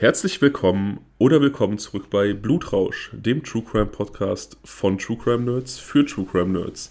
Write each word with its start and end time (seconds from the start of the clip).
Herzlich 0.00 0.40
willkommen 0.40 1.00
oder 1.18 1.42
willkommen 1.42 1.76
zurück 1.76 2.08
bei 2.08 2.32
Blutrausch, 2.32 3.10
dem 3.12 3.44
True 3.44 3.62
Crime 3.62 3.84
Podcast 3.84 4.56
von 4.64 4.96
True 4.96 5.18
Crime 5.18 5.42
Nerds 5.42 5.78
für 5.78 6.06
True 6.06 6.24
Crime 6.24 6.58
Nerds. 6.58 6.90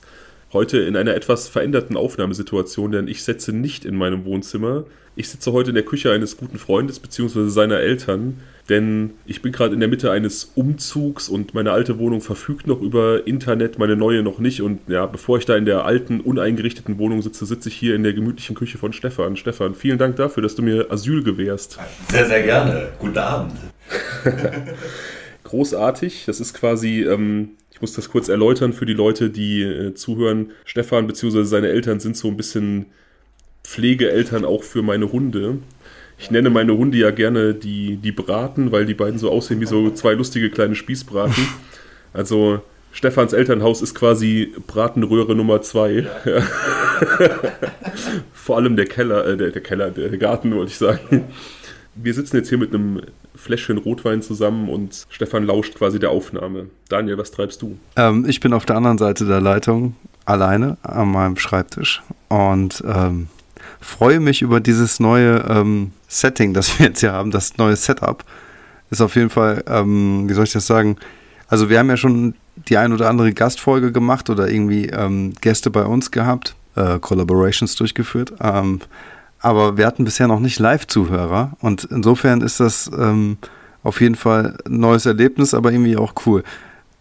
Heute 0.54 0.78
in 0.78 0.96
einer 0.96 1.16
etwas 1.16 1.50
veränderten 1.50 1.98
Aufnahmesituation, 1.98 2.91
denn 2.91 3.08
ich 3.08 3.23
sitze 3.23 3.52
nicht 3.52 3.84
in 3.84 3.95
meinem 3.95 4.26
Wohnzimmer. 4.26 4.86
Ich 5.16 5.27
sitze 5.27 5.52
heute 5.54 5.72
in 5.72 5.76
der 5.76 5.86
Küche 5.86 6.12
eines 6.12 6.38
guten 6.38 6.59
Freundes 6.59 7.00
bzw. 7.00 7.50
seiner 7.50 7.80
Eltern, 7.80 8.41
denn 8.70 9.12
ich 9.26 9.41
bin 9.41 9.52
gerade 9.52 9.73
in 9.73 9.80
der 9.80 9.90
Mitte 9.90 10.12
eines 10.12 10.52
Umzugs 10.55 11.28
und 11.28 11.54
meine 11.54 11.72
alte 11.72 11.98
Wohnung 11.98 12.22
verfügt 12.22 12.68
noch 12.68 12.82
über 12.82 13.26
Internet, 13.26 13.80
meine 13.80 13.95
neue 13.95 14.22
noch 14.22 14.38
nicht. 14.40 14.62
Und 14.62 14.80
ja, 14.88 15.08
bevor 15.08 15.40
ich 15.40 15.45
da 15.45 15.58
in 15.58 15.66
der 15.66 15.86
alten, 15.86 16.22
uneingerichteten 16.22 17.00
Wohnung 17.00 17.22
sitze, 17.22 17.45
sitze 17.45 17.70
ich 17.70 17.76
hier 17.76 17.95
in 17.95 18.04
der 18.04 18.14
gemütlichen 18.14 18.55
Küche 18.55 18.78
von 18.78 18.94
Stefan. 18.94 19.36
Stefan, 19.36 19.73
vielen 19.73 19.98
Dank 19.98 20.18
dafür, 20.18 20.44
dass 20.44 20.55
du 20.55 20.62
mir 20.62 20.92
Asyl 20.92 21.23
gewährst. 21.23 21.80
Sehr, 22.12 22.26
sehr 22.26 22.44
gerne. 22.44 22.90
Guten 23.00 23.18
Abend. 23.18 23.54
Großartig. 25.44 26.26
Das 26.28 26.40
ist 26.40 26.54
quasi, 26.54 27.02
ähm, 27.02 27.52
ich 27.72 27.81
muss 27.81 27.94
das 27.94 28.12
kurz 28.12 28.30
erläutern 28.30 28.73
für 28.73 28.86
die 28.86 28.94
Leute, 28.94 29.31
die 29.31 29.64
äh, 29.64 29.94
zuhören. 29.95 30.52
Stefan 30.64 31.08
bzw. 31.08 31.44
seine 31.44 31.70
Eltern 31.70 32.00
sind 32.00 32.16
so 32.16 32.28
ein 32.28 32.38
bisschen 32.38 32.86
Pflegeeltern 33.64 34.45
auch 34.45 34.64
für 34.64 34.84
meine 34.84 35.12
Hunde. 35.12 35.58
Ich 36.20 36.30
nenne 36.32 36.50
meine 36.50 36.78
Hunde 36.78 36.98
ja 36.98 37.12
gerne 37.12 37.54
die, 37.54 37.96
die 37.96 38.12
Braten, 38.12 38.72
weil 38.72 38.86
die 38.86 38.94
beiden 38.94 39.17
so 39.17 39.31
aussehen 39.31 39.62
wie 39.62 39.66
so 39.66 39.89
zwei 39.92 40.14
lustige 40.14 40.50
kleine 40.50 40.76
Spießbraten. 40.76 41.48
Also 42.14 42.61
Stefans 42.92 43.34
Elternhaus 43.34 43.81
ist 43.81 43.95
quasi 43.95 44.53
Bratenröhre 44.67 45.36
Nummer 45.36 45.61
zwei. 45.61 46.08
Ja. 46.26 47.30
Vor 48.34 48.58
allem 48.58 48.76
der 48.76 48.86
Keller, 48.86 49.26
äh, 49.26 49.38
der, 49.38 49.52
der 49.52 49.61
Keller, 49.61 49.89
der 49.89 50.09
Garten, 50.17 50.53
wollte 50.53 50.72
ich 50.72 50.78
sagen. 50.78 51.23
Wir 51.95 52.14
sitzen 52.14 52.36
jetzt 52.36 52.50
hier 52.50 52.58
mit 52.58 52.73
einem 52.73 53.02
Fläschchen 53.36 53.78
Rotwein 53.78 54.22
zusammen 54.22 54.67
und 54.67 55.06
Stefan 55.09 55.45
lauscht 55.45 55.76
quasi 55.76 55.98
der 55.98 56.09
Aufnahme. 56.09 56.66
Daniel, 56.89 57.17
was 57.17 57.31
treibst 57.31 57.61
du? 57.61 57.78
Ähm, 57.95 58.26
ich 58.28 58.42
bin 58.42 58.52
auf 58.52 58.66
der 58.66 58.76
anderen 58.76 58.98
Seite 58.98 59.26
der 59.26 59.39
Leitung 59.39 59.95
alleine 60.26 60.78
an 60.81 61.09
meinem 61.09 61.38
Schreibtisch 61.38 62.02
und 62.28 62.83
ähm, 62.86 63.28
freue 63.80 64.20
mich 64.20 64.42
über 64.42 64.59
dieses 64.59 65.00
neue 65.00 65.45
ähm, 65.48 65.92
Setting, 66.09 66.53
das 66.53 66.77
wir 66.77 66.88
jetzt 66.88 66.99
hier 66.99 67.13
haben, 67.13 67.31
das 67.31 67.57
neue 67.57 67.77
Setup. 67.77 68.25
Ist 68.89 69.02
auf 69.02 69.15
jeden 69.15 69.29
Fall, 69.29 69.63
ähm, 69.67 70.27
wie 70.27 70.33
soll 70.33 70.43
ich 70.43 70.52
das 70.52 70.67
sagen? 70.67 70.97
Also 71.47 71.69
wir 71.69 71.79
haben 71.79 71.89
ja 71.89 71.97
schon 71.97 72.33
die 72.67 72.77
ein 72.77 72.91
oder 72.91 73.09
andere 73.09 73.31
Gastfolge 73.33 73.91
gemacht 73.91 74.30
oder 74.30 74.49
irgendwie 74.49 74.87
ähm, 74.87 75.33
Gäste 75.39 75.69
bei 75.69 75.83
uns 75.83 76.11
gehabt, 76.11 76.55
äh, 76.75 76.99
Collaborations 76.99 77.75
durchgeführt. 77.75 78.33
Ähm, 78.41 78.81
aber 79.39 79.77
wir 79.77 79.85
hatten 79.85 80.03
bisher 80.03 80.27
noch 80.27 80.39
nicht 80.39 80.59
Live-Zuhörer 80.59 81.53
und 81.61 81.85
insofern 81.85 82.41
ist 82.41 82.59
das 82.59 82.91
ähm, 82.97 83.37
auf 83.83 84.02
jeden 84.02 84.15
Fall 84.15 84.57
ein 84.65 84.80
neues 84.80 85.05
Erlebnis, 85.05 85.53
aber 85.53 85.71
irgendwie 85.71 85.95
auch 85.95 86.13
cool. 86.25 86.43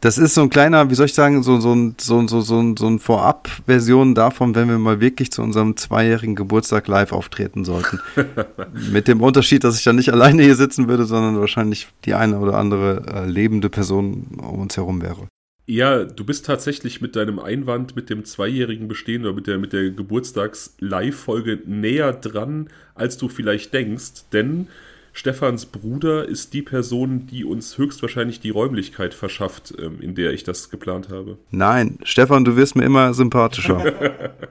Das 0.00 0.16
ist 0.16 0.34
so 0.34 0.42
ein 0.42 0.50
kleiner, 0.50 0.90
wie 0.90 0.94
soll 0.94 1.06
ich 1.06 1.14
sagen, 1.14 1.42
so, 1.42 1.58
so, 1.58 1.74
so, 1.98 2.28
so, 2.28 2.40
so, 2.40 2.74
so 2.76 2.86
ein 2.86 2.98
Vorab-Version 3.00 4.14
davon, 4.14 4.54
wenn 4.54 4.68
wir 4.68 4.78
mal 4.78 5.00
wirklich 5.00 5.32
zu 5.32 5.42
unserem 5.42 5.76
zweijährigen 5.76 6.36
Geburtstag 6.36 6.86
live 6.86 7.10
auftreten 7.10 7.64
sollten. 7.64 7.98
Mit 8.92 9.08
dem 9.08 9.20
Unterschied, 9.20 9.64
dass 9.64 9.76
ich 9.76 9.82
dann 9.82 9.96
nicht 9.96 10.12
alleine 10.12 10.44
hier 10.44 10.54
sitzen 10.54 10.86
würde, 10.86 11.04
sondern 11.04 11.40
wahrscheinlich 11.40 11.88
die 12.04 12.14
eine 12.14 12.38
oder 12.38 12.56
andere 12.58 13.02
äh, 13.12 13.26
lebende 13.26 13.70
Person 13.70 14.38
um 14.40 14.60
uns 14.60 14.76
herum 14.76 15.02
wäre. 15.02 15.26
Ja, 15.66 16.04
du 16.04 16.24
bist 16.24 16.46
tatsächlich 16.46 17.00
mit 17.00 17.16
deinem 17.16 17.40
Einwand 17.40 17.96
mit 17.96 18.08
dem 18.08 18.24
Zweijährigen 18.24 18.86
bestehen 18.86 19.26
oder 19.26 19.34
mit 19.34 19.48
der, 19.48 19.58
mit 19.58 19.72
der 19.72 19.90
Geburtstags-Live-Folge 19.90 21.58
näher 21.66 22.12
dran, 22.12 22.68
als 22.94 23.18
du 23.18 23.28
vielleicht 23.28 23.74
denkst, 23.74 24.30
denn 24.32 24.68
Stefans 25.18 25.66
Bruder 25.66 26.28
ist 26.28 26.54
die 26.54 26.62
Person, 26.62 27.26
die 27.26 27.44
uns 27.44 27.76
höchstwahrscheinlich 27.76 28.38
die 28.38 28.50
Räumlichkeit 28.50 29.14
verschafft, 29.14 29.74
ähm, 29.76 30.00
in 30.00 30.14
der 30.14 30.32
ich 30.32 30.44
das 30.44 30.70
geplant 30.70 31.08
habe. 31.08 31.38
Nein, 31.50 31.98
Stefan, 32.04 32.44
du 32.44 32.54
wirst 32.54 32.76
mir 32.76 32.84
immer 32.84 33.12
sympathischer. 33.14 33.94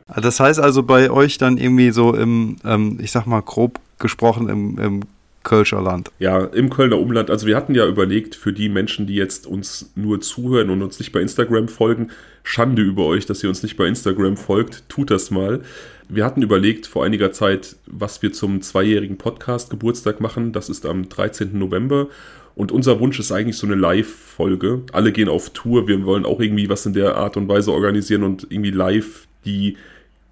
das 0.21 0.41
heißt 0.41 0.59
also 0.59 0.83
bei 0.83 1.09
euch 1.09 1.37
dann 1.37 1.57
irgendwie 1.57 1.91
so 1.91 2.13
im, 2.13 2.57
ähm, 2.65 2.99
ich 3.01 3.13
sag 3.13 3.25
mal 3.27 3.39
grob 3.39 3.79
gesprochen, 3.97 4.49
im, 4.49 4.77
im 4.77 5.03
Kölscher 5.43 5.81
Land. 5.81 6.11
Ja, 6.19 6.43
im 6.43 6.69
Kölner 6.69 6.99
Umland. 6.99 7.29
Also 7.29 7.47
wir 7.47 7.55
hatten 7.55 7.73
ja 7.73 7.87
überlegt, 7.87 8.35
für 8.35 8.51
die 8.51 8.67
Menschen, 8.67 9.07
die 9.07 9.15
jetzt 9.15 9.47
uns 9.47 9.93
nur 9.95 10.19
zuhören 10.19 10.69
und 10.69 10.81
uns 10.81 10.99
nicht 10.99 11.13
bei 11.13 11.21
Instagram 11.21 11.69
folgen, 11.69 12.09
Schande 12.43 12.81
über 12.81 13.05
euch, 13.05 13.25
dass 13.25 13.41
ihr 13.41 13.47
uns 13.47 13.63
nicht 13.63 13.77
bei 13.77 13.87
Instagram 13.87 14.35
folgt, 14.35 14.83
tut 14.89 15.11
das 15.11 15.31
mal. 15.31 15.61
Wir 16.09 16.23
hatten 16.23 16.41
überlegt 16.41 16.87
vor 16.87 17.03
einiger 17.03 17.33
Zeit, 17.33 17.75
was 17.85 18.21
wir 18.21 18.31
zum 18.31 18.61
zweijährigen 18.61 19.17
Podcast 19.17 19.69
Geburtstag 19.69 20.21
machen. 20.21 20.53
Das 20.53 20.69
ist 20.69 20.85
am 20.85 21.09
13. 21.09 21.57
November. 21.57 22.07
Und 22.55 22.71
unser 22.71 22.99
Wunsch 22.99 23.19
ist 23.19 23.31
eigentlich 23.31 23.57
so 23.57 23.67
eine 23.67 23.75
Live-Folge. 23.75 24.83
Alle 24.93 25.11
gehen 25.11 25.27
auf 25.27 25.49
Tour. 25.49 25.87
Wir 25.87 26.05
wollen 26.05 26.25
auch 26.25 26.39
irgendwie 26.39 26.69
was 26.69 26.85
in 26.85 26.93
der 26.93 27.17
Art 27.17 27.35
und 27.35 27.49
Weise 27.49 27.73
organisieren 27.73 28.23
und 28.23 28.47
irgendwie 28.49 28.71
live 28.71 29.27
die 29.45 29.75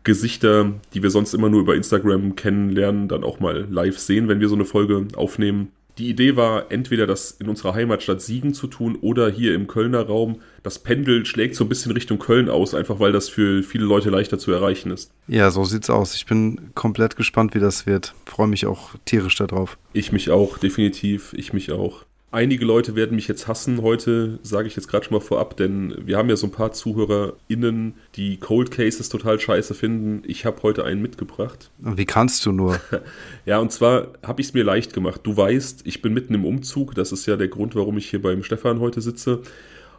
Gesichter, 0.03 0.71
die 0.93 1.03
wir 1.03 1.09
sonst 1.09 1.33
immer 1.33 1.49
nur 1.49 1.59
über 1.59 1.75
Instagram 1.75 2.35
kennenlernen, 2.35 3.07
dann 3.07 3.23
auch 3.23 3.39
mal 3.39 3.67
live 3.69 3.99
sehen, 3.99 4.27
wenn 4.27 4.39
wir 4.39 4.47
so 4.47 4.55
eine 4.55 4.65
Folge 4.65 5.07
aufnehmen. 5.15 5.71
Die 5.97 6.09
Idee 6.09 6.35
war, 6.35 6.71
entweder 6.71 7.07
das 7.07 7.31
in 7.31 7.47
unserer 7.47 7.73
Heimatstadt 7.73 8.21
Siegen 8.21 8.53
zu 8.53 8.67
tun 8.67 8.97
oder 8.99 9.29
hier 9.29 9.55
im 9.55 9.67
Kölner 9.67 10.01
Raum. 10.01 10.41
Das 10.61 10.79
Pendel 10.79 11.25
schlägt 11.25 11.55
so 11.55 11.63
ein 11.63 11.69
bisschen 11.69 11.93
Richtung 11.93 12.19
Köln 12.19 12.49
aus, 12.49 12.73
einfach 12.73 12.99
weil 12.99 13.13
das 13.13 13.29
für 13.29 13.63
viele 13.63 13.85
Leute 13.85 14.09
leichter 14.09 14.37
zu 14.37 14.51
erreichen 14.51 14.91
ist. 14.91 15.11
Ja, 15.27 15.51
so 15.51 15.63
sieht's 15.63 15.89
aus. 15.89 16.13
Ich 16.15 16.25
bin 16.25 16.71
komplett 16.75 17.15
gespannt, 17.15 17.55
wie 17.55 17.59
das 17.59 17.85
wird. 17.85 18.13
Freue 18.25 18.47
mich 18.47 18.65
auch 18.65 18.89
tierisch 19.05 19.35
darauf. 19.35 19.77
Ich 19.93 20.11
mich 20.11 20.31
auch, 20.31 20.57
definitiv. 20.57 21.33
Ich 21.33 21.53
mich 21.53 21.71
auch. 21.71 22.05
Einige 22.35 22.65
Leute 22.65 22.97
werden 22.97 23.15
mich 23.15 23.29
jetzt 23.29 23.47
hassen 23.47 23.81
heute, 23.81 24.39
sage 24.43 24.67
ich 24.67 24.75
jetzt 24.75 24.89
gerade 24.89 25.05
schon 25.05 25.13
mal 25.13 25.21
vorab, 25.21 25.55
denn 25.55 25.95
wir 26.05 26.17
haben 26.17 26.27
ja 26.27 26.35
so 26.35 26.47
ein 26.47 26.51
paar 26.51 26.73
ZuhörerInnen, 26.73 27.93
die 28.15 28.35
Cold 28.41 28.71
Cases 28.71 29.07
total 29.07 29.39
scheiße 29.39 29.73
finden. 29.73 30.21
Ich 30.27 30.43
habe 30.43 30.61
heute 30.61 30.83
einen 30.83 31.01
mitgebracht. 31.01 31.71
Wie 31.77 32.03
kannst 32.03 32.45
du 32.45 32.51
nur? 32.51 32.77
ja, 33.45 33.59
und 33.59 33.71
zwar 33.71 34.09
habe 34.21 34.41
ich 34.41 34.47
es 34.47 34.53
mir 34.53 34.65
leicht 34.65 34.91
gemacht. 34.91 35.21
Du 35.23 35.37
weißt, 35.37 35.83
ich 35.87 36.01
bin 36.01 36.13
mitten 36.13 36.33
im 36.33 36.43
Umzug. 36.43 36.93
Das 36.93 37.13
ist 37.13 37.25
ja 37.25 37.37
der 37.37 37.47
Grund, 37.47 37.73
warum 37.73 37.97
ich 37.97 38.09
hier 38.09 38.21
beim 38.21 38.43
Stefan 38.43 38.81
heute 38.81 38.99
sitze. 38.99 39.41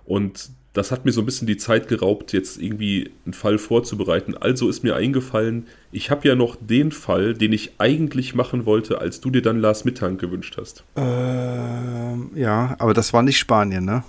Und 0.04 0.50
das 0.76 0.92
hat 0.92 1.06
mir 1.06 1.12
so 1.12 1.22
ein 1.22 1.26
bisschen 1.26 1.46
die 1.46 1.56
Zeit 1.56 1.88
geraubt, 1.88 2.32
jetzt 2.32 2.60
irgendwie 2.60 3.10
einen 3.24 3.32
Fall 3.32 3.56
vorzubereiten. 3.56 4.36
Also 4.36 4.68
ist 4.68 4.82
mir 4.82 4.94
eingefallen, 4.94 5.66
ich 5.90 6.10
habe 6.10 6.28
ja 6.28 6.34
noch 6.34 6.56
den 6.60 6.92
Fall, 6.92 7.32
den 7.32 7.52
ich 7.52 7.72
eigentlich 7.78 8.34
machen 8.34 8.66
wollte, 8.66 9.00
als 9.00 9.20
du 9.20 9.30
dir 9.30 9.40
dann 9.40 9.58
Lars 9.58 9.86
Mittank 9.86 10.20
gewünscht 10.20 10.56
hast. 10.58 10.84
Ähm, 10.96 12.30
ja, 12.34 12.76
aber 12.78 12.92
das 12.92 13.12
war 13.14 13.22
nicht 13.22 13.38
Spanien, 13.38 13.86
ne? 13.86 14.04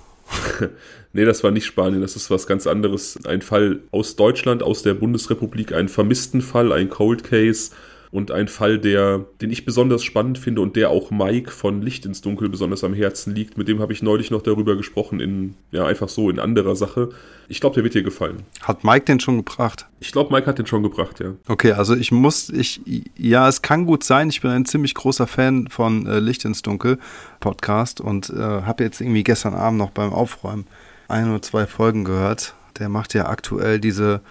nee, 1.13 1.23
das 1.23 1.41
war 1.43 1.51
nicht 1.51 1.65
Spanien, 1.65 2.01
das 2.01 2.17
ist 2.17 2.29
was 2.29 2.47
ganz 2.47 2.67
anderes. 2.67 3.17
Ein 3.25 3.41
Fall 3.41 3.79
aus 3.91 4.17
Deutschland, 4.17 4.61
aus 4.61 4.83
der 4.83 4.93
Bundesrepublik, 4.93 5.71
ein 5.71 5.87
vermissten 5.87 6.41
Fall, 6.41 6.73
ein 6.73 6.89
Cold 6.89 7.23
Case 7.23 7.71
und 8.11 8.31
ein 8.31 8.47
Fall, 8.47 8.79
der, 8.79 9.25
den 9.41 9.51
ich 9.51 9.65
besonders 9.65 10.03
spannend 10.03 10.37
finde 10.37 10.61
und 10.61 10.75
der 10.75 10.89
auch 10.89 11.11
Mike 11.11 11.51
von 11.51 11.81
Licht 11.81 12.05
ins 12.05 12.21
Dunkel 12.21 12.49
besonders 12.49 12.83
am 12.83 12.93
Herzen 12.93 13.35
liegt. 13.35 13.57
Mit 13.57 13.67
dem 13.67 13.79
habe 13.79 13.93
ich 13.93 14.01
neulich 14.01 14.31
noch 14.31 14.41
darüber 14.41 14.77
gesprochen, 14.77 15.19
in, 15.19 15.55
ja, 15.71 15.85
einfach 15.85 16.09
so 16.09 16.29
in 16.29 16.39
anderer 16.39 16.75
Sache. 16.75 17.09
Ich 17.49 17.59
glaube, 17.59 17.75
der 17.75 17.83
wird 17.83 17.93
dir 17.93 18.03
gefallen. 18.03 18.43
Hat 18.61 18.83
Mike 18.83 19.05
den 19.05 19.19
schon 19.19 19.37
gebracht? 19.37 19.87
Ich 19.99 20.11
glaube, 20.11 20.33
Mike 20.33 20.47
hat 20.47 20.57
den 20.57 20.67
schon 20.67 20.83
gebracht, 20.83 21.19
ja. 21.19 21.33
Okay, 21.47 21.73
also 21.73 21.95
ich 21.95 22.11
muss, 22.11 22.49
ich, 22.49 22.81
ja, 23.17 23.47
es 23.47 23.61
kann 23.61 23.85
gut 23.85 24.03
sein. 24.03 24.29
Ich 24.29 24.41
bin 24.41 24.51
ein 24.51 24.65
ziemlich 24.65 24.93
großer 24.93 25.27
Fan 25.27 25.67
von 25.69 26.05
äh, 26.05 26.19
Licht 26.19 26.45
ins 26.45 26.61
Dunkel 26.61 26.99
Podcast 27.39 28.01
und 28.01 28.29
äh, 28.29 28.37
habe 28.37 28.83
jetzt 28.83 29.01
irgendwie 29.01 29.23
gestern 29.23 29.53
Abend 29.53 29.79
noch 29.79 29.91
beim 29.91 30.13
Aufräumen 30.13 30.65
ein 31.07 31.29
oder 31.29 31.41
zwei 31.41 31.65
Folgen 31.65 32.03
gehört. 32.03 32.53
Der 32.79 32.89
macht 32.89 33.13
ja 33.13 33.27
aktuell 33.27 33.79
diese 33.79 34.21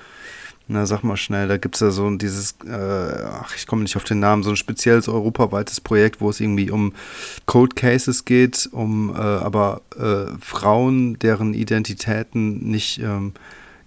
na, 0.68 0.86
sag 0.86 1.02
mal 1.02 1.16
schnell, 1.16 1.48
da 1.48 1.56
gibt 1.56 1.76
es 1.76 1.80
ja 1.80 1.90
so 1.90 2.10
dieses, 2.16 2.56
äh, 2.66 2.70
ach, 2.70 3.54
ich 3.56 3.66
komme 3.66 3.82
nicht 3.82 3.96
auf 3.96 4.04
den 4.04 4.18
Namen, 4.18 4.42
so 4.42 4.50
ein 4.50 4.56
spezielles 4.56 5.08
europaweites 5.08 5.80
Projekt, 5.80 6.20
wo 6.20 6.30
es 6.30 6.40
irgendwie 6.40 6.70
um 6.70 6.92
Cold 7.46 7.76
Cases 7.76 8.24
geht, 8.24 8.68
um 8.72 9.10
äh, 9.14 9.18
aber 9.18 9.82
äh, 9.96 10.32
Frauen, 10.40 11.18
deren 11.18 11.54
Identitäten 11.54 12.68
nicht 12.70 12.98
ähm, 12.98 13.32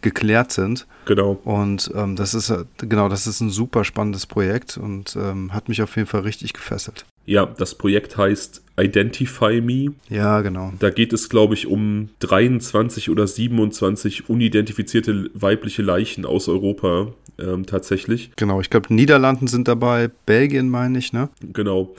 geklärt 0.02 0.52
sind. 0.52 0.88
Genau. 1.06 1.40
Und 1.44 1.92
ähm, 1.96 2.16
das 2.16 2.34
ist 2.34 2.54
genau, 2.78 3.10
das 3.10 3.28
ist 3.28 3.42
ein 3.42 3.50
super 3.50 3.84
spannendes 3.84 4.26
Projekt 4.26 4.78
und 4.78 5.16
ähm, 5.16 5.54
hat 5.54 5.68
mich 5.68 5.82
auf 5.82 5.96
jeden 5.96 6.08
Fall 6.08 6.22
richtig 6.22 6.54
gefesselt. 6.54 7.06
Ja, 7.26 7.46
das 7.46 7.76
Projekt 7.76 8.18
heißt 8.18 8.64
Identify 8.80 9.62
Me. 9.62 9.94
Ja, 10.10 10.42
genau. 10.42 10.74
Da 10.80 10.90
geht 10.90 11.14
es, 11.14 11.30
glaube 11.30 11.54
ich, 11.54 11.68
um 11.68 12.10
23 12.20 13.10
oder 13.10 13.28
27 13.28 14.30
unidentifizierte 14.30 15.30
weibliche 15.34 15.82
Leichen 15.82 16.26
aus 16.26 16.48
Europa 16.48 17.14
ähm, 17.40 17.66
tatsächlich. 17.66 18.32
Genau, 18.36 18.62
ich 18.62 18.70
glaube, 18.70 18.94
Niederlanden 18.94 19.48
sind 19.48 19.68
dabei, 19.68 20.10
Belgien 20.26 20.70
meine 20.70 20.98
ich, 20.98 21.14
ne? 21.14 21.30
Genau. 21.42 21.96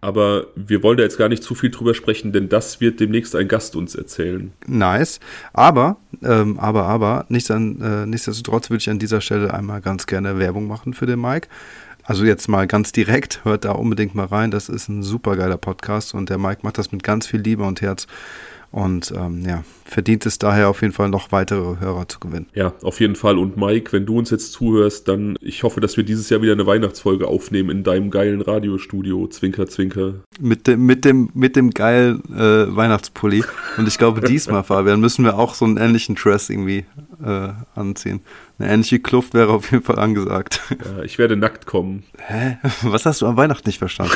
Aber 0.00 0.46
wir 0.54 0.82
wollen 0.82 0.98
da 0.98 1.02
jetzt 1.02 1.18
gar 1.18 1.28
nicht 1.28 1.42
zu 1.42 1.54
viel 1.54 1.70
drüber 1.70 1.94
sprechen, 1.94 2.32
denn 2.32 2.48
das 2.48 2.80
wird 2.80 3.00
demnächst 3.00 3.34
ein 3.34 3.48
Gast 3.48 3.74
uns 3.74 3.94
erzählen. 3.94 4.52
Nice. 4.66 5.20
Aber, 5.52 5.96
ähm, 6.22 6.60
aber, 6.60 6.84
aber, 6.84 7.24
nichts 7.28 7.50
an, 7.50 7.80
äh, 7.80 8.06
nichtsdestotrotz 8.06 8.70
würde 8.70 8.82
ich 8.82 8.90
an 8.90 8.98
dieser 8.98 9.20
Stelle 9.20 9.52
einmal 9.52 9.80
ganz 9.80 10.06
gerne 10.06 10.38
Werbung 10.38 10.68
machen 10.68 10.94
für 10.94 11.06
den 11.06 11.20
Mike. 11.20 11.48
Also 12.06 12.24
jetzt 12.24 12.48
mal 12.48 12.68
ganz 12.68 12.92
direkt, 12.92 13.44
hört 13.44 13.64
da 13.64 13.72
unbedingt 13.72 14.14
mal 14.14 14.26
rein. 14.26 14.52
Das 14.52 14.68
ist 14.68 14.88
ein 14.88 15.02
super 15.02 15.36
geiler 15.36 15.56
Podcast 15.56 16.14
und 16.14 16.30
der 16.30 16.38
Mike 16.38 16.60
macht 16.62 16.78
das 16.78 16.92
mit 16.92 17.02
ganz 17.02 17.26
viel 17.26 17.40
Liebe 17.40 17.64
und 17.64 17.80
Herz. 17.80 18.06
Und 18.70 19.12
ähm, 19.16 19.42
ja, 19.46 19.64
verdient 19.84 20.26
es 20.26 20.38
daher 20.38 20.68
auf 20.68 20.82
jeden 20.82 20.92
Fall 20.92 21.08
noch 21.08 21.32
weitere 21.32 21.80
Hörer 21.80 22.08
zu 22.08 22.20
gewinnen. 22.20 22.46
Ja, 22.52 22.74
auf 22.82 23.00
jeden 23.00 23.16
Fall. 23.16 23.38
Und 23.38 23.56
Mike, 23.56 23.92
wenn 23.92 24.06
du 24.06 24.18
uns 24.18 24.30
jetzt 24.30 24.52
zuhörst, 24.52 25.08
dann 25.08 25.38
ich 25.40 25.62
hoffe, 25.62 25.80
dass 25.80 25.96
wir 25.96 26.04
dieses 26.04 26.28
Jahr 26.30 26.42
wieder 26.42 26.52
eine 26.52 26.66
Weihnachtsfolge 26.66 27.26
aufnehmen 27.26 27.70
in 27.70 27.84
deinem 27.84 28.10
geilen 28.10 28.40
Radiostudio. 28.40 29.28
Zwinker, 29.28 29.66
zwinker. 29.66 30.14
Mit 30.40 30.66
dem, 30.66 30.84
mit 30.84 31.04
dem, 31.04 31.30
mit 31.34 31.56
dem 31.56 31.70
geilen 31.70 32.22
äh, 32.34 32.76
Weihnachtspulli. 32.76 33.44
Und 33.78 33.88
ich 33.88 33.98
glaube, 33.98 34.20
diesmal, 34.28 34.62
Fabian, 34.62 35.00
müssen 35.00 35.24
wir 35.24 35.38
auch 35.38 35.54
so 35.54 35.64
einen 35.64 35.76
ähnlichen 35.76 36.14
Dress 36.14 36.50
irgendwie 36.50 36.84
äh, 37.24 37.48
anziehen. 37.74 38.20
Eine 38.58 38.72
ähnliche 38.72 39.00
Kluft 39.00 39.34
wäre 39.34 39.52
auf 39.52 39.70
jeden 39.70 39.84
Fall 39.84 39.98
angesagt. 39.98 40.62
Ja, 40.70 41.02
ich 41.02 41.18
werde 41.18 41.36
nackt 41.36 41.66
kommen. 41.66 42.04
Hä? 42.18 42.56
Was 42.82 43.04
hast 43.04 43.20
du 43.20 43.26
am 43.26 43.36
Weihnachten 43.36 43.68
nicht 43.68 43.78
verstanden? 43.78 44.14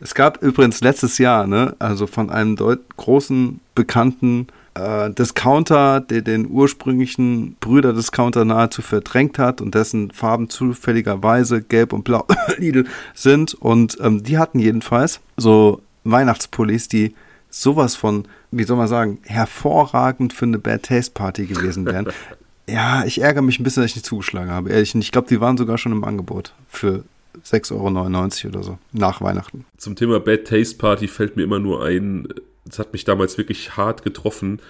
es 0.00 0.14
gab 0.14 0.42
übrigens 0.42 0.80
letztes 0.82 1.18
Jahr, 1.18 1.46
ne, 1.46 1.74
also 1.78 2.06
von 2.06 2.28
einem 2.28 2.56
großen, 2.96 3.60
bekannten 3.74 4.48
äh, 4.74 5.10
Discounter, 5.10 6.00
der 6.00 6.22
den 6.22 6.48
ursprünglichen 6.50 7.56
Brüder-Discounter 7.60 8.44
nahezu 8.44 8.82
verdrängt 8.82 9.38
hat 9.38 9.60
und 9.60 9.74
dessen 9.74 10.10
Farben 10.10 10.50
zufälligerweise 10.50 11.62
gelb 11.62 11.92
und 11.92 12.04
blau 12.04 12.26
Lidl 12.58 12.86
sind. 13.14 13.54
Und 13.54 13.96
ähm, 14.00 14.22
die 14.22 14.38
hatten 14.38 14.58
jedenfalls 14.58 15.20
so 15.36 15.80
Weihnachtspullis, 16.04 16.88
die 16.88 17.14
sowas 17.50 17.96
von, 17.96 18.26
wie 18.50 18.64
soll 18.64 18.76
man 18.76 18.88
sagen, 18.88 19.18
hervorragend 19.24 20.32
für 20.32 20.44
eine 20.44 20.58
Bad 20.58 20.84
Taste 20.84 21.12
Party 21.12 21.46
gewesen 21.46 21.86
wären. 21.86 22.08
ja, 22.68 23.04
ich 23.04 23.20
ärgere 23.20 23.42
mich 23.42 23.58
ein 23.58 23.64
bisschen, 23.64 23.82
dass 23.82 23.90
ich 23.90 23.96
nicht 23.96 24.06
zugeschlagen 24.06 24.50
habe, 24.50 24.70
ehrlich. 24.70 24.94
Und 24.94 25.00
ich 25.00 25.12
glaube, 25.12 25.28
die 25.28 25.40
waren 25.40 25.56
sogar 25.56 25.78
schon 25.78 25.92
im 25.92 26.04
Angebot 26.04 26.52
für 26.68 27.04
6,99 27.44 28.44
Euro 28.44 28.56
oder 28.56 28.62
so 28.64 28.78
nach 28.92 29.20
Weihnachten. 29.20 29.64
Zum 29.76 29.96
Thema 29.96 30.20
Bad 30.20 30.46
Taste 30.46 30.76
Party 30.76 31.08
fällt 31.08 31.36
mir 31.36 31.44
immer 31.44 31.58
nur 31.58 31.84
ein, 31.84 32.28
das 32.64 32.78
hat 32.78 32.92
mich 32.92 33.04
damals 33.04 33.38
wirklich 33.38 33.76
hart 33.76 34.02
getroffen. 34.02 34.60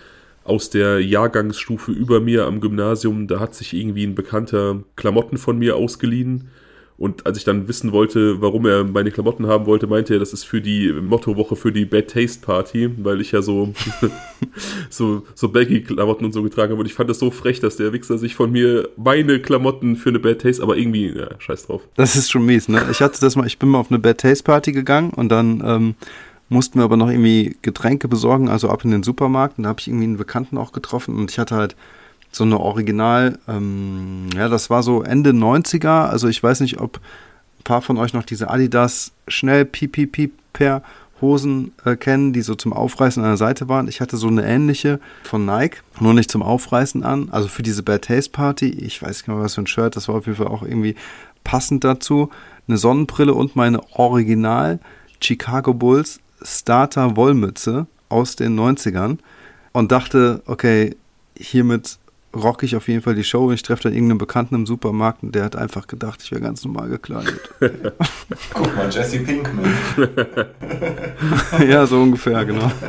Aus 0.45 0.71
der 0.71 1.01
Jahrgangsstufe 1.05 1.93
über 1.93 2.21
mir 2.21 2.47
am 2.47 2.61
Gymnasium, 2.61 3.27
da 3.27 3.39
hat 3.39 3.55
sich 3.55 3.75
irgendwie 3.75 4.07
ein 4.07 4.15
Bekannter 4.15 4.83
Klamotten 4.97 5.37
von 5.37 5.59
mir 5.59 5.77
ausgeliehen 5.77 6.49
und 6.99 7.27
als 7.27 7.39
ich 7.39 7.45
dann 7.45 7.69
wissen 7.69 7.93
wollte, 7.93 8.43
warum 8.43 8.67
er 8.67 8.83
meine 8.83 9.13
Klamotten 9.13 9.47
haben 9.47 9.67
wollte, 9.67 9.87
meinte 9.87 10.15
er, 10.15 10.19
das 10.19 10.33
ist 10.33 10.43
für 10.43 10.61
die 10.61 10.93
Mottowoche 10.93 11.55
für 11.55 11.71
die 11.71 11.85
Bad 11.85 12.09
Taste 12.09 12.41
Party, 12.41 12.91
weil 12.99 13.21
ich 13.21 13.31
ja 13.31 13.41
so, 13.41 13.73
so, 14.91 15.23
so 15.37 15.49
Baggy-Klamotten 15.49 16.25
und 16.25 16.33
so 16.33 16.43
getragen 16.43 16.73
habe. 16.73 16.81
Und 16.81 16.87
ich 16.87 16.95
fand 16.95 17.09
das 17.09 17.21
so 17.21 17.31
frech, 17.31 17.61
dass 17.61 17.77
der 17.77 17.93
Wichser 17.93 18.19
sich 18.19 18.35
von 18.35 18.51
mir 18.51 18.89
meine 18.97 19.39
Klamotten 19.39 19.95
für 19.95 20.09
eine 20.09 20.19
Bad 20.19 20.41
Taste, 20.41 20.61
aber 20.61 20.77
irgendwie, 20.77 21.17
ja, 21.17 21.29
scheiß 21.39 21.69
drauf. 21.69 21.83
Das 21.95 22.17
ist 22.17 22.33
schon 22.33 22.45
mies, 22.45 22.69
ne? 22.69 22.85
Ich 22.91 23.01
hatte 23.01 23.21
das 23.21 23.37
mal, 23.37 23.47
ich 23.47 23.61
bin 23.61 23.69
mal 23.69 23.79
auf 23.79 23.93
eine 23.93 24.01
Bad 24.01 24.19
Taste 24.19 24.43
Party 24.43 24.73
gegangen 24.73 25.11
und 25.11 25.29
dann 25.29 25.63
ähm, 25.65 25.95
mussten 26.49 26.81
wir 26.81 26.85
aber 26.85 26.97
noch 26.97 27.11
irgendwie 27.11 27.57
Getränke 27.63 28.09
besorgen, 28.09 28.49
also 28.49 28.71
ab 28.71 28.85
in 28.85 28.91
den 28.91 29.05
Supermarkt. 29.05 29.57
Und 29.57 29.65
da 29.65 29.69
habe 29.69 29.79
ich 29.79 29.87
irgendwie 29.87 30.07
einen 30.07 30.17
Bekannten 30.17 30.59
auch 30.59 30.73
getroffen 30.73 31.15
und 31.15 31.31
ich 31.31 31.39
hatte 31.39 31.55
halt 31.55 31.77
so 32.31 32.45
eine 32.45 32.61
Original, 32.61 33.39
ähm, 33.49 34.29
ja, 34.35 34.49
das 34.49 34.71
war 34.71 34.83
so 34.83 35.03
Ende 35.03 35.31
90er, 35.31 36.09
also 36.09 36.29
ich 36.29 36.43
weiß 36.43 36.61
nicht, 36.61 36.81
ob 36.81 36.99
ein 37.61 37.65
paar 37.65 37.83
von 37.83 37.99
euch 37.99 38.13
noch 38.13 38.25
diese 38.25 38.51
Adidas 38.51 39.13
schnell 39.27 39.65
piep 39.65 39.93
piep 39.93 40.13
piep 40.13 40.33
per 40.53 40.83
Hosen 41.21 41.73
äh, 41.85 41.97
kennen, 41.97 42.33
die 42.33 42.43
so 42.43 42.55
zum 42.55 42.73
Aufreißen 42.73 43.23
an 43.23 43.31
der 43.31 43.37
Seite 43.37 43.69
waren. 43.69 43.89
Ich 43.89 44.01
hatte 44.01 44.17
so 44.17 44.29
eine 44.29 44.47
ähnliche 44.47 45.01
von 45.25 45.45
Nike, 45.45 45.79
nur 46.01 46.15
nicht 46.15 46.31
zum 46.31 46.43
Aufreißen 46.43 47.03
an, 47.03 47.29
also 47.31 47.49
für 47.49 47.63
diese 47.63 47.83
Bad 47.83 48.03
Taste 48.03 48.31
Party. 48.31 48.69
Ich 48.69 49.03
weiß 49.03 49.19
nicht 49.19 49.29
mehr, 49.29 49.39
was 49.39 49.55
für 49.55 49.63
ein 49.63 49.67
Shirt, 49.67 49.97
das 49.97 50.09
war 50.09 50.17
auf 50.17 50.27
jeden 50.27 50.39
Fall 50.39 50.49
auch 50.49 50.63
irgendwie 50.63 50.95
passend 51.45 51.85
dazu. 51.85 52.31
Eine 52.69 52.77
Sonnenbrille 52.77 53.35
und 53.35 53.57
meine 53.57 53.81
Original 53.95 54.79
Chicago 55.21 55.75
Bulls 55.75 56.21
Starter 56.43 57.17
Wollmütze 57.17 57.87
aus 58.09 58.37
den 58.37 58.59
90ern 58.59 59.19
und 59.73 59.91
dachte, 59.91 60.43
okay, 60.47 60.97
hiermit 61.37 61.99
rock 62.35 62.63
ich 62.63 62.77
auf 62.77 62.89
jeden 62.89 63.03
Fall 63.03 63.15
die 63.15 63.25
Show 63.25 63.47
und 63.47 63.55
ich 63.55 63.63
treffe 63.63 63.85
dann 63.85 63.93
irgendeinen 63.93 64.19
Bekannten 64.19 64.55
im 64.55 64.67
Supermarkt 64.67 65.23
und 65.23 65.35
der 65.35 65.45
hat 65.45 65.57
einfach 65.57 65.87
gedacht, 65.87 66.23
ich 66.23 66.31
wäre 66.31 66.41
ganz 66.41 66.65
normal 66.65 66.89
gekleidet. 66.89 67.41
Guck 68.55 68.77
mal, 68.77 68.91
Jesse 68.91 69.21
Pinkman. 69.21 69.75
ja, 71.69 71.87
so 71.87 72.03
ungefähr, 72.03 72.45
genau. 72.45 72.71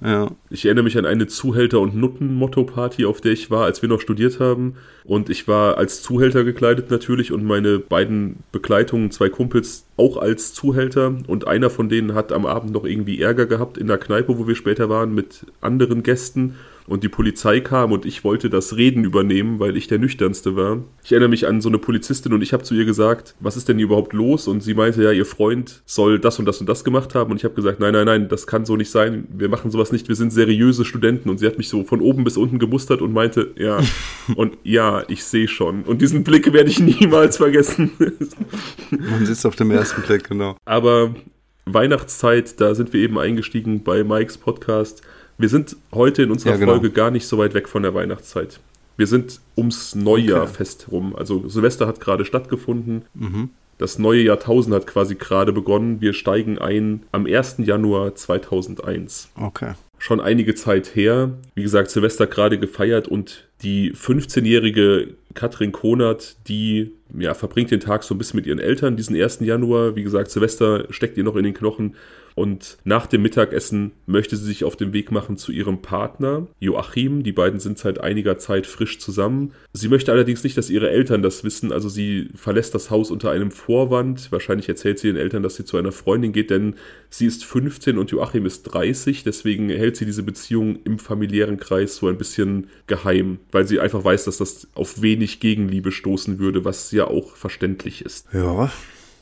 Ja. 0.00 0.30
Ich 0.48 0.64
erinnere 0.64 0.84
mich 0.84 0.96
an 0.96 1.06
eine 1.06 1.26
Zuhälter- 1.26 1.80
und 1.80 1.96
Nutten-Motto-Party, 1.96 3.04
auf 3.04 3.20
der 3.20 3.32
ich 3.32 3.50
war, 3.50 3.64
als 3.64 3.82
wir 3.82 3.88
noch 3.88 4.00
studiert 4.00 4.38
haben. 4.38 4.76
Und 5.02 5.28
ich 5.28 5.48
war 5.48 5.76
als 5.76 6.02
Zuhälter 6.02 6.44
gekleidet 6.44 6.90
natürlich 6.90 7.32
und 7.32 7.44
meine 7.44 7.80
beiden 7.80 8.44
Begleitungen, 8.52 9.10
zwei 9.10 9.28
Kumpels, 9.28 9.86
auch 9.96 10.16
als 10.16 10.54
Zuhälter. 10.54 11.16
Und 11.26 11.48
einer 11.48 11.68
von 11.68 11.88
denen 11.88 12.14
hat 12.14 12.30
am 12.30 12.46
Abend 12.46 12.72
noch 12.72 12.84
irgendwie 12.84 13.20
Ärger 13.20 13.46
gehabt 13.46 13.76
in 13.76 13.88
der 13.88 13.98
Kneipe, 13.98 14.38
wo 14.38 14.46
wir 14.46 14.54
später 14.54 14.88
waren, 14.88 15.14
mit 15.14 15.46
anderen 15.60 16.04
Gästen 16.04 16.54
und 16.88 17.04
die 17.04 17.08
Polizei 17.08 17.60
kam 17.60 17.92
und 17.92 18.06
ich 18.06 18.24
wollte 18.24 18.50
das 18.50 18.76
Reden 18.76 19.04
übernehmen, 19.04 19.60
weil 19.60 19.76
ich 19.76 19.86
der 19.86 19.98
Nüchternste 19.98 20.56
war. 20.56 20.82
Ich 21.04 21.12
erinnere 21.12 21.28
mich 21.28 21.46
an 21.46 21.60
so 21.60 21.68
eine 21.68 21.78
Polizistin 21.78 22.32
und 22.32 22.42
ich 22.42 22.52
habe 22.52 22.62
zu 22.62 22.74
ihr 22.74 22.84
gesagt, 22.84 23.34
was 23.40 23.56
ist 23.56 23.68
denn 23.68 23.76
hier 23.76 23.86
überhaupt 23.86 24.12
los? 24.12 24.48
Und 24.48 24.62
sie 24.62 24.74
meinte, 24.74 25.02
ja, 25.02 25.12
ihr 25.12 25.26
Freund 25.26 25.82
soll 25.86 26.18
das 26.18 26.38
und 26.38 26.46
das 26.46 26.60
und 26.60 26.68
das 26.68 26.84
gemacht 26.84 27.14
haben. 27.14 27.30
Und 27.30 27.36
ich 27.36 27.44
habe 27.44 27.54
gesagt, 27.54 27.80
nein, 27.80 27.92
nein, 27.92 28.06
nein, 28.06 28.28
das 28.28 28.46
kann 28.46 28.64
so 28.64 28.76
nicht 28.76 28.90
sein. 28.90 29.28
Wir 29.30 29.48
machen 29.48 29.70
sowas 29.70 29.92
nicht. 29.92 30.08
Wir 30.08 30.16
sind 30.16 30.32
seriöse 30.32 30.84
Studenten. 30.84 31.28
Und 31.28 31.38
sie 31.38 31.46
hat 31.46 31.58
mich 31.58 31.68
so 31.68 31.84
von 31.84 32.00
oben 32.00 32.24
bis 32.24 32.36
unten 32.36 32.58
gemustert 32.58 33.02
und 33.02 33.12
meinte, 33.12 33.52
ja, 33.56 33.80
und 34.36 34.56
ja, 34.62 35.04
ich 35.08 35.24
sehe 35.24 35.48
schon. 35.48 35.82
Und 35.82 36.02
diesen 36.02 36.24
Blick 36.24 36.52
werde 36.52 36.70
ich 36.70 36.80
niemals 37.00 37.36
vergessen. 37.36 37.92
Man 38.90 39.26
sitzt 39.26 39.44
auf 39.46 39.56
dem 39.56 39.70
ersten 39.70 40.02
Blick, 40.02 40.28
genau. 40.28 40.56
Aber 40.64 41.14
Weihnachtszeit, 41.66 42.60
da 42.60 42.74
sind 42.74 42.92
wir 42.92 43.00
eben 43.00 43.18
eingestiegen 43.18 43.82
bei 43.82 44.04
Mikes 44.04 44.38
Podcast. 44.38 45.02
Wir 45.38 45.48
sind 45.48 45.76
heute 45.92 46.22
in 46.24 46.30
unserer 46.32 46.52
ja, 46.52 46.58
genau. 46.58 46.72
Folge 46.72 46.90
gar 46.90 47.10
nicht 47.10 47.26
so 47.26 47.38
weit 47.38 47.54
weg 47.54 47.68
von 47.68 47.82
der 47.82 47.94
Weihnachtszeit. 47.94 48.60
Wir 48.96 49.06
sind 49.06 49.40
ums 49.56 49.94
Neujahr 49.94 50.42
okay. 50.42 50.52
fest 50.54 50.88
rum. 50.90 51.14
Also 51.14 51.48
Silvester 51.48 51.86
hat 51.86 52.00
gerade 52.00 52.24
stattgefunden. 52.24 53.02
Mhm. 53.14 53.50
Das 53.78 54.00
neue 54.00 54.22
Jahrtausend 54.22 54.74
hat 54.74 54.88
quasi 54.88 55.14
gerade 55.14 55.52
begonnen. 55.52 56.00
Wir 56.00 56.12
steigen 56.12 56.58
ein 56.58 57.04
am 57.12 57.26
1. 57.26 57.58
Januar 57.58 58.16
2001. 58.16 59.30
Okay. 59.36 59.74
Schon 59.98 60.20
einige 60.20 60.56
Zeit 60.56 60.96
her. 60.96 61.30
Wie 61.54 61.62
gesagt, 61.62 61.92
Silvester 61.92 62.26
gerade 62.26 62.58
gefeiert 62.58 63.06
und 63.06 63.46
die 63.62 63.92
15-jährige 63.92 65.14
Katrin 65.34 65.70
Konert, 65.70 66.36
die 66.48 66.92
ja, 67.16 67.34
verbringt 67.34 67.70
den 67.70 67.80
Tag 67.80 68.02
so 68.02 68.14
ein 68.14 68.18
bisschen 68.18 68.36
mit 68.36 68.46
ihren 68.46 68.58
Eltern 68.58 68.96
diesen 68.96 69.14
1. 69.14 69.40
Januar. 69.40 69.94
Wie 69.94 70.02
gesagt, 70.02 70.32
Silvester 70.32 70.86
steckt 70.90 71.16
ihr 71.16 71.24
noch 71.24 71.36
in 71.36 71.44
den 71.44 71.54
Knochen. 71.54 71.94
Und 72.38 72.78
nach 72.84 73.06
dem 73.06 73.22
Mittagessen 73.22 73.90
möchte 74.06 74.36
sie 74.36 74.44
sich 74.44 74.62
auf 74.62 74.76
den 74.76 74.92
Weg 74.92 75.10
machen 75.10 75.36
zu 75.36 75.50
ihrem 75.50 75.82
Partner, 75.82 76.46
Joachim. 76.60 77.24
Die 77.24 77.32
beiden 77.32 77.58
sind 77.58 77.78
seit 77.78 78.00
einiger 78.00 78.38
Zeit 78.38 78.64
frisch 78.66 79.00
zusammen. 79.00 79.52
Sie 79.72 79.88
möchte 79.88 80.12
allerdings 80.12 80.44
nicht, 80.44 80.56
dass 80.56 80.70
ihre 80.70 80.88
Eltern 80.88 81.20
das 81.20 81.42
wissen. 81.42 81.72
Also 81.72 81.88
sie 81.88 82.28
verlässt 82.36 82.76
das 82.76 82.90
Haus 82.90 83.10
unter 83.10 83.32
einem 83.32 83.50
Vorwand. 83.50 84.30
Wahrscheinlich 84.30 84.68
erzählt 84.68 85.00
sie 85.00 85.08
den 85.08 85.16
Eltern, 85.16 85.42
dass 85.42 85.56
sie 85.56 85.64
zu 85.64 85.78
einer 85.78 85.90
Freundin 85.90 86.32
geht, 86.32 86.50
denn 86.50 86.76
sie 87.10 87.26
ist 87.26 87.44
15 87.44 87.98
und 87.98 88.12
Joachim 88.12 88.46
ist 88.46 88.62
30. 88.62 89.24
Deswegen 89.24 89.68
hält 89.68 89.96
sie 89.96 90.06
diese 90.06 90.22
Beziehung 90.22 90.78
im 90.84 91.00
familiären 91.00 91.56
Kreis 91.56 91.96
so 91.96 92.06
ein 92.06 92.18
bisschen 92.18 92.68
geheim, 92.86 93.40
weil 93.50 93.66
sie 93.66 93.80
einfach 93.80 94.04
weiß, 94.04 94.26
dass 94.26 94.38
das 94.38 94.68
auf 94.74 95.02
wenig 95.02 95.40
Gegenliebe 95.40 95.90
stoßen 95.90 96.38
würde, 96.38 96.64
was 96.64 96.92
ja 96.92 97.08
auch 97.08 97.34
verständlich 97.34 98.04
ist. 98.04 98.28
Ja, 98.32 98.70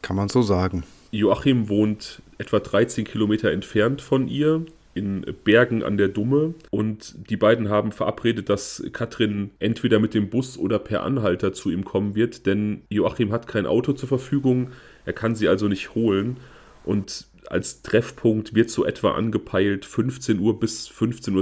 kann 0.02 0.16
man 0.16 0.28
so 0.28 0.42
sagen. 0.42 0.84
Joachim 1.12 1.68
wohnt 1.68 2.20
etwa 2.38 2.60
13 2.60 3.04
Kilometer 3.04 3.50
entfernt 3.50 4.00
von 4.00 4.28
ihr 4.28 4.64
in 4.94 5.26
Bergen 5.44 5.82
an 5.82 5.98
der 5.98 6.08
Dumme. 6.08 6.54
Und 6.70 7.14
die 7.30 7.36
beiden 7.36 7.68
haben 7.68 7.92
verabredet, 7.92 8.48
dass 8.48 8.82
Katrin 8.92 9.50
entweder 9.58 9.98
mit 9.98 10.14
dem 10.14 10.30
Bus 10.30 10.56
oder 10.56 10.78
per 10.78 11.02
Anhalter 11.02 11.52
zu 11.52 11.70
ihm 11.70 11.84
kommen 11.84 12.14
wird, 12.14 12.46
denn 12.46 12.82
Joachim 12.88 13.30
hat 13.30 13.46
kein 13.46 13.66
Auto 13.66 13.92
zur 13.92 14.08
Verfügung, 14.08 14.70
er 15.04 15.12
kann 15.12 15.34
sie 15.34 15.48
also 15.48 15.68
nicht 15.68 15.94
holen. 15.94 16.38
Und 16.84 17.26
als 17.50 17.82
Treffpunkt 17.82 18.54
wird 18.54 18.70
so 18.70 18.84
etwa 18.84 19.12
angepeilt 19.12 19.84
15 19.84 20.38
Uhr 20.38 20.58
bis 20.58 20.88
15.30 20.88 21.34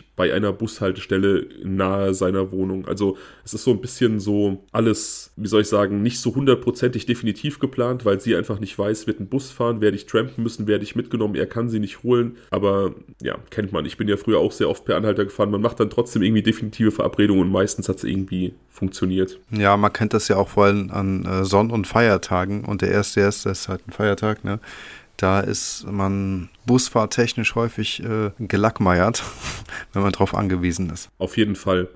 Uhr 0.00 0.04
bei 0.16 0.32
einer 0.32 0.52
Bushaltestelle 0.52 1.46
nahe 1.62 2.14
seiner 2.14 2.52
Wohnung. 2.52 2.86
Also 2.86 3.16
es 3.44 3.54
ist 3.54 3.64
so 3.64 3.72
ein 3.72 3.80
bisschen 3.80 4.20
so 4.20 4.64
alles, 4.72 5.32
wie 5.36 5.48
soll 5.48 5.62
ich 5.62 5.68
sagen, 5.68 6.02
nicht 6.02 6.20
so 6.20 6.34
hundertprozentig 6.34 7.06
definitiv 7.06 7.58
geplant, 7.58 8.04
weil 8.04 8.20
sie 8.20 8.36
einfach 8.36 8.60
nicht 8.60 8.78
weiß, 8.78 9.06
wird 9.06 9.20
ein 9.20 9.28
Bus 9.28 9.50
fahren, 9.50 9.80
werde 9.80 9.96
ich 9.96 10.06
trampen 10.06 10.42
müssen, 10.42 10.66
werde 10.66 10.84
ich 10.84 10.96
mitgenommen, 10.96 11.34
er 11.34 11.46
kann 11.46 11.68
sie 11.68 11.80
nicht 11.80 12.02
holen. 12.02 12.36
Aber 12.50 12.94
ja, 13.22 13.38
kennt 13.50 13.72
man. 13.72 13.86
Ich 13.86 13.96
bin 13.96 14.08
ja 14.08 14.16
früher 14.16 14.38
auch 14.38 14.52
sehr 14.52 14.68
oft 14.68 14.84
per 14.84 14.96
Anhalter 14.96 15.24
gefahren. 15.24 15.50
Man 15.50 15.60
macht 15.60 15.80
dann 15.80 15.90
trotzdem 15.90 16.22
irgendwie 16.22 16.42
definitive 16.42 16.90
Verabredungen 16.90 17.42
und 17.42 17.50
meistens 17.50 17.88
hat 17.88 17.96
es 17.96 18.04
irgendwie 18.04 18.54
funktioniert. 18.70 19.38
Ja, 19.50 19.76
man 19.76 19.92
kennt 19.92 20.14
das 20.14 20.28
ja 20.28 20.36
auch 20.36 20.48
vor 20.48 20.64
allem 20.64 20.90
an 20.90 21.24
äh, 21.24 21.44
Sonn- 21.44 21.70
und 21.70 21.86
Feiertagen 21.86 22.64
und 22.64 22.82
der 22.82 22.90
erste 22.90 23.20
erste 23.20 23.50
ist 23.50 23.68
halt 23.68 23.86
ein 23.86 23.92
Feiertag, 23.92 24.44
ne? 24.44 24.60
Da 25.16 25.40
ist 25.40 25.86
man 25.90 26.48
busfahrtechnisch 26.66 27.54
häufig 27.54 28.02
äh, 28.02 28.30
gelackmeiert, 28.38 29.22
wenn 29.92 30.02
man 30.02 30.12
darauf 30.12 30.34
angewiesen 30.34 30.90
ist. 30.90 31.10
Auf 31.18 31.36
jeden 31.36 31.56
Fall. 31.56 31.88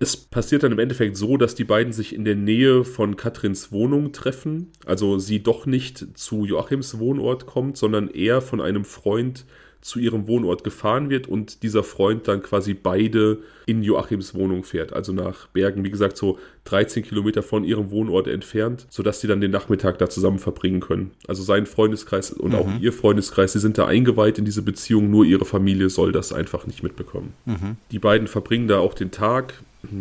Es 0.00 0.16
passiert 0.16 0.62
dann 0.62 0.72
im 0.72 0.78
Endeffekt 0.78 1.18
so, 1.18 1.36
dass 1.36 1.54
die 1.54 1.64
beiden 1.64 1.92
sich 1.92 2.14
in 2.14 2.24
der 2.24 2.34
Nähe 2.34 2.82
von 2.82 3.16
Katrins 3.16 3.72
Wohnung 3.72 4.12
treffen. 4.12 4.72
Also 4.86 5.18
sie 5.18 5.42
doch 5.42 5.66
nicht 5.66 6.18
zu 6.18 6.46
Joachims 6.46 6.98
Wohnort 6.98 7.44
kommt, 7.44 7.76
sondern 7.76 8.08
er 8.08 8.40
von 8.40 8.62
einem 8.62 8.86
Freund 8.86 9.44
zu 9.86 10.00
ihrem 10.00 10.26
Wohnort 10.26 10.64
gefahren 10.64 11.10
wird 11.10 11.28
und 11.28 11.62
dieser 11.62 11.84
Freund 11.84 12.26
dann 12.26 12.42
quasi 12.42 12.74
beide 12.74 13.38
in 13.66 13.84
Joachims 13.84 14.34
Wohnung 14.34 14.64
fährt, 14.64 14.92
also 14.92 15.12
nach 15.12 15.46
Bergen, 15.48 15.84
wie 15.84 15.90
gesagt, 15.92 16.16
so 16.16 16.40
13 16.64 17.04
Kilometer 17.04 17.40
von 17.44 17.62
ihrem 17.62 17.92
Wohnort 17.92 18.26
entfernt, 18.26 18.86
sodass 18.90 19.20
sie 19.20 19.28
dann 19.28 19.40
den 19.40 19.52
Nachmittag 19.52 19.98
da 19.98 20.08
zusammen 20.08 20.40
verbringen 20.40 20.80
können. 20.80 21.12
Also 21.28 21.44
sein 21.44 21.66
Freundeskreis 21.66 22.32
und 22.32 22.50
mhm. 22.50 22.56
auch 22.56 22.68
ihr 22.80 22.92
Freundeskreis, 22.92 23.52
sie 23.52 23.60
sind 23.60 23.78
da 23.78 23.86
eingeweiht 23.86 24.38
in 24.38 24.44
diese 24.44 24.62
Beziehung, 24.62 25.08
nur 25.08 25.24
ihre 25.24 25.44
Familie 25.44 25.88
soll 25.88 26.10
das 26.10 26.32
einfach 26.32 26.66
nicht 26.66 26.82
mitbekommen. 26.82 27.34
Mhm. 27.44 27.76
Die 27.92 28.00
beiden 28.00 28.26
verbringen 28.26 28.66
da 28.66 28.80
auch 28.80 28.94
den 28.94 29.12
Tag, 29.12 29.54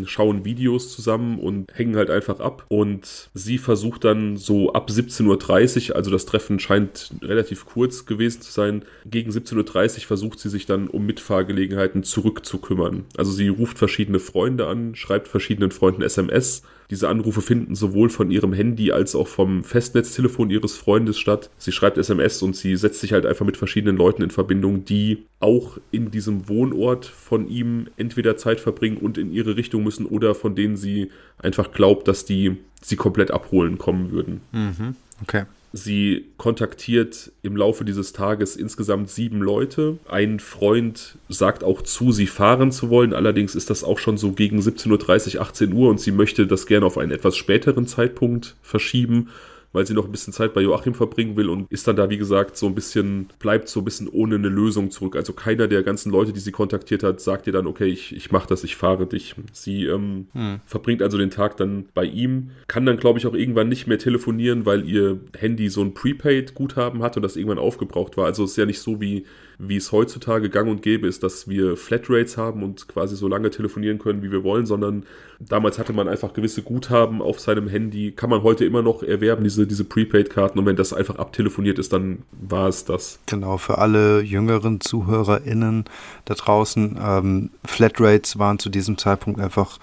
schauen 0.05 0.45
Videos 0.45 0.93
zusammen 0.93 1.39
und 1.39 1.67
hängen 1.73 1.95
halt 1.95 2.09
einfach 2.09 2.39
ab. 2.39 2.65
Und 2.67 3.29
sie 3.33 3.57
versucht 3.57 4.03
dann 4.03 4.37
so 4.37 4.73
ab 4.73 4.89
17.30 4.89 5.89
Uhr, 5.89 5.95
also 5.95 6.11
das 6.11 6.25
Treffen 6.25 6.59
scheint 6.59 7.11
relativ 7.21 7.65
kurz 7.65 8.05
gewesen 8.05 8.41
zu 8.41 8.51
sein, 8.51 8.85
gegen 9.05 9.31
17.30 9.31 9.97
Uhr 9.97 10.01
versucht 10.05 10.39
sie 10.39 10.49
sich 10.49 10.65
dann 10.65 10.87
um 10.87 11.05
Mitfahrgelegenheiten 11.05 12.03
zurückzukümmern. 12.03 13.05
Also 13.17 13.31
sie 13.31 13.47
ruft 13.47 13.77
verschiedene 13.77 14.19
Freunde 14.19 14.67
an, 14.67 14.95
schreibt 14.95 15.27
verschiedenen 15.27 15.71
Freunden 15.71 16.01
SMS 16.01 16.63
diese 16.89 17.09
Anrufe 17.09 17.41
finden 17.41 17.75
sowohl 17.75 18.09
von 18.09 18.31
ihrem 18.31 18.53
Handy 18.53 18.91
als 18.91 19.15
auch 19.15 19.27
vom 19.27 19.63
Festnetztelefon 19.63 20.49
ihres 20.49 20.77
Freundes 20.77 21.17
statt. 21.17 21.49
Sie 21.57 21.71
schreibt 21.71 21.97
SMS 21.97 22.41
und 22.41 22.55
sie 22.55 22.75
setzt 22.75 22.99
sich 22.99 23.13
halt 23.13 23.25
einfach 23.25 23.45
mit 23.45 23.57
verschiedenen 23.57 23.97
Leuten 23.97 24.21
in 24.21 24.31
Verbindung, 24.31 24.85
die 24.85 25.25
auch 25.39 25.77
in 25.91 26.11
diesem 26.11 26.47
Wohnort 26.47 27.05
von 27.05 27.47
ihm 27.47 27.87
entweder 27.97 28.37
Zeit 28.37 28.59
verbringen 28.59 28.97
und 28.97 29.17
in 29.17 29.31
ihre 29.31 29.57
Richtung 29.57 29.83
müssen 29.83 30.05
oder 30.05 30.35
von 30.35 30.55
denen 30.55 30.77
sie 30.77 31.09
einfach 31.37 31.71
glaubt, 31.71 32.07
dass 32.07 32.25
die 32.25 32.57
sie 32.81 32.95
komplett 32.95 33.31
abholen 33.31 33.77
kommen 33.77 34.11
würden. 34.11 34.41
Mhm. 34.51 34.95
Okay. 35.23 35.45
Sie 35.77 36.27
kontaktiert 36.37 37.33
im 37.41 37.57
Laufe 37.57 37.83
dieses 37.83 38.13
Tages 38.13 38.55
insgesamt 38.55 39.09
sieben 39.09 39.41
Leute. 39.41 39.97
Ein 40.07 40.39
Freund 40.39 41.17
sagt 41.27 41.65
auch 41.65 41.81
zu, 41.81 42.13
sie 42.13 42.27
fahren 42.27 42.71
zu 42.71 42.89
wollen. 42.89 43.13
Allerdings 43.13 43.55
ist 43.55 43.69
das 43.69 43.83
auch 43.83 43.99
schon 43.99 44.15
so 44.15 44.31
gegen 44.31 44.61
17.30 44.61 45.35
Uhr, 45.35 45.41
18 45.41 45.73
Uhr 45.73 45.89
und 45.89 45.99
sie 45.99 46.13
möchte 46.13 46.47
das 46.47 46.65
gerne 46.65 46.85
auf 46.85 46.97
einen 46.97 47.11
etwas 47.11 47.35
späteren 47.35 47.87
Zeitpunkt 47.87 48.55
verschieben 48.61 49.27
weil 49.75 49.85
sie 49.85 49.93
noch 49.93 50.05
ein 50.05 50.11
bisschen 50.11 50.31
Zeit 50.31 50.53
bei 50.53 50.61
Joachim 50.61 50.93
verbringen 50.93 51.35
will 51.35 51.49
und 51.49 51.69
ist 51.69 51.85
dann 51.85 51.97
da, 51.97 52.09
wie 52.09 52.17
gesagt, 52.17 52.55
so 52.55 52.65
ein 52.65 52.75
bisschen, 52.75 53.27
bleibt 53.39 53.67
so 53.67 53.81
ein 53.81 53.83
bisschen 53.83 54.07
ohne 54.07 54.35
eine 54.35 54.47
Lösung 54.47 54.89
zurück. 54.89 55.17
Also 55.17 55.33
keiner 55.33 55.67
der 55.67 55.83
ganzen 55.83 56.11
Leute, 56.11 56.31
die 56.31 56.39
sie 56.39 56.53
kontaktiert 56.53 57.03
hat, 57.03 57.19
sagt 57.19 57.45
ihr 57.45 57.53
dann, 57.53 57.67
okay, 57.67 57.87
ich, 57.87 58.15
ich 58.15 58.31
mache 58.31 58.47
das, 58.47 58.63
ich 58.63 58.77
fahre 58.77 59.05
dich. 59.05 59.35
Sie 59.51 59.85
ähm, 59.85 60.27
hm. 60.31 60.61
verbringt 60.65 61.01
also 61.01 61.17
den 61.17 61.29
Tag 61.29 61.57
dann 61.57 61.85
bei 61.93 62.05
ihm, 62.05 62.51
kann 62.67 62.85
dann, 62.85 62.95
glaube 62.95 63.19
ich, 63.19 63.27
auch 63.27 63.33
irgendwann 63.33 63.67
nicht 63.67 63.85
mehr 63.85 63.99
telefonieren, 63.99 64.65
weil 64.65 64.87
ihr 64.87 65.19
Handy 65.37 65.67
so 65.67 65.81
ein 65.81 65.93
Prepaid-Guthaben 65.93 67.03
hat 67.03 67.17
und 67.17 67.23
das 67.23 67.35
irgendwann 67.35 67.59
aufgebraucht 67.59 68.15
war. 68.15 68.25
Also 68.25 68.45
es 68.45 68.51
ist 68.51 68.57
ja 68.57 68.65
nicht 68.65 68.79
so 68.79 69.01
wie 69.01 69.25
wie 69.57 69.77
es 69.77 69.91
heutzutage 69.91 70.49
gang 70.49 70.69
und 70.69 70.81
gäbe 70.81 71.07
ist, 71.07 71.23
dass 71.23 71.47
wir 71.47 71.77
Flatrates 71.77 72.37
haben 72.37 72.63
und 72.63 72.87
quasi 72.87 73.15
so 73.15 73.27
lange 73.27 73.49
telefonieren 73.49 73.99
können, 73.99 74.21
wie 74.21 74.31
wir 74.31 74.43
wollen, 74.43 74.65
sondern 74.65 75.05
damals 75.39 75.79
hatte 75.79 75.93
man 75.93 76.07
einfach 76.07 76.33
gewisse 76.33 76.61
Guthaben 76.61 77.21
auf 77.21 77.39
seinem 77.39 77.67
Handy, 77.67 78.11
kann 78.11 78.29
man 78.29 78.43
heute 78.43 78.65
immer 78.65 78.81
noch 78.81 79.03
erwerben, 79.03 79.43
diese, 79.43 79.67
diese 79.67 79.85
Prepaid-Karten 79.85 80.59
und 80.59 80.65
wenn 80.65 80.75
das 80.75 80.93
einfach 80.93 81.15
abtelefoniert 81.15 81.79
ist, 81.79 81.93
dann 81.93 82.23
war 82.31 82.67
es 82.67 82.85
das. 82.85 83.19
Genau, 83.25 83.57
für 83.57 83.77
alle 83.77 84.21
jüngeren 84.21 84.81
ZuhörerInnen 84.81 85.85
da 86.25 86.33
draußen, 86.33 86.99
ähm, 87.01 87.49
Flatrates 87.65 88.39
waren 88.39 88.59
zu 88.59 88.69
diesem 88.69 88.97
Zeitpunkt 88.97 89.39
einfach 89.39 89.79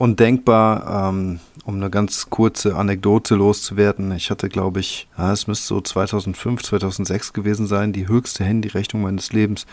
undenkbar. 0.00 1.10
Ähm, 1.10 1.40
um 1.64 1.76
eine 1.76 1.90
ganz 1.90 2.30
kurze 2.30 2.74
Anekdote 2.74 3.34
loszuwerden. 3.34 4.12
Ich 4.12 4.30
hatte, 4.30 4.48
glaube 4.48 4.80
ich, 4.80 5.08
ja, 5.16 5.32
es 5.32 5.46
müsste 5.46 5.66
so 5.66 5.80
2005, 5.80 6.62
2006 6.62 7.32
gewesen 7.32 7.66
sein, 7.66 7.92
die 7.92 8.08
höchste 8.08 8.44
Handyrechnung 8.44 9.02
meines 9.02 9.32
Lebens. 9.32 9.66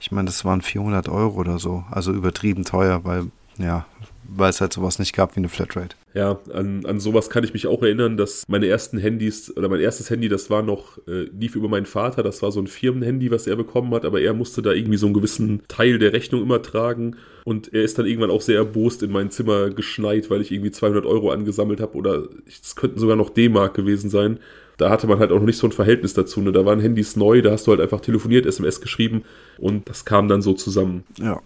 Ich 0.00 0.10
meine, 0.10 0.26
das 0.26 0.44
waren 0.44 0.62
400 0.62 1.08
Euro 1.08 1.38
oder 1.38 1.58
so. 1.58 1.84
Also 1.90 2.12
übertrieben 2.12 2.64
teuer, 2.64 3.04
weil, 3.04 3.26
ja, 3.58 3.86
weil 4.24 4.50
es 4.50 4.60
halt 4.60 4.72
sowas 4.72 4.98
nicht 4.98 5.14
gab 5.14 5.36
wie 5.36 5.40
eine 5.40 5.48
Flatrate. 5.48 5.94
Ja, 6.16 6.40
an, 6.50 6.86
an 6.86 6.98
sowas 6.98 7.28
kann 7.28 7.44
ich 7.44 7.52
mich 7.52 7.66
auch 7.66 7.82
erinnern, 7.82 8.16
dass 8.16 8.44
meine 8.48 8.66
ersten 8.66 8.96
Handys, 8.96 9.54
oder 9.54 9.68
mein 9.68 9.80
erstes 9.80 10.08
Handy, 10.08 10.30
das 10.30 10.48
war 10.48 10.62
noch, 10.62 10.96
äh, 11.06 11.24
lief 11.24 11.56
über 11.56 11.68
meinen 11.68 11.84
Vater, 11.84 12.22
das 12.22 12.40
war 12.40 12.50
so 12.50 12.58
ein 12.58 12.68
Firmenhandy, 12.68 13.30
was 13.30 13.46
er 13.46 13.54
bekommen 13.54 13.92
hat, 13.92 14.06
aber 14.06 14.22
er 14.22 14.32
musste 14.32 14.62
da 14.62 14.72
irgendwie 14.72 14.96
so 14.96 15.04
einen 15.04 15.14
gewissen 15.14 15.60
Teil 15.68 15.98
der 15.98 16.14
Rechnung 16.14 16.40
immer 16.40 16.62
tragen 16.62 17.16
und 17.44 17.74
er 17.74 17.82
ist 17.82 17.98
dann 17.98 18.06
irgendwann 18.06 18.30
auch 18.30 18.40
sehr 18.40 18.56
erbost 18.56 19.02
in 19.02 19.12
mein 19.12 19.30
Zimmer 19.30 19.68
geschneit, 19.68 20.30
weil 20.30 20.40
ich 20.40 20.52
irgendwie 20.52 20.70
200 20.70 21.04
Euro 21.04 21.30
angesammelt 21.30 21.82
habe 21.82 21.98
oder 21.98 22.28
es 22.46 22.76
könnten 22.76 22.98
sogar 22.98 23.16
noch 23.16 23.28
D-Mark 23.28 23.74
gewesen 23.74 24.08
sein 24.08 24.40
da 24.78 24.90
hatte 24.90 25.06
man 25.06 25.18
halt 25.18 25.32
auch 25.32 25.38
noch 25.38 25.46
nicht 25.46 25.56
so 25.56 25.66
ein 25.66 25.72
Verhältnis 25.72 26.12
dazu. 26.12 26.42
Ne? 26.42 26.52
Da 26.52 26.66
waren 26.66 26.80
Handys 26.80 27.16
neu, 27.16 27.40
da 27.40 27.52
hast 27.52 27.66
du 27.66 27.70
halt 27.70 27.80
einfach 27.80 28.00
telefoniert, 28.00 28.44
SMS 28.44 28.82
geschrieben 28.82 29.24
und 29.56 29.88
das 29.88 30.04
kam 30.04 30.28
dann 30.28 30.42
so 30.42 30.52
zusammen. 30.52 31.04
Ja. 31.18 31.40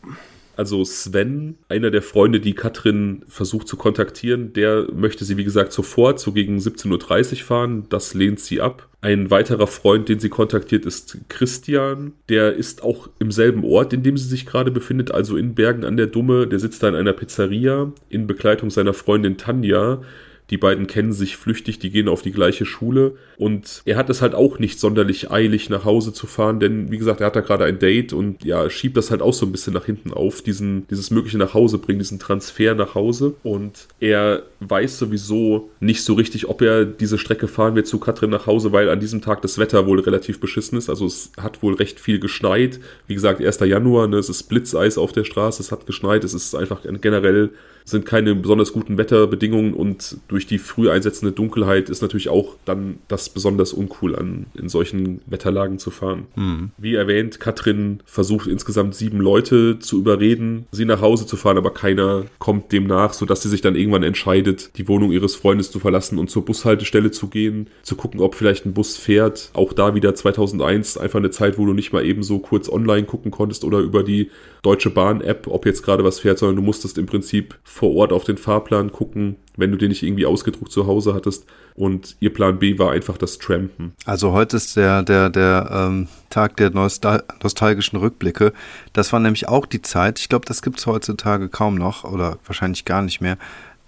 Also 0.61 0.85
Sven, 0.85 1.57
einer 1.71 1.90
der 1.90 2.02
Freunde, 2.02 2.38
die 2.38 2.52
Katrin 2.52 3.23
versucht 3.29 3.67
zu 3.67 3.79
kontaktieren, 3.79 4.52
der 4.52 4.88
möchte 4.93 5.25
sie, 5.25 5.38
wie 5.38 5.45
gesagt, 5.45 5.73
sofort, 5.73 6.21
so 6.21 6.33
gegen 6.33 6.59
17.30 6.59 7.31
Uhr 7.31 7.37
fahren. 7.38 7.87
Das 7.88 8.12
lehnt 8.12 8.40
sie 8.40 8.61
ab. 8.61 8.87
Ein 9.00 9.31
weiterer 9.31 9.67
Freund, 9.67 10.11
den 10.11 10.21
sie 10.21 10.29
kontaktiert, 10.29 10.85
ist 10.85 11.17
Christian. 11.31 12.12
Der 12.29 12.52
ist 12.52 12.83
auch 12.83 13.09
im 13.19 13.31
selben 13.31 13.64
Ort, 13.64 13.95
in 13.95 14.02
dem 14.02 14.19
sie 14.19 14.29
sich 14.29 14.45
gerade 14.45 14.71
befindet, 14.71 15.12
also 15.12 15.38
in 15.38 15.55
Bergen 15.55 15.83
an 15.83 15.97
der 15.97 16.09
Dumme. 16.09 16.47
Der 16.47 16.59
sitzt 16.59 16.83
da 16.83 16.90
in 16.90 16.95
einer 16.95 17.14
Pizzeria 17.14 17.90
in 18.11 18.26
Begleitung 18.26 18.69
seiner 18.69 18.93
Freundin 18.93 19.38
Tanja. 19.38 20.02
Die 20.50 20.57
beiden 20.57 20.87
kennen 20.87 21.12
sich 21.12 21.37
flüchtig, 21.37 21.78
die 21.78 21.90
gehen 21.90 22.09
auf 22.09 22.23
die 22.23 22.33
gleiche 22.33 22.66
Schule. 22.66 23.14
Und 23.37 23.83
er 23.85 23.97
hat 23.97 24.11
es 24.11 24.21
halt 24.21 24.35
auch 24.35 24.59
nicht 24.59 24.80
sonderlich 24.80 25.30
eilig, 25.30 25.71
nach 25.71 25.85
Hause 25.85 26.12
zu 26.12 26.26
fahren, 26.26 26.61
denn 26.61 26.90
wie 26.90 26.99
gesagt, 26.99 27.21
er 27.21 27.28
hat 27.28 27.37
da 27.37 27.40
gerade 27.40 27.64
ein 27.64 27.78
Date 27.78 28.12
und 28.12 28.45
ja, 28.45 28.69
schiebt 28.69 28.97
das 28.97 29.11
halt 29.11 29.23
auch 29.23 29.33
so 29.33 29.47
ein 29.47 29.52
bisschen 29.52 29.73
nach 29.73 29.87
hinten 29.87 30.12
auf, 30.12 30.42
diesen, 30.42 30.87
dieses 30.88 31.11
mögliche 31.11 31.38
nach 31.38 31.54
Hause 31.54 31.78
bringen, 31.78 32.00
diesen 32.00 32.19
Transfer 32.19 32.75
nach 32.75 32.95
Hause. 32.95 33.35
Und 33.42 33.87
er 34.00 34.42
weiß 34.61 34.99
sowieso 34.99 35.71
nicht 35.80 36.02
so 36.04 36.14
richtig, 36.14 36.49
ob 36.49 36.61
er 36.62 36.85
diese 36.85 37.16
Strecke 37.16 37.49
fahren 37.49 37.76
wird 37.76 37.87
zu 37.87 37.99
Katrin 37.99 38.30
nach 38.30 38.47
Hause, 38.47 38.73
weil 38.73 38.90
an 38.90 39.00
diesem 39.00 39.23
Tag 39.23 39.42
das 39.42 39.59
Wetter 39.59 39.87
wohl 39.87 40.00
relativ 40.00 40.40
beschissen 40.40 40.76
ist. 40.76 40.90
Also 40.90 41.07
es 41.07 41.33
hat 41.40 41.62
wohl 41.62 41.75
recht 41.75 42.00
viel 42.00 42.19
geschneit. 42.19 42.80
Wie 43.07 43.14
gesagt, 43.14 43.40
1. 43.40 43.61
Januar, 43.61 44.09
ne, 44.09 44.19
es 44.19 44.28
ist 44.28 44.45
Blitzeis 44.45 44.99
auf 44.99 45.12
der 45.12 45.25
Straße, 45.25 45.62
es 45.62 45.73
hat 45.73 45.87
geschneit, 45.87 46.25
es 46.25 46.35
ist 46.35 46.54
einfach 46.54 46.80
generell 47.00 47.50
sind 47.90 48.06
keine 48.06 48.35
besonders 48.35 48.73
guten 48.73 48.99
Wetterbedingungen 48.99 49.75
und 49.75 50.18
durch 50.28 50.47
die 50.47 50.59
früh 50.59 50.90
einsetzende 50.90 51.32
Dunkelheit 51.32 51.90
ist 51.90 52.02
natürlich 52.02 52.28
auch 52.28 52.56
dann 52.64 52.99
das 53.09 53.28
besonders 53.28 53.73
uncool 53.73 54.16
an 54.16 54.47
in 54.54 54.68
solchen 54.68 55.20
Wetterlagen 55.26 55.78
zu 55.78 55.90
fahren. 55.90 56.26
Mhm. 56.37 56.70
Wie 56.78 56.94
erwähnt, 56.94 57.40
Katrin 57.40 58.00
versucht 58.04 58.47
insgesamt 58.47 58.94
sieben 58.94 59.20
Leute 59.20 59.78
zu 59.78 59.99
überreden, 59.99 60.66
sie 60.73 60.85
nach 60.85 61.00
Hause 61.00 61.26
zu 61.26 61.37
fahren, 61.37 61.59
aber 61.59 61.73
keiner 61.73 62.25
kommt 62.38 62.73
dem 62.73 62.87
nach, 62.87 63.12
sodass 63.12 63.42
sie 63.42 63.49
sich 63.49 63.61
dann 63.61 63.76
irgendwann 63.76 64.02
entscheidet, 64.02 64.76
die 64.76 64.88
Wohnung 64.88 65.12
ihres 65.12 65.35
Freundes 65.35 65.70
zu 65.70 65.80
verlassen 65.80 66.18
und 66.18 66.30
zur 66.30 66.44
Bushaltestelle 66.44 67.11
zu 67.11 67.28
gehen, 67.28 67.68
zu 67.82 67.97
gucken, 67.97 68.20
ob 68.20 68.35
vielleicht 68.35 68.66
ein 68.66 68.75
Bus 68.75 68.97
fährt. 68.97 69.50
Auch 69.54 69.73
da 69.73 69.94
wieder 69.94 70.14
2001 70.14 70.99
einfach 70.99 71.18
eine 71.18 71.30
Zeit, 71.30 71.59
wo 71.59 71.66
du 71.66 71.73
nicht 71.73 71.92
mal 71.92 72.04
eben 72.04 72.23
so 72.23 72.38
kurz 72.38 72.68
online 72.68 73.04
gucken 73.04 73.30
konntest 73.30 73.64
oder 73.64 73.78
über 73.78 74.02
die 74.02 74.30
Deutsche 74.62 74.90
Bahn-App, 74.90 75.47
ob 75.47 75.66
jetzt 75.66 75.82
gerade 75.82 76.04
was 76.04 76.20
fährt, 76.20 76.38
sondern 76.38 76.56
du 76.56 76.62
musstest 76.62 76.99
im 76.99 77.06
Prinzip 77.06 77.59
vor 77.80 77.94
Ort 77.94 78.12
auf 78.12 78.25
den 78.25 78.37
Fahrplan 78.37 78.92
gucken, 78.92 79.37
wenn 79.56 79.70
du 79.70 79.78
den 79.78 79.88
nicht 79.88 80.02
irgendwie 80.02 80.26
ausgedruckt 80.26 80.70
zu 80.70 80.87
Hause 80.87 81.14
hattest. 81.14 81.46
Und 81.75 82.14
ihr 82.20 82.30
Plan 82.30 82.58
B 82.58 82.78
war 82.78 82.90
einfach 82.90 83.16
das 83.16 83.38
Trampen. 83.38 83.94
Also 84.04 84.32
heute 84.32 84.58
ist 84.58 84.76
der, 84.76 85.02
der, 85.02 85.30
der 85.30 85.70
ähm, 85.72 86.08
Tag 86.28 86.58
der 86.58 86.68
nostal 86.68 87.25
nostalgischen 87.42 87.99
Rückblicke. 87.99 88.52
Das 88.92 89.14
war 89.14 89.20
nämlich 89.20 89.49
auch 89.49 89.64
die 89.64 89.80
Zeit, 89.80 90.18
ich 90.18 90.28
glaube, 90.28 90.44
das 90.44 90.60
gibt 90.60 90.78
es 90.78 90.87
heutzutage 90.87 91.49
kaum 91.49 91.76
noch 91.76 92.04
oder 92.04 92.37
wahrscheinlich 92.44 92.84
gar 92.84 93.00
nicht 93.00 93.22
mehr, 93.22 93.38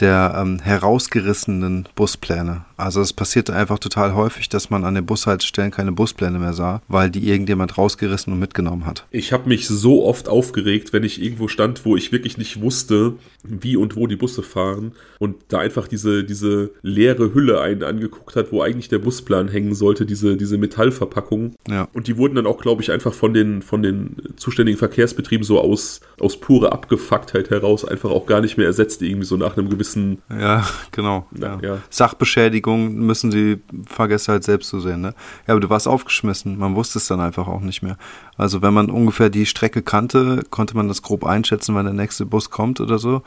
der 0.00 0.34
ähm, 0.37 0.58
herausgerissenen 0.61 1.88
Buspläne. 1.94 2.64
Also 2.76 3.00
es 3.00 3.12
passierte 3.12 3.54
einfach 3.54 3.78
total 3.78 4.14
häufig, 4.14 4.49
dass 4.49 4.70
man 4.70 4.84
an 4.84 4.96
den 4.96 5.06
Bushaltestellen 5.06 5.70
keine 5.70 5.92
Buspläne 5.92 6.38
mehr 6.38 6.52
sah, 6.52 6.82
weil 6.88 7.11
die 7.11 7.28
irgendjemand 7.28 7.78
rausgerissen 7.78 8.32
und 8.32 8.40
mitgenommen 8.40 8.87
hat. 8.87 9.06
Ich 9.11 9.32
habe 9.32 9.49
mich 9.49 9.68
so 9.68 10.04
oft 10.04 10.28
aufgeregt, 10.28 10.92
wenn 10.92 11.04
ich 11.04 11.22
irgendwo 11.22 11.46
stand, 11.46 11.84
wo 11.84 11.96
ich 11.96 12.11
wirklich 12.11 12.38
nicht 12.38 12.61
wusste, 12.61 13.14
wie 13.44 13.76
und 13.76 13.94
wo 13.94 14.06
die 14.06 14.16
Busse 14.16 14.42
fahren 14.42 14.92
und 15.18 15.37
da 15.49 15.58
einfach 15.58 15.87
diese, 15.87 16.25
diese 16.25 16.70
leere 16.82 17.34
Hülle 17.34 17.61
einen 17.61 17.84
angeguckt 17.84 18.34
hat, 18.34 18.50
wo 18.50 18.62
eigentlich 18.62 18.88
der 18.88 18.99
Busplan 18.99 19.49
hängen 19.49 19.75
sollte, 19.75 20.06
diese, 20.06 20.37
diese 20.37 20.58
Metallverpackung. 20.58 21.54
Ja. 21.68 21.88
Und 21.92 22.08
die 22.08 22.16
wurden 22.16 22.34
dann 22.34 22.46
auch, 22.46 22.61
glaube 22.61 22.82
ich, 22.82 22.90
einfach 22.90 23.14
von 23.14 23.34
den, 23.34 23.62
von 23.62 23.82
den 23.82 24.16
zuständigen 24.37 24.78
Verkehrsbetrieben 24.78 25.44
so 25.44 25.61
aus, 25.61 26.00
aus 26.18 26.38
pure 26.38 26.72
Abgefucktheit 26.72 27.50
heraus 27.50 27.84
einfach 27.84 28.11
auch 28.11 28.26
gar 28.26 28.40
nicht 28.40 28.56
mehr 28.56 28.66
ersetzt, 28.66 29.02
irgendwie 29.02 29.26
so 29.26 29.37
nach 29.37 29.56
einem 29.56 29.68
gewissen. 29.68 29.81
Ja, 30.30 30.66
genau. 30.90 31.26
Na, 31.30 31.58
ja. 31.62 31.78
Sachbeschädigung 31.90 32.94
müssen 32.94 33.30
die 33.30 33.60
Fahrgäste 33.86 34.32
halt 34.32 34.44
selbst 34.44 34.68
so 34.68 34.80
sehen. 34.80 35.00
Ne? 35.00 35.14
Ja, 35.46 35.54
aber 35.54 35.60
du 35.60 35.70
warst 35.70 35.88
aufgeschmissen. 35.88 36.58
Man 36.58 36.74
wusste 36.76 36.98
es 36.98 37.06
dann 37.06 37.20
einfach 37.20 37.48
auch 37.48 37.60
nicht 37.60 37.82
mehr. 37.82 37.96
Also 38.36 38.62
wenn 38.62 38.74
man 38.74 38.90
ungefähr 38.90 39.30
die 39.30 39.46
Strecke 39.46 39.82
kannte, 39.82 40.42
konnte 40.50 40.76
man 40.76 40.88
das 40.88 41.02
grob 41.02 41.24
einschätzen, 41.24 41.74
wann 41.74 41.84
der 41.84 41.94
nächste 41.94 42.26
Bus 42.26 42.50
kommt 42.50 42.80
oder 42.80 42.98
so. 42.98 43.22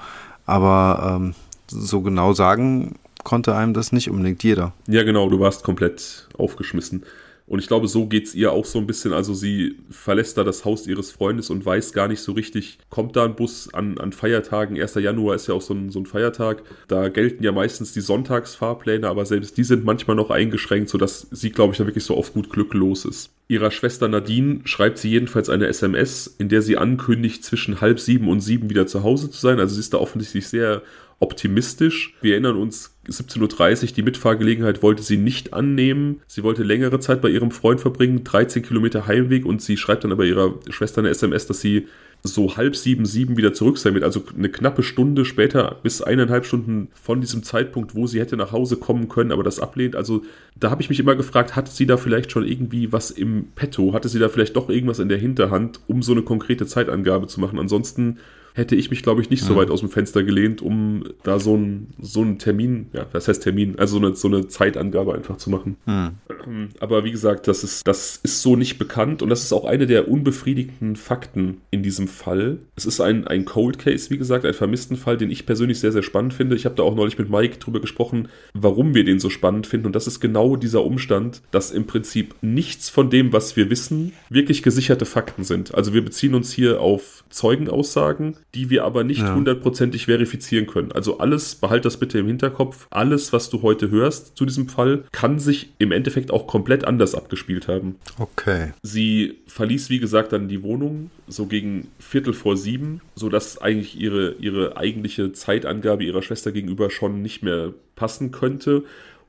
aber 0.45 1.17
ähm, 1.17 1.35
so 1.67 2.01
genau 2.01 2.33
sagen 2.33 2.95
konnte 3.23 3.55
einem 3.55 3.73
das 3.73 3.91
nicht 3.91 4.09
unbedingt 4.09 4.43
jeder. 4.43 4.71
Ja, 4.87 5.03
genau, 5.03 5.29
du 5.29 5.39
warst 5.39 5.63
komplett 5.63 6.27
aufgeschmissen. 6.37 7.03
Und 7.47 7.59
ich 7.59 7.67
glaube, 7.67 7.87
so 7.87 8.07
geht 8.07 8.25
es 8.25 8.35
ihr 8.35 8.51
auch 8.51 8.65
so 8.65 8.79
ein 8.79 8.87
bisschen. 8.87 9.13
Also 9.13 9.33
sie 9.33 9.77
verlässt 9.89 10.37
da 10.37 10.43
das 10.43 10.65
Haus 10.65 10.87
ihres 10.87 11.11
Freundes 11.11 11.51
und 11.51 11.63
weiß 11.63 11.93
gar 11.93 12.07
nicht 12.07 12.21
so 12.21 12.31
richtig, 12.31 12.79
kommt 12.89 13.15
da 13.15 13.25
ein 13.25 13.35
Bus 13.35 13.71
an, 13.71 13.99
an 13.99 14.13
Feiertagen. 14.13 14.79
1. 14.79 14.95
Januar 14.95 15.35
ist 15.35 15.47
ja 15.47 15.53
auch 15.53 15.61
so 15.61 15.73
ein, 15.75 15.91
so 15.91 15.99
ein 15.99 16.07
Feiertag. 16.07 16.63
Da 16.87 17.09
gelten 17.09 17.43
ja 17.43 17.51
meistens 17.51 17.93
die 17.93 18.01
Sonntagsfahrpläne, 18.01 19.07
aber 19.07 19.25
selbst 19.25 19.57
die 19.57 19.63
sind 19.63 19.85
manchmal 19.85 20.15
noch 20.15 20.31
eingeschränkt, 20.31 20.89
sodass 20.89 21.27
sie, 21.31 21.51
glaube 21.51 21.73
ich, 21.73 21.77
da 21.77 21.85
wirklich 21.85 22.03
so 22.03 22.15
auf 22.15 22.33
gut 22.33 22.49
Glück 22.49 22.73
los 22.73 23.05
ist. 23.05 23.29
Ihrer 23.47 23.69
Schwester 23.69 24.07
Nadine 24.07 24.61
schreibt 24.63 24.97
sie 24.97 25.11
jedenfalls 25.11 25.49
eine 25.49 25.67
SMS, 25.67 26.35
in 26.39 26.49
der 26.49 26.63
sie 26.63 26.77
ankündigt, 26.77 27.43
zwischen 27.43 27.79
halb 27.79 27.99
sieben 27.99 28.27
und 28.27 28.39
sieben 28.39 28.71
wieder 28.71 28.87
zu 28.87 29.03
Hause 29.03 29.29
zu 29.29 29.39
sein. 29.39 29.59
Also 29.59 29.75
sie 29.75 29.81
ist 29.81 29.93
da 29.93 29.99
offensichtlich 29.99 30.47
sehr 30.47 30.81
optimistisch. 31.19 32.13
Wir 32.21 32.33
erinnern 32.33 32.57
uns, 32.57 32.95
17.30 33.07 33.83
Uhr, 33.83 33.95
die 33.95 34.03
Mitfahrgelegenheit 34.03 34.83
wollte 34.83 35.03
sie 35.03 35.17
nicht 35.17 35.53
annehmen. 35.53 36.21
Sie 36.27 36.43
wollte 36.43 36.63
längere 36.63 36.99
Zeit 36.99 37.21
bei 37.21 37.29
ihrem 37.29 37.51
Freund 37.51 37.79
verbringen, 37.79 38.23
13 38.23 38.63
Kilometer 38.63 39.07
Heimweg 39.07 39.45
und 39.45 39.61
sie 39.61 39.77
schreibt 39.77 40.03
dann 40.03 40.11
aber 40.11 40.25
ihrer 40.25 40.55
Schwester 40.69 40.99
eine 40.99 41.09
SMS, 41.09 41.47
dass 41.47 41.61
sie 41.61 41.87
so 42.27 42.57
halb 42.57 42.75
sieben, 42.75 43.05
sieben 43.05 43.37
wieder 43.37 43.53
zurück 43.53 43.77
sein 43.77 43.93
wird. 43.93 44.03
Also 44.03 44.23
eine 44.35 44.49
knappe 44.49 44.83
Stunde 44.83 45.25
später 45.25 45.77
bis 45.83 46.01
eineinhalb 46.01 46.45
Stunden 46.45 46.89
von 46.93 47.21
diesem 47.21 47.43
Zeitpunkt, 47.43 47.95
wo 47.95 48.07
sie 48.07 48.19
hätte 48.19 48.37
nach 48.37 48.51
Hause 48.51 48.77
kommen 48.77 49.07
können, 49.09 49.31
aber 49.31 49.43
das 49.43 49.59
ablehnt. 49.59 49.95
Also 49.95 50.23
da 50.55 50.71
habe 50.71 50.81
ich 50.81 50.89
mich 50.89 50.99
immer 50.99 51.15
gefragt, 51.15 51.55
hatte 51.55 51.71
sie 51.71 51.85
da 51.85 51.97
vielleicht 51.97 52.31
schon 52.31 52.45
irgendwie 52.45 52.91
was 52.91 53.11
im 53.11 53.49
Petto? 53.55 53.93
Hatte 53.93 54.09
sie 54.09 54.19
da 54.19 54.29
vielleicht 54.29 54.55
doch 54.55 54.69
irgendwas 54.69 54.99
in 54.99 55.09
der 55.09 55.17
Hinterhand, 55.17 55.79
um 55.87 56.01
so 56.01 56.11
eine 56.11 56.23
konkrete 56.23 56.65
Zeitangabe 56.65 57.27
zu 57.27 57.39
machen? 57.39 57.59
Ansonsten 57.59 58.17
hätte 58.55 58.75
ich 58.75 58.89
mich, 58.89 59.03
glaube 59.03 59.21
ich, 59.21 59.29
nicht 59.29 59.43
so 59.43 59.55
weit 59.57 59.69
aus 59.69 59.81
dem 59.81 59.89
Fenster 59.89 60.23
gelehnt, 60.23 60.61
um 60.61 61.03
da 61.23 61.39
so 61.39 61.55
einen 61.55 61.93
so 61.99 62.21
einen 62.21 62.39
Termin, 62.39 62.87
ja, 62.93 63.05
was 63.11 63.27
heißt 63.27 63.43
Termin, 63.43 63.77
also 63.77 63.99
so 63.99 64.05
eine, 64.05 64.15
so 64.15 64.27
eine 64.29 64.47
Zeitangabe 64.47 65.13
einfach 65.13 65.35
zu 65.35 65.49
machen. 65.49 65.75
Mhm. 65.85 66.69
Aber 66.79 67.03
wie 67.03 67.11
gesagt, 67.11 67.49
das 67.49 67.65
ist, 67.65 67.85
das 67.85 68.19
ist 68.23 68.41
so 68.41 68.55
nicht 68.55 68.77
bekannt 68.77 69.21
und 69.21 69.29
das 69.29 69.43
ist 69.43 69.51
auch 69.51 69.65
eine 69.65 69.87
der 69.87 70.07
unbefriedigenden 70.07 70.95
Fakten 70.95 71.57
in 71.69 71.83
diesem 71.83 72.07
Fall. 72.07 72.59
Es 72.77 72.85
ist 72.85 73.01
ein, 73.01 73.27
ein 73.27 73.43
Cold 73.43 73.77
Case, 73.77 74.09
wie 74.09 74.17
gesagt, 74.17 74.45
ein 74.45 74.53
vermissten 74.53 74.95
Fall, 74.95 75.17
den 75.17 75.31
ich 75.31 75.45
persönlich 75.45 75.81
sehr, 75.81 75.91
sehr 75.91 76.03
spannend 76.03 76.33
finde. 76.33 76.55
Ich 76.55 76.65
habe 76.65 76.75
da 76.75 76.83
auch 76.83 76.95
neulich 76.95 77.17
mit 77.17 77.29
Mike 77.29 77.57
drüber 77.57 77.81
gesprochen, 77.81 78.29
warum 78.53 78.95
wir 78.95 79.03
den 79.03 79.19
so 79.19 79.29
spannend 79.29 79.67
finden. 79.67 79.87
Und 79.87 79.95
das 79.97 80.07
ist 80.07 80.21
genau 80.21 80.55
dieser 80.55 80.85
Umstand, 80.85 81.41
dass 81.51 81.71
im 81.71 81.87
Prinzip 81.87 82.35
nichts 82.41 82.89
von 82.89 83.09
dem, 83.09 83.33
was 83.33 83.57
wir 83.57 83.69
wissen, 83.69 84.13
wirklich 84.29 84.63
gesicherte 84.63 85.05
Fakten 85.05 85.43
sind. 85.43 85.75
Also 85.75 85.93
wir 85.93 86.05
beziehen 86.05 86.35
uns 86.35 86.53
hier 86.53 86.79
auf 86.79 87.25
Zeugenaussagen, 87.29 88.37
die 88.55 88.69
wir 88.69 88.85
aber 88.85 89.03
nicht 89.03 89.21
hundertprozentig 89.21 90.03
ja. 90.03 90.05
verifizieren 90.05 90.65
können. 90.65 90.91
Also 90.91 91.19
alles, 91.19 91.55
behalt 91.55 91.85
das 91.85 91.97
bitte 91.97 92.19
im 92.19 92.27
Hinterkopf, 92.27 92.87
alles, 92.89 93.33
was 93.33 93.49
du 93.49 93.61
heute 93.61 93.91
hörst 93.91 94.37
zu 94.37 94.45
diesem 94.45 94.69
Fall, 94.69 95.03
kann 95.11 95.39
sich 95.39 95.73
im 95.77 95.91
Endeffekt 95.91 96.31
auch 96.31 96.47
komplett 96.47 96.85
anders 96.85 97.13
abgespielt 97.13 97.67
haben. 97.67 97.95
Okay. 98.17 98.71
Sie 98.81 99.35
verließ, 99.47 99.89
wie 99.89 99.99
gesagt, 99.99 100.31
dann 100.31 100.47
die 100.47 100.63
Wohnung 100.63 101.11
so 101.27 101.45
gegen 101.45 101.87
Viertel 101.99 102.33
vor 102.33 102.55
sieben, 102.55 103.01
sodass 103.15 103.61
eigentlich 103.61 103.99
ihre, 103.99 104.35
ihre 104.39 104.77
eigentliche 104.77 105.33
Zeitangabe 105.33 106.03
ihrer 106.03 106.21
Schwester 106.21 106.51
gegenüber 106.51 106.89
schon 106.89 107.21
nicht 107.21 107.43
mehr 107.43 107.73
passen 107.95 108.31
könnte 108.31 108.83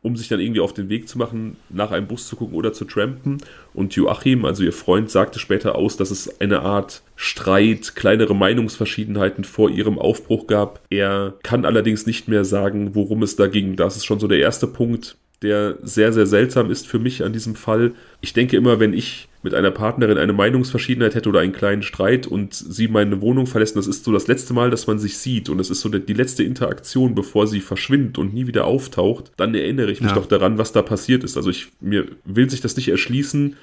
um 0.07 0.15
sich 0.17 0.29
dann 0.29 0.39
irgendwie 0.39 0.61
auf 0.61 0.73
den 0.73 0.89
Weg 0.89 1.09
zu 1.09 1.19
machen, 1.19 1.57
nach 1.69 1.91
einem 1.91 2.07
Bus 2.07 2.29
zu 2.29 2.37
gucken 2.37 2.55
oder 2.55 2.73
zu 2.73 2.85
trampen. 2.85 3.39
Und 3.77 3.95
Joachim, 3.95 4.47
also 4.47 4.65
ihr 4.65 4.73
Freund, 4.73 5.11
sagte 5.11 5.39
später 5.39 5.77
aus, 5.77 5.99
dass 5.99 6.11
es 6.11 6.41
eine 6.41 6.63
Art 6.63 7.03
Streit, 7.15 7.95
kleinere 7.95 8.35
Meinungsverschiedenheiten 8.35 9.45
vor 9.45 9.69
ihrem 9.69 9.99
Aufbruch 9.99 10.47
gab. 10.47 10.81
Er 10.89 11.35
kann 11.43 11.67
allerdings 11.67 12.07
nicht 12.07 12.27
mehr 12.27 12.47
sagen, 12.47 12.95
worum 12.95 13.23
es 13.23 13.37
da 13.37 13.49
ging. 13.49 13.77
Das 13.77 13.97
ist 13.97 14.07
schon 14.07 14.19
so 14.19 14.29
der 14.29 14.39
erste 14.39 14.67
Punkt, 14.67 15.19
der 15.43 15.77
sehr, 15.83 16.15
sehr 16.15 16.27
seltsam 16.27 16.71
ist 16.71 16.87
für 16.87 16.99
mich 16.99 17.23
an 17.23 17.35
diesem 17.35 17.55
Fall. 17.55 17.93
Ich 18.23 18.33
denke 18.33 18.57
immer, 18.57 18.81
wenn 18.81 18.95
ich 18.95 19.29
mit 19.47 19.55
einer 19.55 19.71
Partnerin 19.71 20.19
eine 20.19 20.33
Meinungsverschiedenheit 20.33 21.15
hätte 21.15 21.29
oder 21.29 21.39
einen 21.39 21.53
kleinen 21.53 21.83
Streit 21.83 22.27
und 22.27 22.53
sie 22.53 22.89
meine 22.89 23.21
Wohnung 23.21 23.47
verlässt, 23.47 23.77
das 23.77 23.87
ist 23.87 24.03
so 24.03 24.11
das 24.11 24.27
letzte 24.27 24.55
Mal, 24.55 24.71
dass 24.71 24.89
man 24.89 24.99
sich 24.99 25.19
sieht 25.19 25.49
und 25.49 25.59
das 25.59 25.71
ist 25.71 25.83
so 25.83 25.89
die 25.89 26.13
letzte 26.15 26.43
Interaktion, 26.43 27.15
bevor 27.15 27.47
sie 27.47 27.61
verschwindet 27.61 28.19
und 28.19 28.35
nie 28.35 28.49
wieder 28.49 28.65
auftaucht, 28.65 29.31
dann 29.37 29.55
erinnere 29.55 29.93
ich 29.93 30.01
mich 30.01 30.11
ja. 30.11 30.17
doch 30.17 30.27
daran, 30.27 30.59
was 30.59 30.73
da 30.73 30.83
passiert 30.83 31.23
ist. 31.23 31.37
Also 31.37 31.51
ich, 31.51 31.69
mir 31.79 32.09
will 32.25 32.51
sich 32.51 32.61
das 32.61 32.77
nicht 32.77 32.89
erschließen, 32.89 33.55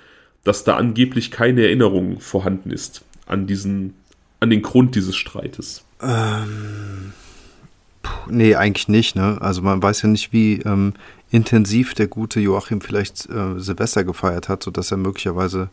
dass 0.46 0.64
da 0.64 0.78
angeblich 0.78 1.32
keine 1.32 1.64
Erinnerung 1.64 2.22
vorhanden 2.22 2.72
ist 2.72 3.04
an 3.26 3.46
diesen, 3.46 3.94
an 4.40 4.50
den 4.50 4.62
Grund 4.62 4.96
dieses 4.96 5.18
Streites. 5.18 5.84
Ähm, 6.02 7.12
nee, 8.30 8.56
eigentlich 8.56 8.88
nicht, 8.88 9.18
ne? 9.18 9.38
Also 9.42 9.62
man 9.62 9.84
weiß 9.84 10.02
ja 10.04 10.08
nicht, 10.08 10.32
wie 10.32 10.62
ähm, 10.62 10.94
intensiv 11.34 11.96
der 11.96 12.08
gute 12.08 12.40
Joachim 12.40 12.80
vielleicht 12.80 13.28
äh, 13.28 13.60
Silvester 13.60 14.04
gefeiert 14.04 14.50
hat, 14.50 14.62
sodass 14.62 14.92
er 14.92 14.98
möglicherweise 14.98 15.70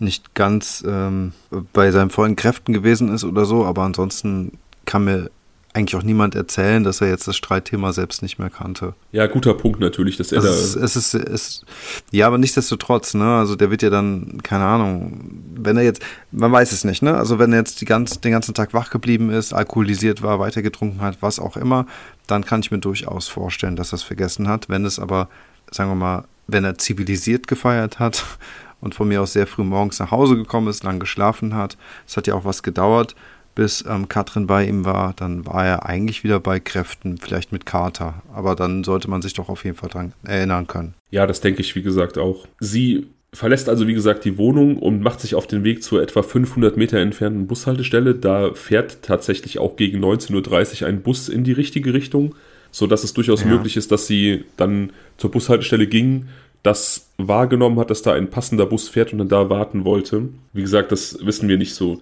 nicht 0.00 0.34
ganz 0.34 0.84
ähm, 0.86 1.32
bei 1.72 1.92
seinen 1.92 2.10
vollen 2.10 2.34
Kräften 2.34 2.72
gewesen 2.72 3.08
ist 3.14 3.22
oder 3.22 3.44
so, 3.44 3.64
aber 3.64 3.82
ansonsten 3.82 4.58
kann 4.86 5.04
mir 5.04 5.30
eigentlich 5.78 5.96
auch 5.96 6.02
niemand 6.02 6.34
erzählen, 6.34 6.82
dass 6.82 7.00
er 7.00 7.08
jetzt 7.08 7.28
das 7.28 7.36
Streitthema 7.36 7.92
selbst 7.92 8.20
nicht 8.20 8.38
mehr 8.38 8.50
kannte. 8.50 8.94
Ja, 9.12 9.26
guter 9.26 9.54
Punkt 9.54 9.78
natürlich, 9.78 10.16
dass 10.16 10.32
er 10.32 10.42
das 10.42 10.74
da. 10.74 10.80
Ist, 10.80 10.96
es 10.96 11.14
ist, 11.14 11.14
es, 11.14 11.64
ja, 12.10 12.26
aber 12.26 12.36
nichtsdestotrotz, 12.36 13.14
ne? 13.14 13.36
Also 13.36 13.54
der 13.54 13.70
wird 13.70 13.82
ja 13.82 13.90
dann, 13.90 14.40
keine 14.42 14.64
Ahnung, 14.64 15.40
wenn 15.54 15.76
er 15.76 15.84
jetzt, 15.84 16.02
man 16.32 16.50
weiß 16.50 16.72
es 16.72 16.84
nicht, 16.84 17.02
ne? 17.02 17.16
Also 17.16 17.38
wenn 17.38 17.52
er 17.52 17.60
jetzt 17.60 17.80
die 17.80 17.84
ganz, 17.84 18.20
den 18.20 18.32
ganzen 18.32 18.54
Tag 18.54 18.74
wach 18.74 18.90
geblieben 18.90 19.30
ist, 19.30 19.52
alkoholisiert 19.52 20.20
war, 20.22 20.40
weitergetrunken 20.40 21.00
hat, 21.00 21.18
was 21.20 21.38
auch 21.38 21.56
immer, 21.56 21.86
dann 22.26 22.44
kann 22.44 22.60
ich 22.60 22.72
mir 22.72 22.78
durchaus 22.80 23.28
vorstellen, 23.28 23.76
dass 23.76 23.92
er 23.92 23.96
es 23.96 24.02
vergessen 24.02 24.48
hat. 24.48 24.68
Wenn 24.68 24.84
es 24.84 24.98
aber, 24.98 25.28
sagen 25.70 25.90
wir 25.90 25.96
mal, 25.96 26.24
wenn 26.48 26.64
er 26.64 26.76
zivilisiert 26.76 27.46
gefeiert 27.46 28.00
hat 28.00 28.24
und 28.80 28.96
von 28.96 29.06
mir 29.06 29.22
aus 29.22 29.32
sehr 29.32 29.46
früh 29.46 29.62
morgens 29.62 30.00
nach 30.00 30.10
Hause 30.10 30.34
gekommen 30.34 30.66
ist, 30.66 30.82
lang 30.82 30.98
geschlafen 30.98 31.54
hat, 31.54 31.78
es 32.06 32.16
hat 32.16 32.26
ja 32.26 32.34
auch 32.34 32.44
was 32.44 32.64
gedauert 32.64 33.14
bis 33.58 33.84
ähm, 33.88 34.08
Katrin 34.08 34.46
bei 34.46 34.64
ihm 34.66 34.84
war, 34.84 35.14
dann 35.16 35.44
war 35.44 35.66
er 35.66 35.84
eigentlich 35.84 36.22
wieder 36.22 36.38
bei 36.38 36.60
Kräften, 36.60 37.18
vielleicht 37.18 37.50
mit 37.50 37.66
Kater. 37.66 38.22
Aber 38.32 38.54
dann 38.54 38.84
sollte 38.84 39.10
man 39.10 39.20
sich 39.20 39.34
doch 39.34 39.48
auf 39.48 39.64
jeden 39.64 39.76
Fall 39.76 39.88
daran 39.88 40.12
erinnern 40.22 40.68
können. 40.68 40.94
Ja, 41.10 41.26
das 41.26 41.40
denke 41.40 41.60
ich, 41.60 41.74
wie 41.74 41.82
gesagt, 41.82 42.18
auch. 42.18 42.46
Sie 42.60 43.08
verlässt 43.32 43.68
also, 43.68 43.88
wie 43.88 43.94
gesagt, 43.94 44.24
die 44.24 44.38
Wohnung 44.38 44.76
und 44.76 45.02
macht 45.02 45.20
sich 45.20 45.34
auf 45.34 45.48
den 45.48 45.64
Weg 45.64 45.82
zur 45.82 46.00
etwa 46.00 46.22
500 46.22 46.76
Meter 46.76 46.98
entfernten 46.98 47.48
Bushaltestelle. 47.48 48.14
Da 48.14 48.54
fährt 48.54 49.02
tatsächlich 49.02 49.58
auch 49.58 49.74
gegen 49.74 50.04
19.30 50.04 50.82
Uhr 50.82 50.88
ein 50.88 51.02
Bus 51.02 51.28
in 51.28 51.42
die 51.42 51.50
richtige 51.50 51.92
Richtung, 51.92 52.36
sodass 52.70 53.02
es 53.02 53.12
durchaus 53.12 53.40
ja. 53.42 53.48
möglich 53.48 53.76
ist, 53.76 53.90
dass 53.90 54.06
sie 54.06 54.44
dann 54.56 54.92
zur 55.16 55.32
Bushaltestelle 55.32 55.88
ging, 55.88 56.28
das 56.62 57.08
wahrgenommen 57.16 57.80
hat, 57.80 57.90
dass 57.90 58.02
da 58.02 58.12
ein 58.12 58.30
passender 58.30 58.66
Bus 58.66 58.88
fährt 58.88 59.10
und 59.10 59.18
dann 59.18 59.28
da 59.28 59.50
warten 59.50 59.84
wollte. 59.84 60.28
Wie 60.52 60.62
gesagt, 60.62 60.92
das 60.92 61.18
wissen 61.26 61.48
wir 61.48 61.58
nicht 61.58 61.74
so 61.74 62.00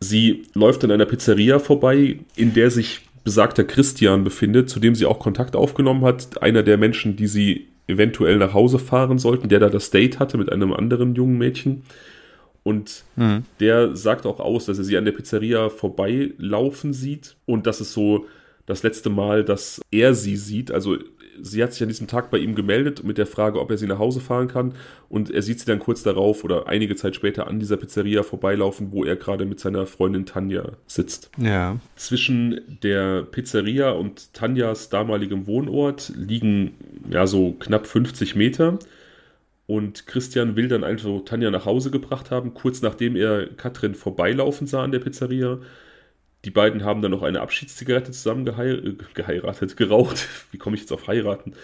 Sie 0.00 0.44
läuft 0.54 0.84
an 0.84 0.90
einer 0.90 1.06
Pizzeria 1.06 1.58
vorbei, 1.58 2.18
in 2.36 2.52
der 2.52 2.70
sich 2.70 3.00
besagter 3.24 3.64
Christian 3.64 4.24
befindet, 4.24 4.70
zu 4.70 4.78
dem 4.78 4.94
sie 4.94 5.06
auch 5.06 5.18
Kontakt 5.18 5.56
aufgenommen 5.56 6.04
hat. 6.04 6.42
Einer 6.42 6.62
der 6.62 6.78
Menschen, 6.78 7.16
die 7.16 7.26
sie 7.26 7.66
eventuell 7.88 8.36
nach 8.36 8.54
Hause 8.54 8.78
fahren 8.78 9.18
sollten, 9.18 9.48
der 9.48 9.60
da 9.60 9.68
das 9.68 9.90
Date 9.90 10.18
hatte 10.18 10.38
mit 10.38 10.50
einem 10.52 10.72
anderen 10.72 11.14
jungen 11.14 11.38
Mädchen. 11.38 11.82
Und 12.62 13.04
mhm. 13.14 13.44
der 13.60 13.94
sagt 13.96 14.26
auch 14.26 14.40
aus, 14.40 14.66
dass 14.66 14.78
er 14.78 14.84
sie 14.84 14.96
an 14.96 15.04
der 15.04 15.12
Pizzeria 15.12 15.68
vorbeilaufen 15.70 16.92
sieht. 16.92 17.36
Und 17.46 17.66
das 17.66 17.80
ist 17.80 17.92
so 17.92 18.26
das 18.66 18.82
letzte 18.82 19.08
Mal, 19.08 19.44
dass 19.44 19.80
er 19.90 20.14
sie 20.14 20.36
sieht. 20.36 20.72
Also 20.72 20.96
sie 21.42 21.62
hat 21.62 21.72
sich 21.72 21.82
an 21.82 21.88
diesem 21.88 22.06
Tag 22.06 22.30
bei 22.30 22.38
ihm 22.38 22.54
gemeldet 22.54 23.04
mit 23.04 23.18
der 23.18 23.26
Frage, 23.26 23.60
ob 23.60 23.70
er 23.70 23.78
sie 23.78 23.86
nach 23.86 23.98
Hause 23.98 24.20
fahren 24.20 24.48
kann. 24.48 24.74
Und 25.08 25.30
er 25.30 25.42
sieht 25.42 25.60
sie 25.60 25.66
dann 25.66 25.78
kurz 25.78 26.02
darauf 26.02 26.44
oder 26.44 26.68
einige 26.68 26.96
Zeit 26.96 27.14
später 27.14 27.46
an 27.46 27.58
dieser 27.58 27.76
Pizzeria 27.76 28.22
vorbeilaufen, 28.22 28.92
wo 28.92 29.04
er 29.04 29.16
gerade 29.16 29.44
mit 29.44 29.60
seiner 29.60 29.86
Freundin 29.86 30.26
Tanja 30.26 30.72
sitzt. 30.86 31.30
Ja. 31.38 31.78
Zwischen 31.96 32.78
der 32.82 33.22
Pizzeria 33.22 33.90
und 33.90 34.32
Tanjas 34.34 34.88
damaligem 34.88 35.46
Wohnort 35.46 36.12
liegen 36.16 36.74
ja 37.10 37.26
so 37.26 37.52
knapp 37.52 37.86
50 37.86 38.36
Meter. 38.36 38.78
Und 39.66 40.06
Christian 40.06 40.54
will 40.54 40.68
dann 40.68 40.84
einfach 40.84 41.10
Tanja 41.24 41.50
nach 41.50 41.66
Hause 41.66 41.90
gebracht 41.90 42.30
haben, 42.30 42.54
kurz 42.54 42.82
nachdem 42.82 43.16
er 43.16 43.46
Katrin 43.46 43.94
vorbeilaufen 43.94 44.66
sah 44.66 44.84
an 44.84 44.92
der 44.92 45.00
Pizzeria 45.00 45.58
die 46.44 46.50
beiden 46.50 46.84
haben 46.84 47.02
dann 47.02 47.10
noch 47.10 47.22
eine 47.22 47.40
Abschiedszigarette 47.40 48.12
zusammen 48.12 48.44
geheir 48.44 48.84
äh, 48.84 48.94
geheiratet, 49.14 49.76
geraucht. 49.76 50.28
Wie 50.50 50.58
komme 50.58 50.76
ich 50.76 50.82
jetzt 50.82 50.92
auf 50.92 51.06
heiraten? 51.08 51.54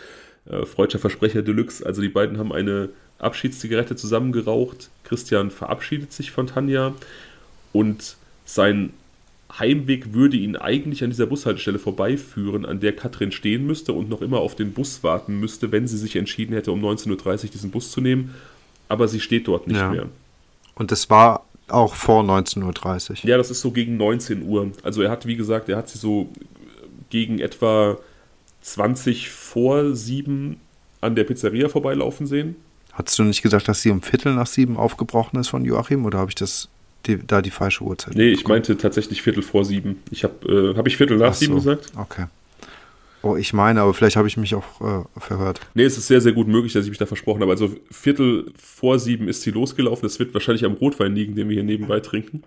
Äh, 0.46 0.66
Freudscher 0.66 0.98
Versprecher 0.98 1.42
Deluxe. 1.42 1.84
Also 1.84 2.02
die 2.02 2.08
beiden 2.08 2.38
haben 2.38 2.52
eine 2.52 2.88
Abschiedszigarette 3.18 3.96
zusammen 3.96 4.32
geraucht. 4.32 4.90
Christian 5.04 5.50
verabschiedet 5.50 6.12
sich 6.12 6.30
von 6.30 6.48
Tanja 6.48 6.94
und 7.72 8.16
sein 8.44 8.92
Heimweg 9.58 10.14
würde 10.14 10.36
ihn 10.36 10.56
eigentlich 10.56 11.04
an 11.04 11.10
dieser 11.10 11.26
Bushaltestelle 11.26 11.78
vorbeiführen, 11.78 12.64
an 12.64 12.80
der 12.80 12.96
Katrin 12.96 13.32
stehen 13.32 13.66
müsste 13.66 13.92
und 13.92 14.08
noch 14.08 14.22
immer 14.22 14.40
auf 14.40 14.56
den 14.56 14.72
Bus 14.72 15.02
warten 15.02 15.38
müsste, 15.38 15.72
wenn 15.72 15.86
sie 15.86 15.98
sich 15.98 16.16
entschieden 16.16 16.54
hätte, 16.54 16.72
um 16.72 16.82
19.30 16.82 17.44
Uhr 17.44 17.50
diesen 17.50 17.70
Bus 17.70 17.90
zu 17.90 18.00
nehmen. 18.00 18.34
Aber 18.88 19.08
sie 19.08 19.20
steht 19.20 19.48
dort 19.48 19.66
nicht 19.66 19.76
ja. 19.76 19.90
mehr. 19.90 20.06
Und 20.74 20.90
es 20.90 21.10
war 21.10 21.44
auch 21.72 21.94
vor 21.94 22.22
19.30 22.22 23.10
Uhr. 23.10 23.16
Ja, 23.22 23.36
das 23.36 23.50
ist 23.50 23.60
so 23.60 23.70
gegen 23.70 23.96
19 23.96 24.42
Uhr. 24.42 24.72
Also 24.82 25.02
er 25.02 25.10
hat, 25.10 25.26
wie 25.26 25.36
gesagt, 25.36 25.68
er 25.68 25.76
hat 25.76 25.88
sie 25.88 25.98
so 25.98 26.28
gegen 27.10 27.38
etwa 27.38 27.98
20 28.62 29.30
vor 29.30 29.94
sieben 29.94 30.60
an 31.00 31.14
der 31.14 31.24
Pizzeria 31.24 31.68
vorbeilaufen 31.68 32.26
sehen. 32.26 32.56
Hattest 32.92 33.18
du 33.18 33.24
nicht 33.24 33.42
gesagt, 33.42 33.68
dass 33.68 33.82
sie 33.82 33.90
um 33.90 34.02
Viertel 34.02 34.34
nach 34.34 34.46
sieben 34.46 34.76
aufgebrochen 34.76 35.38
ist 35.40 35.48
von 35.48 35.64
Joachim 35.64 36.04
oder 36.04 36.18
habe 36.18 36.30
ich 36.30 36.34
das 36.34 36.68
die, 37.06 37.18
da 37.18 37.42
die 37.42 37.50
falsche 37.50 37.82
Uhrzeit? 37.84 38.14
Nee, 38.14 38.28
ich 38.28 38.46
meinte 38.46 38.76
tatsächlich 38.76 39.22
Viertel 39.22 39.42
vor 39.42 39.64
sieben. 39.64 40.02
Ich 40.10 40.24
habe 40.24 40.72
äh, 40.72 40.76
hab 40.76 40.86
ich 40.86 40.96
Viertel 40.96 41.16
nach 41.16 41.34
so, 41.34 41.40
sieben 41.40 41.54
gesagt? 41.56 41.90
Okay. 41.96 42.26
Oh, 43.22 43.36
ich 43.36 43.52
meine, 43.52 43.80
aber 43.80 43.94
vielleicht 43.94 44.16
habe 44.16 44.26
ich 44.26 44.36
mich 44.36 44.54
auch 44.54 44.80
äh, 44.80 45.20
verhört. 45.20 45.60
Nee, 45.74 45.84
es 45.84 45.96
ist 45.96 46.08
sehr, 46.08 46.20
sehr 46.20 46.32
gut 46.32 46.48
möglich, 46.48 46.72
dass 46.72 46.84
ich 46.84 46.90
mich 46.90 46.98
da 46.98 47.06
versprochen 47.06 47.40
habe. 47.40 47.52
Also 47.52 47.74
Viertel 47.90 48.52
vor 48.56 48.98
sieben 48.98 49.28
ist 49.28 49.42
sie 49.42 49.52
losgelaufen. 49.52 50.02
Das 50.02 50.18
wird 50.18 50.34
wahrscheinlich 50.34 50.64
am 50.64 50.72
Rotwein 50.72 51.14
liegen, 51.14 51.36
den 51.36 51.48
wir 51.48 51.54
hier 51.54 51.64
nebenbei 51.64 52.00
trinken. 52.00 52.42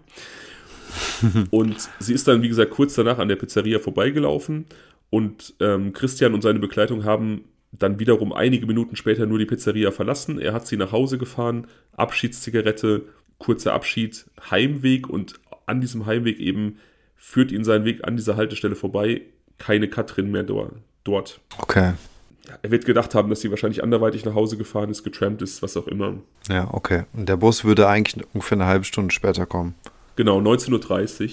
und 1.49 1.89
sie 1.99 2.13
ist 2.13 2.27
dann, 2.27 2.41
wie 2.41 2.49
gesagt, 2.49 2.71
kurz 2.71 2.95
danach 2.95 3.19
an 3.19 3.29
der 3.29 3.38
Pizzeria 3.38 3.79
vorbeigelaufen. 3.79 4.65
Und 5.09 5.53
ähm, 5.61 5.93
Christian 5.93 6.33
und 6.33 6.41
seine 6.41 6.59
Begleitung 6.59 7.05
haben 7.05 7.45
dann 7.71 7.99
wiederum 7.99 8.33
einige 8.33 8.65
Minuten 8.65 8.95
später 8.95 9.25
nur 9.25 9.39
die 9.39 9.45
Pizzeria 9.45 9.91
verlassen. 9.91 10.39
Er 10.39 10.53
hat 10.53 10.67
sie 10.67 10.77
nach 10.77 10.91
Hause 10.91 11.17
gefahren, 11.17 11.67
Abschiedszigarette, 11.93 13.03
kurzer 13.38 13.73
Abschied, 13.73 14.25
Heimweg 14.49 15.09
und 15.09 15.35
an 15.65 15.81
diesem 15.81 16.05
Heimweg 16.05 16.39
eben 16.39 16.79
führt 17.15 17.51
ihn 17.51 17.63
sein 17.63 17.85
Weg 17.85 18.05
an 18.05 18.17
dieser 18.17 18.35
Haltestelle 18.35 18.75
vorbei 18.75 19.21
keine 19.58 19.88
Katrin 19.88 20.32
mehr 20.32 20.44
dort. 20.44 21.39
Okay. 21.58 21.94
Er 22.62 22.72
wird 22.72 22.86
gedacht 22.86 23.15
haben, 23.15 23.30
dass 23.30 23.41
sie 23.41 23.50
wahrscheinlich 23.50 23.84
anderweitig 23.84 24.24
nach 24.26 24.36
Hause 24.36 24.58
gefahren 24.58 24.89
ist, 24.89 25.04
getrampt 25.04 25.41
ist, 25.41 25.62
was 25.62 25.76
auch 25.78 25.88
immer. 25.88 26.15
Ja, 26.48 26.68
okay. 26.72 27.04
Und 27.13 27.28
der 27.28 27.38
Bus 27.38 27.63
würde 27.63 27.88
eigentlich 27.88 28.24
ungefähr 28.34 28.58
eine 28.58 28.65
halbe 28.65 28.86
Stunde 28.86 29.13
später 29.13 29.46
kommen. 29.46 29.76
Genau, 30.15 30.39
19.30 30.39 31.24
Uhr. 31.24 31.30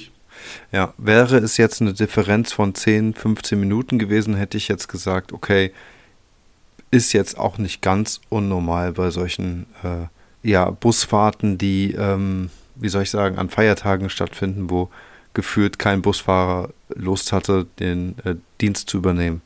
Ja, 0.73 0.95
wäre 0.97 1.37
es 1.39 1.59
jetzt 1.59 1.83
eine 1.83 1.93
Differenz 1.93 2.53
von 2.53 2.75
10, 2.75 3.15
15 3.15 3.61
Minuten 3.61 3.99
gewesen, 3.99 4.35
hätte 4.35 4.57
ich 4.57 4.69
jetzt 4.69 4.89
gesagt, 4.89 5.33
okay, 5.33 5.73
ist 6.91 7.13
jetzt 7.13 7.39
auch 7.39 7.59
nicht 7.59 7.83
ganz 7.83 8.21
unnormal 8.29 8.93
bei 8.93 9.11
solchen 9.11 9.67
äh, 9.83 10.07
ja, 10.49 10.71
Busfahrten, 10.71 11.59
die, 11.59 11.93
ähm, 11.93 12.51
wie 12.75 12.89
soll 12.89 13.03
ich 13.03 13.11
sagen, 13.11 13.39
an 13.39 13.51
Feiertagen 13.51 14.11
stattfinden, 14.11 14.71
wo 14.71 14.91
gefühlt 15.35 15.79
kein 15.79 16.03
Busfahrer 16.03 16.71
Lust 16.95 17.33
hatte, 17.33 17.67
den 17.79 18.17
äh, 18.25 18.37
Dienst 18.61 18.89
zu 18.91 18.99
übernehmen. 18.99 19.43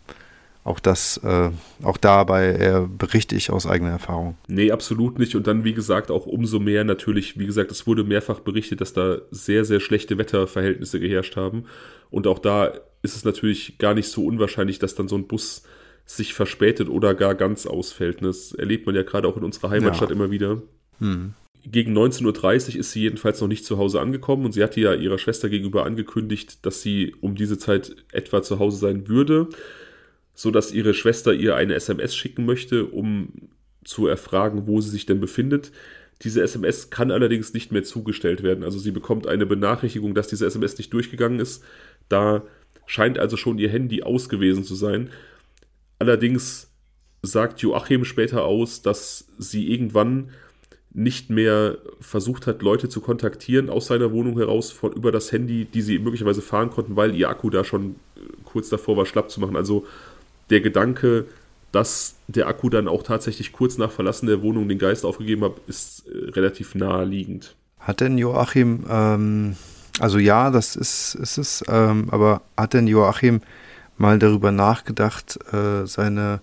Auch 0.65 0.81
das, 0.81 1.19
äh, 1.19 1.51
auch 1.85 1.97
dabei 1.97 2.49
äh, 2.55 2.87
berichte 2.89 3.37
ich 3.37 3.51
aus 3.51 3.69
eigener 3.69 3.91
Erfahrung. 3.91 4.37
Nee, 4.49 4.73
absolut 4.73 5.17
nicht. 5.17 5.37
Und 5.37 5.47
dann, 5.47 5.63
wie 5.63 5.75
gesagt, 5.75 6.11
auch 6.11 6.27
umso 6.27 6.59
mehr 6.59 6.83
natürlich, 6.83 7.39
wie 7.39 7.47
gesagt, 7.47 7.71
es 7.71 7.87
wurde 7.87 8.03
mehrfach 8.03 8.41
berichtet, 8.41 8.81
dass 8.81 8.93
da 8.93 9.19
sehr, 9.31 9.65
sehr 9.65 9.79
schlechte 9.79 10.19
Wetterverhältnisse 10.19 10.99
geherrscht 10.99 11.37
haben. 11.37 11.67
Und 12.11 12.27
auch 12.27 12.41
da 12.41 12.73
ist 13.03 13.15
es 13.15 13.25
natürlich 13.25 13.79
gar 13.79 13.95
nicht 13.95 14.09
so 14.09 14.25
unwahrscheinlich, 14.25 14.81
dass 14.81 14.97
dann 14.97 15.07
so 15.07 15.15
ein 15.15 15.29
Bus 15.29 15.63
sich 16.05 16.35
verspätet 16.35 16.89
oder 16.89 17.15
gar 17.15 17.37
ganz 17.37 17.67
ausfällt. 17.67 18.25
Das 18.25 18.51
erlebt 18.51 18.87
man 18.87 18.97
ja 18.97 19.05
gerade 19.05 19.29
auch 19.29 19.37
in 19.37 19.45
unserer 19.45 19.71
Heimatstadt 19.71 20.11
ja. 20.11 20.17
immer 20.17 20.33
wieder. 20.33 20.63
Hm 20.99 21.35
gegen 21.71 21.97
19.30 21.97 22.75
Uhr 22.75 22.81
ist 22.81 22.93
sie 22.93 23.03
jedenfalls 23.03 23.41
noch 23.41 23.49
nicht 23.49 23.65
zu 23.65 23.77
Hause 23.79 24.01
angekommen 24.01 24.45
und 24.45 24.53
sie 24.53 24.63
hatte 24.63 24.81
ja 24.81 24.95
ihrer 24.95 25.19
Schwester 25.19 25.49
gegenüber 25.49 25.85
angekündigt, 25.85 26.65
dass 26.65 26.81
sie 26.81 27.15
um 27.21 27.35
diese 27.35 27.59
Zeit 27.59 27.97
etwa 28.13 28.43
zu 28.43 28.59
Hause 28.59 28.79
sein 28.79 29.09
würde, 29.09 29.49
sodass 30.35 30.73
ihre 30.73 30.95
Schwester 30.95 31.33
ihr 31.33 31.57
eine 31.57 31.75
SMS 31.75 32.15
schicken 32.15 32.47
möchte, 32.47 32.87
um 32.87 33.33
zu 33.85 34.07
erfragen, 34.07 34.67
wo 34.67 34.81
sie 34.81 34.91
sich 34.91 35.07
denn 35.07 35.21
befindet. 35.21 35.73
Diese 36.23 36.41
SMS 36.41 36.91
kann 36.91 37.11
allerdings 37.11 37.53
nicht 37.53 37.73
mehr 37.73 37.85
zugestellt 37.85 38.43
werden. 38.43 38.65
Also 38.65 38.79
sie 38.79 38.93
bekommt 38.93 39.27
eine 39.27 39.45
Benachrichtigung, 39.45 40.15
dass 40.15 40.29
diese 40.29 40.47
SMS 40.47 40.79
nicht 40.79 40.93
durchgegangen 40.93 41.41
ist. 41.41 41.65
Da 42.09 42.43
scheint 42.87 43.19
also 43.19 43.37
schon 43.37 43.59
ihr 43.59 43.69
Handy 43.69 44.03
aus 44.03 44.29
gewesen 44.29 44.65
zu 44.65 44.75
sein. 44.75 45.11
Allerdings 45.99 46.71
sagt 47.23 47.61
Joachim 47.61 48.05
später 48.05 48.45
aus, 48.45 48.83
dass 48.83 49.29
sie 49.39 49.71
irgendwann 49.71 50.31
nicht 50.97 51.29
mehr 51.29 51.77
versucht 52.01 52.47
hat, 52.47 52.63
Leute 52.63 52.89
zu 52.89 53.03
kontaktieren 53.03 53.69
aus 53.69 53.87
seiner 53.87 54.13
Wohnung 54.13 54.39
heraus 54.39 54.73
von, 54.73 54.93
über 54.93 55.13
das 55.13 55.31
Handy, 55.31 55.67
die 55.67 55.83
sie 55.83 55.99
möglicherweise 55.99 56.41
fahren 56.41 56.71
konnten, 56.71 56.97
weil 56.97 57.15
ihr 57.15 57.29
Akku 57.29 57.51
da 57.51 57.65
schon 57.65 57.97
äh, 58.17 58.21
kurz 58.45 58.71
davor 58.71 58.97
war, 58.97 59.05
schlapp 59.05 59.31
zu 59.31 59.39
machen. 59.39 59.57
Also 59.57 59.85
der 60.49 60.63
Gedanke, 60.63 61.27
dass 61.71 62.17
der 62.29 62.49
Akku 62.49 62.71
dann 62.71 62.89
auch 62.89 63.03
tatsächlich 63.03 63.53
kurz 63.53 63.77
nach 63.77 63.91
Verlassen 63.91 64.27
der 64.27 64.41
Wohnung 64.41 64.71
den 64.71 64.79
Geist 64.79 65.05
aufgegeben 65.05 65.45
hat, 65.45 65.53
ist 65.67 66.05
äh, 66.09 66.31
relativ 66.31 66.75
naheliegend. 66.75 67.55
Hat 67.79 68.01
denn 68.01 68.17
Joachim, 68.17 68.87
ähm, 68.89 69.57
also 70.01 70.19
ja, 70.19 70.51
das 70.51 70.77
ist, 70.77 71.15
ist 71.17 71.37
es, 71.37 71.65
ähm, 71.69 72.09
aber 72.11 72.41
hat 72.57 72.73
denn 72.73 72.87
Joachim 72.87 73.43
mal 73.99 74.19
darüber 74.19 74.51
nachgedacht, 74.51 75.39
äh, 75.53 75.87
seine 75.87 76.41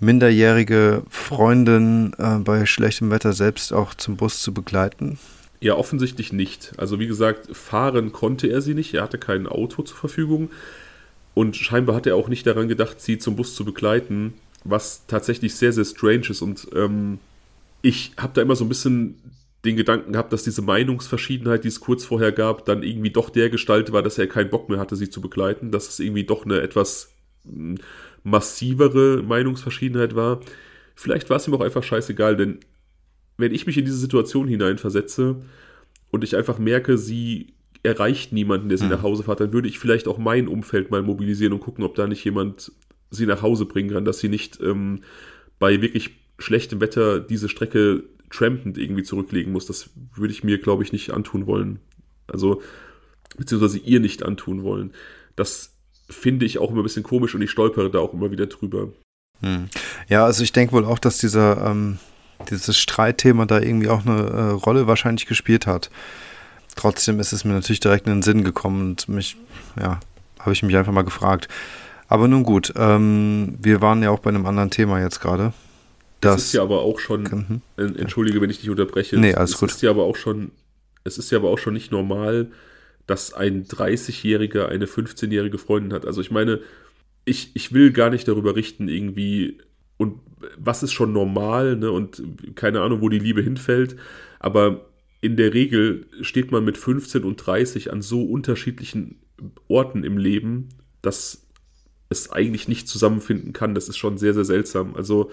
minderjährige 0.00 1.02
Freundin 1.08 2.12
äh, 2.18 2.38
bei 2.38 2.66
schlechtem 2.66 3.10
Wetter 3.10 3.32
selbst 3.32 3.72
auch 3.72 3.94
zum 3.94 4.16
Bus 4.16 4.40
zu 4.40 4.54
begleiten? 4.54 5.18
Ja, 5.60 5.74
offensichtlich 5.74 6.32
nicht. 6.32 6.72
Also 6.76 7.00
wie 7.00 7.08
gesagt, 7.08 7.48
fahren 7.56 8.12
konnte 8.12 8.46
er 8.46 8.60
sie 8.60 8.74
nicht. 8.74 8.94
Er 8.94 9.02
hatte 9.02 9.18
kein 9.18 9.46
Auto 9.46 9.82
zur 9.82 9.96
Verfügung. 9.96 10.50
Und 11.34 11.56
scheinbar 11.56 11.96
hat 11.96 12.06
er 12.06 12.16
auch 12.16 12.28
nicht 12.28 12.46
daran 12.46 12.68
gedacht, 12.68 13.00
sie 13.00 13.18
zum 13.18 13.36
Bus 13.36 13.54
zu 13.54 13.64
begleiten, 13.64 14.34
was 14.64 15.06
tatsächlich 15.06 15.54
sehr, 15.54 15.72
sehr 15.72 15.84
strange 15.84 16.30
ist. 16.30 16.42
Und 16.42 16.68
ähm, 16.74 17.18
ich 17.82 18.12
habe 18.16 18.32
da 18.34 18.42
immer 18.42 18.56
so 18.56 18.64
ein 18.64 18.68
bisschen 18.68 19.16
den 19.64 19.76
Gedanken 19.76 20.12
gehabt, 20.12 20.32
dass 20.32 20.44
diese 20.44 20.62
Meinungsverschiedenheit, 20.62 21.64
die 21.64 21.68
es 21.68 21.80
kurz 21.80 22.04
vorher 22.04 22.32
gab, 22.32 22.64
dann 22.64 22.82
irgendwie 22.82 23.10
doch 23.10 23.30
der 23.30 23.50
Gestalt 23.50 23.92
war, 23.92 24.02
dass 24.02 24.18
er 24.18 24.28
keinen 24.28 24.50
Bock 24.50 24.68
mehr 24.68 24.78
hatte, 24.78 24.96
sie 24.96 25.10
zu 25.10 25.20
begleiten. 25.20 25.72
Dass 25.72 25.88
es 25.88 25.98
irgendwie 25.98 26.24
doch 26.24 26.44
eine 26.44 26.60
etwas 26.60 27.10
hm, 27.44 27.78
massivere 28.22 29.22
Meinungsverschiedenheit 29.22 30.14
war. 30.14 30.40
Vielleicht 30.94 31.30
war 31.30 31.36
es 31.36 31.46
ihm 31.46 31.54
auch 31.54 31.60
einfach 31.60 31.82
scheißegal, 31.82 32.36
denn 32.36 32.60
wenn 33.36 33.54
ich 33.54 33.66
mich 33.66 33.78
in 33.78 33.84
diese 33.84 33.98
Situation 33.98 34.48
hineinversetze 34.48 35.36
und 36.10 36.24
ich 36.24 36.36
einfach 36.36 36.58
merke, 36.58 36.98
sie 36.98 37.54
erreicht 37.82 38.32
niemanden, 38.32 38.68
der 38.68 38.78
sie 38.78 38.84
mhm. 38.84 38.90
nach 38.90 39.02
Hause 39.02 39.22
fährt, 39.22 39.40
dann 39.40 39.52
würde 39.52 39.68
ich 39.68 39.78
vielleicht 39.78 40.08
auch 40.08 40.18
mein 40.18 40.48
Umfeld 40.48 40.90
mal 40.90 41.02
mobilisieren 41.02 41.52
und 41.52 41.60
gucken, 41.60 41.84
ob 41.84 41.94
da 41.94 42.06
nicht 42.06 42.24
jemand 42.24 42.72
sie 43.10 43.26
nach 43.26 43.42
Hause 43.42 43.64
bringen 43.64 43.90
kann, 43.90 44.04
dass 44.04 44.18
sie 44.18 44.28
nicht 44.28 44.60
ähm, 44.60 45.00
bei 45.58 45.80
wirklich 45.80 46.10
schlechtem 46.38 46.80
Wetter 46.80 47.20
diese 47.20 47.48
Strecke 47.48 48.04
trampend 48.30 48.76
irgendwie 48.76 49.02
zurücklegen 49.02 49.52
muss. 49.52 49.66
Das 49.66 49.90
würde 50.14 50.32
ich 50.32 50.44
mir, 50.44 50.58
glaube 50.58 50.82
ich, 50.82 50.92
nicht 50.92 51.12
antun 51.12 51.46
wollen. 51.46 51.78
Also, 52.26 52.60
beziehungsweise 53.36 53.78
ihr 53.78 54.00
nicht 54.00 54.22
antun 54.22 54.62
wollen. 54.62 54.92
Das 55.36 55.77
finde 56.08 56.46
ich 56.46 56.58
auch 56.58 56.70
immer 56.70 56.80
ein 56.80 56.84
bisschen 56.84 57.02
komisch 57.02 57.34
und 57.34 57.42
ich 57.42 57.50
stolpere 57.50 57.90
da 57.90 57.98
auch 57.98 58.12
immer 58.12 58.30
wieder 58.30 58.46
drüber. 58.46 58.88
Hm. 59.40 59.68
Ja, 60.08 60.24
also 60.24 60.42
ich 60.42 60.52
denke 60.52 60.72
wohl 60.72 60.84
auch, 60.84 60.98
dass 60.98 61.18
dieser, 61.18 61.66
ähm, 61.66 61.98
dieses 62.50 62.78
Streitthema 62.78 63.46
da 63.46 63.60
irgendwie 63.60 63.88
auch 63.88 64.04
eine 64.04 64.20
äh, 64.20 64.50
Rolle 64.50 64.86
wahrscheinlich 64.86 65.26
gespielt 65.26 65.66
hat. 65.66 65.90
Trotzdem 66.76 67.20
ist 67.20 67.32
es 67.32 67.44
mir 67.44 67.52
natürlich 67.52 67.80
direkt 67.80 68.06
in 68.06 68.14
den 68.14 68.22
Sinn 68.22 68.44
gekommen 68.44 68.90
und 68.90 69.08
mich, 69.08 69.36
ja, 69.78 70.00
habe 70.38 70.52
ich 70.52 70.62
mich 70.62 70.76
einfach 70.76 70.92
mal 70.92 71.02
gefragt. 71.02 71.48
Aber 72.08 72.26
nun 72.26 72.42
gut, 72.42 72.72
ähm, 72.76 73.58
wir 73.60 73.80
waren 73.80 74.02
ja 74.02 74.10
auch 74.10 74.20
bei 74.20 74.30
einem 74.30 74.46
anderen 74.46 74.70
Thema 74.70 75.00
jetzt 75.00 75.20
gerade. 75.20 75.52
Das 76.20 76.42
ist 76.42 76.52
ja 76.52 76.62
aber 76.62 76.80
auch 76.82 76.98
schon, 76.98 77.22
mhm. 77.22 77.62
entschuldige, 77.76 78.40
wenn 78.40 78.50
ich 78.50 78.60
dich 78.60 78.70
unterbreche. 78.70 79.18
Nee, 79.18 79.34
alles 79.34 79.52
es 79.52 79.58
gut. 79.58 79.70
Ist 79.70 79.82
ja 79.82 79.90
aber 79.90 80.04
auch 80.04 80.16
schon, 80.16 80.50
es 81.04 81.18
ist 81.18 81.30
ja 81.30 81.38
aber 81.38 81.50
auch 81.50 81.58
schon 81.58 81.74
nicht 81.74 81.92
normal, 81.92 82.48
dass 83.08 83.32
ein 83.32 83.64
30-Jähriger 83.64 84.66
eine 84.66 84.84
15-jährige 84.86 85.58
Freundin 85.58 85.94
hat. 85.94 86.04
Also 86.06 86.20
ich 86.20 86.30
meine, 86.30 86.60
ich, 87.24 87.50
ich 87.54 87.72
will 87.72 87.90
gar 87.90 88.10
nicht 88.10 88.28
darüber 88.28 88.54
richten, 88.54 88.88
irgendwie, 88.88 89.58
und 89.96 90.20
was 90.56 90.82
ist 90.82 90.92
schon 90.92 91.12
normal, 91.12 91.76
ne? 91.76 91.90
Und 91.90 92.22
keine 92.54 92.82
Ahnung, 92.82 93.00
wo 93.00 93.08
die 93.08 93.18
Liebe 93.18 93.42
hinfällt. 93.42 93.96
Aber 94.38 94.90
in 95.22 95.36
der 95.36 95.54
Regel 95.54 96.06
steht 96.20 96.52
man 96.52 96.64
mit 96.64 96.76
15 96.76 97.24
und 97.24 97.36
30 97.36 97.92
an 97.92 98.02
so 98.02 98.22
unterschiedlichen 98.22 99.16
Orten 99.68 100.04
im 100.04 100.18
Leben, 100.18 100.68
dass 101.00 101.46
es 102.10 102.30
eigentlich 102.30 102.68
nicht 102.68 102.88
zusammenfinden 102.88 103.54
kann. 103.54 103.74
Das 103.74 103.88
ist 103.88 103.96
schon 103.96 104.18
sehr, 104.18 104.34
sehr 104.34 104.44
seltsam. 104.44 104.94
Also 104.94 105.30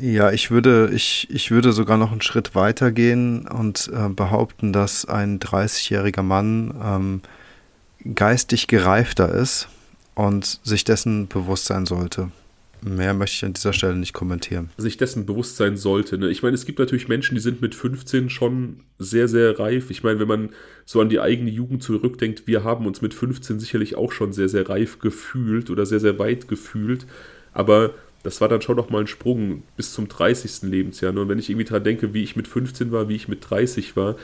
ja, 0.00 0.30
ich 0.32 0.50
würde, 0.50 0.90
ich, 0.92 1.28
ich 1.30 1.50
würde 1.50 1.72
sogar 1.72 1.96
noch 1.98 2.12
einen 2.12 2.22
Schritt 2.22 2.54
weiter 2.54 2.92
gehen 2.92 3.46
und 3.48 3.90
äh, 3.92 4.08
behaupten, 4.08 4.72
dass 4.72 5.04
ein 5.04 5.40
30-jähriger 5.40 6.22
Mann 6.22 6.74
ähm, 6.82 8.14
geistig 8.14 8.68
gereifter 8.68 9.32
ist 9.32 9.68
und 10.14 10.60
sich 10.62 10.84
dessen 10.84 11.28
bewusst 11.28 11.66
sein 11.66 11.86
sollte. 11.86 12.30
Mehr 12.80 13.12
möchte 13.12 13.36
ich 13.36 13.44
an 13.44 13.54
dieser 13.54 13.72
Stelle 13.72 13.96
nicht 13.96 14.12
kommentieren. 14.12 14.70
Sich 14.76 14.96
dessen 14.96 15.26
bewusst 15.26 15.56
sein 15.56 15.76
sollte. 15.76 16.16
Ne? 16.16 16.28
Ich 16.28 16.42
meine, 16.42 16.54
es 16.54 16.64
gibt 16.64 16.78
natürlich 16.78 17.08
Menschen, 17.08 17.34
die 17.34 17.40
sind 17.40 17.60
mit 17.60 17.74
15 17.74 18.30
schon 18.30 18.80
sehr, 18.98 19.26
sehr 19.26 19.58
reif. 19.58 19.90
Ich 19.90 20.04
meine, 20.04 20.20
wenn 20.20 20.28
man 20.28 20.50
so 20.84 21.00
an 21.00 21.08
die 21.08 21.18
eigene 21.18 21.50
Jugend 21.50 21.82
zurückdenkt, 21.82 22.46
wir 22.46 22.62
haben 22.62 22.86
uns 22.86 23.02
mit 23.02 23.14
15 23.14 23.58
sicherlich 23.58 23.96
auch 23.96 24.12
schon 24.12 24.32
sehr, 24.32 24.48
sehr 24.48 24.68
reif 24.68 25.00
gefühlt 25.00 25.70
oder 25.70 25.86
sehr, 25.86 25.98
sehr 25.98 26.20
weit 26.20 26.46
gefühlt. 26.46 27.06
Aber 27.52 27.94
das 28.22 28.40
war 28.40 28.48
dann 28.48 28.62
schon 28.62 28.76
noch 28.76 28.90
mal 28.90 29.00
ein 29.00 29.06
Sprung 29.06 29.62
bis 29.76 29.92
zum 29.92 30.08
30. 30.08 30.62
Lebensjahr. 30.62 31.16
Und 31.16 31.28
wenn 31.28 31.38
ich 31.38 31.50
irgendwie 31.50 31.64
daran 31.64 31.84
denke, 31.84 32.14
wie 32.14 32.22
ich 32.22 32.36
mit 32.36 32.48
15 32.48 32.92
war, 32.92 33.08
wie 33.08 33.16
ich 33.16 33.28
mit 33.28 33.48
30 33.48 33.96
war 33.96 34.16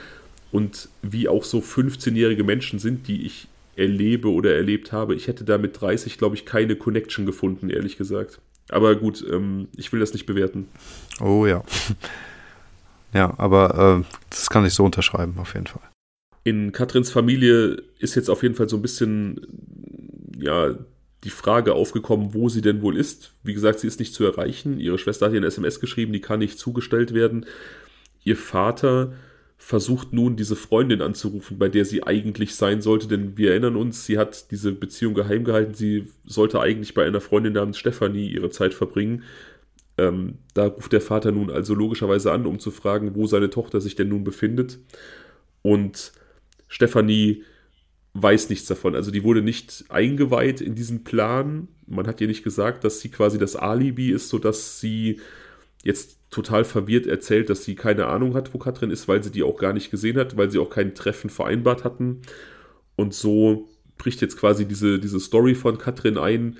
und 0.50 0.88
wie 1.02 1.28
auch 1.28 1.44
so 1.44 1.58
15-jährige 1.58 2.44
Menschen 2.44 2.78
sind, 2.78 3.08
die 3.08 3.24
ich 3.24 3.48
erlebe 3.76 4.30
oder 4.30 4.54
erlebt 4.54 4.92
habe. 4.92 5.14
Ich 5.14 5.26
hätte 5.26 5.44
da 5.44 5.58
mit 5.58 5.80
30, 5.80 6.18
glaube 6.18 6.36
ich, 6.36 6.44
keine 6.44 6.76
Connection 6.76 7.26
gefunden, 7.26 7.70
ehrlich 7.70 7.96
gesagt. 7.96 8.40
Aber 8.68 8.94
gut, 8.94 9.24
ähm, 9.30 9.68
ich 9.76 9.92
will 9.92 10.00
das 10.00 10.12
nicht 10.12 10.26
bewerten. 10.26 10.68
Oh 11.20 11.46
ja. 11.46 11.62
Ja, 13.12 13.32
aber 13.38 14.02
äh, 14.02 14.16
das 14.30 14.50
kann 14.50 14.66
ich 14.66 14.74
so 14.74 14.84
unterschreiben, 14.84 15.34
auf 15.38 15.54
jeden 15.54 15.66
Fall. 15.66 15.82
In 16.42 16.72
Katrins 16.72 17.10
Familie 17.10 17.82
ist 17.98 18.16
jetzt 18.16 18.28
auf 18.28 18.42
jeden 18.42 18.54
Fall 18.54 18.68
so 18.68 18.76
ein 18.76 18.82
bisschen, 18.82 19.40
ja, 20.36 20.74
die 21.24 21.30
Frage 21.30 21.74
aufgekommen, 21.74 22.34
wo 22.34 22.48
sie 22.48 22.60
denn 22.60 22.82
wohl 22.82 22.96
ist. 22.96 23.32
Wie 23.42 23.54
gesagt, 23.54 23.80
sie 23.80 23.86
ist 23.86 23.98
nicht 23.98 24.14
zu 24.14 24.24
erreichen. 24.24 24.78
Ihre 24.78 24.98
Schwester 24.98 25.26
hat 25.26 25.32
ihr 25.32 25.38
eine 25.38 25.46
SMS 25.46 25.80
geschrieben, 25.80 26.12
die 26.12 26.20
kann 26.20 26.38
nicht 26.38 26.58
zugestellt 26.58 27.14
werden. 27.14 27.46
Ihr 28.22 28.36
Vater 28.36 29.14
versucht 29.56 30.12
nun, 30.12 30.36
diese 30.36 30.56
Freundin 30.56 31.00
anzurufen, 31.00 31.58
bei 31.58 31.70
der 31.70 31.86
sie 31.86 32.02
eigentlich 32.02 32.54
sein 32.54 32.82
sollte, 32.82 33.08
denn 33.08 33.38
wir 33.38 33.52
erinnern 33.52 33.76
uns, 33.76 34.04
sie 34.04 34.18
hat 34.18 34.50
diese 34.50 34.72
Beziehung 34.72 35.14
geheim 35.14 35.44
gehalten. 35.44 35.72
Sie 35.72 36.08
sollte 36.26 36.60
eigentlich 36.60 36.92
bei 36.92 37.06
einer 37.06 37.22
Freundin 37.22 37.54
namens 37.54 37.78
Stefanie 37.78 38.28
ihre 38.28 38.50
Zeit 38.50 38.74
verbringen. 38.74 39.22
Ähm, 39.96 40.38
da 40.52 40.66
ruft 40.66 40.92
der 40.92 41.00
Vater 41.00 41.32
nun 41.32 41.50
also 41.50 41.74
logischerweise 41.74 42.32
an, 42.32 42.46
um 42.46 42.58
zu 42.58 42.70
fragen, 42.70 43.14
wo 43.14 43.26
seine 43.26 43.48
Tochter 43.48 43.80
sich 43.80 43.94
denn 43.94 44.08
nun 44.08 44.24
befindet. 44.24 44.78
Und 45.62 46.12
Stefanie 46.68 47.44
weiß 48.14 48.48
nichts 48.48 48.66
davon. 48.66 48.94
Also 48.94 49.10
die 49.10 49.24
wurde 49.24 49.42
nicht 49.42 49.84
eingeweiht 49.88 50.60
in 50.60 50.74
diesen 50.74 51.04
Plan. 51.04 51.68
Man 51.86 52.06
hat 52.06 52.20
ihr 52.20 52.28
nicht 52.28 52.44
gesagt, 52.44 52.84
dass 52.84 53.00
sie 53.00 53.10
quasi 53.10 53.38
das 53.38 53.56
Alibi 53.56 54.10
ist, 54.10 54.28
sodass 54.28 54.80
sie 54.80 55.20
jetzt 55.82 56.18
total 56.30 56.64
verwirrt 56.64 57.06
erzählt, 57.06 57.50
dass 57.50 57.64
sie 57.64 57.74
keine 57.74 58.06
Ahnung 58.06 58.34
hat, 58.34 58.54
wo 58.54 58.58
Katrin 58.58 58.90
ist, 58.90 59.06
weil 59.08 59.22
sie 59.22 59.30
die 59.30 59.42
auch 59.42 59.58
gar 59.58 59.72
nicht 59.72 59.90
gesehen 59.90 60.16
hat, 60.16 60.36
weil 60.36 60.50
sie 60.50 60.58
auch 60.58 60.70
kein 60.70 60.94
Treffen 60.94 61.28
vereinbart 61.28 61.84
hatten. 61.84 62.22
Und 62.96 63.14
so 63.14 63.68
bricht 63.98 64.20
jetzt 64.22 64.38
quasi 64.38 64.64
diese, 64.66 64.98
diese 64.98 65.20
Story 65.20 65.54
von 65.54 65.78
Katrin 65.78 66.16
ein, 66.16 66.56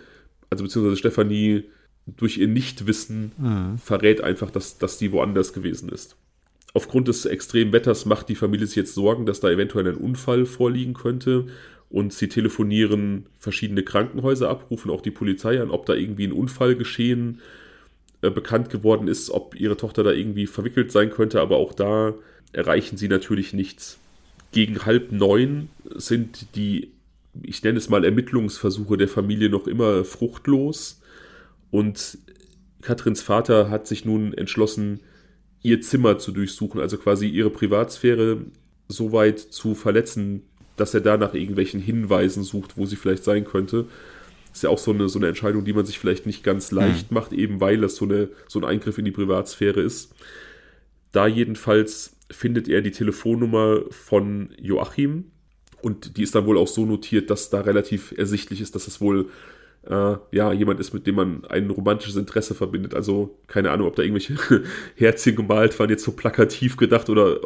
also 0.51 0.65
beziehungsweise 0.65 0.97
Stefanie 0.97 1.65
durch 2.07 2.39
ihr 2.39 2.49
Nichtwissen 2.49 3.33
mhm. 3.39 3.79
verrät 3.79 4.21
einfach, 4.21 4.51
dass, 4.51 4.79
dass 4.79 4.99
die 4.99 5.13
woanders 5.13 5.53
gewesen 5.53 5.89
ist. 5.89 6.17
Aufgrund 6.77 7.07
des 7.07 7.25
extremen 7.25 7.73
Wetters 7.73 8.05
macht 8.05 8.29
die 8.29 8.35
Familie 8.35 8.67
sich 8.67 8.75
jetzt 8.75 8.95
Sorgen, 8.95 9.27
dass 9.27 9.39
da 9.39 9.49
eventuell 9.49 9.87
ein 9.87 9.97
Unfall 9.97 10.45
vorliegen 10.45 10.93
könnte. 10.93 11.47
Und 11.89 12.13
sie 12.13 12.29
telefonieren 12.29 13.27
verschiedene 13.39 13.85
Krankenhäuser 13.85 14.51
ab, 14.51 14.67
rufen 14.71 14.91
auch 14.91 15.01
die 15.01 15.13
Polizei 15.13 15.61
an, 15.61 15.71
ob 15.71 15.87
da 15.87 15.95
irgendwie 15.95 16.27
ein 16.27 16.33
Unfall 16.33 16.75
geschehen 16.75 17.41
äh, 18.23 18.31
bekannt 18.31 18.71
geworden 18.71 19.07
ist, 19.07 19.31
ob 19.31 19.55
ihre 19.55 19.77
Tochter 19.77 20.03
da 20.03 20.11
irgendwie 20.11 20.49
verwickelt 20.49 20.91
sein 20.91 21.11
könnte. 21.11 21.41
Aber 21.41 21.59
auch 21.59 21.73
da 21.73 22.15
erreichen 22.53 22.97
sie 22.97 23.07
natürlich 23.07 23.53
nichts. 23.53 23.99
Gegen 24.51 24.85
halb 24.85 25.13
neun 25.13 25.69
sind 25.95 26.57
die, 26.57 26.91
ich 27.45 27.63
nenne 27.63 27.79
es 27.79 27.89
mal, 27.89 28.05
Ermittlungsversuche 28.05 28.97
der 28.97 29.09
Familie 29.09 29.49
noch 29.49 29.69
immer 29.69 30.05
fruchtlos. 30.05 31.01
Und 31.71 32.19
Katrins 32.83 33.23
Vater 33.23 33.71
hat 33.71 33.87
sich 33.87 34.05
nun 34.05 34.35
entschlossen, 34.35 34.99
ihr 35.65 35.81
Zimmer 35.81 36.19
zu 36.19 36.31
durchsuchen, 36.31 36.81
also 36.81 36.99
quasi 36.99 37.27
ihre 37.27 37.51
Privatsphäre 37.51 38.43
so 38.87 39.13
weit 39.13 39.41
zu 39.41 39.75
verletzen, 39.75 40.43
dass 40.77 40.95
er 40.95 41.01
da 41.01 41.17
nach 41.17 41.35
irgendwelchen 41.35 41.81
Hinweisen 41.81 42.45
sucht, 42.45 42.77
wo 42.77 42.87
sie 42.87 42.97
vielleicht 42.97 43.25
sein 43.25 43.45
könnte. 43.45 43.87
Ist 44.53 44.63
ja 44.63 44.69
auch 44.69 44.79
so 44.79 44.93
eine, 44.93 45.09
so 45.09 45.19
eine 45.19 45.29
Entscheidung, 45.29 45.65
die 45.65 45.73
man 45.73 45.87
sich 45.87 45.99
vielleicht 45.99 46.27
nicht 46.27 46.45
ganz 46.45 46.71
hm. 46.71 46.79
leicht 46.79 47.11
mhm. 47.11 47.15
macht, 47.15 47.33
eben 47.33 47.61
weil 47.61 47.79
das 47.81 47.97
so, 47.97 48.05
eine, 48.05 48.29
so 48.47 48.61
ein 48.61 48.65
Eingriff 48.65 48.99
in 48.99 49.07
die 49.07 49.11
Privatsphäre 49.11 49.81
ist. 49.81 50.15
Da 51.13 51.27
jedenfalls 51.27 52.17
findet 52.31 52.69
er 52.69 52.83
die 52.83 52.91
Telefonnummer 52.91 53.81
von 53.91 54.51
Joachim 54.61 55.31
und 55.81 56.19
die 56.19 56.23
ist 56.23 56.35
dann 56.35 56.47
wohl 56.47 56.59
auch 56.59 56.69
so 56.69 56.85
notiert, 56.85 57.31
dass 57.31 57.49
da 57.49 57.63
relativ 57.63 58.13
ersichtlich 58.17 58.61
ist, 58.61 58.75
dass 58.75 58.87
es 58.87 59.01
wohl 59.01 59.31
äh, 59.89 60.17
ja, 60.33 60.53
jemand 60.53 60.81
ist, 60.81 60.95
mit 60.95 61.07
dem 61.07 61.17
man 61.17 61.45
ein 61.47 61.69
romantisches 61.71 62.17
Interesse 62.17 62.55
verbindet. 62.55 62.95
Also 62.95 63.39
keine 63.47 63.71
Ahnung, 63.71 63.89
ob 63.89 63.97
da 63.97 64.03
irgendwelche 64.03 64.63
Herzchen 64.97 65.37
gemalt 65.37 65.79
waren, 65.79 65.91
jetzt 65.91 66.05
so 66.05 66.13
plakativ 66.13 66.77
gedacht 66.77 67.11
oder 67.11 67.39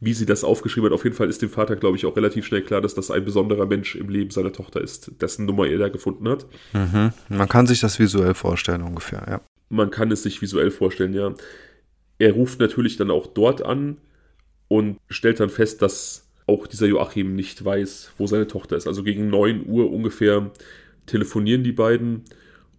wie 0.00 0.12
sie 0.12 0.26
das 0.26 0.44
aufgeschrieben 0.44 0.86
hat. 0.90 0.94
Auf 0.94 1.04
jeden 1.04 1.16
Fall 1.16 1.28
ist 1.28 1.42
dem 1.42 1.50
Vater, 1.50 1.76
glaube 1.76 1.96
ich, 1.96 2.06
auch 2.06 2.16
relativ 2.16 2.46
schnell 2.46 2.62
klar, 2.62 2.80
dass 2.80 2.94
das 2.94 3.10
ein 3.10 3.24
besonderer 3.24 3.66
Mensch 3.66 3.94
im 3.94 4.08
Leben 4.08 4.30
seiner 4.30 4.52
Tochter 4.52 4.80
ist, 4.80 5.12
dessen 5.20 5.46
Nummer 5.46 5.66
er 5.66 5.78
da 5.78 5.88
gefunden 5.88 6.28
hat. 6.28 6.46
Mhm. 6.72 7.12
Man 7.28 7.48
kann 7.48 7.66
sich 7.66 7.80
das 7.80 7.98
visuell 7.98 8.34
vorstellen 8.34 8.82
ungefähr, 8.82 9.24
ja. 9.28 9.40
Man 9.68 9.90
kann 9.90 10.10
es 10.10 10.24
sich 10.24 10.42
visuell 10.42 10.70
vorstellen, 10.72 11.14
ja. 11.14 11.32
Er 12.18 12.32
ruft 12.32 12.58
natürlich 12.60 12.96
dann 12.96 13.10
auch 13.10 13.28
dort 13.28 13.64
an 13.64 13.98
und 14.68 14.98
stellt 15.08 15.40
dann 15.40 15.48
fest, 15.48 15.82
dass 15.82 16.26
auch 16.46 16.66
dieser 16.66 16.86
Joachim 16.86 17.36
nicht 17.36 17.64
weiß, 17.64 18.12
wo 18.18 18.26
seine 18.26 18.48
Tochter 18.48 18.76
ist. 18.76 18.88
Also 18.88 19.04
gegen 19.04 19.30
9 19.30 19.66
Uhr 19.66 19.90
ungefähr 19.90 20.50
telefonieren 21.10 21.64
die 21.64 21.72
beiden 21.72 22.22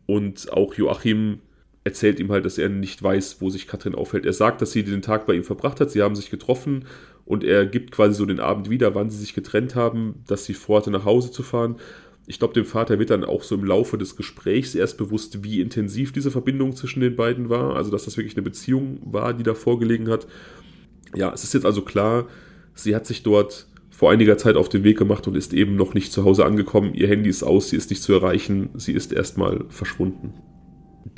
und 0.06 0.52
auch 0.52 0.74
Joachim 0.74 1.40
erzählt 1.84 2.20
ihm 2.20 2.32
halt, 2.32 2.46
dass 2.46 2.58
er 2.58 2.70
nicht 2.70 3.02
weiß, 3.02 3.38
wo 3.40 3.50
sich 3.50 3.68
Katrin 3.68 3.96
aufhält. 3.96 4.26
Er 4.26 4.34
sagt, 4.34 4.62
dass 4.62 4.72
sie 4.72 4.84
den 4.84 5.02
Tag 5.02 5.26
bei 5.26 5.34
ihm 5.34 5.44
verbracht 5.44 5.80
hat, 5.80 5.92
sie 5.92 6.02
haben 6.02 6.16
sich 6.16 6.30
getroffen 6.30 6.86
und 7.26 7.44
er 7.44 7.66
gibt 7.66 7.92
quasi 7.92 8.14
so 8.14 8.26
den 8.26 8.40
Abend 8.40 8.70
wieder, 8.70 8.94
wann 8.96 9.10
sie 9.10 9.18
sich 9.18 9.34
getrennt 9.34 9.76
haben, 9.76 10.24
dass 10.28 10.46
sie 10.46 10.54
vorhatte, 10.54 10.92
nach 10.92 11.06
Hause 11.06 11.32
zu 11.32 11.44
fahren. 11.44 11.78
Ich 12.28 12.40
glaube, 12.40 12.54
dem 12.54 12.66
Vater 12.66 13.00
wird 13.00 13.10
dann 13.10 13.24
auch 13.24 13.44
so 13.44 13.56
im 13.56 13.66
Laufe 13.66 13.98
des 13.98 14.16
Gesprächs 14.16 14.76
erst 14.76 14.98
bewusst, 14.98 15.44
wie 15.44 15.60
intensiv 15.60 16.12
diese 16.12 16.32
Verbindung 16.32 16.76
zwischen 16.76 17.02
den 17.02 17.16
beiden 17.16 17.50
war. 17.50 17.76
Also, 17.76 17.90
dass 17.92 18.06
das 18.06 18.16
wirklich 18.16 18.36
eine 18.36 18.44
Beziehung 18.44 19.00
war, 19.04 19.34
die 19.34 19.44
da 19.44 19.54
vorgelegen 19.54 20.08
hat. 20.08 20.28
Ja, 21.16 21.34
es 21.34 21.44
ist 21.44 21.54
jetzt 21.54 21.66
also 21.66 21.82
klar, 21.82 22.28
sie 22.76 22.96
hat 22.96 23.06
sich 23.06 23.24
dort 23.24 23.68
vor 24.02 24.10
einiger 24.10 24.36
Zeit 24.36 24.56
auf 24.56 24.68
den 24.68 24.84
Weg 24.84 24.98
gemacht 24.98 25.28
und 25.28 25.38
ist 25.38 25.54
eben 25.54 25.76
noch 25.76 25.94
nicht 25.94 26.12
zu 26.12 26.26
Hause 26.26 26.44
angekommen. 26.44 26.96
Ihr 26.96 27.08
Handy 27.08 27.30
ist 27.30 27.44
aus, 27.44 27.70
sie 27.70 27.76
ist 27.76 27.92
nicht 27.92 28.02
zu 28.02 28.12
erreichen, 28.14 28.72
sie 28.74 28.94
ist 28.94 29.14
erstmal 29.14 29.66
verschwunden. 29.70 30.34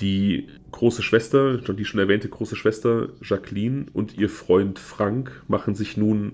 Die 0.02 0.50
große 0.72 1.02
Schwester, 1.02 1.60
die 1.60 1.86
schon 1.86 2.02
erwähnte 2.02 2.28
große 2.28 2.58
Schwester 2.58 3.08
Jacqueline 3.22 3.86
und 3.94 4.18
ihr 4.18 4.28
Freund 4.28 4.80
Frank 4.80 5.32
machen 5.48 5.76
sich 5.76 5.96
nun 5.96 6.34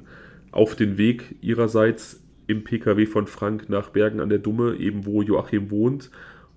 auf 0.49 0.75
den 0.75 0.97
Weg 0.97 1.35
ihrerseits 1.41 2.23
im 2.47 2.63
PKW 2.63 3.05
von 3.05 3.27
Frank 3.27 3.69
nach 3.69 3.91
Bergen 3.91 4.19
an 4.19 4.29
der 4.29 4.39
Dumme, 4.39 4.75
eben 4.77 5.05
wo 5.05 5.21
Joachim 5.21 5.69
wohnt, 5.69 6.09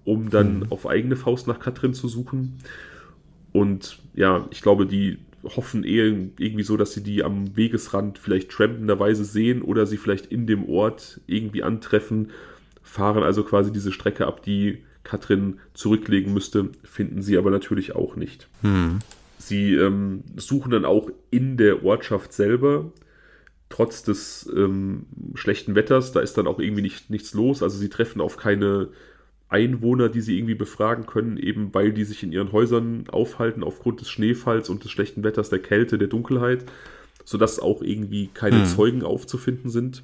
um 0.04 0.30
dann 0.30 0.60
mhm. 0.60 0.66
auf 0.70 0.86
eigene 0.86 1.16
Faust 1.16 1.48
nach 1.48 1.60
Katrin 1.60 1.92
zu 1.92 2.08
suchen. 2.08 2.56
Und 3.52 3.98
ja, 4.14 4.46
ich 4.52 4.62
glaube, 4.62 4.86
die 4.86 5.18
hoffen 5.44 5.84
eher 5.84 6.06
irgendwie 6.06 6.62
so, 6.62 6.76
dass 6.76 6.92
sie 6.92 7.02
die 7.02 7.24
am 7.24 7.56
Wegesrand 7.56 8.18
vielleicht 8.18 8.50
trampenderweise 8.50 9.24
sehen 9.24 9.62
oder 9.62 9.86
sie 9.86 9.96
vielleicht 9.96 10.26
in 10.26 10.46
dem 10.46 10.68
Ort 10.68 11.20
irgendwie 11.26 11.62
antreffen, 11.62 12.30
fahren 12.82 13.22
also 13.22 13.42
quasi 13.42 13.72
diese 13.72 13.92
Strecke 13.92 14.26
ab, 14.26 14.42
die 14.42 14.84
Katrin 15.04 15.58
zurücklegen 15.74 16.32
müsste, 16.32 16.70
finden 16.84 17.22
sie 17.22 17.36
aber 17.36 17.50
natürlich 17.50 17.94
auch 17.94 18.16
nicht. 18.16 18.48
Hm. 18.60 19.00
Sie 19.38 19.74
ähm, 19.74 20.22
suchen 20.36 20.70
dann 20.70 20.84
auch 20.84 21.10
in 21.30 21.56
der 21.56 21.84
Ortschaft 21.84 22.32
selber, 22.32 22.92
trotz 23.68 24.04
des 24.04 24.48
ähm, 24.54 25.06
schlechten 25.34 25.74
Wetters, 25.74 26.12
da 26.12 26.20
ist 26.20 26.38
dann 26.38 26.46
auch 26.46 26.60
irgendwie 26.60 26.82
nicht, 26.82 27.10
nichts 27.10 27.34
los. 27.34 27.62
Also 27.62 27.78
sie 27.78 27.88
treffen 27.88 28.20
auf 28.20 28.36
keine 28.36 28.90
Einwohner, 29.52 30.08
die 30.08 30.20
sie 30.20 30.36
irgendwie 30.36 30.54
befragen 30.54 31.06
können, 31.06 31.36
eben 31.36 31.72
weil 31.74 31.92
die 31.92 32.04
sich 32.04 32.22
in 32.22 32.32
ihren 32.32 32.52
Häusern 32.52 33.04
aufhalten 33.08 33.62
aufgrund 33.62 34.00
des 34.00 34.10
Schneefalls 34.10 34.68
und 34.68 34.82
des 34.84 34.90
schlechten 34.90 35.22
Wetters, 35.22 35.50
der 35.50 35.60
Kälte, 35.60 35.98
der 35.98 36.08
Dunkelheit, 36.08 36.64
sodass 37.24 37.60
auch 37.60 37.82
irgendwie 37.82 38.28
keine 38.32 38.60
hm. 38.60 38.66
Zeugen 38.66 39.02
aufzufinden 39.02 39.70
sind. 39.70 40.02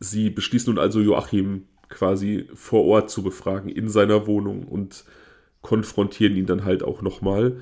Sie 0.00 0.30
beschließen 0.30 0.72
nun 0.72 0.82
also 0.82 1.00
Joachim 1.00 1.64
quasi 1.88 2.46
vor 2.54 2.84
Ort 2.84 3.10
zu 3.10 3.22
befragen 3.22 3.70
in 3.70 3.88
seiner 3.88 4.26
Wohnung 4.26 4.64
und 4.64 5.04
konfrontieren 5.62 6.36
ihn 6.36 6.46
dann 6.46 6.64
halt 6.64 6.82
auch 6.82 7.02
nochmal. 7.02 7.56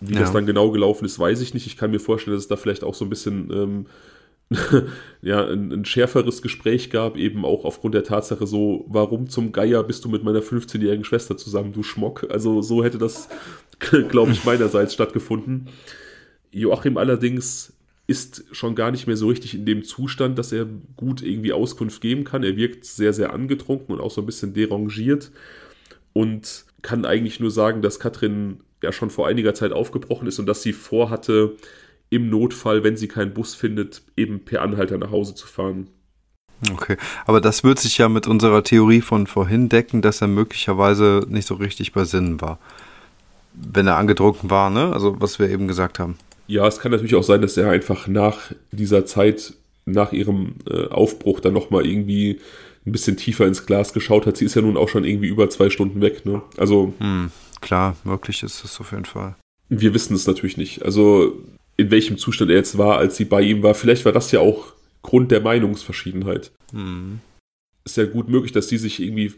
Wie 0.00 0.14
ja. 0.14 0.20
das 0.20 0.32
dann 0.32 0.46
genau 0.46 0.70
gelaufen 0.70 1.04
ist, 1.04 1.18
weiß 1.18 1.40
ich 1.40 1.54
nicht. 1.54 1.66
Ich 1.66 1.76
kann 1.76 1.90
mir 1.90 1.98
vorstellen, 1.98 2.36
dass 2.36 2.44
es 2.44 2.48
da 2.48 2.56
vielleicht 2.56 2.84
auch 2.84 2.94
so 2.94 3.04
ein 3.04 3.10
bisschen 3.10 3.50
ähm, 3.52 3.86
ja, 5.22 5.46
ein, 5.46 5.72
ein, 5.72 5.84
schärferes 5.84 6.40
Gespräch 6.40 6.90
gab, 6.90 7.16
eben 7.16 7.44
auch 7.44 7.64
aufgrund 7.64 7.94
der 7.94 8.04
Tatsache 8.04 8.46
so, 8.46 8.86
warum 8.88 9.28
zum 9.28 9.52
Geier 9.52 9.82
bist 9.82 10.04
du 10.04 10.08
mit 10.08 10.24
meiner 10.24 10.40
15-jährigen 10.40 11.04
Schwester 11.04 11.36
zusammen, 11.36 11.72
du 11.72 11.82
Schmock? 11.82 12.26
Also 12.30 12.62
so 12.62 12.82
hätte 12.82 12.98
das, 12.98 13.28
glaube 14.08 14.32
ich, 14.32 14.44
meinerseits 14.44 14.94
stattgefunden. 14.94 15.68
Joachim 16.50 16.96
allerdings 16.96 17.74
ist 18.06 18.44
schon 18.52 18.74
gar 18.74 18.90
nicht 18.90 19.06
mehr 19.06 19.18
so 19.18 19.28
richtig 19.28 19.54
in 19.54 19.66
dem 19.66 19.84
Zustand, 19.84 20.38
dass 20.38 20.50
er 20.50 20.66
gut 20.96 21.20
irgendwie 21.20 21.52
Auskunft 21.52 22.00
geben 22.00 22.24
kann. 22.24 22.42
Er 22.42 22.56
wirkt 22.56 22.86
sehr, 22.86 23.12
sehr 23.12 23.34
angetrunken 23.34 23.94
und 23.94 24.00
auch 24.00 24.10
so 24.10 24.22
ein 24.22 24.26
bisschen 24.26 24.54
derangiert 24.54 25.30
und 26.14 26.64
kann 26.80 27.04
eigentlich 27.04 27.38
nur 27.38 27.50
sagen, 27.50 27.82
dass 27.82 28.00
Katrin 28.00 28.60
ja 28.82 28.92
schon 28.92 29.10
vor 29.10 29.26
einiger 29.26 29.52
Zeit 29.52 29.72
aufgebrochen 29.72 30.26
ist 30.26 30.38
und 30.38 30.46
dass 30.46 30.62
sie 30.62 30.72
vorhatte, 30.72 31.56
im 32.10 32.30
Notfall, 32.30 32.84
wenn 32.84 32.96
sie 32.96 33.08
keinen 33.08 33.34
Bus 33.34 33.54
findet, 33.54 34.02
eben 34.16 34.44
per 34.44 34.62
Anhalter 34.62 34.98
nach 34.98 35.10
Hause 35.10 35.34
zu 35.34 35.46
fahren. 35.46 35.88
Okay, 36.72 36.96
aber 37.24 37.40
das 37.40 37.62
wird 37.62 37.78
sich 37.78 37.98
ja 37.98 38.08
mit 38.08 38.26
unserer 38.26 38.64
Theorie 38.64 39.00
von 39.00 39.26
vorhin 39.26 39.68
decken, 39.68 40.02
dass 40.02 40.20
er 40.20 40.28
möglicherweise 40.28 41.24
nicht 41.28 41.46
so 41.46 41.54
richtig 41.54 41.92
bei 41.92 42.04
Sinnen 42.04 42.40
war. 42.40 42.58
Wenn 43.52 43.86
er 43.86 43.96
angetrunken 43.96 44.50
war, 44.50 44.70
ne? 44.70 44.92
Also 44.92 45.20
was 45.20 45.38
wir 45.38 45.48
eben 45.48 45.68
gesagt 45.68 45.98
haben. 45.98 46.16
Ja, 46.48 46.66
es 46.66 46.80
kann 46.80 46.90
natürlich 46.90 47.14
auch 47.14 47.22
sein, 47.22 47.42
dass 47.42 47.56
er 47.56 47.70
einfach 47.70 48.08
nach 48.08 48.52
dieser 48.72 49.06
Zeit, 49.06 49.54
nach 49.84 50.12
ihrem 50.12 50.54
äh, 50.68 50.88
Aufbruch 50.88 51.40
dann 51.40 51.52
nochmal 51.52 51.86
irgendwie 51.86 52.40
ein 52.86 52.92
bisschen 52.92 53.16
tiefer 53.16 53.46
ins 53.46 53.66
Glas 53.66 53.92
geschaut 53.92 54.26
hat. 54.26 54.36
Sie 54.36 54.44
ist 54.44 54.54
ja 54.54 54.62
nun 54.62 54.76
auch 54.76 54.88
schon 54.88 55.04
irgendwie 55.04 55.28
über 55.28 55.50
zwei 55.50 55.70
Stunden 55.70 56.00
weg. 56.00 56.24
Ne? 56.24 56.42
Also 56.56 56.94
hm, 56.98 57.30
klar, 57.60 57.96
möglich 58.02 58.42
ist 58.42 58.64
es 58.64 58.80
auf 58.80 58.92
jeden 58.92 59.04
Fall. 59.04 59.36
Wir 59.68 59.92
wissen 59.94 60.14
es 60.14 60.26
natürlich 60.26 60.56
nicht. 60.56 60.82
Also 60.82 61.36
in 61.78 61.90
welchem 61.90 62.18
Zustand 62.18 62.50
er 62.50 62.58
jetzt 62.58 62.76
war, 62.76 62.98
als 62.98 63.16
sie 63.16 63.24
bei 63.24 63.40
ihm 63.40 63.62
war. 63.62 63.74
Vielleicht 63.74 64.04
war 64.04 64.12
das 64.12 64.30
ja 64.32 64.40
auch 64.40 64.74
Grund 65.02 65.30
der 65.30 65.40
Meinungsverschiedenheit. 65.40 66.50
Hm. 66.72 67.20
Ist 67.84 67.96
ja 67.96 68.04
gut 68.04 68.28
möglich, 68.28 68.52
dass 68.52 68.68
sie 68.68 68.76
sich 68.76 69.00
irgendwie 69.00 69.32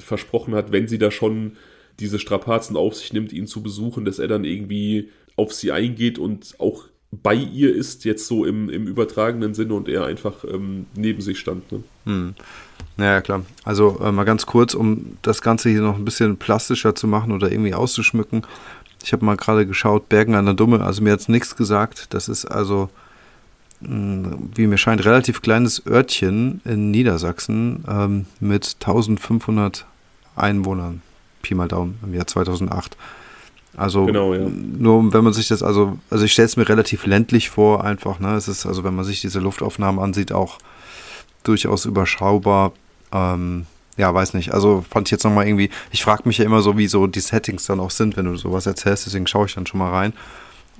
versprochen 0.00 0.54
hat, 0.54 0.72
wenn 0.72 0.88
sie 0.88 0.98
da 0.98 1.10
schon 1.10 1.52
diese 2.00 2.18
Strapazen 2.18 2.76
auf 2.76 2.96
sich 2.96 3.12
nimmt, 3.12 3.32
ihn 3.32 3.46
zu 3.46 3.62
besuchen, 3.62 4.04
dass 4.04 4.18
er 4.18 4.28
dann 4.28 4.44
irgendwie 4.44 5.10
auf 5.36 5.52
sie 5.52 5.70
eingeht 5.70 6.18
und 6.18 6.54
auch 6.58 6.84
bei 7.10 7.34
ihr 7.34 7.74
ist, 7.74 8.04
jetzt 8.04 8.26
so 8.26 8.44
im, 8.44 8.68
im 8.68 8.86
übertragenen 8.86 9.54
Sinne 9.54 9.74
und 9.74 9.88
er 9.88 10.04
einfach 10.04 10.44
ähm, 10.44 10.86
neben 10.94 11.20
sich 11.20 11.38
stand. 11.38 11.70
Ne? 11.72 11.82
Hm. 12.04 12.34
Naja, 12.96 13.20
klar. 13.20 13.44
Also 13.64 13.98
äh, 14.02 14.12
mal 14.12 14.24
ganz 14.24 14.44
kurz, 14.44 14.74
um 14.74 15.16
das 15.22 15.40
Ganze 15.40 15.70
hier 15.70 15.80
noch 15.80 15.96
ein 15.96 16.04
bisschen 16.04 16.36
plastischer 16.36 16.94
zu 16.94 17.06
machen 17.06 17.32
oder 17.32 17.50
irgendwie 17.50 17.72
auszuschmücken. 17.72 18.42
Ich 19.02 19.12
habe 19.12 19.24
mal 19.24 19.36
gerade 19.36 19.66
geschaut, 19.66 20.08
Bergen 20.08 20.34
an 20.34 20.44
der 20.44 20.54
Dumme, 20.54 20.80
also 20.80 21.02
mir 21.02 21.12
hat 21.12 21.20
es 21.20 21.28
nichts 21.28 21.56
gesagt. 21.56 22.12
Das 22.14 22.28
ist 22.28 22.44
also, 22.44 22.90
hm, 23.82 24.50
wie 24.54 24.66
mir 24.66 24.78
scheint, 24.78 25.04
relativ 25.04 25.42
kleines 25.42 25.86
Örtchen 25.86 26.60
in 26.64 26.90
Niedersachsen 26.90 27.84
ähm, 27.88 28.26
mit 28.40 28.76
1500 28.80 29.86
Einwohnern. 30.36 31.02
Pi 31.42 31.54
mal 31.54 31.68
Daumen 31.68 31.98
im 32.02 32.14
Jahr 32.14 32.26
2008. 32.26 32.96
Also 33.76 34.06
genau, 34.06 34.34
ja. 34.34 34.48
nur 34.48 35.12
wenn 35.12 35.22
man 35.22 35.32
sich 35.32 35.46
das, 35.46 35.62
also, 35.62 35.98
also 36.10 36.24
ich 36.24 36.32
stelle 36.32 36.46
es 36.46 36.56
mir 36.56 36.68
relativ 36.68 37.06
ländlich 37.06 37.48
vor, 37.48 37.84
einfach, 37.84 38.18
ne? 38.18 38.34
Es 38.34 38.48
ist, 38.48 38.66
also 38.66 38.82
wenn 38.82 38.94
man 38.94 39.04
sich 39.04 39.20
diese 39.20 39.38
Luftaufnahmen 39.38 40.00
ansieht, 40.02 40.32
auch 40.32 40.58
durchaus 41.44 41.84
überschaubar. 41.84 42.72
Ähm, 43.12 43.66
ja, 43.98 44.14
weiß 44.14 44.34
nicht. 44.34 44.54
Also 44.54 44.84
fand 44.88 45.08
ich 45.08 45.12
jetzt 45.12 45.24
nochmal 45.24 45.46
irgendwie, 45.46 45.70
ich 45.90 46.02
frage 46.02 46.22
mich 46.24 46.38
ja 46.38 46.44
immer 46.44 46.62
so, 46.62 46.78
wie 46.78 46.86
so 46.86 47.06
die 47.06 47.20
Settings 47.20 47.66
dann 47.66 47.80
auch 47.80 47.90
sind, 47.90 48.16
wenn 48.16 48.24
du 48.24 48.36
sowas 48.36 48.66
erzählst, 48.66 49.06
deswegen 49.06 49.26
schaue 49.26 49.46
ich 49.46 49.54
dann 49.54 49.66
schon 49.66 49.78
mal 49.78 49.90
rein. 49.90 50.14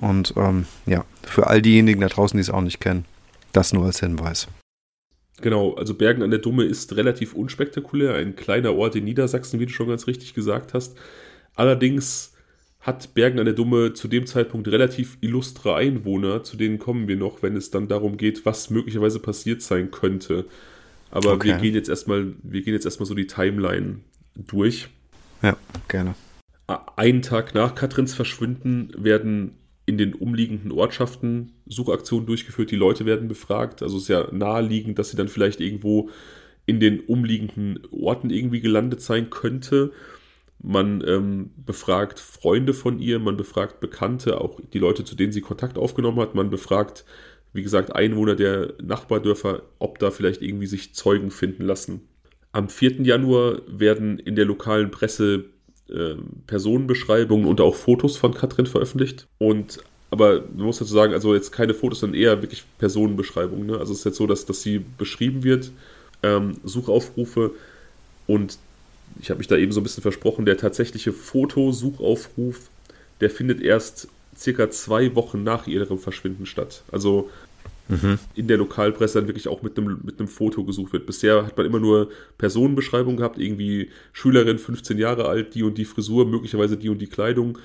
Und 0.01 0.33
ähm, 0.37 0.65
ja, 0.85 1.03
für 1.23 1.47
all 1.47 1.61
diejenigen 1.61 2.01
da 2.01 2.07
draußen, 2.07 2.37
die 2.37 2.41
es 2.41 2.49
auch 2.49 2.61
nicht 2.61 2.79
kennen, 2.79 3.05
das 3.51 3.73
nur 3.73 3.85
als 3.85 3.99
Hinweis. 3.99 4.47
Genau, 5.41 5.73
also 5.75 5.93
Bergen 5.93 6.23
an 6.23 6.31
der 6.31 6.39
Dumme 6.39 6.63
ist 6.63 6.95
relativ 6.95 7.33
unspektakulär, 7.33 8.15
ein 8.15 8.35
kleiner 8.35 8.75
Ort 8.75 8.95
in 8.95 9.05
Niedersachsen, 9.05 9.59
wie 9.59 9.65
du 9.65 9.71
schon 9.71 9.87
ganz 9.87 10.07
richtig 10.07 10.33
gesagt 10.33 10.73
hast. 10.73 10.97
Allerdings 11.55 12.33
hat 12.79 13.13
Bergen 13.13 13.39
an 13.39 13.45
der 13.45 13.53
Dumme 13.53 13.93
zu 13.93 14.07
dem 14.07 14.25
Zeitpunkt 14.25 14.67
relativ 14.69 15.17
illustre 15.21 15.75
Einwohner, 15.75 16.43
zu 16.43 16.55
denen 16.55 16.79
kommen 16.79 17.07
wir 17.07 17.17
noch, 17.17 17.41
wenn 17.41 17.55
es 17.55 17.71
dann 17.71 17.87
darum 17.87 18.17
geht, 18.17 18.45
was 18.45 18.69
möglicherweise 18.69 19.19
passiert 19.19 19.61
sein 19.61 19.91
könnte. 19.91 20.45
Aber 21.11 21.33
okay. 21.33 21.47
wir 21.49 21.57
gehen 21.57 21.73
jetzt 21.73 21.89
erstmal, 21.89 22.33
wir 22.43 22.61
gehen 22.61 22.73
jetzt 22.73 22.85
erstmal 22.85 23.07
so 23.07 23.15
die 23.15 23.27
Timeline 23.27 23.99
durch. 24.35 24.89
Ja, 25.41 25.57
gerne. 25.87 26.15
Einen 26.95 27.21
Tag 27.21 27.55
nach 27.55 27.73
Katrins 27.73 28.13
Verschwinden 28.13 28.91
werden 28.95 29.55
in 29.89 29.97
den 29.97 30.13
umliegenden 30.13 30.71
Ortschaften 30.71 31.53
Suchaktionen 31.65 32.27
durchgeführt, 32.27 32.69
die 32.69 32.75
Leute 32.75 33.07
werden 33.07 33.27
befragt. 33.27 33.81
Also 33.81 33.97
es 33.97 34.03
ist 34.03 34.09
ja 34.09 34.27
naheliegend, 34.31 34.99
dass 34.99 35.09
sie 35.09 35.17
dann 35.17 35.29
vielleicht 35.29 35.59
irgendwo 35.59 36.11
in 36.67 36.79
den 36.79 36.99
umliegenden 36.99 37.79
Orten 37.89 38.29
irgendwie 38.29 38.61
gelandet 38.61 39.01
sein 39.01 39.31
könnte. 39.31 39.91
Man 40.61 41.03
ähm, 41.07 41.49
befragt 41.55 42.19
Freunde 42.19 42.75
von 42.75 42.99
ihr, 42.99 43.17
man 43.17 43.35
befragt 43.35 43.79
Bekannte, 43.79 44.39
auch 44.39 44.59
die 44.73 44.77
Leute, 44.77 45.03
zu 45.03 45.15
denen 45.15 45.31
sie 45.31 45.41
Kontakt 45.41 45.79
aufgenommen 45.79 46.19
hat. 46.19 46.35
Man 46.35 46.51
befragt, 46.51 47.03
wie 47.53 47.63
gesagt, 47.63 47.95
Einwohner 47.95 48.35
der 48.35 48.73
Nachbardörfer, 48.81 49.63
ob 49.79 49.99
da 49.99 50.11
vielleicht 50.11 50.41
irgendwie 50.41 50.67
sich 50.67 50.93
Zeugen 50.93 51.31
finden 51.31 51.63
lassen. 51.63 52.01
Am 52.51 52.69
4. 52.69 53.01
Januar 53.01 53.61
werden 53.67 54.19
in 54.19 54.35
der 54.35 54.45
lokalen 54.45 54.91
Presse 54.91 55.45
äh, 55.89 56.15
Personenbeschreibungen 56.47 57.47
und 57.47 57.61
auch 57.61 57.75
Fotos 57.75 58.17
von 58.17 58.33
Katrin 58.33 58.65
veröffentlicht. 58.65 59.27
Und 59.37 59.79
aber 60.11 60.41
man 60.41 60.65
muss 60.65 60.79
dazu 60.79 60.93
sagen, 60.93 61.13
also 61.13 61.35
jetzt 61.35 61.51
keine 61.51 61.73
Fotos, 61.73 61.99
sondern 61.99 62.19
eher 62.19 62.41
wirklich 62.41 62.63
Personenbeschreibungen. 62.79 63.67
Ne? 63.67 63.77
Also 63.77 63.93
es 63.93 63.99
ist 63.99 64.05
jetzt 64.05 64.17
so, 64.17 64.25
dass, 64.25 64.45
dass 64.45 64.61
sie 64.61 64.83
beschrieben 64.97 65.43
wird, 65.43 65.71
ähm, 66.23 66.53
Suchaufrufe 66.63 67.51
und 68.25 68.57
ich 69.19 69.29
habe 69.29 69.39
mich 69.39 69.47
da 69.47 69.57
eben 69.57 69.71
so 69.71 69.79
ein 69.79 69.83
bisschen 69.83 70.03
versprochen, 70.03 70.45
der 70.45 70.57
tatsächliche 70.57 71.11
Fotosuchaufruf, 71.11 72.69
der 73.21 73.29
findet 73.29 73.61
erst 73.61 74.07
circa 74.39 74.69
zwei 74.69 75.15
Wochen 75.15 75.43
nach 75.43 75.67
ihrem 75.67 75.99
Verschwinden 75.99 76.45
statt. 76.45 76.83
Also 76.91 77.29
mhm. 77.89 78.19
in 78.35 78.47
der 78.47 78.57
Lokalpresse 78.57 79.19
dann 79.19 79.27
wirklich 79.27 79.47
auch 79.47 79.61
mit 79.61 79.77
einem, 79.77 79.99
mit 80.03 80.19
einem 80.19 80.29
Foto 80.29 80.63
gesucht 80.63 80.93
wird. 80.93 81.05
Bisher 81.05 81.45
hat 81.45 81.57
man 81.57 81.65
immer 81.65 81.79
nur 81.79 82.09
Personenbeschreibungen 82.37 83.17
gehabt, 83.17 83.37
irgendwie 83.37 83.89
Schülerin, 84.13 84.57
15 84.57 84.97
Jahre 84.97 85.27
alt, 85.27 85.55
die 85.55 85.63
und 85.63 85.77
die 85.77 85.85
Frisur, 85.85 86.25
möglicherweise 86.25 86.77
die 86.77 86.89
und 86.89 86.99
die 86.99 87.07
Kleidung. 87.07 87.57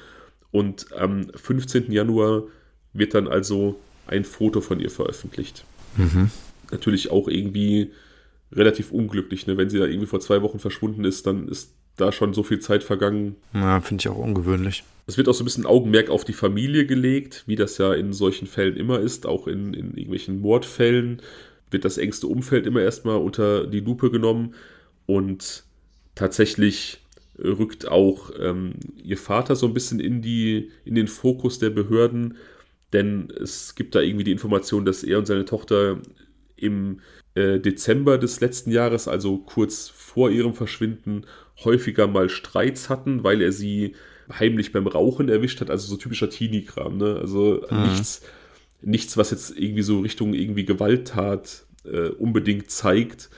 Und 0.51 0.93
am 0.93 1.29
15. 1.35 1.93
Januar 1.93 2.45
wird 2.93 3.15
dann 3.15 3.29
also 3.29 3.79
ein 4.07 4.25
Foto 4.25 4.61
von 4.61 4.81
ihr 4.81 4.91
veröffentlicht. 4.91 5.65
Mhm. 5.97 6.31
Natürlich 6.71 7.11
auch 7.11 7.29
irgendwie 7.29 7.93
relativ 8.53 8.91
unglücklich. 8.91 9.47
Ne? 9.47 9.57
Wenn 9.57 9.71
sie 9.71 9.79
da 9.79 9.87
irgendwie 9.87 10.07
vor 10.07 10.21
zwei 10.21 10.43
Wochen 10.43 10.59
verschwunden 10.59 11.05
ist, 11.05 11.27
dann 11.27 11.49
ist 11.49 11.73
da 11.97 12.13
schon 12.13 12.35
so 12.35 12.43
viel 12.43 12.59
Zeit 12.59 12.83
vergangen. 12.83 13.37
Ja, 13.53 13.81
finde 13.81 14.03
ich 14.03 14.09
auch 14.09 14.19
ungewöhnlich. 14.19 14.85
Es 15.07 15.19
wird 15.19 15.29
auch 15.29 15.35
so 15.35 15.43
ein 15.43 15.47
bisschen 15.47 15.67
Augenmerk 15.67 16.09
auf 16.09 16.25
die 16.25 16.33
Familie 16.33 16.87
gelegt, 16.87 17.45
wie 17.47 17.57
das 17.57 17.77
ja 17.79 17.93
in 17.93 18.13
solchen 18.13 18.47
Fällen 18.47 18.77
immer 18.77 19.01
ist. 19.01 19.27
Auch 19.27 19.47
in, 19.47 19.75
in 19.75 19.89
irgendwelchen 19.91 20.41
Mordfällen 20.41 21.21
wird 21.71 21.85
das 21.85 21.99
engste 21.99 22.27
Umfeld 22.27 22.67
immer 22.67 22.81
erstmal 22.81 23.19
unter 23.19 23.67
die 23.67 23.81
Lupe 23.81 24.11
genommen. 24.11 24.55
Und 25.07 25.65
tatsächlich 26.15 27.01
rückt 27.39 27.89
auch 27.89 28.31
ähm, 28.39 28.75
ihr 29.03 29.19
Vater 29.19 29.57
so 29.57 29.67
ein 29.67 29.75
bisschen 29.75 30.01
in, 30.01 30.23
die, 30.23 30.71
in 30.85 30.95
den 30.95 31.09
Fokus 31.09 31.59
der 31.59 31.71
Behörden. 31.71 32.39
Denn 32.93 33.31
es 33.31 33.75
gibt 33.75 33.95
da 33.95 34.01
irgendwie 34.01 34.25
die 34.25 34.33
Information, 34.33 34.85
dass 34.85 35.03
er 35.03 35.19
und 35.19 35.27
seine 35.27 35.45
Tochter 35.45 36.01
im 36.57 37.01
äh, 37.35 37.59
Dezember 37.59 38.17
des 38.17 38.41
letzten 38.41 38.71
Jahres, 38.71 39.09
also 39.09 39.39
kurz 39.39 39.89
vor 39.89 40.31
ihrem 40.31 40.55
Verschwinden, 40.55 41.27
häufiger 41.65 42.07
mal 42.07 42.29
Streits 42.29 42.89
hatten, 42.89 43.25
weil 43.25 43.43
er 43.43 43.53
sie 43.53 43.95
heimlich 44.33 44.73
beim 44.73 44.87
Rauchen 44.87 45.29
erwischt 45.29 45.61
hat, 45.61 45.71
also 45.71 45.87
so 45.87 45.97
typischer 45.97 46.31
Teenie-Kram, 46.31 46.97
ne? 46.97 47.17
Also 47.21 47.63
mhm. 47.71 47.83
nichts, 47.83 48.23
nichts, 48.83 49.17
was 49.17 49.31
jetzt 49.31 49.59
irgendwie 49.59 49.83
so 49.83 50.01
Richtung 50.01 50.35
irgendwie 50.35 50.65
Gewalttat 50.65 51.65
äh, 51.85 52.09
unbedingt 52.09 52.71
zeigt. 52.71 53.31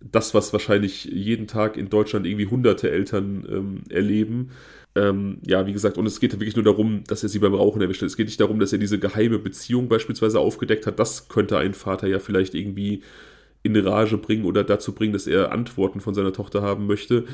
Das, 0.00 0.32
was 0.32 0.52
wahrscheinlich 0.52 1.06
jeden 1.06 1.48
Tag 1.48 1.76
in 1.76 1.90
Deutschland 1.90 2.24
irgendwie 2.24 2.46
hunderte 2.46 2.90
Eltern 2.90 3.44
ähm, 3.50 3.82
erleben. 3.90 4.50
Ähm, 4.94 5.38
ja, 5.44 5.66
wie 5.66 5.72
gesagt, 5.72 5.98
und 5.98 6.06
es 6.06 6.20
geht 6.20 6.32
wirklich 6.34 6.54
nur 6.54 6.64
darum, 6.64 7.02
dass 7.06 7.24
er 7.24 7.28
sie 7.28 7.40
beim 7.40 7.54
Rauchen 7.54 7.82
erwischt 7.82 8.02
hat. 8.02 8.06
Es 8.06 8.16
geht 8.16 8.26
nicht 8.26 8.40
darum, 8.40 8.60
dass 8.60 8.72
er 8.72 8.78
diese 8.78 8.98
geheime 8.98 9.38
Beziehung 9.38 9.88
beispielsweise 9.88 10.38
aufgedeckt 10.38 10.86
hat. 10.86 10.98
Das 10.98 11.28
könnte 11.28 11.58
ein 11.58 11.74
Vater 11.74 12.06
ja 12.06 12.20
vielleicht 12.20 12.54
irgendwie 12.54 13.02
in 13.62 13.76
Rage 13.76 14.18
bringen 14.18 14.44
oder 14.44 14.64
dazu 14.64 14.94
bringen, 14.94 15.12
dass 15.12 15.26
er 15.26 15.52
Antworten 15.52 16.00
von 16.00 16.14
seiner 16.14 16.32
Tochter 16.32 16.62
haben 16.62 16.86
möchte. 16.86 17.24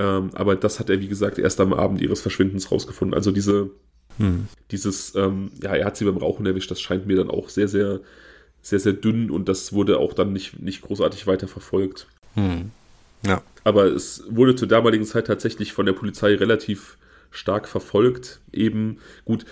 Ähm, 0.00 0.30
aber 0.32 0.56
das 0.56 0.80
hat 0.80 0.88
er, 0.88 0.98
wie 1.02 1.08
gesagt, 1.08 1.38
erst 1.38 1.60
am 1.60 1.74
Abend 1.74 2.00
ihres 2.00 2.22
Verschwindens 2.22 2.72
rausgefunden. 2.72 3.14
Also 3.14 3.32
diese, 3.32 3.68
hm. 4.16 4.48
dieses, 4.70 5.14
ähm, 5.14 5.50
ja, 5.62 5.74
er 5.74 5.84
hat 5.84 5.98
sie 5.98 6.06
beim 6.06 6.16
Rauchen 6.16 6.46
erwischt, 6.46 6.70
das 6.70 6.80
scheint 6.80 7.06
mir 7.06 7.18
dann 7.18 7.28
auch 7.28 7.50
sehr, 7.50 7.68
sehr, 7.68 8.00
sehr, 8.62 8.80
sehr 8.80 8.94
dünn 8.94 9.30
und 9.30 9.46
das 9.50 9.74
wurde 9.74 9.98
auch 9.98 10.14
dann 10.14 10.32
nicht, 10.32 10.58
nicht 10.58 10.80
großartig 10.80 11.26
weiter 11.26 11.48
verfolgt. 11.48 12.06
Hm. 12.34 12.70
Ja. 13.26 13.42
Aber 13.62 13.84
es 13.84 14.24
wurde 14.30 14.56
zur 14.56 14.68
damaligen 14.68 15.04
Zeit 15.04 15.26
tatsächlich 15.26 15.74
von 15.74 15.84
der 15.84 15.92
Polizei 15.92 16.34
relativ 16.34 16.96
stark 17.30 17.68
verfolgt. 17.68 18.40
Eben, 18.52 19.00
gut, 19.26 19.44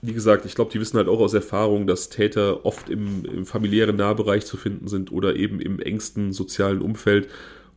wie 0.00 0.14
gesagt, 0.14 0.46
ich 0.46 0.54
glaube, 0.54 0.72
die 0.72 0.80
wissen 0.80 0.96
halt 0.96 1.08
auch 1.08 1.20
aus 1.20 1.34
Erfahrung, 1.34 1.86
dass 1.86 2.08
Täter 2.08 2.64
oft 2.64 2.88
im, 2.88 3.26
im, 3.26 3.44
familiären 3.44 3.96
Nahbereich 3.96 4.46
zu 4.46 4.56
finden 4.56 4.88
sind 4.88 5.12
oder 5.12 5.36
eben 5.36 5.60
im 5.60 5.78
engsten 5.78 6.32
sozialen 6.32 6.80
Umfeld. 6.80 7.28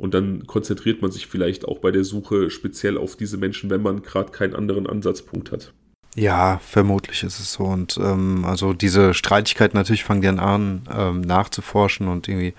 Und 0.03 0.13
dann 0.13 0.45
konzentriert 0.47 1.01
man 1.01 1.11
sich 1.11 1.27
vielleicht 1.27 1.63
auch 1.63 1.79
bei 1.79 1.89
der 1.89 2.03
Suche 2.03 2.49
speziell 2.49 2.97
auf 2.97 3.15
diese 3.15 3.37
Menschen, 3.37 3.69
wenn 3.69 3.81
man 3.81 4.01
gerade 4.01 4.33
keinen 4.33 4.53
anderen 4.53 4.85
Ansatzpunkt 4.85 5.53
hat. 5.53 5.71
Ja, 6.13 6.59
vermutlich 6.59 7.23
ist 7.23 7.39
es 7.39 7.53
so. 7.53 7.63
Und 7.63 7.97
ähm, 8.03 8.43
also 8.43 8.73
diese 8.73 9.13
Streitigkeiten 9.13 9.77
natürlich 9.77 10.03
fangen 10.03 10.21
die 10.21 10.27
an, 10.27 10.81
ähm, 10.93 11.21
nachzuforschen 11.21 12.09
und 12.09 12.27
irgendwie 12.27 12.53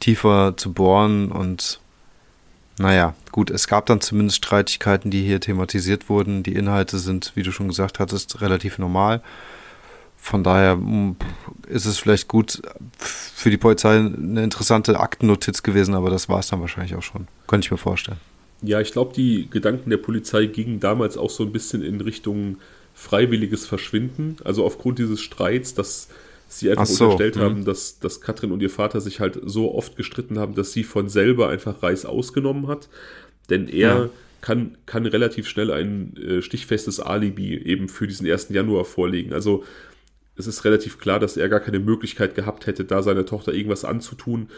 tiefer 0.00 0.54
zu 0.56 0.72
bohren 0.72 1.30
und 1.30 1.78
naja, 2.78 3.14
gut, 3.32 3.50
es 3.50 3.68
gab 3.68 3.84
dann 3.84 4.00
zumindest 4.00 4.38
Streitigkeiten, 4.38 5.10
die 5.10 5.22
hier 5.22 5.40
thematisiert 5.40 6.08
wurden. 6.08 6.42
Die 6.42 6.54
Inhalte 6.54 6.98
sind, 6.98 7.32
wie 7.34 7.42
du 7.42 7.52
schon 7.52 7.68
gesagt 7.68 7.98
hattest, 7.98 8.40
relativ 8.40 8.78
normal. 8.78 9.20
Von 10.18 10.42
daher 10.42 10.72
hm, 10.72 11.16
ist 11.68 11.86
es 11.86 11.98
vielleicht 11.98 12.28
gut 12.28 12.60
für 12.98 13.50
die 13.50 13.56
Polizei 13.56 13.96
eine 13.96 14.42
interessante 14.42 14.98
Aktennotiz 14.98 15.62
gewesen, 15.62 15.94
aber 15.94 16.10
das 16.10 16.28
war 16.28 16.40
es 16.40 16.48
dann 16.48 16.60
wahrscheinlich 16.60 16.94
auch 16.96 17.02
schon. 17.02 17.28
Könnte 17.46 17.66
ich 17.66 17.70
mir 17.70 17.78
vorstellen. 17.78 18.18
Ja, 18.60 18.80
ich 18.80 18.92
glaube, 18.92 19.14
die 19.14 19.48
Gedanken 19.48 19.90
der 19.90 19.98
Polizei 19.98 20.46
gingen 20.46 20.80
damals 20.80 21.16
auch 21.16 21.30
so 21.30 21.44
ein 21.44 21.52
bisschen 21.52 21.82
in 21.82 22.00
Richtung 22.00 22.56
freiwilliges 22.94 23.64
Verschwinden. 23.64 24.36
Also 24.44 24.64
aufgrund 24.64 24.98
dieses 24.98 25.20
Streits, 25.20 25.74
dass 25.74 26.08
sie 26.48 26.70
einfach 26.70 26.86
so, 26.86 27.04
unterstellt 27.04 27.36
mhm. 27.36 27.40
haben, 27.40 27.64
dass, 27.64 28.00
dass 28.00 28.20
Katrin 28.20 28.50
und 28.50 28.60
ihr 28.60 28.70
Vater 28.70 29.00
sich 29.00 29.20
halt 29.20 29.38
so 29.44 29.74
oft 29.74 29.96
gestritten 29.96 30.38
haben, 30.38 30.54
dass 30.54 30.72
sie 30.72 30.82
von 30.82 31.08
selber 31.08 31.48
einfach 31.48 31.82
Reis 31.82 32.04
ausgenommen 32.04 32.66
hat. 32.66 32.88
Denn 33.50 33.68
er 33.68 33.96
Ja. 33.98 34.10
kann, 34.40 34.76
kann 34.86 35.06
relativ 35.06 35.46
schnell 35.46 35.70
ein 35.70 36.16
äh, 36.16 36.42
stichfestes 36.42 36.98
Alibi 36.98 37.56
eben 37.56 37.88
für 37.88 38.08
diesen 38.08 38.28
1. 38.28 38.48
Januar 38.48 38.84
vorlegen. 38.84 39.32
Also 39.32 39.64
es 40.38 40.46
ist 40.46 40.64
relativ 40.64 40.98
klar, 40.98 41.18
dass 41.18 41.36
er 41.36 41.48
gar 41.48 41.60
keine 41.60 41.80
Möglichkeit 41.80 42.34
gehabt 42.34 42.66
hätte, 42.66 42.84
da 42.84 43.02
seiner 43.02 43.26
Tochter 43.26 43.52
irgendwas 43.52 43.84
anzutun. 43.84 44.48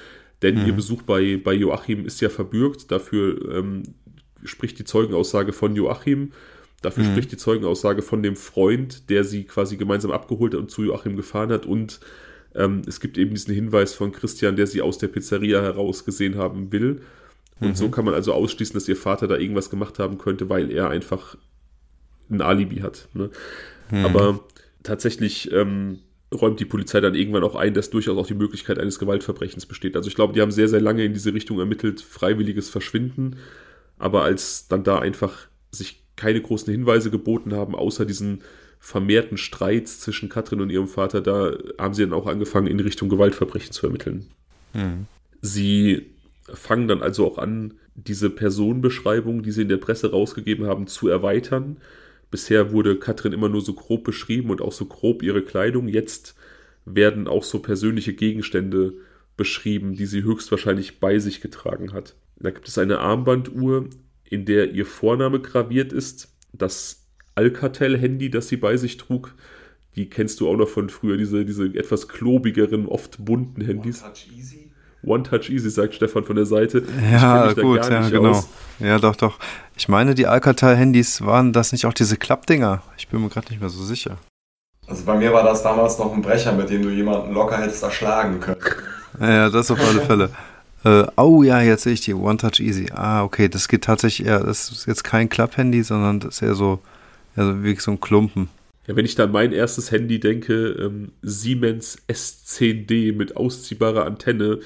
Denn 0.43 0.67
ihr 0.67 0.73
Besuch 0.73 1.03
bei, 1.03 1.37
bei 1.43 1.53
Joachim 1.53 2.07
ist 2.07 2.21
ja 2.21 2.29
verbürgt. 2.29 2.91
Dafür 2.91 3.55
ähm, 3.55 3.83
spricht 4.45 4.79
die 4.79 4.85
Zeugenaussage 4.85 5.53
von 5.53 5.77
Joachim. 5.77 6.33
Dafür 6.81 7.05
spricht 7.05 7.31
die 7.33 7.37
Zeugenaussage 7.37 8.01
von 8.01 8.23
dem 8.23 8.37
Freund, 8.37 9.11
der 9.11 9.25
sie 9.25 9.45
quasi 9.45 9.77
gemeinsam 9.77 10.11
abgeholt 10.11 10.55
hat 10.55 10.61
und 10.61 10.71
zu 10.71 10.83
Joachim 10.83 11.17
gefahren 11.17 11.51
hat. 11.51 11.67
Und 11.67 12.01
ähm, 12.55 12.81
es 12.87 13.01
gibt 13.01 13.19
eben 13.19 13.35
diesen 13.35 13.55
Hinweis 13.55 13.93
von 13.93 14.13
Christian, 14.13 14.57
der 14.57 14.67
sie 14.67 14.81
aus 14.81 14.97
der 14.97 15.09
Pizzeria 15.09 15.61
heraus 15.61 16.07
gesehen 16.07 16.37
haben 16.37 16.73
will. 16.73 17.03
Und 17.61 17.77
so 17.77 17.91
kann 17.91 18.07
man 18.07 18.15
also 18.15 18.33
ausschließen, 18.33 18.73
dass 18.73 18.89
ihr 18.89 18.97
Vater 18.97 19.29
da 19.29 19.37
irgendwas 19.37 19.69
gemacht 19.69 19.99
haben 19.99 20.17
könnte, 20.17 20.49
weil 20.49 20.71
er 20.71 20.89
einfach 20.89 21.37
ein 22.31 22.41
Alibi 22.41 22.77
hat. 22.77 23.09
Ne? 23.13 23.29
Aber 23.91 24.41
tatsächlich 24.83 25.51
ähm, 25.53 26.01
räumt 26.33 26.61
die 26.61 26.65
Polizei 26.65 27.01
dann 27.01 27.15
irgendwann 27.15 27.45
auch 27.45 27.57
ein, 27.57 27.75
dass 27.75 27.91
durchaus 27.91 28.17
auch 28.17 28.27
die 28.27 28.35
Möglichkeit 28.35 28.79
eines 28.79 28.99
Gewaltverbrechens 28.99 29.67
besteht. 29.67 29.97
Also 29.97 30.09
ich 30.09 30.15
glaube, 30.15 30.33
die 30.33 30.41
haben 30.41 30.53
sehr, 30.53 30.69
sehr 30.69 30.81
lange 30.81 31.05
in 31.05 31.13
diese 31.13 31.35
Richtung 31.35 31.59
ermittelt, 31.59 32.01
freiwilliges 32.01 32.69
Verschwinden. 32.69 33.37
Aber 33.99 34.23
als 34.25 34.69
dann 34.69 34.85
da 34.85 34.99
einfach 34.99 35.49
sich 35.71 36.05
keine 36.17 36.41
großen 36.41 36.73
Hinweise 36.73 37.11
geboten 37.11 37.55
haben, 37.55 37.75
außer 37.75 38.05
diesen 38.05 38.43
vermehrten 38.79 39.37
Streits 39.37 40.01
zwischen 40.01 40.29
Katrin 40.29 40.61
und 40.61 40.71
ihrem 40.71 40.89
Vater, 40.89 41.21
da 41.21 41.53
haben 41.79 41.95
sie 41.95 42.03
dann 42.03 42.13
auch 42.13 42.27
angefangen, 42.27 42.67
in 42.67 42.81
Richtung 42.81 43.09
Gewaltverbrechen 43.09 43.73
zu 43.73 43.87
ermitteln. 43.87 44.29
Sie 45.43 46.07
fangen 46.53 46.89
dann 46.89 47.03
also 47.03 47.27
auch 47.27 47.39
an, 47.39 47.75
diese 47.95 48.31
Personenbeschreibung, 48.31 49.43
die 49.43 49.53
sie 49.53 49.63
in 49.63 49.69
der 49.69 49.77
Presse 49.77 50.11
rausgegeben 50.11 50.67
haben, 50.67 50.87
zu 50.87 51.09
erweitern. 51.09 51.77
Bisher 52.31 52.73
wurde 52.73 52.99
Katrin 52.99 53.33
immer 53.33 53.49
nur 53.49 53.61
so 53.61 53.75
grob 53.75 54.05
beschrieben 54.05 54.51
und 54.51 54.63
auch 54.63 54.73
so 54.73 54.87
grob 54.87 55.23
ihre 55.23 55.43
Kleidung. 55.43 55.89
Jetzt 55.89 56.37
werden 56.85 57.27
auch 57.27 57.45
so 57.45 57.59
persönliche 57.61 58.15
Gegenstände 58.15 58.95
beschrieben, 59.37 59.95
die 59.95 60.07
sie 60.07 60.23
höchstwahrscheinlich 60.23 61.01
bei 61.01 61.19
sich 61.19 61.41
getragen 61.41 61.93
hat. 61.93 62.15
Da 62.37 62.51
gibt 62.51 62.69
es 62.69 62.79
eine 62.79 62.99
Armbanduhr, 62.99 63.89
in 64.25 64.45
der 64.45 64.73
ihr 64.73 64.87
Vorname 64.87 65.41
graviert 65.41 65.93
ist, 65.93 66.33
das 66.53 67.07
Alcatel-Handy, 67.35 68.31
das 68.31 68.49
sie 68.49 68.57
bei 68.57 68.77
sich 68.77 68.97
trug. 68.97 69.35
Die 69.97 70.09
kennst 70.09 70.41
du 70.41 70.49
auch 70.49 70.57
noch 70.57 70.69
von 70.69 70.89
früher, 70.89 71.17
diese, 71.17 71.45
diese 71.45 71.67
etwas 71.67 72.09
klobigeren, 72.09 72.87
oft 72.87 73.25
bunten 73.25 73.61
Handys. 73.63 74.03
Touch 74.03 74.29
easy. 74.37 74.70
One 75.03 75.23
Touch 75.23 75.49
Easy, 75.51 75.71
sagt 75.71 75.95
Stefan 75.95 76.25
von 76.25 76.37
der 76.37 76.47
Seite. 76.47 76.79
Ich 76.79 77.13
Ja, 77.13 77.39
kenn 77.39 77.47
mich 77.47 77.55
da 77.57 77.63
gut, 77.63 77.81
gar 77.81 77.91
ja, 77.91 78.01
nicht 78.01 78.11
genau. 78.11 78.31
aus. 78.31 78.49
Ja, 78.79 78.99
doch, 78.99 79.17
doch. 79.17 79.39
Ich 79.77 79.89
meine, 79.89 80.15
die 80.15 80.27
Alcatel-Handys 80.27 81.25
waren 81.25 81.53
das 81.53 81.73
nicht 81.73 81.87
auch 81.87 81.95
diese 81.95 82.17
Klappdinger? 82.17 82.83
Ich 82.99 83.09
bin 83.09 83.23
mir 83.23 83.29
gerade 83.29 83.49
nicht 83.51 83.61
mehr 83.61 83.71
so 83.71 83.83
sicher. 83.83 84.17
Also 84.87 85.05
bei 85.05 85.17
mir 85.17 85.33
war 85.33 85.45
das 85.45 85.63
damals 85.63 85.99
noch 85.99 86.13
ein 86.13 86.21
Brecher, 86.21 86.53
mit 86.53 86.69
dem 86.69 86.83
du 86.83 86.91
jemanden 86.91 87.33
locker 87.33 87.59
hättest 87.59 87.83
erschlagen 87.83 88.41
können. 88.41 88.61
Ja, 89.21 89.49
das 89.49 89.71
auf 89.71 89.81
alle 89.81 90.01
Fälle. 90.03 90.31
Äh, 90.83 91.05
oh 91.17 91.43
ja, 91.43 91.61
jetzt 91.61 91.83
sehe 91.83 91.93
ich 91.93 92.01
die 92.01 92.15
One 92.15 92.39
Touch 92.39 92.59
Easy. 92.59 92.87
Ah, 92.95 93.23
okay, 93.23 93.51
das 93.51 93.69
geht 93.69 93.85
tatsächlich 93.85 94.27
eher, 94.27 94.41
das 94.41 94.71
ist 94.71 94.87
jetzt 94.87 95.05
kein 95.05 95.29
Klapp-Handy, 95.29 95.83
sondern 95.83 96.21
das 96.21 96.37
ist 96.37 96.43
eher 96.43 96.55
so, 96.55 96.79
ja, 97.37 97.45
so 97.45 97.63
wie 97.63 97.77
so 97.77 97.91
ein 97.91 98.01
Klumpen. 98.01 98.49
Ja, 98.87 98.97
wenn 98.97 99.05
ich 99.05 99.15
da 99.15 99.25
an 99.25 99.33
mein 99.33 99.53
erstes 99.53 99.91
Handy 99.91 100.21
denke, 100.21 100.71
ähm, 100.71 101.13
Siemens 101.21 101.99
S10D 102.09 103.15
mit 103.15 103.37
ausziehbarer 103.37 104.07
Antenne, 104.07 104.61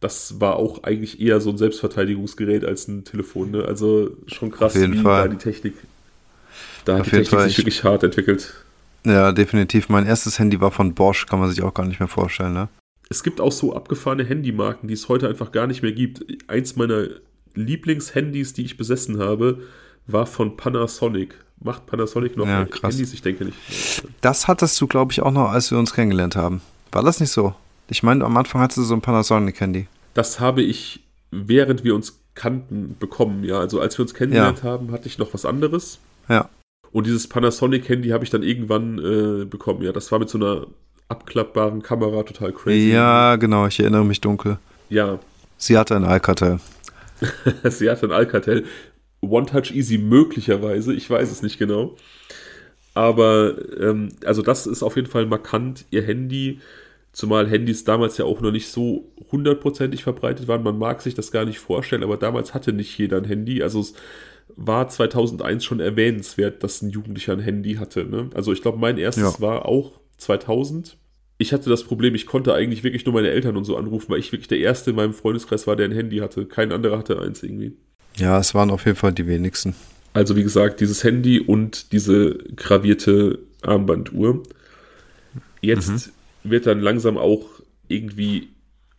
das 0.00 0.40
war 0.40 0.56
auch 0.56 0.82
eigentlich 0.82 1.20
eher 1.20 1.40
so 1.40 1.50
ein 1.50 1.58
Selbstverteidigungsgerät 1.58 2.64
als 2.64 2.88
ein 2.88 3.04
Telefon. 3.04 3.50
Ne? 3.50 3.64
Also 3.64 4.10
schon 4.26 4.50
krass, 4.50 4.74
wie 4.74 4.96
Fall. 4.98 5.28
da 5.28 5.28
die 5.28 5.36
Technik, 5.36 5.74
da 6.84 6.98
hat 6.98 7.06
die 7.06 7.10
Technik 7.10 7.28
Fall. 7.28 7.48
sich 7.48 7.58
wirklich 7.58 7.84
hart 7.84 8.02
entwickelt. 8.02 8.54
Ja, 9.04 9.32
definitiv. 9.32 9.88
Mein 9.88 10.06
erstes 10.06 10.38
Handy 10.38 10.60
war 10.60 10.70
von 10.70 10.94
Bosch, 10.94 11.26
kann 11.26 11.38
man 11.40 11.50
sich 11.50 11.62
auch 11.62 11.74
gar 11.74 11.86
nicht 11.86 12.00
mehr 12.00 12.08
vorstellen, 12.08 12.52
ne? 12.52 12.68
Es 13.08 13.22
gibt 13.22 13.40
auch 13.40 13.52
so 13.52 13.74
abgefahrene 13.74 14.24
Handymarken, 14.24 14.88
die 14.88 14.94
es 14.94 15.08
heute 15.08 15.28
einfach 15.28 15.50
gar 15.52 15.66
nicht 15.66 15.82
mehr 15.82 15.92
gibt. 15.92 16.24
Eins 16.48 16.76
meiner 16.76 17.08
Lieblingshandys, 17.54 18.52
die 18.52 18.64
ich 18.64 18.76
besessen 18.76 19.18
habe, 19.18 19.62
war 20.06 20.26
von 20.26 20.56
Panasonic. 20.56 21.34
Macht 21.62 21.86
Panasonic 21.86 22.36
noch 22.36 22.46
Ja, 22.46 22.64
krass. 22.64 22.94
Handys? 22.94 23.12
Ich 23.12 23.22
denke 23.22 23.46
nicht. 23.46 23.58
Das 24.20 24.48
hattest 24.48 24.80
du, 24.80 24.86
glaube 24.86 25.12
ich, 25.12 25.22
auch 25.22 25.32
noch, 25.32 25.50
als 25.50 25.70
wir 25.70 25.78
uns 25.78 25.92
kennengelernt 25.92 26.36
haben. 26.36 26.62
War 26.92 27.02
das 27.02 27.20
nicht 27.20 27.30
so? 27.30 27.54
Ich 27.90 28.02
meine, 28.02 28.24
am 28.24 28.36
Anfang 28.36 28.62
hattest 28.62 28.78
du 28.78 28.82
so 28.84 28.94
ein 28.94 29.02
Panasonic-Handy. 29.02 29.86
Das 30.14 30.40
habe 30.40 30.62
ich, 30.62 31.00
während 31.30 31.84
wir 31.84 31.94
uns 31.94 32.20
kannten, 32.34 32.96
bekommen. 32.98 33.44
Ja, 33.44 33.58
also 33.58 33.80
als 33.80 33.98
wir 33.98 34.04
uns 34.04 34.14
kennengelernt 34.14 34.62
haben, 34.62 34.92
hatte 34.92 35.08
ich 35.08 35.18
noch 35.18 35.34
was 35.34 35.44
anderes. 35.44 35.98
Ja. 36.28 36.48
Und 36.92 37.06
dieses 37.06 37.28
Panasonic-Handy 37.28 38.08
habe 38.08 38.24
ich 38.24 38.30
dann 38.30 38.42
irgendwann 38.42 38.98
äh, 38.98 39.44
bekommen. 39.44 39.82
Ja, 39.82 39.92
das 39.92 40.10
war 40.10 40.18
mit 40.18 40.30
so 40.30 40.38
einer 40.38 40.66
abklappbaren 41.08 41.82
Kamera 41.82 42.22
total 42.22 42.52
crazy. 42.52 42.92
Ja, 42.92 43.36
genau, 43.36 43.66
ich 43.66 43.78
erinnere 43.80 44.04
mich 44.04 44.20
dunkel. 44.20 44.58
Ja, 44.88 45.18
Sie 45.60 45.76
hatte 45.76 45.94
ein 45.94 46.04
Alcatel. 46.04 46.58
sie 47.64 47.90
hat 47.90 48.02
ein 48.02 48.12
Alcatel. 48.12 48.64
One 49.20 49.44
Touch 49.44 49.72
Easy 49.72 49.98
möglicherweise, 49.98 50.94
ich 50.94 51.08
weiß 51.08 51.30
es 51.30 51.42
nicht 51.42 51.58
genau. 51.58 51.96
Aber 52.94 53.56
ähm, 53.78 54.08
also 54.24 54.40
das 54.40 54.66
ist 54.66 54.82
auf 54.82 54.96
jeden 54.96 55.06
Fall 55.06 55.26
markant, 55.26 55.84
ihr 55.90 56.02
Handy, 56.02 56.60
zumal 57.12 57.48
Handys 57.48 57.84
damals 57.84 58.16
ja 58.18 58.24
auch 58.24 58.40
noch 58.40 58.52
nicht 58.52 58.68
so 58.68 59.12
hundertprozentig 59.32 60.02
verbreitet 60.02 60.48
waren. 60.48 60.62
Man 60.62 60.78
mag 60.78 61.02
sich 61.02 61.14
das 61.14 61.30
gar 61.32 61.44
nicht 61.44 61.58
vorstellen, 61.58 62.02
aber 62.02 62.16
damals 62.16 62.54
hatte 62.54 62.72
nicht 62.72 62.96
jeder 62.98 63.16
ein 63.18 63.24
Handy. 63.24 63.62
Also 63.62 63.80
es 63.80 63.94
war 64.56 64.88
2001 64.88 65.64
schon 65.64 65.80
erwähnenswert, 65.80 66.62
dass 66.62 66.82
ein 66.82 66.90
Jugendlicher 66.90 67.32
ein 67.32 67.40
Handy 67.40 67.74
hatte. 67.74 68.04
Ne? 68.04 68.30
Also 68.34 68.52
ich 68.52 68.62
glaube, 68.62 68.78
mein 68.78 68.98
erstes 68.98 69.34
Ja. 69.34 69.40
war 69.40 69.66
auch 69.66 69.92
2000. 70.18 70.96
Ich 71.38 71.52
hatte 71.52 71.70
das 71.70 71.84
Problem, 71.84 72.14
ich 72.14 72.26
konnte 72.26 72.52
eigentlich 72.52 72.84
wirklich 72.84 73.06
nur 73.06 73.14
meine 73.14 73.30
Eltern 73.30 73.56
und 73.56 73.64
so 73.64 73.76
anrufen, 73.76 74.10
weil 74.10 74.18
ich 74.18 74.30
wirklich 74.30 74.48
der 74.48 74.58
Erste 74.58 74.90
in 74.90 74.96
meinem 74.96 75.14
Freundeskreis 75.14 75.66
war, 75.66 75.74
der 75.74 75.86
ein 75.86 75.92
Handy 75.92 76.18
hatte. 76.18 76.44
Kein 76.44 76.70
anderer 76.70 76.98
hatte 76.98 77.18
eins 77.20 77.42
irgendwie. 77.42 77.72
Ja, 78.16 78.38
es 78.38 78.54
waren 78.54 78.70
auf 78.70 78.84
jeden 78.84 78.96
Fall 78.98 79.12
die 79.12 79.26
wenigsten. 79.26 79.74
Also 80.12 80.36
wie 80.36 80.42
gesagt, 80.42 80.80
dieses 80.80 81.02
Handy 81.04 81.40
und 81.40 81.92
diese 81.92 82.36
gravierte 82.56 83.38
Armbanduhr. 83.62 84.42
Jetzt 85.62 86.10
wird 86.42 86.66
dann 86.66 86.80
langsam 86.80 87.16
auch 87.18 87.46
irgendwie 87.88 88.48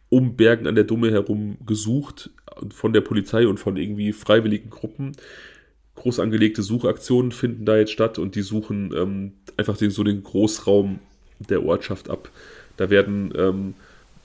um 0.10 0.36
Bergen 0.36 0.68
an 0.68 0.76
der 0.76 0.84
Dumme 0.84 1.12
herum 1.12 1.58
gesucht 1.66 2.30
von 2.70 2.94
der 2.94 3.02
Polizei 3.02 3.48
und 3.48 3.60
von 3.60 3.78
irgendwie 3.78 4.12
freiwilligen 4.12 4.70
Gruppen. 4.70 5.14
Groß 5.96 6.20
angelegte 6.20 6.64
Suchaktionen 6.64 7.32
finden 7.32 7.66
da 7.66 7.78
jetzt 7.78 7.92
statt 7.92 8.20
und 8.20 8.36
die 8.36 8.42
suchen 8.42 8.94
ähm, 8.96 9.34
einfach 9.58 9.78
den, 9.78 9.92
so 9.92 10.04
den 10.04 10.24
Großraum 10.24 11.00
der 11.40 11.64
Ortschaft 11.64 12.10
ab. 12.10 12.30
Da 12.78 12.90
werden 12.90 13.34
ähm, 13.36 13.74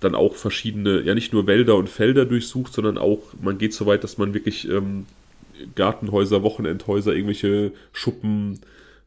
dann 0.01 0.15
auch 0.15 0.35
verschiedene, 0.35 1.01
ja 1.03 1.15
nicht 1.15 1.33
nur 1.33 1.47
Wälder 1.47 1.77
und 1.77 1.89
Felder 1.89 2.25
durchsucht, 2.25 2.73
sondern 2.73 2.99
auch, 2.99 3.21
man 3.41 3.59
geht 3.59 3.73
so 3.73 3.87
weit, 3.87 4.05
dass 4.05 4.19
man 4.19 4.35
wirklich 4.35 4.69
ähm, 4.69 5.07
Gartenhäuser, 5.75 6.43
Wochenendhäuser, 6.43 7.13
irgendwelche 7.13 7.73
Schuppen, 7.93 8.61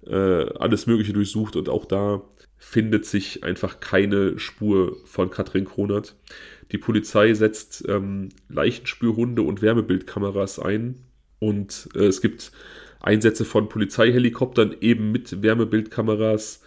äh, 0.08 0.14
alles 0.14 0.88
Mögliche 0.88 1.14
durchsucht 1.14 1.56
und 1.56 1.70
auch 1.70 1.86
da 1.86 2.22
findet 2.60 3.06
sich 3.06 3.44
einfach 3.44 3.80
keine 3.80 4.38
Spur 4.38 4.98
von 5.06 5.32
Katrin 5.32 5.66
Kronert. 5.66 6.16
Die 6.72 6.78
Polizei 6.78 7.34
setzt 7.34 7.84
ähm, 7.88 8.30
Leichenspürhunde 8.50 9.42
und 9.42 9.62
Wärmebildkameras 9.62 10.60
ein 10.60 10.96
und 11.40 11.90
äh, 11.96 12.06
es 12.06 12.22
gibt 12.22 12.52
Einsätze 13.00 13.46
von 13.46 13.70
Polizeihelikoptern 13.70 14.76
eben 14.82 15.12
mit 15.12 15.42
Wärmebildkameras. 15.42 16.62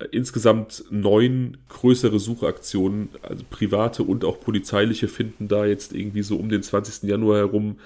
Äh, 0.00 0.06
Insgesamt 0.10 0.84
neun 0.90 1.56
größere 1.68 2.18
Suchaktionen, 2.18 3.08
also 3.22 3.44
private 3.48 4.02
und 4.02 4.24
auch 4.24 4.40
polizeiliche, 4.40 5.08
finden 5.08 5.48
da 5.48 5.64
jetzt 5.64 5.94
irgendwie 5.94 6.22
so 6.22 6.36
um 6.36 6.48
den 6.48 6.62
20. 6.62 7.08
Januar 7.08 7.38
herum 7.38 7.78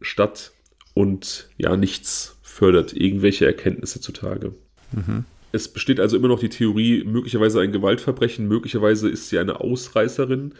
statt 0.00 0.52
und 0.94 1.48
ja, 1.56 1.76
nichts 1.76 2.36
fördert 2.42 2.92
irgendwelche 2.92 3.46
Erkenntnisse 3.46 4.00
zutage. 4.00 4.52
Es 5.52 5.68
besteht 5.68 6.00
also 6.00 6.16
immer 6.16 6.28
noch 6.28 6.40
die 6.40 6.48
Theorie, 6.48 7.04
möglicherweise 7.04 7.60
ein 7.60 7.72
Gewaltverbrechen, 7.72 8.48
möglicherweise 8.48 9.08
ist 9.08 9.28
sie 9.28 9.38
eine 9.38 9.60
Ausreißerin. 9.60 10.54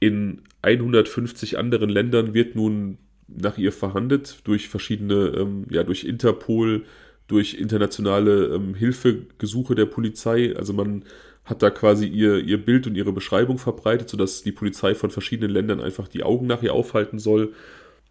In 0.00 0.42
150 0.62 1.58
anderen 1.58 1.88
Ländern 1.88 2.34
wird 2.34 2.56
nun 2.56 2.98
nach 3.28 3.56
ihr 3.56 3.72
verhandelt 3.72 4.40
durch 4.44 4.68
verschiedene, 4.68 5.32
ähm, 5.36 5.66
ja, 5.70 5.84
durch 5.84 6.04
Interpol, 6.04 6.84
durch 7.28 7.54
internationale 7.54 8.54
ähm, 8.54 8.74
Hilfegesuche 8.74 9.74
der 9.74 9.86
Polizei. 9.86 10.54
Also 10.56 10.72
man 10.72 11.04
hat 11.44 11.62
da 11.62 11.70
quasi 11.70 12.06
ihr, 12.06 12.38
ihr 12.38 12.64
Bild 12.64 12.86
und 12.86 12.96
ihre 12.96 13.12
Beschreibung 13.12 13.58
verbreitet, 13.58 14.08
sodass 14.08 14.42
die 14.42 14.52
Polizei 14.52 14.94
von 14.94 15.10
verschiedenen 15.10 15.50
Ländern 15.50 15.80
einfach 15.80 16.08
die 16.08 16.24
Augen 16.24 16.46
nach 16.46 16.62
ihr 16.62 16.74
aufhalten 16.74 17.18
soll. 17.18 17.52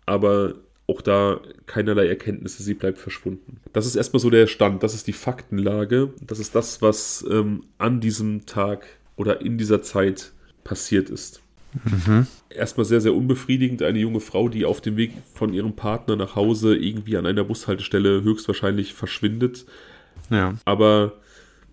Aber 0.06 0.56
auch 0.88 1.02
da 1.02 1.40
keinerlei 1.66 2.08
Erkenntnisse, 2.08 2.62
sie 2.62 2.76
bleibt 2.76 3.00
verschwunden. 3.00 3.58
Das 3.74 3.86
ist 3.86 3.96
erstmal 3.96 4.20
so 4.20 4.30
der 4.30 4.48
Stand, 4.48 4.84
das 4.84 4.94
ist 4.94 5.08
die 5.08 5.14
Faktenlage, 5.14 6.14
das 6.22 6.40
ist 6.40 6.54
das, 6.54 6.82
was 6.82 7.26
ähm, 7.30 7.64
an 7.78 8.02
diesem 8.02 8.46
Tag 8.46 8.86
oder 9.16 9.42
in 9.42 9.58
dieser 9.58 9.82
Zeit 9.82 10.32
passiert 10.64 11.10
ist. 11.10 11.42
Mhm. 11.84 12.28
Erstmal 12.50 12.86
sehr, 12.86 13.02
sehr 13.02 13.14
unbefriedigend. 13.14 13.82
Eine 13.82 14.00
junge 14.00 14.20
Frau, 14.22 14.48
die 14.48 14.66
auf 14.66 14.80
dem 14.82 14.96
Weg 14.96 15.12
von 15.34 15.54
ihrem 15.54 15.76
Partner 15.76 16.16
nach 16.16 16.36
Hause 16.36 16.76
irgendwie 16.76 17.18
an 17.18 17.26
einer 17.26 17.44
Bushaltestelle 17.44 18.24
höchstwahrscheinlich 18.24 18.94
verschwindet. 18.94 19.66
Ja. 20.30 20.56
Aber 20.64 21.14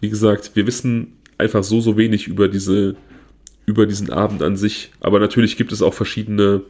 wie 0.01 0.11
gesagt, 0.11 0.53
wir 0.55 0.67
wissen 0.67 1.19
einfach 1.39 1.63
so, 1.63 1.81
so 1.81 1.97
wenig 1.97 2.27
über 2.27 2.49
diese, 2.49 2.97
über 3.67 3.87
diesen 3.87 4.11
Abend 4.11 4.43
an 4.43 4.57
sich. 4.57 4.93
Aber 5.01 5.21
natürlich 5.21 5.57
gibt 5.57 5.73
es 5.73 5.83
auch 5.83 5.95
verschiedene, 5.95 6.63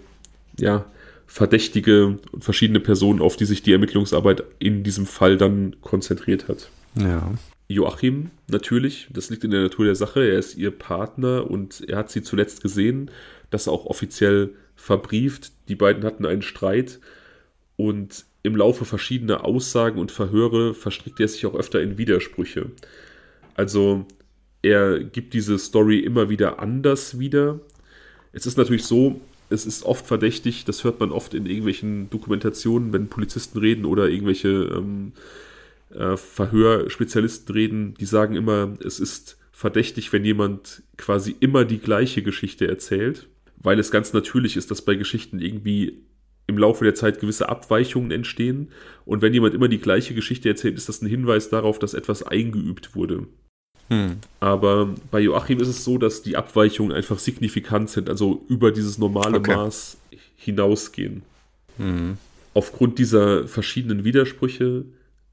ja, 0.59 0.84
Verdächtige 1.33 2.18
und 2.30 2.45
verschiedene 2.45 2.78
Personen, 2.78 3.22
auf 3.22 3.37
die 3.37 3.47
sich 3.47 3.62
die 3.62 3.72
Ermittlungsarbeit 3.72 4.45
in 4.59 4.83
diesem 4.83 5.07
Fall 5.07 5.39
dann 5.39 5.76
konzentriert 5.80 6.47
hat. 6.47 6.68
Ja. 6.95 7.33
Joachim, 7.68 8.28
natürlich, 8.49 9.09
das 9.11 9.30
liegt 9.30 9.43
in 9.43 9.51
der 9.51 9.62
Natur 9.62 9.87
der 9.87 9.95
Sache. 9.95 10.28
Er 10.28 10.39
ist 10.39 10.59
ihr 10.59 10.70
Partner 10.70 11.51
und 11.51 11.89
er 11.89 11.97
hat 11.97 12.11
sie 12.11 12.20
zuletzt 12.20 12.62
gesehen, 12.62 13.11
das 13.49 13.66
auch 13.66 13.87
offiziell 13.87 14.51
verbrieft. 14.76 15.53
Die 15.68 15.74
beiden 15.74 16.05
hatten 16.05 16.26
einen 16.26 16.43
Streit 16.43 17.01
und 17.76 18.26
im 18.43 18.55
Laufe 18.55 18.85
verschiedener 18.85 19.43
Aussagen 19.43 19.99
und 19.99 20.12
Verhöre 20.12 20.74
verstrickt 20.74 21.18
er 21.18 21.28
sich 21.28 21.47
auch 21.47 21.55
öfter 21.55 21.80
in 21.80 21.97
Widersprüche. 21.97 22.72
Also 23.55 24.05
er 24.61 24.99
gibt 25.03 25.33
diese 25.33 25.59
Story 25.59 26.01
immer 26.01 26.28
wieder 26.28 26.59
anders 26.59 27.18
wieder. 27.18 27.59
Es 28.33 28.45
ist 28.45 28.59
natürlich 28.59 28.85
so, 28.85 29.18
es 29.53 29.66
ist 29.66 29.84
oft 29.84 30.07
verdächtig, 30.07 30.64
das 30.64 30.84
hört 30.84 31.00
man 31.00 31.12
oft 31.12 31.34
in 31.34 31.46
irgendwelchen 31.46 32.11
Dokumentationen, 32.11 32.92
wenn 32.92 33.09
Polizisten 33.09 33.59
reden 33.59 33.84
oder 33.84 34.09
irgendwelche 34.09 34.48
ähm, 34.48 35.12
äh, 35.90 36.16
Verhörspezialisten 36.16 37.55
reden, 37.55 37.94
die 37.94 38.07
sagen 38.07 38.34
immer, 38.34 38.76
es 38.84 38.98
ist 38.98 39.38
verdächtig, 39.53 40.12
wenn 40.12 40.24
jemand 40.24 40.82
quasi 40.96 41.36
immer 41.38 41.64
die 41.64 41.78
gleiche 41.78 42.22
Geschichte 42.22 42.66
erzählt, 42.66 43.28
weil 43.57 43.78
es 43.78 43.90
ganz 43.90 44.12
natürlich 44.12 44.57
ist, 44.57 44.70
dass 44.70 44.82
bei 44.82 44.94
Geschichten 44.94 45.38
irgendwie 45.38 46.03
im 46.46 46.59
Laufe 46.59 46.84
der 46.84 46.94
Zeit 46.94 47.20
gewisse 47.20 47.48
Abweichungen 47.48 48.11
entstehen. 48.11 48.70
Und 49.05 49.22
wenn 49.22 49.32
jemand 49.32 49.55
immer 49.55 49.68
die 49.68 49.78
gleiche 49.78 50.14
Geschichte 50.14 50.48
erzählt, 50.48 50.76
ist 50.76 50.88
das 50.88 51.00
ein 51.00 51.09
Hinweis 51.09 51.50
darauf, 51.50 51.78
dass 51.78 51.94
etwas 51.94 52.22
eingeübt 52.22 52.96
wurde. 52.96 53.26
Hm. 53.93 54.16
Aber 54.40 54.95
bei 55.11 55.20
Joachim 55.20 55.61
ist 55.61 55.68
es 55.68 55.84
so, 55.84 55.99
dass 55.99 56.22
die 56.22 56.36
Abweichungen 56.36 56.93
einfach 56.93 57.18
signifikant 57.18 57.90
sind, 57.90 58.09
also 58.09 58.43
über 58.49 58.72
dieses 58.72 58.97
normale 58.97 59.36
okay. 59.36 59.55
Maß 59.55 59.99
hinausgehen. 60.36 61.22
Hm. 61.76 62.16
Aufgrund 62.55 62.99
dieser 62.99 63.47
verschiedenen 63.47 64.03
Widersprüche 64.05 64.86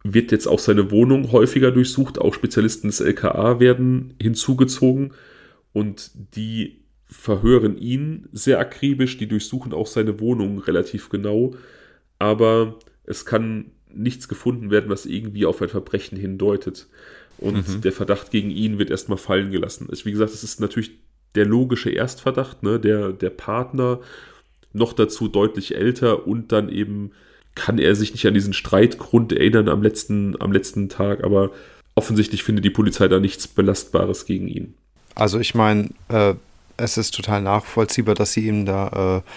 wird 0.04 0.32
jetzt 0.34 0.48
auch 0.48 0.60
seine 0.60 0.92
Wohnung 0.92 1.32
häufiger 1.32 1.72
durchsucht. 1.72 2.20
Auch 2.20 2.34
Spezialisten 2.34 2.88
des 2.88 3.00
LKA 3.00 3.62
werden 3.62 4.14
hinzugezogen 4.22 5.14
und 5.72 6.12
die 6.36 6.82
verhören 7.06 7.78
ihn 7.78 8.28
sehr 8.34 8.60
akribisch. 8.60 9.18
Die 9.18 9.28
durchsuchen 9.28 9.74
auch 9.74 9.88
seine 9.88 10.20
Wohnung 10.20 10.60
relativ 10.60 11.10
genau. 11.10 11.56
Aber 12.20 12.78
es 13.06 13.26
kann 13.26 13.72
nichts 13.94 14.28
gefunden 14.28 14.70
werden, 14.70 14.90
was 14.90 15.06
irgendwie 15.06 15.46
auf 15.46 15.62
ein 15.62 15.70
Verbrechen 15.70 16.18
hindeutet. 16.18 16.88
Und 17.40 17.68
mhm. 17.68 17.82
der 17.82 17.92
Verdacht 17.92 18.32
gegen 18.32 18.52
ihn 18.52 18.80
wird 18.80 18.90
erstmal 18.90 19.18
fallen 19.18 19.52
gelassen. 19.52 19.88
Also 19.90 20.06
wie 20.06 20.12
gesagt, 20.12 20.34
es 20.34 20.44
ist 20.44 20.60
natürlich 20.60 20.92
der 21.36 21.46
logische 21.46 21.90
Erstverdacht, 21.90 22.64
ne? 22.64 22.80
der, 22.80 23.14
der 23.14 23.30
Partner, 23.30 24.00
noch 24.74 24.94
dazu 24.94 25.28
deutlich 25.28 25.76
älter 25.76 26.28
und 26.28 26.52
dann 26.52 26.70
eben 26.70 27.12
kann 27.56 27.80
er 27.80 27.96
sich 27.96 28.14
nicht 28.14 28.26
an 28.28 28.34
diesen 28.34 28.54
Streitgrund 28.54 29.34
erinnern 29.34 29.68
am 29.70 29.82
letzten, 29.82 30.40
am 30.40 30.52
letzten 30.52 30.90
Tag, 30.90 31.24
aber 31.24 31.52
offensichtlich 31.96 32.44
findet 32.44 32.66
die 32.66 32.70
Polizei 32.70 33.08
da 33.08 33.20
nichts 33.20 33.48
Belastbares 33.48 34.26
gegen 34.26 34.48
ihn. 34.48 34.76
Also 35.16 35.40
ich 35.40 35.56
meine, 35.56 35.90
äh, 36.08 36.36
es 36.78 36.98
ist 36.98 37.16
total 37.16 37.42
nachvollziehbar, 37.42 38.16
dass 38.16 38.34
sie 38.34 38.48
ihm 38.48 38.66
da 38.66 39.24
äh, 39.26 39.30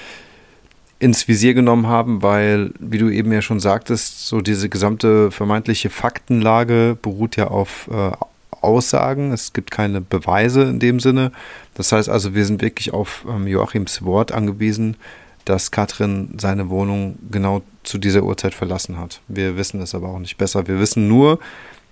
ins 1.03 1.26
Visier 1.26 1.53
genommen 1.53 1.88
haben, 1.88 2.22
weil, 2.22 2.70
wie 2.78 2.98
du 2.98 3.11
eben 3.11 3.32
ja 3.32 3.42
schon 3.42 3.59
sagtest, 3.59 4.28
so 4.28 4.40
diese 4.40 4.68
gesamte 4.68 5.32
vermeintliche 5.32 5.90
Faktenlage 5.90 6.96
beruht 7.03 7.34
ja 7.34 7.48
auf 7.48 7.90
äh, 7.92 8.12
Aussagen. 8.61 9.32
Es 9.32 9.53
gibt 9.53 9.72
keine 9.72 10.00
Beweise 10.00 10.62
in 10.62 10.78
dem 10.78 11.00
Sinne. 11.00 11.32
Das 11.74 11.90
heißt 11.90 12.09
also, 12.09 12.36
wir 12.36 12.46
sind 12.46 12.62
wirklich 12.62 12.94
auf 12.94 13.26
ähm, 13.28 13.48
Joachims 13.48 14.03
Wort 14.05 14.30
angewiesen, 14.30 14.96
dass 15.44 15.72
Katrin 15.72 16.38
seine 16.40 16.70
Wohnung 16.70 17.18
genau 17.32 17.62
zu 17.82 17.98
dieser 17.98 18.22
Uhrzeit 18.22 18.55
verlassen 18.55 18.96
hat. 18.96 19.20
Wir 19.26 19.57
wissen 19.57 19.80
es 19.80 19.96
aber 19.96 20.09
auch 20.09 20.20
nicht 20.20 20.38
besser. 20.38 20.68
Wir 20.68 20.78
wissen 20.78 21.09
nur, 21.09 21.40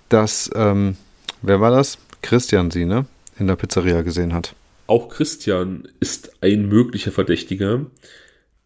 dass, 0.07 0.49
ähm, 0.55 0.95
wer 1.41 1.59
war 1.59 1.71
das? 1.71 1.97
Christian 2.21 2.71
sie, 2.71 2.85
ne? 2.85 3.05
In 3.37 3.47
der 3.47 3.57
Pizzeria 3.57 4.03
gesehen 4.03 4.33
hat. 4.33 4.55
Auch 4.87 5.09
Christian 5.09 5.89
ist 5.99 6.31
ein 6.41 6.69
möglicher 6.69 7.11
Verdächtiger. 7.11 7.81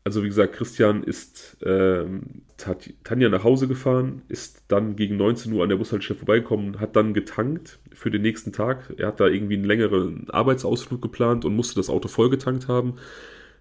Also 0.05 0.23
wie 0.23 0.27
gesagt, 0.27 0.53
Christian 0.53 1.03
ist 1.03 1.57
ähm, 1.63 2.43
Tanja 3.03 3.27
nach 3.27 3.43
Hause 3.43 3.67
gefahren, 3.67 4.21
ist 4.29 4.63
dann 4.67 4.95
gegen 4.95 5.17
19 5.17 5.51
Uhr 5.51 5.63
an 5.63 5.69
der 5.69 5.77
Bushaltestelle 5.77 6.19
vorbeigekommen, 6.19 6.79
hat 6.79 6.95
dann 6.95 7.13
getankt 7.13 7.79
für 7.91 8.11
den 8.11 8.21
nächsten 8.21 8.53
Tag. 8.53 8.93
Er 8.97 9.07
hat 9.07 9.19
da 9.19 9.27
irgendwie 9.27 9.55
einen 9.55 9.65
längeren 9.65 10.29
Arbeitsausflug 10.29 11.01
geplant 11.01 11.43
und 11.43 11.55
musste 11.55 11.75
das 11.75 11.89
Auto 11.89 12.07
vollgetankt 12.07 12.67
haben 12.67 12.97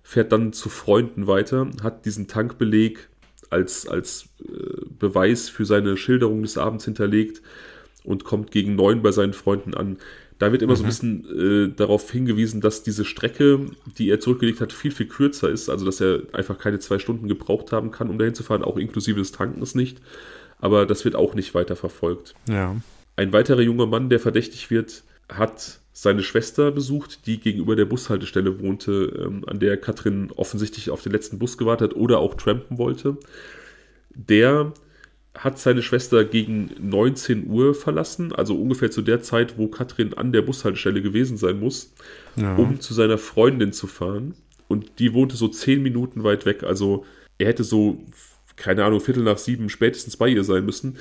fährt 0.05 0.31
dann 0.31 0.53
zu 0.53 0.69
Freunden 0.69 1.27
weiter, 1.27 1.69
hat 1.83 2.05
diesen 2.05 2.29
Tankbeleg 2.29 3.09
als, 3.51 3.89
als 3.89 4.29
äh, 4.41 4.85
Beweis 4.99 5.49
für 5.49 5.65
seine 5.65 5.97
Schilderung 5.97 6.43
des 6.43 6.59
Abends 6.59 6.85
hinterlegt 6.85 7.41
und 8.05 8.23
kommt 8.23 8.51
gegen 8.51 8.77
neun 8.77 9.03
bei 9.03 9.13
seinen 9.13 9.33
Freunden 9.33 9.75
an. 9.75 9.97
Da 10.39 10.51
wird 10.51 10.63
immer 10.63 10.73
mhm. 10.73 10.77
so 10.77 10.83
ein 10.83 10.87
mhm. 10.87 11.23
bisschen 11.23 11.73
äh, 11.73 11.77
darauf 11.77 12.11
hingewiesen, 12.11 12.61
dass 12.61 12.83
diese 12.83 13.05
Strecke, 13.05 13.67
die 13.99 14.11
er 14.11 14.21
zurückgelegt 14.21 14.61
hat, 14.61 14.73
viel, 14.73 14.91
viel 14.91 15.07
kürzer 15.07 15.49
ist. 15.49 15.69
Also, 15.69 15.85
dass 15.85 16.01
er 16.01 16.23
einfach 16.33 16.59
keine 16.59 16.81
zwei 16.81 16.99
Stunden 16.99 17.29
gebraucht 17.29 17.73
haben 17.73 17.91
kann, 17.91 18.11
um 18.11 18.19
dahin 18.19 18.35
zu 18.35 18.43
fahren, 18.43 18.65
auch 18.65 18.77
inklusive 18.77 19.19
des 19.19 19.33
Tankens 19.33 19.75
nicht. 19.75 20.01
Aber 20.59 20.87
das 20.87 21.05
wird 21.05 21.15
auch 21.15 21.35
nicht 21.35 21.55
weiter 21.55 21.77
verfolgt. 21.77 22.35
Ja. 22.49 22.77
Ein 23.17 23.33
weiterer 23.33 23.61
junger 23.61 23.87
Mann, 23.87 24.09
der 24.09 24.19
verdächtig 24.19 24.71
wird, 24.71 25.05
hat 25.29 25.81
seine 25.93 26.25
Schwester 26.25 26.73
besucht, 26.73 27.27
die 27.27 27.39
gegenüber 27.39 27.77
der 27.77 27.85
Bushaltestelle 27.85 28.61
wohnte, 28.61 29.25
ähm, 29.25 29.45
an 29.47 29.61
der 29.61 29.77
Katrin 29.77 30.33
offensichtlich 30.35 30.91
auf 30.91 31.03
den 31.03 31.13
letzten 31.13 31.39
Bus 31.39 31.57
gewartet 31.57 31.93
hat 31.93 31.97
oder 31.97 32.19
auch 32.19 32.35
trampen 32.35 32.79
wollte. 32.79 33.17
Der 34.11 34.73
hat 35.37 35.59
seine 35.59 35.83
Schwester 35.83 36.25
gegen 36.25 36.71
19 36.81 37.49
Uhr 37.49 37.75
verlassen, 37.75 38.33
also 38.33 38.55
ungefähr 38.55 38.91
zu 38.91 39.03
der 39.03 39.21
Zeit, 39.21 39.59
wo 39.59 39.67
Katrin 39.67 40.15
an 40.15 40.33
der 40.33 40.43
Bushaltestelle 40.43 41.03
gewesen 41.03 41.37
sein 41.37 41.59
muss, 41.59 41.93
ja. 42.37 42.55
um 42.57 42.81
zu 42.81 42.95
seiner 42.95 43.19
Freundin 43.19 43.73
zu 43.73 43.87
fahren. 43.87 44.35
Und 44.69 44.99
die 44.99 45.13
wohnte 45.13 45.37
so 45.37 45.49
10 45.49 45.83
Minuten 45.83 46.23
weit 46.25 46.47
weg, 46.47 46.63
also 46.63 47.05
er 47.39 47.49
hätte 47.49 47.65
so, 47.65 47.99
keine 48.57 48.85
Ahnung, 48.85 49.01
Viertel 49.01 49.25
nach 49.25 49.39
sieben 49.39 49.69
spätestens 49.69 50.17
bei 50.17 50.29
ihr 50.29 50.45
sein 50.45 50.65
müssen, 50.65 50.99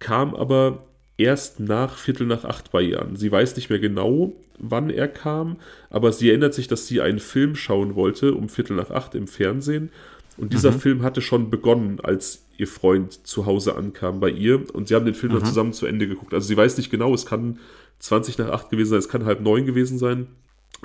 kam 0.00 0.34
aber 0.34 0.84
erst 1.16 1.60
nach 1.60 1.96
Viertel 1.96 2.26
nach 2.26 2.44
acht 2.44 2.70
bei 2.70 2.82
ihr 2.82 3.02
an. 3.02 3.16
Sie 3.16 3.30
weiß 3.30 3.56
nicht 3.56 3.70
mehr 3.70 3.78
genau, 3.78 4.32
wann 4.58 4.90
er 4.90 5.08
kam, 5.08 5.56
aber 5.90 6.12
sie 6.12 6.30
erinnert 6.30 6.54
sich, 6.54 6.68
dass 6.68 6.86
sie 6.86 7.00
einen 7.00 7.18
Film 7.18 7.54
schauen 7.54 7.94
wollte 7.94 8.34
um 8.34 8.48
Viertel 8.48 8.76
nach 8.76 8.90
acht 8.90 9.14
im 9.14 9.26
Fernsehen. 9.26 9.90
Und 10.38 10.52
dieser 10.52 10.70
mhm. 10.70 10.80
Film 10.80 11.02
hatte 11.02 11.20
schon 11.20 11.50
begonnen, 11.50 12.00
als 12.00 12.44
ihr 12.56 12.68
Freund 12.68 13.26
zu 13.26 13.46
Hause 13.46 13.76
ankam 13.76 14.20
bei 14.20 14.30
ihr. 14.30 14.72
Und 14.74 14.88
sie 14.88 14.94
haben 14.94 15.04
den 15.04 15.14
Film 15.14 15.32
mhm. 15.32 15.38
dann 15.38 15.46
zusammen 15.46 15.72
zu 15.72 15.86
Ende 15.86 16.06
geguckt. 16.08 16.32
Also 16.32 16.46
sie 16.46 16.56
weiß 16.56 16.76
nicht 16.76 16.90
genau, 16.90 17.12
es 17.12 17.26
kann 17.26 17.58
20 17.98 18.38
nach 18.38 18.50
acht 18.50 18.70
gewesen 18.70 18.90
sein, 18.90 18.98
es 19.00 19.08
kann 19.08 19.24
halb 19.24 19.40
neun 19.40 19.66
gewesen 19.66 19.98
sein. 19.98 20.28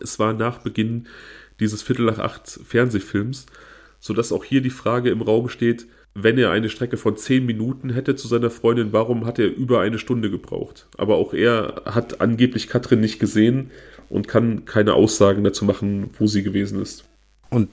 Es 0.02 0.18
war 0.18 0.34
nach 0.34 0.60
Beginn 0.60 1.08
dieses 1.60 1.84
Viertel 1.84 2.06
nach 2.06 2.20
acht 2.20 2.48
Fernsehfilms, 2.48 3.46
sodass 4.00 4.32
auch 4.32 4.44
hier 4.44 4.62
die 4.62 4.72
Frage 4.72 5.12
im 5.12 5.22
Raum 5.22 5.50
steht, 5.50 5.86
wenn 6.16 6.38
er 6.38 6.52
eine 6.52 6.70
Strecke 6.70 6.98
von 6.98 7.18
zehn 7.18 7.46
Minuten 7.46 7.90
hätte 7.90 8.16
zu 8.16 8.28
seiner 8.28 8.50
Freundin, 8.50 8.94
warum 8.94 9.26
hat 9.26 9.40
er 9.40 9.48
über 9.48 9.82
eine 9.82 9.98
Stunde 9.98 10.30
gebraucht? 10.30 10.88
Aber 10.98 11.16
auch 11.16 11.34
er 11.34 11.84
hat 11.86 12.22
angeblich 12.22 12.68
Katrin 12.68 13.00
nicht 13.00 13.20
gesehen 13.20 13.72
und 14.10 14.28
kann 14.28 14.66
keine 14.66 14.94
Aussagen 14.94 15.44
dazu 15.44 15.66
machen, 15.66 16.12
wo 16.20 16.28
sie 16.28 16.44
gewesen 16.44 16.82
ist. 16.82 17.04
Und 17.50 17.70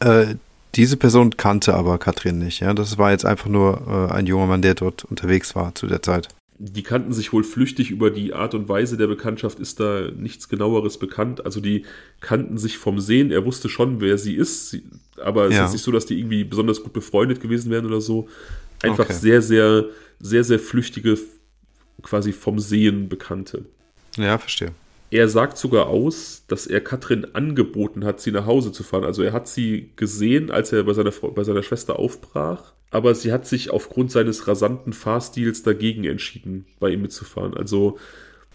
äh, 0.00 0.34
diese 0.78 0.96
Person 0.96 1.36
kannte 1.36 1.74
aber 1.74 1.98
Katrin 1.98 2.38
nicht, 2.38 2.60
ja? 2.60 2.72
Das 2.72 2.96
war 2.96 3.10
jetzt 3.10 3.26
einfach 3.26 3.48
nur 3.48 4.08
äh, 4.10 4.14
ein 4.14 4.26
junger 4.26 4.46
Mann, 4.46 4.62
der 4.62 4.74
dort 4.74 5.04
unterwegs 5.04 5.54
war 5.54 5.74
zu 5.74 5.86
der 5.86 6.02
Zeit 6.02 6.28
die 6.58 6.82
kannten 6.82 7.12
sich 7.12 7.32
wohl 7.32 7.44
flüchtig 7.44 7.90
über 7.90 8.10
die 8.10 8.34
Art 8.34 8.52
und 8.52 8.68
Weise 8.68 8.96
der 8.96 9.06
Bekanntschaft, 9.06 9.60
ist 9.60 9.78
da 9.78 10.10
nichts 10.16 10.48
genaueres 10.48 10.98
bekannt. 10.98 11.44
Also 11.44 11.60
die 11.60 11.84
kannten 12.20 12.58
sich 12.58 12.78
vom 12.78 12.98
Sehen, 12.98 13.30
er 13.30 13.44
wusste 13.44 13.68
schon, 13.68 14.00
wer 14.00 14.18
sie 14.18 14.34
ist, 14.34 14.76
aber 15.22 15.46
es 15.46 15.54
ja. 15.54 15.66
ist 15.66 15.72
nicht 15.72 15.84
so, 15.84 15.92
dass 15.92 16.06
die 16.06 16.18
irgendwie 16.18 16.42
besonders 16.42 16.82
gut 16.82 16.92
befreundet 16.92 17.40
gewesen 17.40 17.70
wären 17.70 17.86
oder 17.86 18.00
so. 18.00 18.28
Einfach 18.82 19.04
okay. 19.04 19.14
sehr, 19.14 19.40
sehr, 19.40 19.84
sehr, 20.18 20.42
sehr 20.42 20.58
flüchtige, 20.58 21.16
quasi 22.02 22.32
vom 22.32 22.58
Sehen 22.58 23.08
Bekannte. 23.08 23.64
Ja, 24.16 24.36
verstehe. 24.36 24.72
Er 25.10 25.28
sagt 25.28 25.58
sogar 25.58 25.86
aus, 25.86 26.44
dass 26.48 26.66
er 26.66 26.80
Katrin 26.80 27.34
angeboten 27.34 28.04
hat, 28.04 28.20
sie 28.20 28.32
nach 28.32 28.46
Hause 28.46 28.72
zu 28.72 28.82
fahren. 28.82 29.04
Also 29.04 29.22
er 29.22 29.32
hat 29.32 29.48
sie 29.48 29.92
gesehen, 29.96 30.50
als 30.50 30.72
er 30.72 30.84
bei 30.84 30.92
seiner, 30.92 31.10
bei 31.10 31.44
seiner 31.44 31.62
Schwester 31.62 31.98
aufbrach 31.98 32.72
aber 32.90 33.14
sie 33.14 33.32
hat 33.32 33.46
sich 33.46 33.70
aufgrund 33.70 34.10
seines 34.10 34.48
rasanten 34.48 34.94
Fahrstils 34.94 35.62
dagegen 35.62 36.04
entschieden, 36.04 36.64
bei 36.80 36.90
ihm 36.90 37.02
mitzufahren. 37.02 37.54
Also 37.54 37.98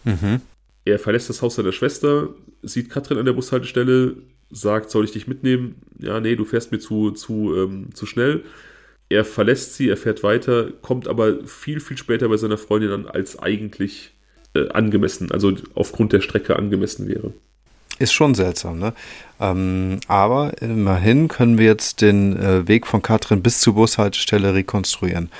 mhm. 0.02 0.40
Er 0.84 0.98
verlässt 0.98 1.30
das 1.30 1.40
Haus 1.40 1.54
seiner 1.54 1.72
Schwester, 1.72 2.34
sieht 2.62 2.90
Katrin 2.90 3.18
an 3.18 3.24
der 3.24 3.32
Bushaltestelle, 3.32 4.16
sagt, 4.50 4.90
soll 4.90 5.06
ich 5.06 5.12
dich 5.12 5.26
mitnehmen? 5.26 5.76
Ja, 5.98 6.20
nee, 6.20 6.36
du 6.36 6.44
fährst 6.44 6.72
mir 6.72 6.78
zu, 6.78 7.10
zu, 7.12 7.54
ähm, 7.56 7.94
zu 7.94 8.04
schnell. 8.04 8.44
Er 9.08 9.24
verlässt 9.24 9.74
sie, 9.76 9.88
er 9.88 9.96
fährt 9.96 10.22
weiter, 10.22 10.70
kommt 10.82 11.08
aber 11.08 11.46
viel, 11.46 11.80
viel 11.80 11.96
später 11.96 12.28
bei 12.28 12.36
seiner 12.36 12.58
Freundin 12.58 12.90
an, 12.90 13.06
als 13.06 13.38
eigentlich 13.38 14.13
äh, 14.54 14.68
angemessen, 14.70 15.30
also 15.32 15.52
aufgrund 15.74 16.12
der 16.12 16.20
Strecke 16.20 16.56
angemessen 16.56 17.08
wäre. 17.08 17.32
Ist 17.98 18.12
schon 18.12 18.34
seltsam, 18.34 18.78
ne? 18.78 18.92
Ähm, 19.40 20.00
aber 20.08 20.60
immerhin 20.60 21.28
können 21.28 21.58
wir 21.58 21.66
jetzt 21.66 22.00
den 22.00 22.36
äh, 22.36 22.66
Weg 22.66 22.86
von 22.86 23.02
Katrin 23.02 23.42
bis 23.42 23.60
zur 23.60 23.74
Bushaltestelle 23.74 24.54
rekonstruieren. 24.54 25.30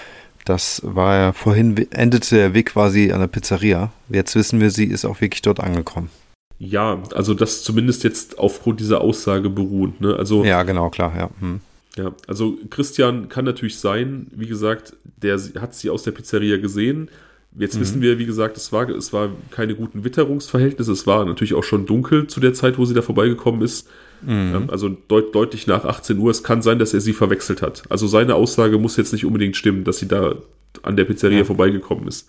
Das 0.44 0.82
war 0.84 1.16
ja 1.16 1.32
vorhin, 1.32 1.76
endete 1.90 2.36
der 2.36 2.54
Weg 2.54 2.66
quasi 2.66 3.10
an 3.10 3.20
der 3.20 3.26
Pizzeria. 3.26 3.92
Jetzt 4.08 4.36
wissen 4.36 4.60
wir, 4.60 4.70
sie 4.70 4.84
ist 4.84 5.04
auch 5.04 5.20
wirklich 5.20 5.42
dort 5.42 5.58
angekommen. 5.58 6.10
Ja, 6.58 7.02
also 7.14 7.34
das 7.34 7.64
zumindest 7.64 8.04
jetzt 8.04 8.38
aufgrund 8.38 8.78
dieser 8.80 9.00
Aussage 9.00 9.50
beruht. 9.50 10.00
Ne? 10.00 10.14
Also, 10.14 10.44
ja, 10.44 10.62
genau, 10.62 10.90
klar, 10.90 11.12
ja. 11.16 11.30
Hm. 11.40 11.60
Ja, 11.96 12.12
also 12.26 12.58
Christian 12.70 13.28
kann 13.28 13.44
natürlich 13.44 13.78
sein, 13.78 14.26
wie 14.32 14.46
gesagt, 14.46 14.94
der 15.04 15.38
hat 15.60 15.74
sie 15.74 15.90
aus 15.90 16.02
der 16.02 16.10
Pizzeria 16.10 16.56
gesehen. 16.58 17.08
Jetzt 17.56 17.76
mhm. 17.76 17.80
wissen 17.80 18.02
wir, 18.02 18.18
wie 18.18 18.26
gesagt, 18.26 18.56
es 18.56 18.72
war, 18.72 18.88
es 18.88 19.12
war 19.12 19.30
keine 19.50 19.74
guten 19.74 20.04
Witterungsverhältnisse. 20.04 20.92
Es 20.92 21.06
war 21.06 21.24
natürlich 21.24 21.54
auch 21.54 21.62
schon 21.62 21.86
dunkel 21.86 22.26
zu 22.26 22.40
der 22.40 22.52
Zeit, 22.52 22.78
wo 22.78 22.84
sie 22.84 22.94
da 22.94 23.02
vorbeigekommen 23.02 23.62
ist. 23.62 23.88
Mhm. 24.22 24.64
Also 24.68 24.88
deut 24.88 25.34
deutlich 25.34 25.66
nach 25.66 25.84
18 25.84 26.18
Uhr. 26.18 26.30
Es 26.30 26.42
kann 26.42 26.62
sein, 26.62 26.78
dass 26.78 26.94
er 26.94 27.00
sie 27.00 27.12
verwechselt 27.12 27.62
hat. 27.62 27.84
Also 27.90 28.06
seine 28.06 28.34
Aussage 28.34 28.78
muss 28.78 28.96
jetzt 28.96 29.12
nicht 29.12 29.24
unbedingt 29.24 29.56
stimmen, 29.56 29.84
dass 29.84 29.98
sie 29.98 30.08
da 30.08 30.36
an 30.82 30.96
der 30.96 31.04
Pizzeria 31.04 31.38
ja. 31.38 31.44
vorbeigekommen 31.44 32.08
ist. 32.08 32.28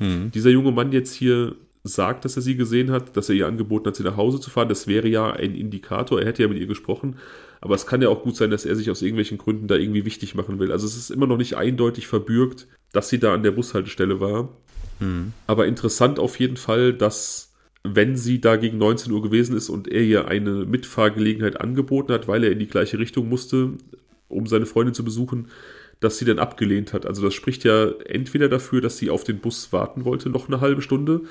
Mhm. 0.00 0.32
Dieser 0.32 0.50
junge 0.50 0.72
Mann 0.72 0.90
jetzt 0.90 1.14
hier 1.14 1.54
sagt, 1.84 2.24
dass 2.24 2.36
er 2.36 2.42
sie 2.42 2.56
gesehen 2.56 2.90
hat, 2.90 3.16
dass 3.16 3.28
er 3.28 3.34
ihr 3.34 3.46
angeboten 3.46 3.86
hat, 3.86 3.96
sie 3.96 4.02
nach 4.02 4.16
Hause 4.16 4.40
zu 4.40 4.50
fahren. 4.50 4.70
Das 4.70 4.86
wäre 4.86 5.06
ja 5.06 5.32
ein 5.32 5.54
Indikator. 5.54 6.18
Er 6.18 6.26
hätte 6.26 6.42
ja 6.42 6.48
mit 6.48 6.58
ihr 6.58 6.66
gesprochen. 6.66 7.16
Aber 7.60 7.74
es 7.74 7.86
kann 7.86 8.02
ja 8.02 8.08
auch 8.08 8.22
gut 8.22 8.36
sein, 8.36 8.50
dass 8.50 8.64
er 8.64 8.74
sich 8.74 8.90
aus 8.90 9.02
irgendwelchen 9.02 9.38
Gründen 9.38 9.68
da 9.68 9.76
irgendwie 9.76 10.06
wichtig 10.06 10.34
machen 10.34 10.58
will. 10.58 10.72
Also 10.72 10.86
es 10.86 10.96
ist 10.96 11.10
immer 11.10 11.26
noch 11.26 11.36
nicht 11.36 11.56
eindeutig 11.56 12.06
verbürgt, 12.06 12.66
dass 12.92 13.10
sie 13.10 13.18
da 13.18 13.34
an 13.34 13.42
der 13.42 13.50
Bushaltestelle 13.50 14.18
war. 14.18 14.48
Mhm. 14.98 15.34
Aber 15.46 15.66
interessant 15.66 16.18
auf 16.18 16.38
jeden 16.40 16.56
Fall, 16.56 16.94
dass 16.94 17.52
wenn 17.82 18.16
sie 18.16 18.40
da 18.40 18.56
gegen 18.56 18.78
19 18.78 19.12
Uhr 19.12 19.20
gewesen 19.20 19.54
ist 19.54 19.68
und 19.68 19.88
er 19.88 20.00
ihr 20.00 20.26
eine 20.26 20.64
Mitfahrgelegenheit 20.64 21.60
angeboten 21.60 22.14
hat, 22.14 22.28
weil 22.28 22.44
er 22.44 22.50
in 22.50 22.58
die 22.58 22.66
gleiche 22.66 22.98
Richtung 22.98 23.28
musste, 23.28 23.72
um 24.28 24.46
seine 24.46 24.64
Freundin 24.64 24.94
zu 24.94 25.04
besuchen, 25.04 25.48
dass 26.00 26.18
sie 26.18 26.24
dann 26.24 26.38
abgelehnt 26.38 26.94
hat. 26.94 27.04
Also 27.04 27.22
das 27.22 27.34
spricht 27.34 27.64
ja 27.64 27.90
entweder 28.06 28.48
dafür, 28.48 28.80
dass 28.80 28.96
sie 28.96 29.10
auf 29.10 29.24
den 29.24 29.38
Bus 29.38 29.72
warten 29.72 30.06
wollte, 30.06 30.30
noch 30.30 30.48
eine 30.48 30.62
halbe 30.62 30.80
Stunde, 30.80 31.22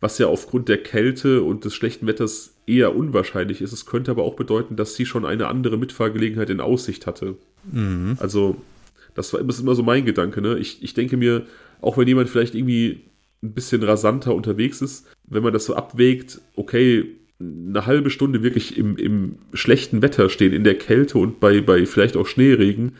was 0.00 0.18
ja 0.18 0.26
aufgrund 0.28 0.68
der 0.68 0.78
Kälte 0.78 1.42
und 1.42 1.64
des 1.64 1.74
schlechten 1.74 2.06
Wetters 2.06 2.54
eher 2.66 2.94
unwahrscheinlich 2.94 3.60
ist. 3.60 3.72
Es 3.72 3.86
könnte 3.86 4.10
aber 4.10 4.22
auch 4.22 4.34
bedeuten, 4.34 4.76
dass 4.76 4.94
sie 4.94 5.06
schon 5.06 5.24
eine 5.24 5.48
andere 5.48 5.76
Mitfahrgelegenheit 5.76 6.50
in 6.50 6.60
Aussicht 6.60 7.06
hatte. 7.06 7.36
Mhm. 7.72 8.16
Also, 8.20 8.56
das 9.14 9.32
war 9.32 9.42
das 9.42 9.60
immer 9.60 9.74
so 9.74 9.82
mein 9.82 10.04
Gedanke. 10.04 10.40
Ne? 10.40 10.58
Ich, 10.58 10.82
ich 10.82 10.94
denke 10.94 11.16
mir, 11.16 11.46
auch 11.80 11.98
wenn 11.98 12.06
jemand 12.06 12.28
vielleicht 12.28 12.54
irgendwie 12.54 13.00
ein 13.42 13.52
bisschen 13.52 13.82
rasanter 13.82 14.34
unterwegs 14.34 14.82
ist, 14.82 15.06
wenn 15.26 15.42
man 15.42 15.52
das 15.52 15.64
so 15.64 15.74
abwägt, 15.74 16.40
okay, 16.56 17.04
eine 17.40 17.86
halbe 17.86 18.10
Stunde 18.10 18.42
wirklich 18.42 18.76
im, 18.76 18.96
im 18.96 19.38
schlechten 19.52 20.02
Wetter 20.02 20.28
stehen, 20.28 20.52
in 20.52 20.64
der 20.64 20.76
Kälte 20.76 21.18
und 21.18 21.38
bei, 21.38 21.60
bei 21.60 21.86
vielleicht 21.86 22.16
auch 22.16 22.26
Schneeregen, 22.26 22.96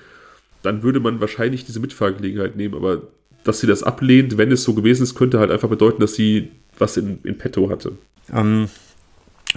dann 0.62 0.82
würde 0.82 1.00
man 1.00 1.20
wahrscheinlich 1.20 1.64
diese 1.64 1.80
Mitfahrgelegenheit 1.80 2.56
nehmen. 2.56 2.74
Aber 2.74 3.08
dass 3.48 3.60
sie 3.60 3.66
das 3.66 3.82
ablehnt, 3.82 4.38
wenn 4.38 4.52
es 4.52 4.62
so 4.62 4.74
gewesen 4.74 5.02
ist, 5.02 5.14
könnte 5.14 5.38
halt 5.38 5.50
einfach 5.50 5.68
bedeuten, 5.68 6.00
dass 6.00 6.14
sie 6.14 6.50
was 6.78 6.96
in, 6.96 7.18
in 7.24 7.38
petto 7.38 7.70
hatte. 7.70 7.92
Ähm, 8.32 8.68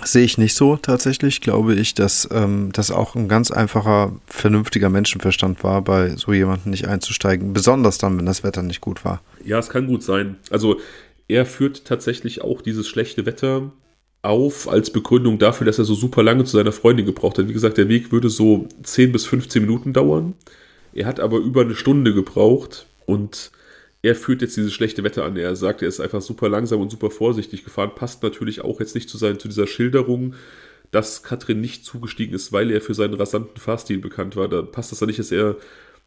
sehe 0.03 0.23
ich 0.23 0.37
nicht 0.37 0.55
so 0.55 0.77
tatsächlich. 0.77 1.41
Glaube 1.41 1.75
ich, 1.75 1.93
dass 1.93 2.27
ähm, 2.31 2.69
das 2.73 2.91
auch 2.91 3.15
ein 3.15 3.27
ganz 3.27 3.51
einfacher, 3.51 4.13
vernünftiger 4.27 4.89
Menschenverstand 4.89 5.63
war, 5.63 5.81
bei 5.81 6.15
so 6.15 6.33
jemandem 6.33 6.71
nicht 6.71 6.87
einzusteigen. 6.87 7.53
Besonders 7.53 7.97
dann, 7.97 8.17
wenn 8.17 8.25
das 8.25 8.43
Wetter 8.43 8.63
nicht 8.63 8.81
gut 8.81 9.05
war. 9.05 9.21
Ja, 9.43 9.59
es 9.59 9.69
kann 9.69 9.87
gut 9.87 10.03
sein. 10.03 10.37
Also 10.49 10.79
er 11.27 11.45
führt 11.45 11.85
tatsächlich 11.85 12.41
auch 12.41 12.61
dieses 12.61 12.87
schlechte 12.87 13.25
Wetter 13.25 13.71
auf 14.21 14.69
als 14.69 14.91
Begründung 14.91 15.39
dafür, 15.39 15.65
dass 15.65 15.79
er 15.79 15.85
so 15.85 15.95
super 15.95 16.23
lange 16.23 16.43
zu 16.43 16.57
seiner 16.57 16.71
Freundin 16.71 17.05
gebraucht 17.05 17.37
hat. 17.37 17.47
Wie 17.47 17.53
gesagt, 17.53 17.77
der 17.77 17.89
Weg 17.89 18.11
würde 18.11 18.29
so 18.29 18.67
10 18.83 19.11
bis 19.11 19.25
15 19.25 19.63
Minuten 19.63 19.93
dauern. 19.93 20.33
Er 20.93 21.07
hat 21.07 21.19
aber 21.19 21.37
über 21.37 21.61
eine 21.61 21.75
Stunde 21.75 22.13
gebraucht 22.13 22.85
und 23.05 23.51
er 24.03 24.15
führt 24.15 24.41
jetzt 24.41 24.57
dieses 24.57 24.73
schlechte 24.73 25.03
Wetter 25.03 25.23
an. 25.25 25.37
Er 25.37 25.55
sagt, 25.55 25.81
er 25.81 25.87
ist 25.87 25.99
einfach 25.99 26.21
super 26.21 26.49
langsam 26.49 26.81
und 26.81 26.89
super 26.89 27.11
vorsichtig 27.11 27.63
gefahren. 27.63 27.91
Passt 27.95 28.23
natürlich 28.23 28.61
auch 28.61 28.79
jetzt 28.79 28.95
nicht 28.95 29.09
zu, 29.09 29.17
sein, 29.17 29.39
zu 29.39 29.47
dieser 29.47 29.67
Schilderung, 29.67 30.33
dass 30.89 31.23
Katrin 31.23 31.61
nicht 31.61 31.85
zugestiegen 31.85 32.33
ist, 32.33 32.51
weil 32.51 32.71
er 32.71 32.81
für 32.81 32.93
seinen 32.93 33.13
rasanten 33.13 33.57
Fahrstil 33.57 33.99
bekannt 33.99 34.35
war. 34.35 34.47
Da 34.47 34.61
passt 34.61 34.91
das 34.91 34.99
ja 34.99 35.07
nicht, 35.07 35.19
dass 35.19 35.31
er, 35.31 35.55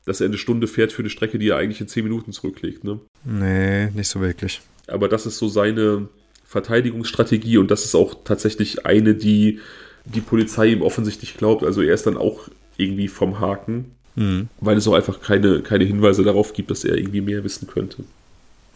dass 0.05 0.21
er 0.21 0.27
eine 0.27 0.39
Stunde 0.39 0.67
fährt 0.67 0.93
für 0.93 1.03
eine 1.03 1.11
Strecke, 1.11 1.39
die 1.39 1.49
er 1.49 1.57
eigentlich 1.57 1.81
in 1.81 1.89
zehn 1.89 2.05
Minuten 2.05 2.33
zurücklegt. 2.33 2.85
Ne? 2.85 3.01
Nee, 3.25 3.91
nicht 3.91 4.09
so 4.09 4.21
wirklich. 4.21 4.61
Aber 4.89 5.09
das 5.09 5.25
ist 5.25 5.39
so 5.39 5.49
seine 5.49 6.09
Verteidigungsstrategie 6.45 7.59
und 7.59 7.71
das 7.71 7.85
ist 7.85 7.95
auch 7.95 8.15
tatsächlich 8.25 8.85
eine, 8.85 9.15
die 9.15 9.61
die 10.05 10.21
Polizei 10.21 10.67
ihm 10.67 10.83
offensichtlich 10.83 11.37
glaubt. 11.37 11.65
Also 11.65 11.81
er 11.81 11.95
ist 11.95 12.07
dann 12.07 12.17
auch 12.17 12.49
irgendwie 12.77 13.09
vom 13.09 13.41
Haken. 13.41 13.93
Mhm. 14.17 14.49
Weil 14.61 14.77
es 14.77 14.87
auch 14.87 14.95
einfach 14.95 15.21
keine, 15.21 15.61
keine 15.61 15.85
Hinweise 15.85 16.23
darauf 16.23 16.53
gibt, 16.53 16.71
dass 16.71 16.85
er 16.85 16.97
irgendwie 16.97 17.21
mehr 17.21 17.45
wissen 17.45 17.67
könnte. 17.67 18.05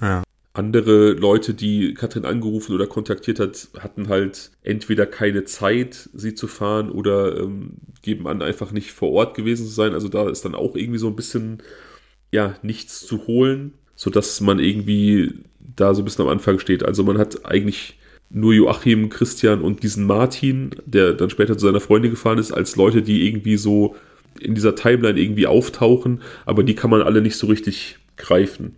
Ja. 0.01 0.22
Andere 0.53 1.12
Leute, 1.12 1.55
die 1.55 1.95
Katrin 1.95 2.24
angerufen 2.24 2.74
oder 2.74 2.89
kontaktiert 2.89 3.39
hat, 3.39 3.68
hatten 3.78 4.09
halt 4.09 4.51
entweder 4.62 5.07
keine 5.07 5.45
Zeit, 5.45 6.09
sie 6.14 6.34
zu 6.34 6.49
fahren 6.49 6.91
oder 6.91 7.39
ähm, 7.39 7.74
geben 8.03 8.26
an, 8.26 8.43
einfach 8.43 8.72
nicht 8.72 8.91
vor 8.91 9.12
Ort 9.12 9.36
gewesen 9.36 9.66
zu 9.66 9.72
sein. 9.72 9.95
Also 9.95 10.09
da 10.09 10.28
ist 10.28 10.45
dann 10.45 10.57
auch 10.57 10.74
irgendwie 10.74 10.99
so 10.99 11.07
ein 11.07 11.16
bisschen, 11.16 11.62
ja, 12.32 12.57
nichts 12.62 13.07
zu 13.07 13.28
holen, 13.28 13.74
sodass 13.95 14.41
man 14.41 14.59
irgendwie 14.59 15.32
da 15.61 15.95
so 15.95 16.03
ein 16.03 16.05
bisschen 16.05 16.24
am 16.24 16.30
Anfang 16.30 16.59
steht. 16.59 16.82
Also 16.82 17.05
man 17.05 17.18
hat 17.18 17.45
eigentlich 17.47 17.97
nur 18.30 18.53
Joachim, 18.53 19.11
Christian 19.11 19.62
und 19.62 19.82
diesen 19.82 20.07
Martin, 20.07 20.70
der 20.84 21.14
dann 21.14 21.30
später 21.30 21.57
zu 21.57 21.66
seiner 21.66 21.80
Freundin 21.80 22.11
gefahren 22.11 22.39
ist, 22.39 22.53
als 22.53 22.76
Leute, 22.76 23.03
die 23.03 23.26
irgendwie 23.26 23.57
so 23.57 23.95
in 24.41 24.55
dieser 24.55 24.74
Timeline 24.74 25.20
irgendwie 25.20 25.47
auftauchen, 25.47 26.22
aber 26.47 26.62
die 26.62 26.74
kann 26.74 26.91
man 26.91 27.03
alle 27.03 27.20
nicht 27.20 27.36
so 27.36 27.47
richtig 27.47 27.99
greifen. 28.16 28.76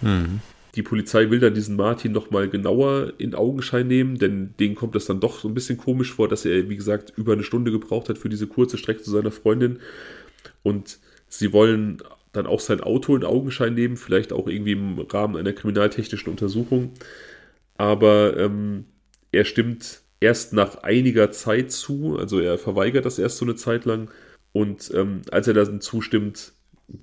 Mhm. 0.00 0.40
Die 0.74 0.82
Polizei 0.82 1.30
will 1.30 1.38
dann 1.38 1.54
diesen 1.54 1.76
Martin 1.76 2.12
nochmal 2.12 2.48
genauer 2.48 3.12
in 3.18 3.34
Augenschein 3.34 3.86
nehmen, 3.86 4.18
denn 4.18 4.54
denen 4.58 4.74
kommt 4.74 4.94
das 4.94 5.04
dann 5.04 5.20
doch 5.20 5.38
so 5.38 5.48
ein 5.48 5.54
bisschen 5.54 5.76
komisch 5.76 6.12
vor, 6.12 6.28
dass 6.28 6.46
er, 6.46 6.70
wie 6.70 6.76
gesagt, 6.76 7.12
über 7.16 7.34
eine 7.34 7.44
Stunde 7.44 7.70
gebraucht 7.70 8.08
hat 8.08 8.16
für 8.16 8.30
diese 8.30 8.46
kurze 8.46 8.78
Strecke 8.78 9.02
zu 9.02 9.10
seiner 9.10 9.30
Freundin. 9.30 9.80
Und 10.62 10.98
sie 11.28 11.52
wollen 11.52 11.98
dann 12.32 12.46
auch 12.46 12.60
sein 12.60 12.80
Auto 12.80 13.14
in 13.14 13.24
Augenschein 13.24 13.74
nehmen, 13.74 13.98
vielleicht 13.98 14.32
auch 14.32 14.48
irgendwie 14.48 14.72
im 14.72 14.98
Rahmen 14.98 15.36
einer 15.36 15.52
kriminaltechnischen 15.52 16.30
Untersuchung. 16.30 16.92
Aber 17.76 18.36
ähm, 18.38 18.86
er 19.30 19.44
stimmt 19.44 20.00
erst 20.20 20.54
nach 20.54 20.82
einiger 20.82 21.30
Zeit 21.32 21.72
zu, 21.72 22.16
also 22.18 22.38
er 22.40 22.56
verweigert 22.56 23.04
das 23.04 23.18
erst 23.18 23.38
so 23.38 23.44
eine 23.44 23.56
Zeit 23.56 23.84
lang 23.84 24.08
und 24.52 24.90
ähm, 24.94 25.22
als 25.30 25.48
er 25.48 25.54
dann 25.54 25.80
zustimmt, 25.80 26.52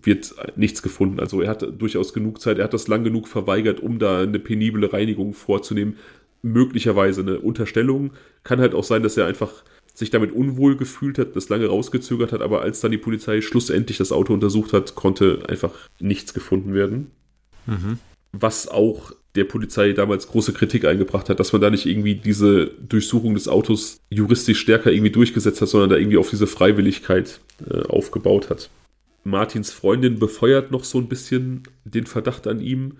wird 0.04 0.36
nichts 0.56 0.82
gefunden. 0.82 1.20
Also 1.20 1.42
er 1.42 1.50
hat 1.50 1.66
durchaus 1.82 2.14
genug 2.14 2.42
Zeit, 2.42 2.60
er 2.60 2.66
hat 2.66 2.74
das 2.74 2.88
lang 2.88 3.04
genug 3.04 3.28
verweigert, 3.28 3.80
um 3.80 3.98
da 3.98 4.22
eine 4.22 4.40
penible 4.40 4.92
Reinigung 4.92 5.34
vorzunehmen. 5.34 5.98
Möglicherweise 6.42 7.22
eine 7.22 7.40
Unterstellung. 7.40 8.12
Kann 8.44 8.60
halt 8.60 8.74
auch 8.74 8.84
sein, 8.84 9.04
dass 9.04 9.18
er 9.18 9.26
einfach 9.26 9.64
sich 9.94 10.10
damit 10.10 10.32
unwohl 10.32 10.78
gefühlt 10.78 11.18
hat, 11.18 11.36
das 11.36 11.50
lange 11.50 11.68
rausgezögert 11.68 12.32
hat, 12.32 12.42
aber 12.42 12.62
als 12.62 12.80
dann 12.80 12.92
die 12.92 12.98
Polizei 12.98 13.42
schlussendlich 13.42 13.98
das 13.98 14.12
Auto 14.12 14.34
untersucht 14.34 14.72
hat, 14.72 14.96
konnte 14.96 15.44
einfach 15.50 15.74
nichts 16.00 16.34
gefunden 16.34 16.74
werden. 16.74 17.12
Mhm. 17.66 18.00
Was 18.32 18.68
auch 18.68 19.12
der 19.36 19.44
Polizei 19.44 19.94
damals 19.94 20.28
große 20.28 20.54
Kritik 20.54 20.86
eingebracht 20.86 21.30
hat, 21.30 21.40
dass 21.40 21.54
man 21.54 21.62
da 21.62 21.70
nicht 21.70 21.86
irgendwie 21.86 22.16
diese 22.16 22.68
Durchsuchung 22.68 23.36
des 23.36 23.48
Autos 23.48 24.00
juristisch 24.10 24.60
stärker 24.60 24.92
irgendwie 24.92 25.12
durchgesetzt 25.12 25.62
hat, 25.62 25.70
sondern 25.70 25.90
da 25.92 25.98
irgendwie 25.98 26.18
auf 26.18 26.30
diese 26.30 26.48
Freiwilligkeit 26.48 27.40
äh, 27.70 27.84
aufgebaut 27.84 28.50
hat. 28.50 28.70
Martins 29.24 29.72
Freundin 29.72 30.18
befeuert 30.18 30.72
noch 30.72 30.84
so 30.84 30.98
ein 30.98 31.08
bisschen 31.08 31.64
den 31.84 32.06
Verdacht 32.06 32.48
an 32.48 32.60
ihm. 32.60 32.98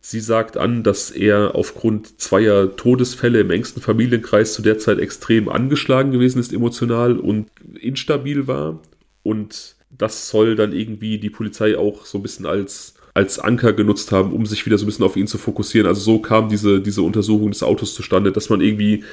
Sie 0.00 0.20
sagt 0.20 0.56
an, 0.56 0.82
dass 0.82 1.10
er 1.10 1.54
aufgrund 1.54 2.20
zweier 2.20 2.76
Todesfälle 2.76 3.40
im 3.40 3.50
engsten 3.50 3.82
Familienkreis 3.82 4.52
zu 4.52 4.62
der 4.62 4.78
Zeit 4.78 4.98
extrem 4.98 5.48
angeschlagen 5.48 6.12
gewesen 6.12 6.38
ist, 6.38 6.52
emotional 6.52 7.18
und 7.18 7.48
instabil 7.80 8.46
war. 8.46 8.80
Und 9.22 9.76
das 9.90 10.28
soll 10.28 10.56
dann 10.56 10.72
irgendwie 10.72 11.18
die 11.18 11.30
Polizei 11.30 11.78
auch 11.78 12.04
so 12.04 12.18
ein 12.18 12.22
bisschen 12.22 12.46
als 12.46 12.94
als 13.14 13.38
Anker 13.38 13.72
genutzt 13.72 14.10
haben, 14.12 14.32
um 14.32 14.44
sich 14.44 14.66
wieder 14.66 14.76
so 14.76 14.84
ein 14.84 14.86
bisschen 14.86 15.04
auf 15.04 15.16
ihn 15.16 15.28
zu 15.28 15.38
fokussieren. 15.38 15.86
Also 15.86 16.00
so 16.00 16.18
kam 16.18 16.48
diese, 16.48 16.80
diese 16.80 17.02
Untersuchung 17.02 17.50
des 17.52 17.62
Autos 17.62 17.94
zustande, 17.94 18.32
dass 18.32 18.50
man 18.50 18.60
irgendwie 18.60 19.04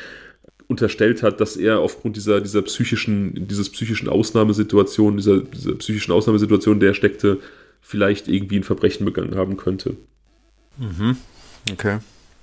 unterstellt 0.68 1.22
hat, 1.22 1.40
dass 1.40 1.56
er 1.56 1.80
aufgrund 1.80 2.16
dieser, 2.16 2.42
dieser 2.42 2.64
psychischen, 2.64 3.48
dieses 3.48 3.70
psychischen 3.70 4.10
Ausnahmesituation, 4.10 5.18
dieser, 5.18 5.40
dieser 5.40 5.76
psychischen 5.76 6.12
Ausnahmesituation, 6.14 6.80
der 6.80 6.94
steckte, 6.94 7.40
vielleicht 7.82 8.28
irgendwie 8.28 8.58
ein 8.58 8.64
Verbrechen 8.64 9.06
begangen 9.06 9.36
haben 9.36 9.58
könnte. 9.58 9.96
Mhm. 10.78 11.18
Okay. 11.72 12.00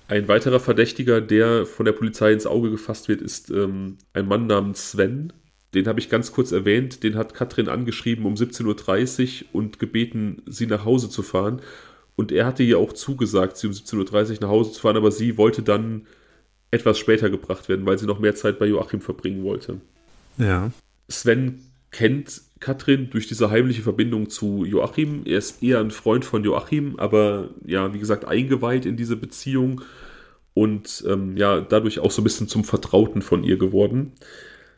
Ein 0.08 0.28
weiterer 0.28 0.60
Verdächtiger, 0.60 1.20
der 1.20 1.66
von 1.66 1.84
der 1.84 1.92
Polizei 1.92 2.32
ins 2.32 2.46
Auge 2.46 2.70
gefasst 2.70 3.08
wird, 3.08 3.20
ist 3.20 3.50
ähm, 3.50 3.98
ein 4.12 4.26
Mann 4.26 4.46
namens 4.46 4.92
Sven. 4.92 5.32
Den 5.74 5.86
habe 5.86 6.00
ich 6.00 6.08
ganz 6.08 6.32
kurz 6.32 6.52
erwähnt. 6.52 7.02
Den 7.02 7.16
hat 7.16 7.34
Katrin 7.34 7.68
angeschrieben 7.68 8.24
um 8.24 8.34
17.30 8.34 9.42
Uhr 9.42 9.46
und 9.52 9.78
gebeten, 9.78 10.42
sie 10.46 10.66
nach 10.66 10.84
Hause 10.84 11.10
zu 11.10 11.22
fahren. 11.22 11.60
Und 12.16 12.32
er 12.32 12.46
hatte 12.46 12.62
ihr 12.62 12.78
auch 12.78 12.92
zugesagt, 12.92 13.56
sie 13.56 13.68
um 13.68 13.72
17.30 13.72 14.30
Uhr 14.30 14.38
nach 14.40 14.48
Hause 14.48 14.72
zu 14.72 14.80
fahren, 14.80 14.96
aber 14.96 15.12
sie 15.12 15.36
wollte 15.36 15.62
dann 15.62 16.06
etwas 16.70 16.98
später 16.98 17.30
gebracht 17.30 17.68
werden, 17.68 17.86
weil 17.86 17.98
sie 17.98 18.06
noch 18.06 18.18
mehr 18.18 18.34
Zeit 18.34 18.58
bei 18.58 18.66
Joachim 18.66 19.00
verbringen 19.00 19.44
wollte. 19.44 19.80
Ja. 20.36 20.70
Sven 21.08 21.60
kennt 21.90 22.42
Katrin 22.60 23.10
durch 23.10 23.26
diese 23.26 23.50
heimliche 23.50 23.82
Verbindung 23.82 24.28
zu 24.28 24.64
Joachim. 24.64 25.22
Er 25.24 25.38
ist 25.38 25.62
eher 25.62 25.80
ein 25.80 25.90
Freund 25.90 26.24
von 26.24 26.44
Joachim, 26.44 26.96
aber 26.98 27.50
ja, 27.64 27.94
wie 27.94 27.98
gesagt, 27.98 28.24
eingeweiht 28.24 28.84
in 28.84 28.96
diese 28.96 29.16
Beziehung 29.16 29.82
und 30.54 31.04
ähm, 31.06 31.36
ja, 31.36 31.60
dadurch 31.60 32.00
auch 32.00 32.10
so 32.10 32.20
ein 32.20 32.24
bisschen 32.24 32.48
zum 32.48 32.64
Vertrauten 32.64 33.22
von 33.22 33.44
ihr 33.44 33.58
geworden. 33.58 34.12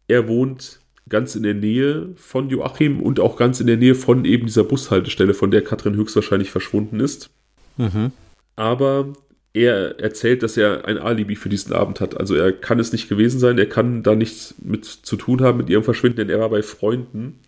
Er 0.08 0.28
wohnt 0.28 0.79
ganz 1.10 1.36
in 1.36 1.42
der 1.42 1.54
Nähe 1.54 2.10
von 2.16 2.48
Joachim 2.48 3.00
und 3.00 3.20
auch 3.20 3.36
ganz 3.36 3.60
in 3.60 3.66
der 3.66 3.76
Nähe 3.76 3.94
von 3.94 4.24
eben 4.24 4.46
dieser 4.46 4.64
Bushaltestelle, 4.64 5.34
von 5.34 5.50
der 5.50 5.62
Katrin 5.62 5.96
höchstwahrscheinlich 5.96 6.50
verschwunden 6.50 7.00
ist. 7.00 7.30
Mhm. 7.76 8.12
Aber 8.56 9.12
er 9.52 9.98
erzählt, 9.98 10.42
dass 10.42 10.56
er 10.56 10.84
ein 10.84 10.98
Alibi 10.98 11.34
für 11.34 11.48
diesen 11.48 11.72
Abend 11.72 12.00
hat. 12.00 12.16
Also 12.16 12.34
er 12.34 12.52
kann 12.52 12.78
es 12.78 12.92
nicht 12.92 13.08
gewesen 13.08 13.40
sein, 13.40 13.58
er 13.58 13.68
kann 13.68 14.02
da 14.02 14.14
nichts 14.14 14.54
mit 14.62 14.84
zu 14.84 15.16
tun 15.16 15.40
haben 15.40 15.58
mit 15.58 15.68
ihrem 15.68 15.82
Verschwinden, 15.82 16.18
denn 16.18 16.30
er 16.30 16.38
war 16.38 16.50
bei 16.50 16.62
Freunden. 16.62 17.40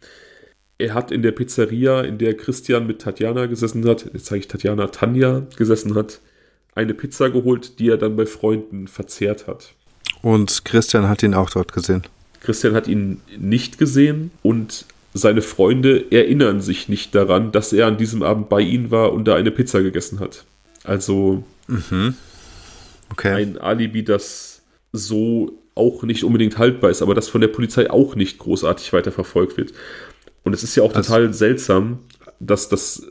Er 0.78 0.94
hat 0.94 1.12
in 1.12 1.22
der 1.22 1.30
Pizzeria, 1.30 2.00
in 2.00 2.18
der 2.18 2.36
Christian 2.36 2.86
mit 2.86 3.00
Tatjana 3.00 3.46
gesessen 3.46 3.88
hat, 3.88 4.10
jetzt 4.12 4.26
sage 4.26 4.40
ich 4.40 4.48
Tatjana, 4.48 4.88
Tanja 4.88 5.46
gesessen 5.56 5.94
hat, 5.94 6.20
eine 6.74 6.94
Pizza 6.94 7.30
geholt, 7.30 7.78
die 7.78 7.88
er 7.88 7.98
dann 7.98 8.16
bei 8.16 8.26
Freunden 8.26 8.88
verzehrt 8.88 9.46
hat. 9.46 9.74
Und 10.22 10.64
Christian 10.64 11.08
hat 11.08 11.22
ihn 11.22 11.34
auch 11.34 11.50
dort 11.50 11.72
gesehen. 11.72 12.02
Christian 12.42 12.74
hat 12.74 12.88
ihn 12.88 13.20
nicht 13.38 13.78
gesehen 13.78 14.30
und 14.42 14.84
seine 15.14 15.42
Freunde 15.42 16.10
erinnern 16.10 16.60
sich 16.60 16.88
nicht 16.88 17.14
daran, 17.14 17.52
dass 17.52 17.72
er 17.72 17.86
an 17.86 17.98
diesem 17.98 18.22
Abend 18.22 18.48
bei 18.48 18.60
ihnen 18.60 18.90
war 18.90 19.12
und 19.12 19.26
da 19.26 19.34
eine 19.34 19.50
Pizza 19.50 19.82
gegessen 19.82 20.20
hat. 20.20 20.44
Also 20.84 21.44
mhm. 21.68 22.14
okay. 23.10 23.34
ein 23.34 23.58
Alibi, 23.58 24.04
das 24.04 24.62
so 24.92 25.58
auch 25.74 26.02
nicht 26.02 26.24
unbedingt 26.24 26.58
haltbar 26.58 26.90
ist, 26.90 27.02
aber 27.02 27.14
das 27.14 27.28
von 27.28 27.40
der 27.40 27.48
Polizei 27.48 27.90
auch 27.90 28.14
nicht 28.14 28.38
großartig 28.38 28.92
weiterverfolgt 28.92 29.56
wird. 29.56 29.72
Und 30.42 30.54
es 30.54 30.62
ist 30.62 30.74
ja 30.74 30.82
auch 30.82 30.94
also, 30.94 31.12
total 31.12 31.32
seltsam, 31.32 32.00
dass 32.40 32.68
das 32.68 33.06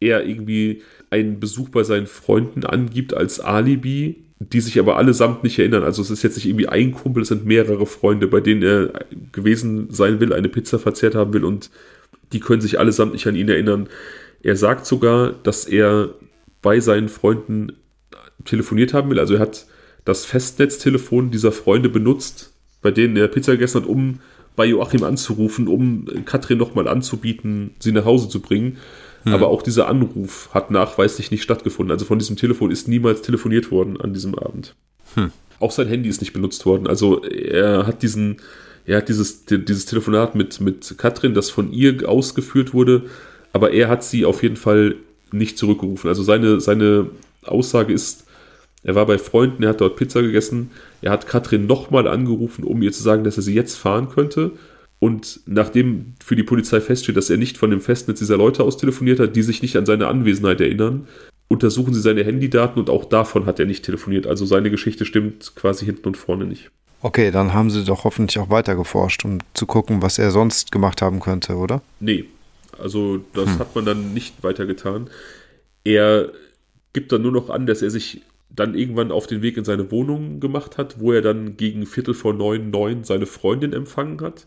er 0.00 0.26
irgendwie 0.26 0.82
einen 1.10 1.40
Besuch 1.40 1.70
bei 1.70 1.82
seinen 1.82 2.06
Freunden 2.06 2.64
angibt 2.64 3.14
als 3.14 3.40
Alibi, 3.40 4.24
die 4.40 4.60
sich 4.60 4.78
aber 4.78 4.96
allesamt 4.96 5.44
nicht 5.44 5.58
erinnern. 5.58 5.84
Also 5.84 6.00
es 6.00 6.10
ist 6.10 6.22
jetzt 6.22 6.36
nicht 6.36 6.46
irgendwie 6.46 6.68
ein 6.68 6.92
Kumpel, 6.92 7.22
es 7.22 7.28
sind 7.28 7.44
mehrere 7.44 7.84
Freunde, 7.84 8.26
bei 8.26 8.40
denen 8.40 8.62
er 8.62 9.04
gewesen 9.32 9.88
sein 9.90 10.18
will, 10.18 10.32
eine 10.32 10.48
Pizza 10.48 10.78
verzehrt 10.78 11.14
haben 11.14 11.34
will 11.34 11.44
und 11.44 11.70
die 12.32 12.40
können 12.40 12.62
sich 12.62 12.78
allesamt 12.78 13.12
nicht 13.12 13.26
an 13.26 13.36
ihn 13.36 13.50
erinnern. 13.50 13.88
Er 14.42 14.56
sagt 14.56 14.86
sogar, 14.86 15.34
dass 15.42 15.66
er 15.66 16.14
bei 16.62 16.80
seinen 16.80 17.10
Freunden 17.10 17.72
telefoniert 18.46 18.94
haben 18.94 19.10
will. 19.10 19.18
Also 19.18 19.34
er 19.34 19.40
hat 19.40 19.66
das 20.06 20.24
Festnetztelefon 20.24 21.30
dieser 21.30 21.52
Freunde 21.52 21.90
benutzt, 21.90 22.54
bei 22.80 22.90
denen 22.90 23.16
er 23.18 23.28
Pizza 23.28 23.52
gegessen 23.52 23.82
hat, 23.82 23.88
um 23.88 24.20
bei 24.56 24.64
Joachim 24.64 25.04
anzurufen, 25.04 25.68
um 25.68 26.06
Katrin 26.24 26.58
nochmal 26.58 26.88
anzubieten, 26.88 27.74
sie 27.78 27.92
nach 27.92 28.06
Hause 28.06 28.30
zu 28.30 28.40
bringen. 28.40 28.78
Hm. 29.24 29.34
Aber 29.34 29.48
auch 29.48 29.62
dieser 29.62 29.88
Anruf 29.88 30.48
hat 30.52 30.70
nachweislich 30.70 31.30
nicht 31.30 31.42
stattgefunden. 31.42 31.92
Also 31.92 32.04
von 32.04 32.18
diesem 32.18 32.36
Telefon 32.36 32.70
ist 32.70 32.88
niemals 32.88 33.22
telefoniert 33.22 33.70
worden 33.70 34.00
an 34.00 34.14
diesem 34.14 34.34
Abend. 34.34 34.74
Hm. 35.14 35.30
Auch 35.58 35.72
sein 35.72 35.88
Handy 35.88 36.08
ist 36.08 36.20
nicht 36.20 36.32
benutzt 36.32 36.64
worden. 36.64 36.86
Also 36.86 37.22
er 37.24 37.86
hat 37.86 38.02
diesen, 38.02 38.38
er 38.86 38.98
hat 38.98 39.08
dieses, 39.08 39.44
dieses 39.44 39.84
Telefonat 39.84 40.34
mit, 40.34 40.60
mit 40.60 40.94
Katrin, 40.96 41.34
das 41.34 41.50
von 41.50 41.70
ihr 41.72 42.08
ausgeführt 42.08 42.72
wurde, 42.72 43.04
aber 43.52 43.72
er 43.72 43.88
hat 43.88 44.02
sie 44.02 44.24
auf 44.24 44.42
jeden 44.42 44.56
Fall 44.56 44.96
nicht 45.32 45.58
zurückgerufen. 45.58 46.08
Also 46.08 46.22
seine, 46.22 46.60
seine 46.60 47.10
Aussage 47.44 47.92
ist, 47.92 48.24
er 48.82 48.94
war 48.94 49.06
bei 49.06 49.18
Freunden, 49.18 49.62
er 49.62 49.70
hat 49.70 49.80
dort 49.80 49.96
Pizza 49.96 50.22
gegessen, 50.22 50.70
er 51.02 51.12
hat 51.12 51.26
Katrin 51.26 51.66
nochmal 51.66 52.08
angerufen, 52.08 52.64
um 52.64 52.82
ihr 52.82 52.92
zu 52.92 53.02
sagen, 53.02 53.24
dass 53.24 53.36
er 53.36 53.42
sie 53.42 53.54
jetzt 53.54 53.76
fahren 53.76 54.08
könnte. 54.08 54.52
Und 55.00 55.40
nachdem 55.46 56.14
für 56.22 56.36
die 56.36 56.42
Polizei 56.42 56.80
feststeht, 56.80 57.16
dass 57.16 57.30
er 57.30 57.38
nicht 57.38 57.56
von 57.58 57.70
dem 57.70 57.80
Festnetz 57.80 58.18
dieser 58.18 58.36
Leute 58.36 58.62
aus 58.62 58.76
telefoniert 58.76 59.18
hat, 59.18 59.34
die 59.34 59.42
sich 59.42 59.62
nicht 59.62 59.76
an 59.76 59.86
seine 59.86 60.06
Anwesenheit 60.06 60.60
erinnern, 60.60 61.08
untersuchen 61.48 61.94
sie 61.94 62.00
seine 62.00 62.22
Handydaten 62.22 62.78
und 62.78 62.90
auch 62.90 63.06
davon 63.06 63.46
hat 63.46 63.58
er 63.58 63.66
nicht 63.66 63.84
telefoniert. 63.84 64.26
Also 64.26 64.44
seine 64.44 64.70
Geschichte 64.70 65.04
stimmt 65.04 65.56
quasi 65.56 65.86
hinten 65.86 66.08
und 66.08 66.16
vorne 66.16 66.44
nicht. 66.44 66.70
Okay, 67.02 67.30
dann 67.30 67.54
haben 67.54 67.70
sie 67.70 67.84
doch 67.84 68.04
hoffentlich 68.04 68.38
auch 68.38 68.50
weiter 68.50 68.76
geforscht, 68.76 69.24
um 69.24 69.38
zu 69.54 69.64
gucken, 69.64 70.02
was 70.02 70.18
er 70.18 70.30
sonst 70.30 70.70
gemacht 70.70 71.00
haben 71.00 71.18
könnte, 71.18 71.56
oder? 71.56 71.80
Nee, 71.98 72.26
also 72.78 73.24
das 73.32 73.46
hm. 73.46 73.58
hat 73.58 73.74
man 73.74 73.86
dann 73.86 74.12
nicht 74.12 74.42
weitergetan. 74.42 75.08
Er 75.82 76.30
gibt 76.92 77.10
dann 77.10 77.22
nur 77.22 77.32
noch 77.32 77.48
an, 77.48 77.66
dass 77.66 77.80
er 77.80 77.90
sich 77.90 78.20
dann 78.50 78.74
irgendwann 78.74 79.12
auf 79.12 79.26
den 79.26 79.42
Weg 79.42 79.56
in 79.56 79.64
seine 79.64 79.90
Wohnung 79.90 80.40
gemacht 80.40 80.76
hat, 80.76 81.00
wo 81.00 81.12
er 81.12 81.22
dann 81.22 81.56
gegen 81.56 81.86
Viertel 81.86 82.14
vor 82.14 82.34
neun, 82.34 82.70
neun 82.70 83.04
seine 83.04 83.26
Freundin 83.26 83.72
empfangen 83.72 84.20
hat. 84.20 84.46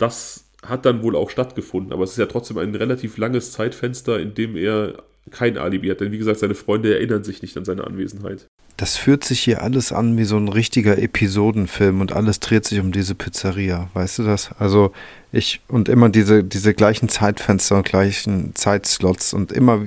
Das 0.00 0.44
hat 0.66 0.84
dann 0.84 1.02
wohl 1.02 1.14
auch 1.14 1.30
stattgefunden, 1.30 1.92
aber 1.92 2.04
es 2.04 2.12
ist 2.12 2.18
ja 2.18 2.26
trotzdem 2.26 2.58
ein 2.58 2.74
relativ 2.74 3.16
langes 3.16 3.52
Zeitfenster, 3.52 4.18
in 4.18 4.34
dem 4.34 4.56
er 4.56 5.02
kein 5.30 5.58
Alibi 5.58 5.88
hat, 5.88 6.00
denn 6.00 6.12
wie 6.12 6.18
gesagt, 6.18 6.40
seine 6.40 6.54
Freunde 6.54 6.94
erinnern 6.94 7.24
sich 7.24 7.42
nicht 7.42 7.56
an 7.56 7.64
seine 7.64 7.86
Anwesenheit. 7.86 8.46
Das 8.76 8.96
fühlt 8.96 9.24
sich 9.24 9.40
hier 9.40 9.62
alles 9.62 9.92
an 9.92 10.16
wie 10.16 10.24
so 10.24 10.36
ein 10.38 10.48
richtiger 10.48 10.98
Episodenfilm 10.98 12.00
und 12.00 12.12
alles 12.12 12.40
dreht 12.40 12.64
sich 12.64 12.80
um 12.80 12.92
diese 12.92 13.14
Pizzeria, 13.14 13.90
weißt 13.92 14.20
du 14.20 14.22
das? 14.24 14.50
Also 14.58 14.92
ich 15.32 15.60
und 15.68 15.88
immer 15.88 16.08
diese, 16.08 16.42
diese 16.42 16.72
gleichen 16.72 17.08
Zeitfenster 17.08 17.76
und 17.76 17.84
gleichen 17.84 18.54
Zeitslots 18.54 19.34
und 19.34 19.52
immer, 19.52 19.84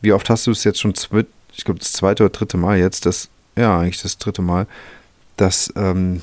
wie 0.00 0.12
oft 0.12 0.30
hast 0.30 0.46
du 0.46 0.52
es 0.52 0.64
jetzt 0.64 0.80
schon, 0.80 0.92
ich 0.92 1.64
glaube 1.64 1.80
das 1.80 1.92
zweite 1.92 2.22
oder 2.24 2.30
dritte 2.30 2.56
Mal 2.56 2.78
jetzt, 2.78 3.04
das, 3.04 3.28
ja 3.56 3.78
eigentlich 3.78 4.02
das 4.02 4.18
dritte 4.18 4.42
Mal, 4.42 4.66
dass 5.36 5.72
ähm, 5.76 6.22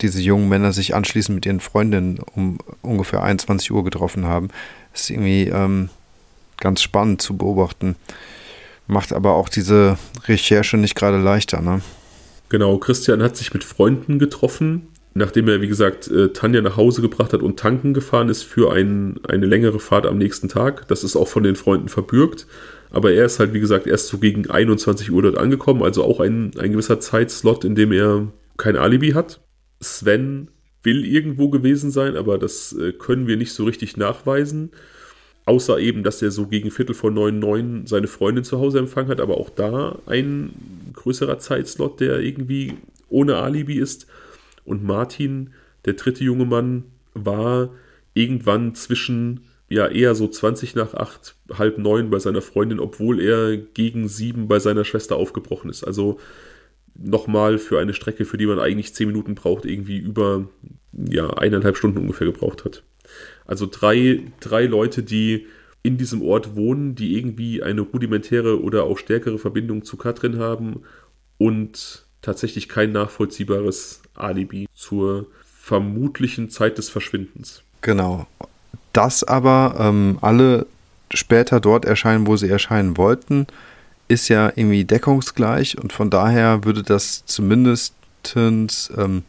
diese 0.00 0.20
jungen 0.20 0.48
Männer 0.48 0.72
sich 0.72 0.94
anschließend 0.94 1.34
mit 1.34 1.46
ihren 1.46 1.60
Freundinnen 1.60 2.20
um 2.34 2.58
ungefähr 2.82 3.22
21 3.22 3.70
Uhr 3.70 3.84
getroffen 3.84 4.26
haben. 4.26 4.48
Das 4.92 5.02
ist 5.02 5.10
irgendwie 5.10 5.48
ähm, 5.48 5.90
ganz 6.58 6.82
spannend 6.82 7.20
zu 7.20 7.36
beobachten. 7.36 7.96
Macht 8.86 9.12
aber 9.12 9.34
auch 9.34 9.48
diese 9.48 9.98
Recherche 10.26 10.76
nicht 10.76 10.94
gerade 10.94 11.18
leichter, 11.18 11.60
ne? 11.60 11.80
Genau, 12.50 12.76
Christian 12.78 13.22
hat 13.22 13.36
sich 13.36 13.52
mit 13.54 13.64
Freunden 13.64 14.18
getroffen, 14.18 14.88
nachdem 15.14 15.48
er, 15.48 15.60
wie 15.60 15.68
gesagt, 15.68 16.08
äh, 16.08 16.28
Tanja 16.28 16.60
nach 16.60 16.76
Hause 16.76 17.00
gebracht 17.00 17.32
hat 17.32 17.42
und 17.42 17.58
tanken 17.58 17.94
gefahren 17.94 18.28
ist 18.28 18.42
für 18.42 18.72
ein, 18.72 19.18
eine 19.26 19.46
längere 19.46 19.80
Fahrt 19.80 20.06
am 20.06 20.18
nächsten 20.18 20.48
Tag. 20.48 20.86
Das 20.88 21.02
ist 21.02 21.16
auch 21.16 21.28
von 21.28 21.42
den 21.42 21.56
Freunden 21.56 21.88
verbürgt. 21.88 22.46
Aber 22.90 23.10
er 23.10 23.24
ist 23.24 23.40
halt, 23.40 23.54
wie 23.54 23.60
gesagt, 23.60 23.86
erst 23.86 24.06
so 24.06 24.18
gegen 24.18 24.48
21 24.48 25.10
Uhr 25.10 25.22
dort 25.22 25.36
angekommen, 25.36 25.82
also 25.82 26.04
auch 26.04 26.20
ein, 26.20 26.52
ein 26.58 26.70
gewisser 26.70 27.00
Zeitslot, 27.00 27.64
in 27.64 27.74
dem 27.74 27.90
er 27.90 28.28
kein 28.56 28.76
Alibi 28.76 29.12
hat. 29.12 29.40
Sven 29.80 30.48
will 30.82 31.04
irgendwo 31.04 31.48
gewesen 31.48 31.90
sein, 31.90 32.16
aber 32.16 32.38
das 32.38 32.72
äh, 32.74 32.92
können 32.92 33.26
wir 33.26 33.36
nicht 33.36 33.52
so 33.52 33.64
richtig 33.64 33.96
nachweisen. 33.96 34.70
Außer 35.46 35.78
eben, 35.78 36.02
dass 36.02 36.22
er 36.22 36.30
so 36.30 36.46
gegen 36.46 36.70
Viertel 36.70 36.94
vor 36.94 37.10
neun, 37.10 37.38
neun 37.38 37.86
seine 37.86 38.06
Freundin 38.06 38.44
zu 38.44 38.58
Hause 38.58 38.78
empfangen 38.78 39.10
hat, 39.10 39.20
aber 39.20 39.36
auch 39.36 39.50
da 39.50 39.98
ein 40.06 40.54
größerer 40.94 41.38
Zeitslot, 41.38 42.00
der 42.00 42.20
irgendwie 42.20 42.74
ohne 43.08 43.36
Alibi 43.36 43.74
ist. 43.74 44.06
Und 44.64 44.84
Martin, 44.84 45.50
der 45.84 45.94
dritte 45.94 46.24
junge 46.24 46.46
Mann, 46.46 46.84
war 47.12 47.70
irgendwann 48.14 48.74
zwischen 48.74 49.40
ja 49.68 49.86
eher 49.86 50.14
so 50.14 50.28
20 50.28 50.74
nach 50.74 50.94
acht, 50.94 51.34
halb 51.52 51.78
neun 51.78 52.10
bei 52.10 52.18
seiner 52.18 52.42
Freundin, 52.42 52.80
obwohl 52.80 53.20
er 53.20 53.56
gegen 53.56 54.08
sieben 54.08 54.48
bei 54.48 54.58
seiner 54.58 54.84
Schwester 54.84 55.16
aufgebrochen 55.16 55.70
ist. 55.70 55.84
Also 55.84 56.18
nochmal 56.94 57.58
für 57.58 57.78
eine 57.78 57.94
Strecke, 57.94 58.24
für 58.24 58.36
die 58.36 58.46
man 58.46 58.58
eigentlich 58.58 58.94
zehn 58.94 59.08
Minuten 59.08 59.34
braucht, 59.34 59.64
irgendwie 59.64 59.98
über 59.98 60.48
ja, 60.92 61.30
eineinhalb 61.30 61.76
Stunden 61.76 61.98
ungefähr 61.98 62.26
gebraucht 62.26 62.64
hat. 62.64 62.82
Also 63.46 63.66
drei, 63.70 64.22
drei 64.40 64.66
Leute, 64.66 65.02
die 65.02 65.46
in 65.82 65.98
diesem 65.98 66.22
Ort 66.22 66.56
wohnen, 66.56 66.94
die 66.94 67.16
irgendwie 67.16 67.62
eine 67.62 67.82
rudimentäre 67.82 68.62
oder 68.62 68.84
auch 68.84 68.98
stärkere 68.98 69.38
Verbindung 69.38 69.84
zu 69.84 69.96
Katrin 69.96 70.38
haben 70.38 70.82
und 71.36 72.06
tatsächlich 72.22 72.68
kein 72.68 72.92
nachvollziehbares 72.92 74.00
Alibi 74.14 74.66
zur 74.74 75.26
vermutlichen 75.44 76.48
Zeit 76.48 76.78
des 76.78 76.88
Verschwindens. 76.88 77.62
Genau. 77.82 78.26
Dass 78.94 79.24
aber 79.24 79.76
ähm, 79.78 80.18
alle 80.22 80.66
später 81.12 81.60
dort 81.60 81.84
erscheinen, 81.84 82.26
wo 82.26 82.36
sie 82.36 82.48
erscheinen 82.48 82.96
wollten, 82.96 83.46
ist 84.14 84.28
ja 84.28 84.52
irgendwie 84.54 84.84
deckungsgleich 84.84 85.78
und 85.78 85.92
von 85.92 86.08
daher 86.10 86.64
würde 86.64 86.82
das 86.82 87.24
zumindest 87.26 87.94
ähm, 88.34 89.22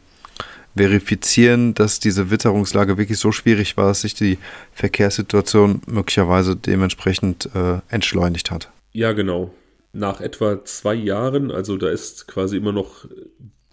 verifizieren, 0.75 1.73
dass 1.73 1.99
diese 1.99 2.31
Witterungslage 2.31 2.97
wirklich 2.97 3.19
so 3.19 3.31
schwierig 3.31 3.77
war, 3.77 3.87
dass 3.87 4.01
sich 4.01 4.13
die 4.13 4.37
Verkehrssituation 4.73 5.81
möglicherweise 5.87 6.55
dementsprechend 6.55 7.49
äh, 7.55 7.79
entschleunigt 7.89 8.51
hat. 8.51 8.69
Ja, 8.91 9.13
genau. 9.13 9.53
nach 9.93 10.21
etwa 10.21 10.63
zwei 10.65 10.93
Jahren, 10.93 11.51
also 11.51 11.77
da 11.77 11.89
ist 11.89 12.27
quasi 12.27 12.57
immer 12.57 12.71
noch 12.71 13.07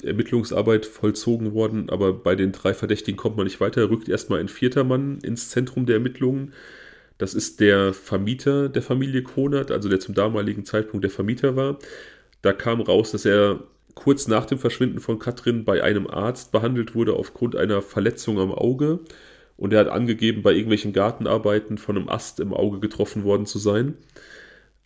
Ermittlungsarbeit 0.02 0.86
vollzogen 0.86 1.52
worden, 1.52 1.90
aber 1.90 2.12
bei 2.12 2.34
den 2.34 2.52
drei 2.52 2.74
Verdächtigen 2.74 3.16
kommt 3.16 3.36
man 3.36 3.46
nicht 3.46 3.60
weiter, 3.60 3.90
rückt 3.90 4.08
erstmal 4.08 4.40
ein 4.40 4.48
vierter 4.48 4.84
Mann 4.84 5.18
ins 5.22 5.50
Zentrum 5.50 5.86
der 5.86 5.96
Ermittlungen. 5.96 6.52
Das 7.22 7.34
ist 7.34 7.60
der 7.60 7.94
Vermieter 7.94 8.68
der 8.68 8.82
Familie 8.82 9.22
Konert, 9.22 9.70
also 9.70 9.88
der 9.88 10.00
zum 10.00 10.12
damaligen 10.12 10.64
Zeitpunkt 10.64 11.04
der 11.04 11.10
Vermieter 11.12 11.54
war. 11.54 11.78
Da 12.40 12.52
kam 12.52 12.80
raus, 12.80 13.12
dass 13.12 13.24
er 13.24 13.60
kurz 13.94 14.26
nach 14.26 14.44
dem 14.44 14.58
Verschwinden 14.58 14.98
von 14.98 15.20
Katrin 15.20 15.64
bei 15.64 15.84
einem 15.84 16.08
Arzt 16.08 16.50
behandelt 16.50 16.96
wurde 16.96 17.12
aufgrund 17.12 17.54
einer 17.54 17.80
Verletzung 17.80 18.40
am 18.40 18.50
Auge. 18.50 18.98
Und 19.56 19.72
er 19.72 19.78
hat 19.78 19.88
angegeben, 19.88 20.42
bei 20.42 20.50
irgendwelchen 20.50 20.92
Gartenarbeiten 20.92 21.78
von 21.78 21.96
einem 21.96 22.08
Ast 22.08 22.40
im 22.40 22.52
Auge 22.52 22.80
getroffen 22.80 23.22
worden 23.22 23.46
zu 23.46 23.60
sein. 23.60 23.94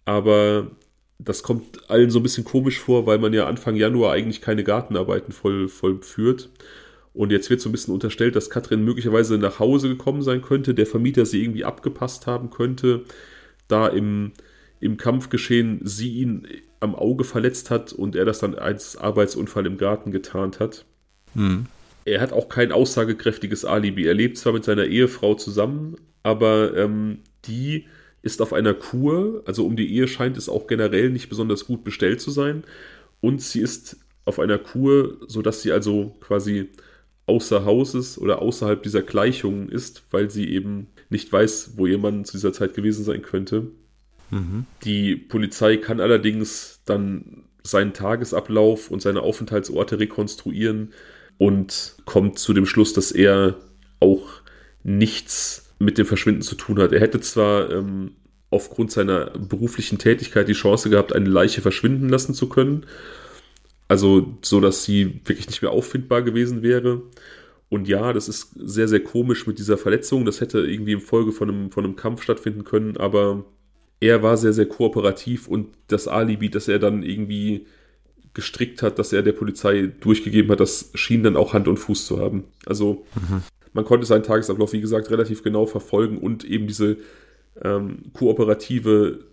Aber 0.05 0.73
das 1.19 1.43
kommt 1.43 1.89
allen 1.89 2.11
so 2.11 2.19
ein 2.19 2.23
bisschen 2.23 2.45
komisch 2.45 2.79
vor, 2.79 3.07
weil 3.07 3.17
man 3.17 3.33
ja 3.33 3.47
Anfang 3.47 3.77
Januar 3.77 4.13
eigentlich 4.13 4.43
keine 4.43 4.63
Gartenarbeiten 4.63 5.33
voll, 5.33 5.69
vollführt. 5.69 6.51
Und 7.17 7.33
jetzt 7.33 7.49
wird 7.49 7.63
so 7.63 7.71
ein 7.71 7.73
bisschen 7.73 7.95
unterstellt, 7.95 8.37
dass 8.37 8.51
Katrin 8.51 8.85
möglicherweise 8.85 9.39
nach 9.39 9.59
Hause 9.59 9.89
gekommen 9.89 10.21
sein 10.21 10.43
könnte, 10.43 10.75
der 10.75 10.85
Vermieter 10.85 11.25
sie 11.25 11.43
irgendwie 11.43 11.65
abgepasst 11.65 12.27
haben 12.27 12.51
könnte, 12.51 13.05
da 13.69 13.89
im, 13.89 14.33
im 14.81 14.99
Kampfgeschehen 14.99 15.81
sie 15.83 16.13
ihn 16.13 16.47
am 16.81 16.95
Auge 16.95 17.25
verletzt 17.25 17.71
hat 17.71 17.95
und 17.95 18.17
er 18.17 18.27
das 18.27 18.41
dann 18.41 18.55
als 18.55 18.99
Arbeitsunfall 18.99 19.65
im 19.65 19.79
Garten 19.79 20.13
getarnt 20.13 20.61
hat. 20.61 20.85
Hm. 21.35 21.65
Er 22.05 22.21
hat 22.21 22.35
auch 22.35 22.51
kein 22.51 22.71
aussagekräftiges 22.71 23.65
Alibi. 23.65 24.05
Er 24.07 24.15
lebt 24.15 24.37
zwar 24.37 24.53
mit 24.53 24.65
seiner 24.65 24.85
Ehefrau 24.85 25.35
zusammen, 25.37 25.97
aber 26.23 26.77
ähm, 26.77 27.21
die 27.47 27.87
ist 28.21 28.43
auf 28.43 28.53
einer 28.53 28.75
Kur, 28.75 29.43
also 29.47 29.65
um 29.65 29.75
die 29.77 29.91
Ehe 29.91 30.07
scheint 30.07 30.37
es 30.37 30.51
auch 30.51 30.67
generell 30.67 31.09
nicht 31.09 31.31
besonders 31.31 31.65
gut 31.65 31.83
bestellt 31.83 32.21
zu 32.21 32.31
sein. 32.31 32.65
Und 33.23 33.41
sie 33.41 33.61
ist 33.61 33.97
auf 34.27 34.39
einer 34.39 34.59
Kur, 34.59 35.17
sodass 35.27 35.63
sie 35.63 35.73
also 35.73 36.15
quasi 36.21 36.69
außer 37.27 37.65
Hauses 37.65 38.19
oder 38.19 38.41
außerhalb 38.41 38.83
dieser 38.83 39.03
Gleichungen 39.03 39.69
ist, 39.69 40.05
weil 40.11 40.31
sie 40.31 40.49
eben 40.49 40.89
nicht 41.11 41.33
weiß, 41.33 41.73
wo 41.77 41.87
ihr 41.87 41.99
Mann 41.99 42.25
zu 42.25 42.33
dieser 42.33 42.53
Zeit 42.53 42.75
gewesen 42.75 43.05
sein 43.05 43.23
könnte. 43.23 43.67
Mhm. 44.31 44.67
Die 44.85 45.17
Polizei 45.17 45.77
kann 45.77 46.01
allerdings 46.01 46.81
dann 46.85 47.45
seinen 47.63 47.93
Tagesablauf 47.93 48.91
und 48.91 49.03
seine 49.03 49.23
Aufenthaltsorte 49.23 49.99
rekonstruieren 49.99 50.93
und 51.39 51.97
kommt 52.05 52.39
zu 52.39 52.53
dem 52.53 52.67
Schluss, 52.67 52.93
dass 52.93 53.13
er 53.13 53.57
auch 54.01 54.27
nichts 54.85 55.75
mit 55.79 55.99
dem 55.99 56.07
Verschwinden 56.07 56.43
zu 56.43 56.55
tun 56.55 56.79
hat. 56.79 56.93
Er 56.93 57.01
hätte 57.01 57.21
zwar 57.21 57.71
ähm, 57.71 58.13
aufgrund 58.51 58.93
seiner 58.93 59.31
beruflichen 59.31 59.99
Tätigkeit 59.99 60.49
die 60.49 60.53
Chance 60.53 60.91
gehabt, 60.91 61.13
eine 61.13 61.29
Leiche 61.29 61.61
verschwinden 61.61 62.09
lassen 62.09 62.35
zu 62.35 62.49
können, 62.49 62.87
also 63.89 64.35
so, 64.43 64.61
dass 64.61 64.85
sie 64.85 65.21
wirklich 65.25 65.47
nicht 65.47 65.63
mehr 65.63 65.71
auffindbar 65.71 66.23
gewesen 66.23 66.63
wäre. 66.63 67.03
Und 67.69 67.89
ja, 67.89 68.13
das 68.13 68.29
ist 68.29 68.53
sehr, 68.57 68.89
sehr 68.89 69.01
komisch 69.01 69.47
mit 69.47 69.59
dieser 69.59 69.77
Verletzung. 69.77 70.25
Das 70.25 70.41
hätte 70.41 70.61
irgendwie 70.61 70.93
in 70.93 71.01
Folge 71.01 71.33
von 71.33 71.51
einem, 71.51 71.71
von 71.71 71.85
einem 71.85 71.97
Kampf 71.97 72.23
stattfinden 72.23 72.65
können, 72.65 72.97
aber 72.97 73.45
er 74.01 74.23
war 74.23 74.37
sehr, 74.37 74.53
sehr 74.53 74.67
kooperativ 74.67 75.49
und 75.49 75.69
das 75.89 76.07
Alibi, 76.07 76.51
das 76.51 76.69
er 76.69 76.79
dann 76.79 77.03
irgendwie 77.03 77.67
gestrickt 78.35 78.83
hat, 78.83 78.99
dass 78.99 79.15
er 79.15 79.23
der 79.23 79.33
Polizei 79.33 79.91
durchgegeben 80.01 80.51
hat, 80.51 80.61
das 80.61 80.91
schien 80.95 81.23
dann 81.23 81.37
auch 81.37 81.55
Hand 81.55 81.69
und 81.69 81.79
Fuß 81.79 82.07
zu 82.07 82.21
haben. 82.21 82.45
Also 82.67 83.07
mhm. 83.15 83.43
Man 83.77 83.85
konnte 83.85 84.07
seinen 84.07 84.23
Tagesablauf, 84.23 84.73
wie 84.73 84.81
gesagt, 84.81 85.11
relativ 85.11 85.43
genau 85.43 85.67
verfolgen 85.67 86.17
und 86.17 86.45
eben 86.45 86.67
diese 86.67 86.97
ähm, 87.63 88.05
kooperative 88.15 89.27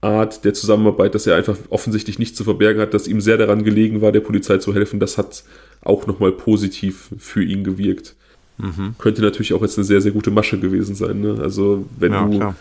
Art 0.00 0.44
der 0.44 0.54
Zusammenarbeit, 0.54 1.14
dass 1.14 1.26
er 1.26 1.36
einfach 1.36 1.56
offensichtlich 1.70 2.18
nichts 2.18 2.36
zu 2.36 2.44
verbergen 2.44 2.80
hat, 2.80 2.94
dass 2.94 3.08
ihm 3.08 3.20
sehr 3.20 3.36
daran 3.36 3.64
gelegen 3.64 4.00
war, 4.00 4.12
der 4.12 4.20
Polizei 4.20 4.58
zu 4.58 4.74
helfen, 4.74 5.00
das 5.00 5.18
hat 5.18 5.44
auch 5.80 6.06
nochmal 6.06 6.32
positiv 6.32 7.10
für 7.18 7.42
ihn 7.42 7.64
gewirkt. 7.64 8.14
Mhm. 8.58 8.94
Könnte 8.98 9.22
natürlich 9.22 9.52
auch 9.54 9.62
jetzt 9.62 9.78
eine 9.78 9.84
sehr, 9.84 10.00
sehr 10.00 10.12
gute 10.12 10.30
Masche 10.30 10.58
gewesen 10.58 10.94
sein. 10.94 11.20
Ne? 11.20 11.38
Also 11.40 11.86
wenn 11.98 12.12
ja, 12.12 12.24
du, 12.26 12.36
klar. 12.36 12.56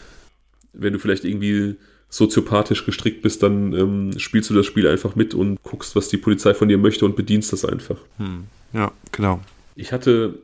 wenn 0.74 0.94
du 0.94 1.00
vielleicht 1.00 1.26
irgendwie 1.26 1.76
soziopathisch 2.10 2.86
gestrickt 2.86 3.22
bist, 3.22 3.44
dann 3.44 3.74
ähm, 3.74 4.20
spielst 4.20 4.50
du 4.50 4.54
das 4.54 4.66
Spiel 4.66 4.88
einfach 4.88 5.16
mit 5.16 5.34
und 5.34 5.62
guckst, 5.64 5.96
was 5.96 6.08
die 6.10 6.18
Polizei 6.18 6.54
von 6.54 6.70
dir 6.70 6.78
möchte 6.78 7.06
und 7.06 7.16
bedienst 7.16 7.52
das 7.52 7.66
einfach. 7.66 7.98
Hm. 8.18 8.46
Ja, 8.74 8.92
genau. 9.12 9.42
Ich 9.76 9.92
hatte 9.92 10.40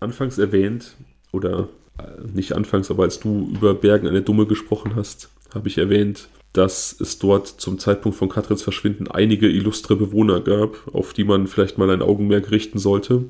anfangs 0.00 0.38
erwähnt, 0.38 0.94
oder 1.32 1.68
äh, 1.98 2.02
nicht 2.32 2.52
anfangs, 2.52 2.90
aber 2.90 3.04
als 3.04 3.20
du 3.20 3.50
über 3.52 3.74
Bergen 3.74 4.08
eine 4.08 4.22
Dumme 4.22 4.46
gesprochen 4.46 4.96
hast, 4.96 5.28
habe 5.54 5.68
ich 5.68 5.78
erwähnt, 5.78 6.28
dass 6.52 6.96
es 7.00 7.18
dort 7.18 7.46
zum 7.46 7.78
Zeitpunkt 7.78 8.18
von 8.18 8.28
Katrins 8.28 8.62
Verschwinden 8.62 9.08
einige 9.08 9.48
illustre 9.48 9.94
Bewohner 9.96 10.40
gab, 10.40 10.94
auf 10.94 11.12
die 11.12 11.24
man 11.24 11.46
vielleicht 11.46 11.78
mal 11.78 11.90
ein 11.90 12.02
Augenmerk 12.02 12.50
richten 12.50 12.78
sollte. 12.78 13.24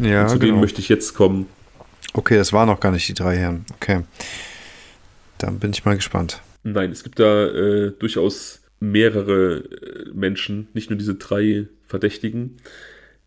Ja, 0.00 0.22
Und 0.22 0.28
zu 0.28 0.38
genau. 0.38 0.52
denen 0.52 0.60
möchte 0.60 0.80
ich 0.80 0.88
jetzt 0.88 1.14
kommen. 1.14 1.46
Okay, 2.14 2.36
das 2.36 2.52
waren 2.52 2.68
noch 2.68 2.80
gar 2.80 2.92
nicht 2.92 3.08
die 3.08 3.14
drei 3.14 3.36
Herren. 3.36 3.64
Okay. 3.76 4.02
Dann 5.38 5.58
bin 5.58 5.72
ich 5.72 5.84
mal 5.84 5.94
gespannt. 5.94 6.40
Nein, 6.64 6.90
es 6.90 7.04
gibt 7.04 7.20
da 7.20 7.46
äh, 7.46 7.92
durchaus 7.98 8.60
mehrere 8.80 9.58
äh, 9.58 10.10
Menschen, 10.12 10.68
nicht 10.74 10.90
nur 10.90 10.98
diese 10.98 11.14
drei 11.14 11.66
Verdächtigen. 11.86 12.56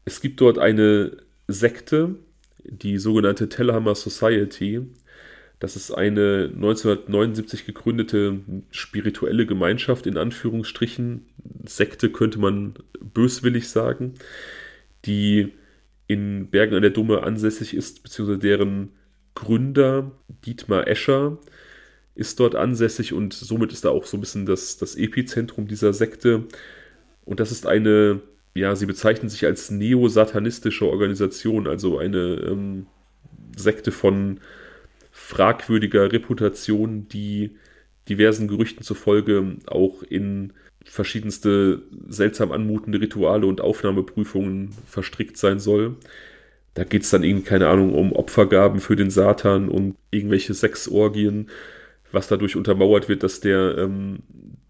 Es 0.05 0.21
gibt 0.21 0.41
dort 0.41 0.57
eine 0.57 1.17
Sekte, 1.47 2.15
die 2.63 2.97
sogenannte 2.97 3.49
Telhammer 3.49 3.95
Society. 3.95 4.81
Das 5.59 5.75
ist 5.75 5.91
eine 5.91 6.51
1979 6.53 7.65
gegründete 7.65 8.39
spirituelle 8.69 9.45
Gemeinschaft 9.45 10.05
in 10.05 10.17
Anführungsstrichen. 10.17 11.25
Sekte 11.65 12.11
könnte 12.11 12.39
man 12.39 12.75
böswillig 12.99 13.69
sagen, 13.69 14.13
die 15.05 15.53
in 16.07 16.49
Bergen 16.49 16.75
an 16.75 16.81
der 16.81 16.91
Dumme 16.91 17.23
ansässig 17.23 17.75
ist, 17.75 18.03
beziehungsweise 18.03 18.39
deren 18.39 18.89
Gründer 19.33 20.11
Dietmar 20.45 20.87
Escher 20.87 21.37
ist 22.15 22.39
dort 22.39 22.55
ansässig 22.55 23.13
und 23.13 23.33
somit 23.33 23.73
ist 23.73 23.85
da 23.85 23.89
auch 23.89 24.05
so 24.05 24.17
ein 24.17 24.21
bisschen 24.21 24.45
das, 24.45 24.77
das 24.77 24.95
Epizentrum 24.95 25.67
dieser 25.67 25.93
Sekte. 25.93 26.45
Und 27.25 27.39
das 27.39 27.51
ist 27.51 27.67
eine 27.67 28.21
ja, 28.57 28.75
sie 28.75 28.85
bezeichnen 28.85 29.29
sich 29.29 29.45
als 29.45 29.71
neosatanistische 29.71 30.85
Organisation, 30.85 31.67
also 31.67 31.99
eine 31.99 32.17
ähm, 32.17 32.87
Sekte 33.55 33.91
von 33.91 34.39
fragwürdiger 35.17 36.11
Reputation, 36.11 37.07
die 37.09 37.57
diversen 38.07 38.47
Gerüchten 38.47 38.83
zufolge 38.83 39.57
auch 39.65 40.03
in 40.03 40.53
verschiedenste 40.85 41.81
seltsam 42.07 42.51
anmutende 42.51 43.01
Rituale 43.01 43.45
und 43.47 43.59
Aufnahmeprüfungen 43.59 44.69
verstrickt 44.87 45.37
sein 45.37 45.59
soll. 45.59 45.95
Da 46.75 46.83
geht 46.83 47.01
es 47.01 47.09
dann 47.09 47.23
irgendwie, 47.23 47.45
keine 47.45 47.67
Ahnung, 47.67 47.93
um 47.93 48.13
Opfergaben 48.13 48.79
für 48.79 48.95
den 48.95 49.09
Satan 49.09 49.67
und 49.67 49.95
irgendwelche 50.11 50.53
Sexorgien, 50.53 51.49
was 52.11 52.27
dadurch 52.27 52.55
untermauert 52.55 53.09
wird, 53.09 53.23
dass 53.23 53.41
der 53.41 53.77
ähm, 53.79 54.19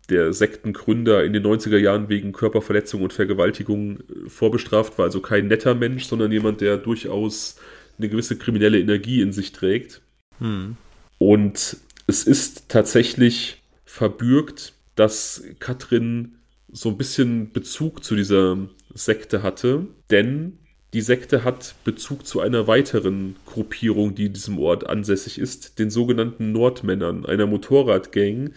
der 0.09 0.31
Sektengründer 0.31 1.25
in 1.25 1.33
den 1.33 1.45
90er 1.45 1.77
Jahren 1.77 2.07
wegen 2.07 2.31
Körperverletzung 2.31 3.01
und 3.01 3.11
Vergewaltigung 3.11 3.99
äh, 3.99 4.29
vorbestraft 4.29 4.97
war. 4.97 5.05
Also 5.05 5.19
kein 5.19 5.47
netter 5.47 5.75
Mensch, 5.75 6.05
sondern 6.05 6.31
jemand, 6.31 6.61
der 6.61 6.77
durchaus 6.77 7.57
eine 7.97 8.09
gewisse 8.09 8.37
kriminelle 8.37 8.79
Energie 8.79 9.21
in 9.21 9.33
sich 9.33 9.51
trägt. 9.51 10.01
Hm. 10.39 10.77
Und 11.17 11.77
es 12.07 12.23
ist 12.23 12.69
tatsächlich 12.69 13.61
verbürgt, 13.85 14.73
dass 14.95 15.43
Katrin 15.59 16.35
so 16.71 16.89
ein 16.89 16.97
bisschen 16.97 17.51
Bezug 17.51 18.03
zu 18.03 18.15
dieser 18.15 18.57
Sekte 18.93 19.43
hatte, 19.43 19.87
denn 20.09 20.59
die 20.93 21.01
Sekte 21.01 21.43
hat 21.43 21.75
Bezug 21.83 22.25
zu 22.25 22.39
einer 22.39 22.67
weiteren 22.67 23.35
Gruppierung, 23.45 24.15
die 24.15 24.27
in 24.27 24.33
diesem 24.33 24.57
Ort 24.57 24.87
ansässig 24.87 25.37
ist, 25.37 25.79
den 25.79 25.89
sogenannten 25.89 26.51
Nordmännern, 26.53 27.25
einer 27.25 27.45
Motorradgang, 27.45 28.51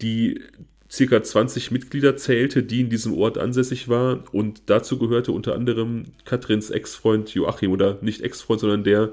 die 0.00 0.40
circa 0.90 1.22
20 1.22 1.70
Mitglieder 1.70 2.16
zählte, 2.16 2.62
die 2.62 2.80
in 2.80 2.90
diesem 2.90 3.14
Ort 3.14 3.38
ansässig 3.38 3.88
war. 3.88 4.24
Und 4.32 4.62
dazu 4.66 4.98
gehörte 4.98 5.32
unter 5.32 5.54
anderem 5.54 6.04
Katrins 6.24 6.70
Ex-Freund 6.70 7.32
Joachim 7.32 7.70
oder 7.70 7.98
nicht 8.02 8.20
Ex-Freund, 8.20 8.60
sondern 8.60 8.84
der 8.84 9.12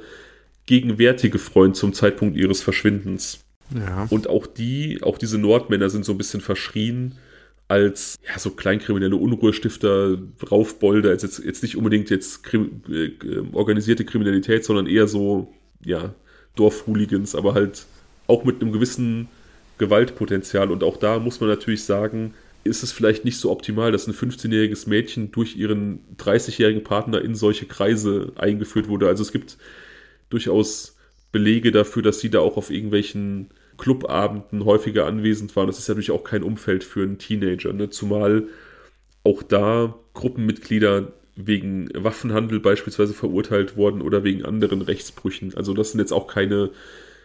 gegenwärtige 0.69 1.39
Freund 1.39 1.75
zum 1.75 1.93
Zeitpunkt 1.93 2.37
ihres 2.37 2.61
Verschwindens. 2.61 3.43
Ja. 3.73 4.05
Und 4.11 4.29
auch 4.29 4.45
die, 4.45 4.99
auch 5.01 5.17
diese 5.17 5.39
Nordmänner 5.39 5.89
sind 5.89 6.05
so 6.05 6.11
ein 6.11 6.17
bisschen 6.19 6.41
verschrien 6.41 7.15
als 7.67 8.19
ja, 8.27 8.37
so 8.37 8.51
kleinkriminelle 8.51 9.15
Unruhestifter, 9.15 10.19
Raufbolde, 10.51 11.09
als 11.09 11.23
jetzt, 11.23 11.39
jetzt 11.43 11.63
nicht 11.63 11.75
unbedingt 11.75 12.11
jetzt 12.11 12.43
krim, 12.43 12.83
äh, 12.87 13.09
organisierte 13.51 14.05
Kriminalität, 14.05 14.63
sondern 14.63 14.85
eher 14.85 15.07
so, 15.07 15.51
ja, 15.83 16.13
Dorfhooligans, 16.55 17.33
aber 17.33 17.55
halt 17.55 17.87
auch 18.27 18.43
mit 18.43 18.61
einem 18.61 18.71
gewissen 18.71 19.27
Gewaltpotenzial. 19.79 20.69
Und 20.69 20.83
auch 20.83 20.97
da 20.97 21.17
muss 21.17 21.39
man 21.39 21.49
natürlich 21.49 21.83
sagen, 21.83 22.35
ist 22.63 22.83
es 22.83 22.91
vielleicht 22.91 23.25
nicht 23.25 23.39
so 23.39 23.49
optimal, 23.49 23.91
dass 23.91 24.05
ein 24.05 24.13
15-jähriges 24.13 24.87
Mädchen 24.87 25.31
durch 25.31 25.55
ihren 25.55 26.01
30-jährigen 26.19 26.83
Partner 26.83 27.23
in 27.23 27.33
solche 27.33 27.65
Kreise 27.65 28.33
eingeführt 28.35 28.87
wurde. 28.87 29.07
Also 29.07 29.23
es 29.23 29.31
gibt 29.31 29.57
durchaus 30.29 30.95
Belege 31.31 31.71
dafür, 31.71 32.01
dass 32.01 32.19
sie 32.19 32.29
da 32.29 32.39
auch 32.39 32.57
auf 32.57 32.69
irgendwelchen 32.69 33.49
Clubabenden 33.77 34.65
häufiger 34.65 35.05
anwesend 35.05 35.55
war. 35.55 35.65
Das 35.65 35.79
ist 35.79 35.87
natürlich 35.87 36.11
auch 36.11 36.23
kein 36.23 36.43
Umfeld 36.43 36.83
für 36.83 37.03
einen 37.03 37.17
Teenager, 37.17 37.73
ne? 37.73 37.89
zumal 37.89 38.47
auch 39.23 39.43
da 39.43 39.95
Gruppenmitglieder 40.13 41.11
wegen 41.35 41.89
Waffenhandel 41.93 42.59
beispielsweise 42.59 43.13
verurteilt 43.13 43.77
worden 43.77 44.01
oder 44.01 44.23
wegen 44.23 44.43
anderen 44.43 44.81
Rechtsbrüchen. 44.81 45.55
Also 45.55 45.73
das 45.73 45.91
sind 45.91 45.99
jetzt 45.99 46.11
auch 46.11 46.27
keine, 46.27 46.71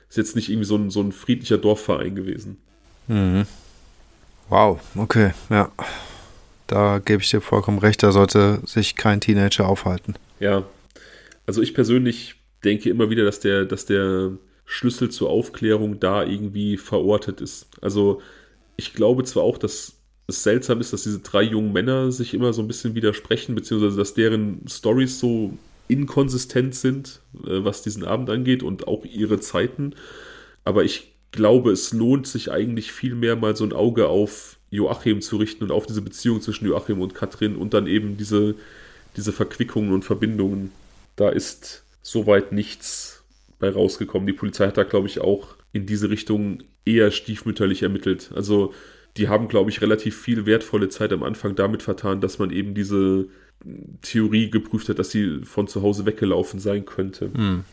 ist 0.08 0.16
jetzt 0.16 0.36
nicht 0.36 0.48
irgendwie 0.48 0.66
so 0.66 0.76
ein, 0.76 0.90
so 0.90 1.00
ein 1.00 1.12
friedlicher 1.12 1.58
Dorfverein 1.58 2.14
gewesen. 2.14 2.58
Mhm. 3.08 3.46
Wow, 4.48 4.80
okay, 4.96 5.32
ja. 5.50 5.72
Da 6.66 7.00
gebe 7.04 7.22
ich 7.22 7.30
dir 7.30 7.40
vollkommen 7.40 7.78
recht, 7.78 8.02
da 8.02 8.12
sollte 8.12 8.60
sich 8.64 8.96
kein 8.96 9.20
Teenager 9.20 9.68
aufhalten. 9.68 10.14
Ja, 10.40 10.64
also 11.46 11.60
ich 11.60 11.74
persönlich 11.74 12.36
denke 12.64 12.90
immer 12.90 13.10
wieder, 13.10 13.24
dass 13.24 13.40
der, 13.40 13.64
dass 13.64 13.86
der 13.86 14.32
Schlüssel 14.66 15.10
zur 15.10 15.30
Aufklärung 15.30 16.00
da 16.00 16.24
irgendwie 16.24 16.76
verortet 16.76 17.40
ist. 17.40 17.66
Also 17.80 18.22
ich 18.76 18.94
glaube 18.94 19.24
zwar 19.24 19.42
auch, 19.42 19.58
dass 19.58 19.94
es 20.26 20.42
seltsam 20.42 20.80
ist, 20.80 20.92
dass 20.92 21.02
diese 21.02 21.20
drei 21.20 21.42
jungen 21.42 21.72
Männer 21.72 22.10
sich 22.10 22.32
immer 22.34 22.52
so 22.52 22.62
ein 22.62 22.68
bisschen 22.68 22.94
widersprechen, 22.94 23.54
beziehungsweise 23.54 23.96
dass 23.96 24.14
deren 24.14 24.62
Stories 24.68 25.18
so 25.18 25.52
inkonsistent 25.88 26.74
sind, 26.74 27.20
äh, 27.44 27.62
was 27.62 27.82
diesen 27.82 28.04
Abend 28.04 28.30
angeht 28.30 28.62
und 28.62 28.88
auch 28.88 29.04
ihre 29.04 29.38
Zeiten. 29.40 29.94
Aber 30.64 30.84
ich 30.84 31.12
glaube, 31.30 31.72
es 31.72 31.92
lohnt 31.92 32.26
sich 32.26 32.50
eigentlich 32.50 32.92
viel 32.92 33.14
mehr 33.14 33.36
mal 33.36 33.54
so 33.54 33.64
ein 33.64 33.72
Auge 33.72 34.08
auf 34.08 34.56
Joachim 34.70 35.20
zu 35.20 35.36
richten 35.36 35.64
und 35.64 35.70
auf 35.70 35.86
diese 35.86 36.02
Beziehung 36.02 36.40
zwischen 36.40 36.66
Joachim 36.66 37.00
und 37.00 37.14
Katrin 37.14 37.56
und 37.56 37.74
dann 37.74 37.86
eben 37.86 38.16
diese, 38.16 38.54
diese 39.16 39.32
Verquickungen 39.32 39.92
und 39.92 40.04
Verbindungen. 40.04 40.72
Da 41.16 41.28
ist 41.28 41.83
soweit 42.04 42.52
nichts 42.52 43.24
bei 43.58 43.70
rausgekommen. 43.70 44.26
Die 44.26 44.34
Polizei 44.34 44.68
hat 44.68 44.76
da, 44.76 44.84
glaube 44.84 45.08
ich, 45.08 45.20
auch 45.20 45.56
in 45.72 45.86
diese 45.86 46.10
Richtung 46.10 46.62
eher 46.84 47.10
stiefmütterlich 47.10 47.82
ermittelt. 47.82 48.30
Also 48.36 48.72
die 49.16 49.28
haben, 49.28 49.48
glaube 49.48 49.70
ich, 49.70 49.80
relativ 49.80 50.20
viel 50.20 50.46
wertvolle 50.46 50.88
Zeit 50.88 51.12
am 51.12 51.22
Anfang 51.22 51.56
damit 51.56 51.82
vertan, 51.82 52.20
dass 52.20 52.38
man 52.38 52.50
eben 52.50 52.74
diese 52.74 53.26
Theorie 54.02 54.50
geprüft 54.50 54.88
hat, 54.88 54.98
dass 54.98 55.10
sie 55.10 55.40
von 55.44 55.66
zu 55.66 55.82
Hause 55.82 56.04
weggelaufen 56.04 56.60
sein 56.60 56.84
könnte. 56.84 57.30
Hm. 57.34 57.64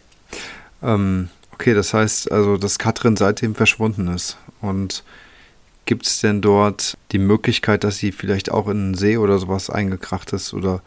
Ähm, 0.81 1.29
okay, 1.51 1.73
das 1.73 1.93
heißt 1.93 2.31
also, 2.31 2.57
dass 2.57 2.79
Katrin 2.79 3.17
seitdem 3.17 3.53
verschwunden 3.53 4.07
ist. 4.07 4.37
Und 4.61 5.03
gibt 5.85 6.05
es 6.05 6.21
denn 6.21 6.41
dort 6.41 6.97
die 7.11 7.19
Möglichkeit, 7.19 7.83
dass 7.83 7.97
sie 7.97 8.13
vielleicht 8.13 8.49
auch 8.49 8.67
in 8.67 8.77
einen 8.77 8.93
See 8.93 9.17
oder 9.17 9.39
sowas 9.39 9.69
eingekracht 9.69 10.31
ist? 10.31 10.53
Oder 10.53 10.81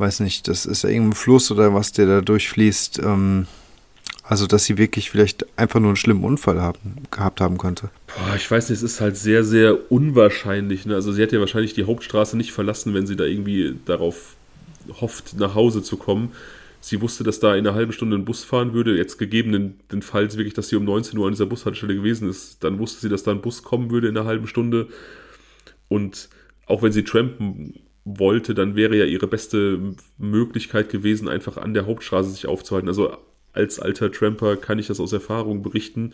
weiß 0.00 0.20
nicht, 0.20 0.48
das 0.48 0.66
ist 0.66 0.82
ja 0.82 0.90
irgendein 0.90 1.14
Fluss 1.14 1.50
oder 1.50 1.74
was, 1.74 1.92
der 1.92 2.06
da 2.06 2.20
durchfließt. 2.20 3.00
Ähm, 3.00 3.46
also, 4.24 4.46
dass 4.46 4.64
sie 4.64 4.78
wirklich 4.78 5.10
vielleicht 5.10 5.46
einfach 5.58 5.80
nur 5.80 5.90
einen 5.90 5.96
schlimmen 5.96 6.24
Unfall 6.24 6.60
haben, 6.60 6.78
gehabt 7.10 7.40
haben 7.40 7.58
könnte. 7.58 7.90
Boah, 8.06 8.36
ich 8.36 8.50
weiß 8.50 8.70
nicht, 8.70 8.78
es 8.78 8.82
ist 8.82 9.00
halt 9.00 9.16
sehr, 9.16 9.44
sehr 9.44 9.90
unwahrscheinlich. 9.90 10.86
Ne? 10.86 10.94
Also, 10.94 11.12
sie 11.12 11.22
hat 11.22 11.32
ja 11.32 11.40
wahrscheinlich 11.40 11.74
die 11.74 11.84
Hauptstraße 11.84 12.36
nicht 12.36 12.52
verlassen, 12.52 12.94
wenn 12.94 13.06
sie 13.06 13.16
da 13.16 13.24
irgendwie 13.24 13.76
darauf 13.84 14.36
hofft, 15.00 15.38
nach 15.38 15.54
Hause 15.54 15.82
zu 15.82 15.96
kommen. 15.96 16.32
Sie 16.80 17.02
wusste, 17.02 17.24
dass 17.24 17.40
da 17.40 17.54
in 17.54 17.66
einer 17.66 17.76
halben 17.76 17.92
Stunde 17.92 18.16
ein 18.16 18.24
Bus 18.24 18.42
fahren 18.42 18.72
würde. 18.72 18.96
Jetzt 18.96 19.18
gegeben 19.18 19.78
den 19.92 20.02
Fall 20.02 20.32
wirklich, 20.32 20.54
dass 20.54 20.68
sie 20.68 20.76
um 20.76 20.84
19 20.84 21.18
Uhr 21.18 21.26
an 21.26 21.32
dieser 21.32 21.46
Bushaltestelle 21.46 21.94
gewesen 21.94 22.28
ist, 22.28 22.64
dann 22.64 22.78
wusste 22.78 23.00
sie, 23.02 23.08
dass 23.10 23.22
da 23.22 23.32
ein 23.32 23.42
Bus 23.42 23.62
kommen 23.62 23.90
würde 23.90 24.08
in 24.08 24.16
einer 24.16 24.26
halben 24.26 24.46
Stunde. 24.46 24.88
Und 25.88 26.30
auch 26.66 26.82
wenn 26.82 26.92
sie 26.92 27.04
trampen 27.04 27.80
wollte, 28.04 28.54
dann 28.54 28.76
wäre 28.76 28.96
ja 28.96 29.04
ihre 29.04 29.26
beste 29.26 29.94
Möglichkeit 30.18 30.88
gewesen, 30.88 31.28
einfach 31.28 31.56
an 31.56 31.74
der 31.74 31.86
Hauptstraße 31.86 32.30
sich 32.30 32.46
aufzuhalten. 32.46 32.88
Also 32.88 33.16
als 33.52 33.78
alter 33.78 34.10
Tramper 34.10 34.56
kann 34.56 34.78
ich 34.78 34.86
das 34.86 35.00
aus 35.00 35.12
Erfahrung 35.12 35.62
berichten. 35.62 36.12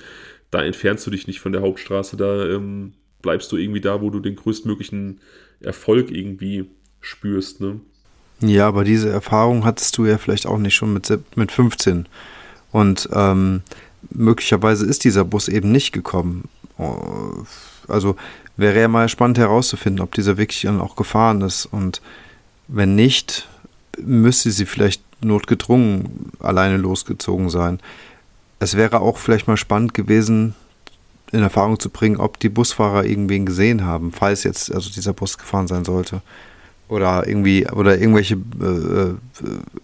Da 0.50 0.62
entfernst 0.62 1.06
du 1.06 1.10
dich 1.10 1.26
nicht 1.26 1.40
von 1.40 1.52
der 1.52 1.62
Hauptstraße, 1.62 2.16
da 2.16 2.46
ähm, 2.46 2.94
bleibst 3.22 3.50
du 3.52 3.56
irgendwie 3.56 3.80
da, 3.80 4.00
wo 4.00 4.10
du 4.10 4.20
den 4.20 4.36
größtmöglichen 4.36 5.20
Erfolg 5.60 6.10
irgendwie 6.10 6.66
spürst. 7.00 7.60
Ne? 7.60 7.80
Ja, 8.40 8.68
aber 8.68 8.84
diese 8.84 9.10
Erfahrung 9.10 9.64
hattest 9.64 9.96
du 9.98 10.06
ja 10.06 10.18
vielleicht 10.18 10.46
auch 10.46 10.58
nicht 10.58 10.74
schon 10.74 10.92
mit, 10.92 11.10
mit 11.36 11.52
15. 11.52 12.06
Und 12.72 13.08
ähm, 13.12 13.62
möglicherweise 14.10 14.86
ist 14.86 15.04
dieser 15.04 15.24
Bus 15.24 15.48
eben 15.48 15.72
nicht 15.72 15.92
gekommen. 15.92 16.48
Oh, 16.78 17.44
also 17.88 18.16
wäre 18.56 18.80
ja 18.80 18.88
mal 18.88 19.08
spannend 19.08 19.38
herauszufinden, 19.38 20.02
ob 20.02 20.14
dieser 20.14 20.36
wirklich 20.36 20.62
dann 20.62 20.80
auch 20.80 20.96
gefahren 20.96 21.42
ist. 21.42 21.66
Und 21.66 22.00
wenn 22.68 22.94
nicht, 22.94 23.48
müsste 24.02 24.50
sie 24.50 24.66
vielleicht 24.66 25.02
notgedrungen 25.22 26.32
alleine 26.40 26.76
losgezogen 26.76 27.50
sein. 27.50 27.80
Es 28.58 28.76
wäre 28.76 29.00
auch 29.00 29.18
vielleicht 29.18 29.48
mal 29.48 29.56
spannend 29.56 29.94
gewesen, 29.94 30.54
in 31.32 31.42
Erfahrung 31.42 31.78
zu 31.78 31.90
bringen, 31.90 32.16
ob 32.18 32.38
die 32.38 32.48
Busfahrer 32.48 33.04
irgendwen 33.04 33.46
gesehen 33.46 33.84
haben, 33.84 34.12
falls 34.12 34.44
jetzt 34.44 34.72
also 34.72 34.90
dieser 34.90 35.12
Bus 35.12 35.38
gefahren 35.38 35.66
sein 35.66 35.84
sollte. 35.84 36.22
Oder 36.88 37.26
irgendwie, 37.26 37.66
oder 37.66 37.98
irgendwelche 37.98 38.34
äh, 38.34 39.08
äh, 39.08 39.14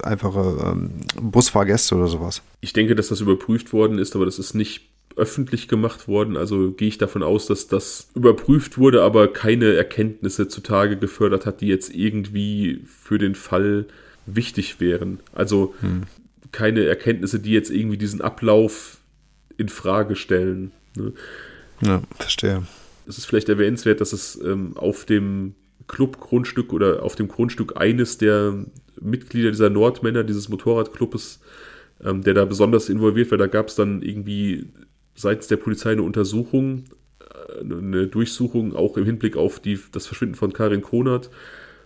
einfache 0.05 0.57
ähm, 0.65 0.91
Busfahrgäste 1.21 1.97
oder 1.97 2.07
sowas. 2.07 2.43
Ich 2.61 2.73
denke, 2.73 2.95
dass 2.95 3.09
das 3.09 3.21
überprüft 3.21 3.73
worden 3.73 3.99
ist, 3.99 4.15
aber 4.15 4.25
das 4.25 4.39
ist 4.39 4.55
nicht 4.55 4.92
öffentlich 5.17 5.69
gemacht 5.69 6.09
worden. 6.09 6.37
Also 6.37 6.73
gehe 6.73 6.89
ich 6.89 6.99
davon 6.99 7.23
aus, 7.23 7.47
dass 7.47 7.69
das 7.69 8.09
überprüft 8.15 8.79
wurde, 8.79 9.03
aber 9.03 9.33
keine 9.33 9.75
Erkenntnisse 9.75 10.49
zutage 10.49 10.97
gefördert 10.97 11.47
hat, 11.47 11.61
die 11.61 11.69
jetzt 11.69 11.95
irgendwie 11.95 12.83
für 12.87 13.19
den 13.19 13.35
Fall 13.35 13.87
wichtig 14.27 14.81
wären. 14.81 15.21
Also 15.33 15.75
hm. 15.81 16.03
keine 16.53 16.85
Erkenntnisse, 16.85 17.41
die 17.41 17.53
jetzt 17.53 17.71
irgendwie 17.71 17.99
diesen 17.99 18.21
Ablauf 18.21 18.99
in 19.57 19.69
Frage 19.69 20.17
stellen. 20.17 20.73
Ne? 20.97 21.13
Ja, 21.81 22.03
verstehe. 22.19 22.63
Es 23.07 23.19
ist 23.19 23.27
vielleicht 23.27 23.49
erwähnenswert, 23.49 24.01
dass 24.01 24.13
es 24.13 24.41
ähm, 24.43 24.77
auf 24.77 25.05
dem 25.05 25.55
Clubgrundstück 25.89 26.73
oder 26.73 27.03
auf 27.03 27.17
dem 27.17 27.29
Grundstück 27.29 27.77
eines 27.77 28.19
der 28.19 28.65
Mitglieder 29.01 29.51
dieser 29.51 29.71
Nordmänner, 29.71 30.23
dieses 30.25 30.49
Motorradclubs, 30.49 31.41
ähm, 32.05 32.23
der 32.23 32.35
da 32.35 32.45
besonders 32.45 32.89
involviert 32.89 33.31
war, 33.31 33.39
da 33.39 33.47
gab 33.47 33.69
es 33.69 33.75
dann 33.75 34.03
irgendwie 34.03 34.67
seitens 35.15 35.49
der 35.49 35.57
Polizei 35.57 35.93
eine 35.93 36.03
Untersuchung, 36.03 36.85
äh, 37.21 37.61
eine 37.61 38.07
Durchsuchung, 38.07 38.75
auch 38.75 38.97
im 38.97 39.05
Hinblick 39.05 39.37
auf 39.37 39.61
die, 39.61 39.79
das 39.93 40.07
Verschwinden 40.07 40.35
von 40.35 40.53
Karin 40.53 40.83
Konert. 40.83 41.31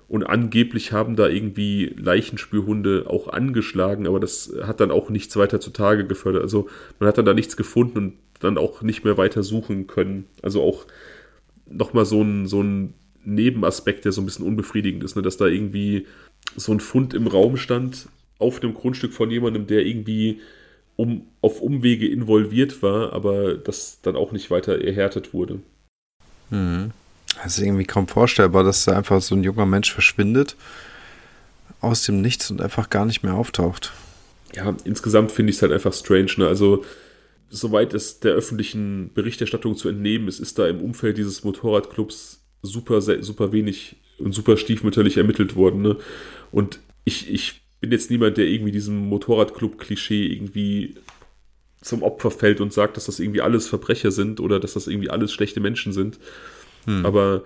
Und 0.08 0.22
angeblich 0.24 0.92
haben 0.92 1.16
da 1.16 1.28
irgendwie 1.28 1.94
Leichenspürhunde 1.98 3.06
auch 3.08 3.28
angeschlagen, 3.28 4.06
aber 4.06 4.20
das 4.20 4.52
hat 4.62 4.78
dann 4.80 4.92
auch 4.92 5.10
nichts 5.10 5.36
weiter 5.36 5.60
zutage 5.60 6.06
gefördert. 6.06 6.42
Also 6.42 6.68
man 7.00 7.08
hat 7.08 7.18
dann 7.18 7.24
da 7.24 7.34
nichts 7.34 7.56
gefunden 7.56 7.98
und 7.98 8.14
dann 8.38 8.56
auch 8.56 8.82
nicht 8.82 9.04
mehr 9.04 9.18
weiter 9.18 9.42
suchen 9.42 9.88
können. 9.88 10.26
Also 10.42 10.62
auch 10.62 10.86
nochmal 11.68 12.04
so 12.04 12.22
ein, 12.22 12.46
so 12.46 12.62
ein 12.62 12.94
Nebenaspekt, 13.24 14.04
der 14.04 14.12
so 14.12 14.22
ein 14.22 14.26
bisschen 14.26 14.46
unbefriedigend 14.46 15.02
ist, 15.02 15.16
ne? 15.16 15.22
dass 15.22 15.36
da 15.36 15.46
irgendwie 15.46 16.06
so 16.54 16.72
ein 16.72 16.80
Fund 16.80 17.12
im 17.12 17.26
Raum 17.26 17.56
stand 17.56 18.08
auf 18.38 18.60
dem 18.60 18.74
Grundstück 18.74 19.12
von 19.12 19.30
jemandem, 19.30 19.66
der 19.66 19.84
irgendwie 19.84 20.40
um, 20.96 21.26
auf 21.42 21.60
Umwege 21.60 22.08
involviert 22.08 22.82
war, 22.82 23.12
aber 23.12 23.54
das 23.54 24.00
dann 24.02 24.16
auch 24.16 24.32
nicht 24.32 24.50
weiter 24.50 24.82
erhärtet 24.82 25.32
wurde. 25.32 25.60
Mhm. 26.50 26.92
Das 27.42 27.58
ist 27.58 27.64
irgendwie 27.64 27.84
kaum 27.84 28.08
vorstellbar, 28.08 28.64
dass 28.64 28.84
da 28.84 28.96
einfach 28.96 29.20
so 29.20 29.34
ein 29.34 29.44
junger 29.44 29.66
Mensch 29.66 29.92
verschwindet 29.92 30.56
aus 31.80 32.04
dem 32.04 32.22
Nichts 32.22 32.50
und 32.50 32.60
einfach 32.60 32.88
gar 32.88 33.04
nicht 33.04 33.22
mehr 33.22 33.34
auftaucht. 33.34 33.92
Ja, 34.54 34.74
insgesamt 34.84 35.32
finde 35.32 35.50
ich 35.50 35.56
es 35.56 35.62
halt 35.62 35.72
einfach 35.72 35.92
strange. 35.92 36.32
Ne? 36.38 36.46
Also, 36.46 36.84
soweit 37.50 37.92
es 37.92 38.20
der 38.20 38.32
öffentlichen 38.32 39.10
Berichterstattung 39.12 39.76
zu 39.76 39.88
entnehmen 39.88 40.28
ist, 40.28 40.40
ist 40.40 40.58
da 40.58 40.66
im 40.66 40.80
Umfeld 40.80 41.18
dieses 41.18 41.44
Motorradclubs 41.44 42.42
super, 42.62 43.00
super 43.02 43.52
wenig 43.52 43.96
und 44.18 44.32
super 44.32 44.56
stiefmütterlich 44.56 45.18
ermittelt 45.18 45.56
worden. 45.56 45.82
Ne? 45.82 45.96
Und 46.50 46.80
ich, 47.04 47.30
ich 47.30 47.65
bin 47.80 47.90
jetzt 47.90 48.10
niemand, 48.10 48.36
der 48.36 48.46
irgendwie 48.46 48.72
diesem 48.72 49.08
Motorradclub-Klischee 49.08 50.26
irgendwie 50.26 50.94
zum 51.80 52.02
Opfer 52.02 52.30
fällt 52.30 52.60
und 52.60 52.72
sagt, 52.72 52.96
dass 52.96 53.06
das 53.06 53.20
irgendwie 53.20 53.42
alles 53.42 53.68
Verbrecher 53.68 54.10
sind 54.10 54.40
oder 54.40 54.58
dass 54.58 54.74
das 54.74 54.86
irgendwie 54.86 55.10
alles 55.10 55.32
schlechte 55.32 55.60
Menschen 55.60 55.92
sind. 55.92 56.18
Hm. 56.86 57.06
Aber 57.06 57.44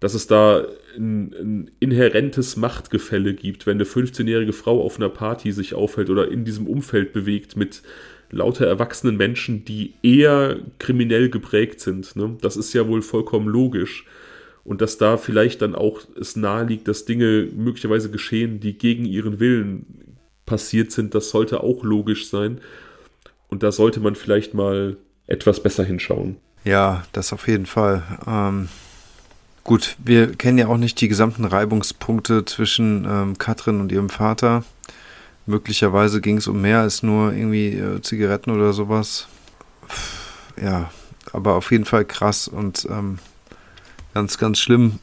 dass 0.00 0.14
es 0.14 0.26
da 0.26 0.66
ein, 0.96 1.32
ein, 1.32 1.70
inhärentes 1.80 2.56
Machtgefälle 2.56 3.34
gibt, 3.34 3.66
wenn 3.66 3.76
eine 3.76 3.84
15-jährige 3.84 4.52
Frau 4.52 4.82
auf 4.82 4.98
einer 4.98 5.08
Party 5.08 5.52
sich 5.52 5.74
aufhält 5.74 6.10
oder 6.10 6.30
in 6.30 6.44
diesem 6.44 6.66
Umfeld 6.66 7.12
bewegt 7.12 7.56
mit 7.56 7.82
lauter 8.30 8.66
erwachsenen 8.66 9.16
Menschen, 9.16 9.64
die 9.64 9.94
eher 10.02 10.58
kriminell 10.78 11.30
geprägt 11.30 11.80
sind. 11.80 12.16
Ne? 12.16 12.36
Das 12.40 12.56
ist 12.56 12.72
ja 12.72 12.88
wohl 12.88 13.02
vollkommen 13.02 13.48
logisch. 13.48 14.04
Und 14.66 14.80
dass 14.80 14.98
da 14.98 15.16
vielleicht 15.16 15.62
dann 15.62 15.76
auch 15.76 16.00
es 16.20 16.34
nahe 16.34 16.64
liegt, 16.64 16.88
dass 16.88 17.04
Dinge 17.04 17.48
möglicherweise 17.54 18.10
geschehen, 18.10 18.58
die 18.58 18.76
gegen 18.76 19.04
ihren 19.04 19.38
Willen 19.38 19.86
passiert 20.44 20.90
sind, 20.90 21.14
das 21.14 21.30
sollte 21.30 21.62
auch 21.62 21.84
logisch 21.84 22.28
sein. 22.28 22.60
Und 23.46 23.62
da 23.62 23.70
sollte 23.70 24.00
man 24.00 24.16
vielleicht 24.16 24.54
mal 24.54 24.96
etwas 25.28 25.62
besser 25.62 25.84
hinschauen. 25.84 26.36
Ja, 26.64 27.04
das 27.12 27.32
auf 27.32 27.46
jeden 27.46 27.66
Fall. 27.66 28.02
Ähm, 28.26 28.68
gut, 29.62 29.96
wir 30.04 30.32
kennen 30.32 30.58
ja 30.58 30.66
auch 30.66 30.78
nicht 30.78 31.00
die 31.00 31.06
gesamten 31.06 31.44
Reibungspunkte 31.44 32.44
zwischen 32.44 33.06
ähm, 33.08 33.38
Katrin 33.38 33.80
und 33.80 33.92
ihrem 33.92 34.08
Vater. 34.08 34.64
Möglicherweise 35.46 36.20
ging 36.20 36.38
es 36.38 36.48
um 36.48 36.60
mehr 36.60 36.80
als 36.80 37.04
nur 37.04 37.32
irgendwie 37.32 37.68
äh, 37.68 38.02
Zigaretten 38.02 38.50
oder 38.50 38.72
sowas. 38.72 39.28
Ja, 40.60 40.90
aber 41.32 41.54
auf 41.54 41.70
jeden 41.70 41.84
Fall 41.84 42.04
krass 42.04 42.48
und 42.48 42.88
ähm, 42.90 43.20
ganz, 44.16 44.38
ganz 44.38 44.58
schlimm, 44.58 44.98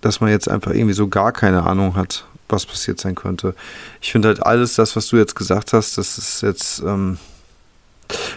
dass 0.00 0.22
man 0.22 0.30
jetzt 0.30 0.48
einfach 0.48 0.70
irgendwie 0.70 0.94
so 0.94 1.08
gar 1.08 1.32
keine 1.32 1.64
Ahnung 1.64 1.96
hat, 1.96 2.24
was 2.48 2.64
passiert 2.64 2.98
sein 2.98 3.14
könnte. 3.14 3.54
Ich 4.00 4.10
finde 4.10 4.28
halt 4.28 4.42
alles 4.42 4.74
das, 4.74 4.96
was 4.96 5.08
du 5.08 5.18
jetzt 5.18 5.36
gesagt 5.36 5.74
hast, 5.74 5.98
das 5.98 6.16
ist 6.16 6.40
jetzt, 6.40 6.80
ähm, 6.80 7.18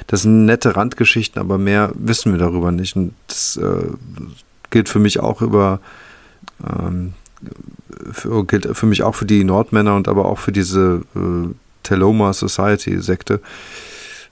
das 0.07 0.23
sind 0.23 0.43
nette 0.43 0.75
Randgeschichten, 0.75 1.41
aber 1.41 1.57
mehr 1.57 1.93
wissen 1.95 2.33
wir 2.33 2.39
darüber 2.39 2.73
nicht. 2.73 2.97
Und 2.97 3.13
das 3.27 3.55
äh, 3.55 3.87
gilt 4.69 4.89
für 4.89 4.99
mich 4.99 5.21
auch 5.21 5.41
über, 5.41 5.79
ähm, 6.61 7.13
für, 8.11 8.45
gilt 8.45 8.67
für 8.75 8.85
mich 8.85 9.01
auch 9.03 9.15
für 9.15 9.25
die 9.25 9.45
Nordmänner 9.45 9.95
und 9.95 10.09
aber 10.09 10.25
auch 10.25 10.39
für 10.39 10.51
diese 10.51 11.03
äh, 11.15 11.47
Teloma 11.83 12.33
Society 12.33 12.99
Sekte. 12.99 13.39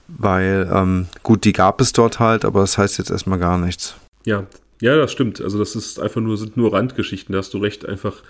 Weil, 0.08 0.70
ähm, 0.70 1.06
gut, 1.22 1.44
die 1.44 1.54
gab 1.54 1.80
es 1.80 1.94
dort 1.94 2.18
halt, 2.18 2.44
aber 2.44 2.60
das 2.60 2.76
heißt 2.76 2.98
jetzt 2.98 3.10
erstmal 3.10 3.38
gar 3.38 3.56
nichts. 3.56 3.94
Ja, 4.26 4.44
ja, 4.82 4.96
das 4.96 5.12
stimmt. 5.12 5.40
Also 5.40 5.60
das 5.60 5.76
ist 5.76 6.00
einfach 6.00 6.20
nur, 6.20 6.36
sind 6.36 6.56
nur 6.56 6.72
Randgeschichten, 6.72 7.32
da 7.32 7.38
hast 7.38 7.54
du 7.54 7.58
recht, 7.58 7.86
einfach, 7.86 8.24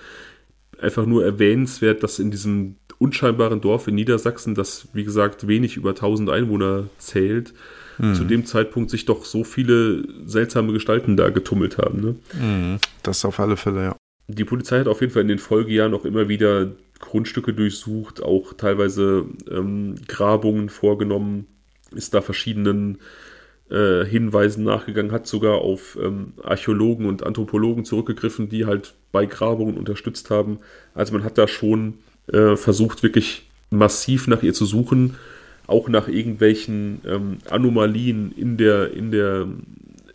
einfach 0.78 1.07
nur 1.07 1.24
erwähnenswert, 1.24 2.03
dass 2.03 2.18
in 2.18 2.30
diesem 2.30 2.76
unscheinbaren 2.98 3.62
Dorf 3.62 3.88
in 3.88 3.94
Niedersachsen, 3.94 4.55
das 4.55 4.88
wie 4.92 5.03
gesagt 5.03 5.48
wenig 5.48 5.78
über 5.78 5.90
1000 5.90 6.28
Einwohner 6.28 6.88
zählt, 6.98 7.55
mhm. 7.96 8.14
zu 8.14 8.24
dem 8.24 8.44
Zeitpunkt 8.44 8.90
sich 8.90 9.07
doch 9.07 9.24
so 9.24 9.44
viele 9.44 10.05
seltsame 10.26 10.74
Gestalten 10.74 11.16
da 11.16 11.30
getummelt 11.30 11.78
haben. 11.78 12.00
Ne? 12.03 12.16
Mhm. 12.38 12.78
Das 13.03 13.24
auf 13.24 13.40
alle 13.40 13.57
Fälle, 13.57 13.82
ja. 13.82 13.96
Die 14.28 14.44
Polizei 14.44 14.78
hat 14.78 14.88
auf 14.88 15.00
jeden 15.00 15.12
Fall 15.12 15.22
in 15.22 15.28
den 15.28 15.38
Folgejahren 15.38 15.94
auch 15.94 16.05
immer 16.05 16.28
wieder 16.28 16.72
Grundstücke 16.98 17.55
durchsucht, 17.55 18.22
auch 18.22 18.53
teilweise 18.53 19.24
ähm, 19.50 19.94
Grabungen 20.07 20.68
vorgenommen, 20.68 21.46
ist 21.94 22.12
da 22.12 22.20
verschiedenen 22.20 22.98
äh, 23.72 24.04
Hinweisen 24.04 24.64
nachgegangen, 24.64 25.12
hat 25.12 25.26
sogar 25.26 25.58
auf 25.62 25.98
ähm, 26.00 26.34
Archäologen 26.42 27.06
und 27.06 27.24
Anthropologen 27.24 27.86
zurückgegriffen, 27.86 28.48
die 28.48 28.66
halt 28.66 28.94
bei 29.12 29.24
Grabungen 29.24 29.78
unterstützt 29.78 30.30
haben. 30.30 30.58
Also 30.94 31.14
man 31.14 31.24
hat 31.24 31.38
da 31.38 31.48
schon 31.48 31.94
äh, 32.30 32.56
versucht, 32.56 33.02
wirklich 33.02 33.48
massiv 33.70 34.26
nach 34.28 34.42
ihr 34.42 34.52
zu 34.52 34.66
suchen, 34.66 35.16
auch 35.66 35.88
nach 35.88 36.08
irgendwelchen 36.08 37.00
ähm, 37.06 37.38
Anomalien 37.48 38.32
in 38.36 38.58
der, 38.58 38.92
in 38.92 39.10
der 39.10 39.48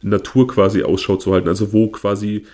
Natur 0.01 0.47
quasi 0.47 0.83
Ausschau 0.83 1.15
zu 1.15 1.33
halten, 1.33 1.47
also 1.47 1.73
wo 1.73 1.87
quasi 1.87 2.45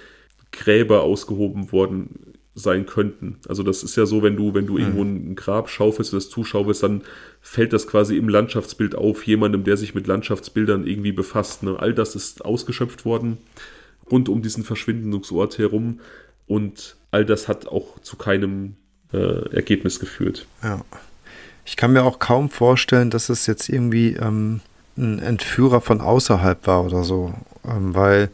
Gräber 0.51 1.01
ausgehoben 1.01 1.72
worden 1.74 2.33
sein 2.56 2.86
könnten. 2.86 3.38
Also 3.47 3.64
das 3.64 3.82
ist 3.82 3.95
ja 3.95 4.06
so, 4.06 4.22
wenn 4.22 4.36
du, 4.36 4.54
wenn 4.54 4.68
du 4.68 4.74
mhm. 4.74 4.80
irgendwo 4.80 5.04
ein 5.04 5.36
Grab 5.36 5.70
schaufelst 5.70 6.14
und 6.14 6.18
das 6.18 6.30
zuschaufelst, 6.30 6.84
dann 6.84 7.01
fällt 7.41 7.74
das 7.74 7.88
quasi 7.88 8.18
im 8.18 8.30
Landschaftsbild 8.30 8.95
auf, 8.95 9.26
jemandem, 9.26 9.64
der 9.64 9.76
sich 9.78 9.95
mit 9.95 10.06
Landschaftsbildern 10.06 10.86
irgendwie 10.86 11.12
befasst. 11.12 11.64
Ne? 11.64 11.78
All 11.80 11.93
das 11.93 12.16
ist 12.16 12.45
ausgeschöpft 12.45 13.06
worden 13.06 13.38
rund 14.12 14.30
um 14.30 14.41
diesen 14.41 14.64
Verschwindungsort 14.64 15.58
herum 15.58 15.99
und 16.47 16.95
all 17.12 17.26
das 17.26 17.47
hat 17.47 17.68
auch 17.68 17.99
zu 18.01 18.18
keinem 18.18 18.76
äh, 19.12 19.49
Ergebnis 19.56 19.99
geführt. 19.99 20.45
Ja. 20.62 20.82
Ich 21.66 21.78
kann 21.78 21.93
mir 21.93 22.04
auch 22.04 22.20
kaum 22.20 22.49
vorstellen, 22.49 23.10
dass 23.10 23.30
es 23.30 23.47
jetzt 23.47 23.70
irgendwie 23.70 24.14
ähm, 24.14 24.60
ein 24.97 25.20
Entführer 25.20 25.80
von 25.80 26.01
außerhalb 26.01 26.68
war 26.68 26.84
oder 26.84 27.04
so, 27.04 27.34
ähm, 27.66 27.95
weil 27.95 28.30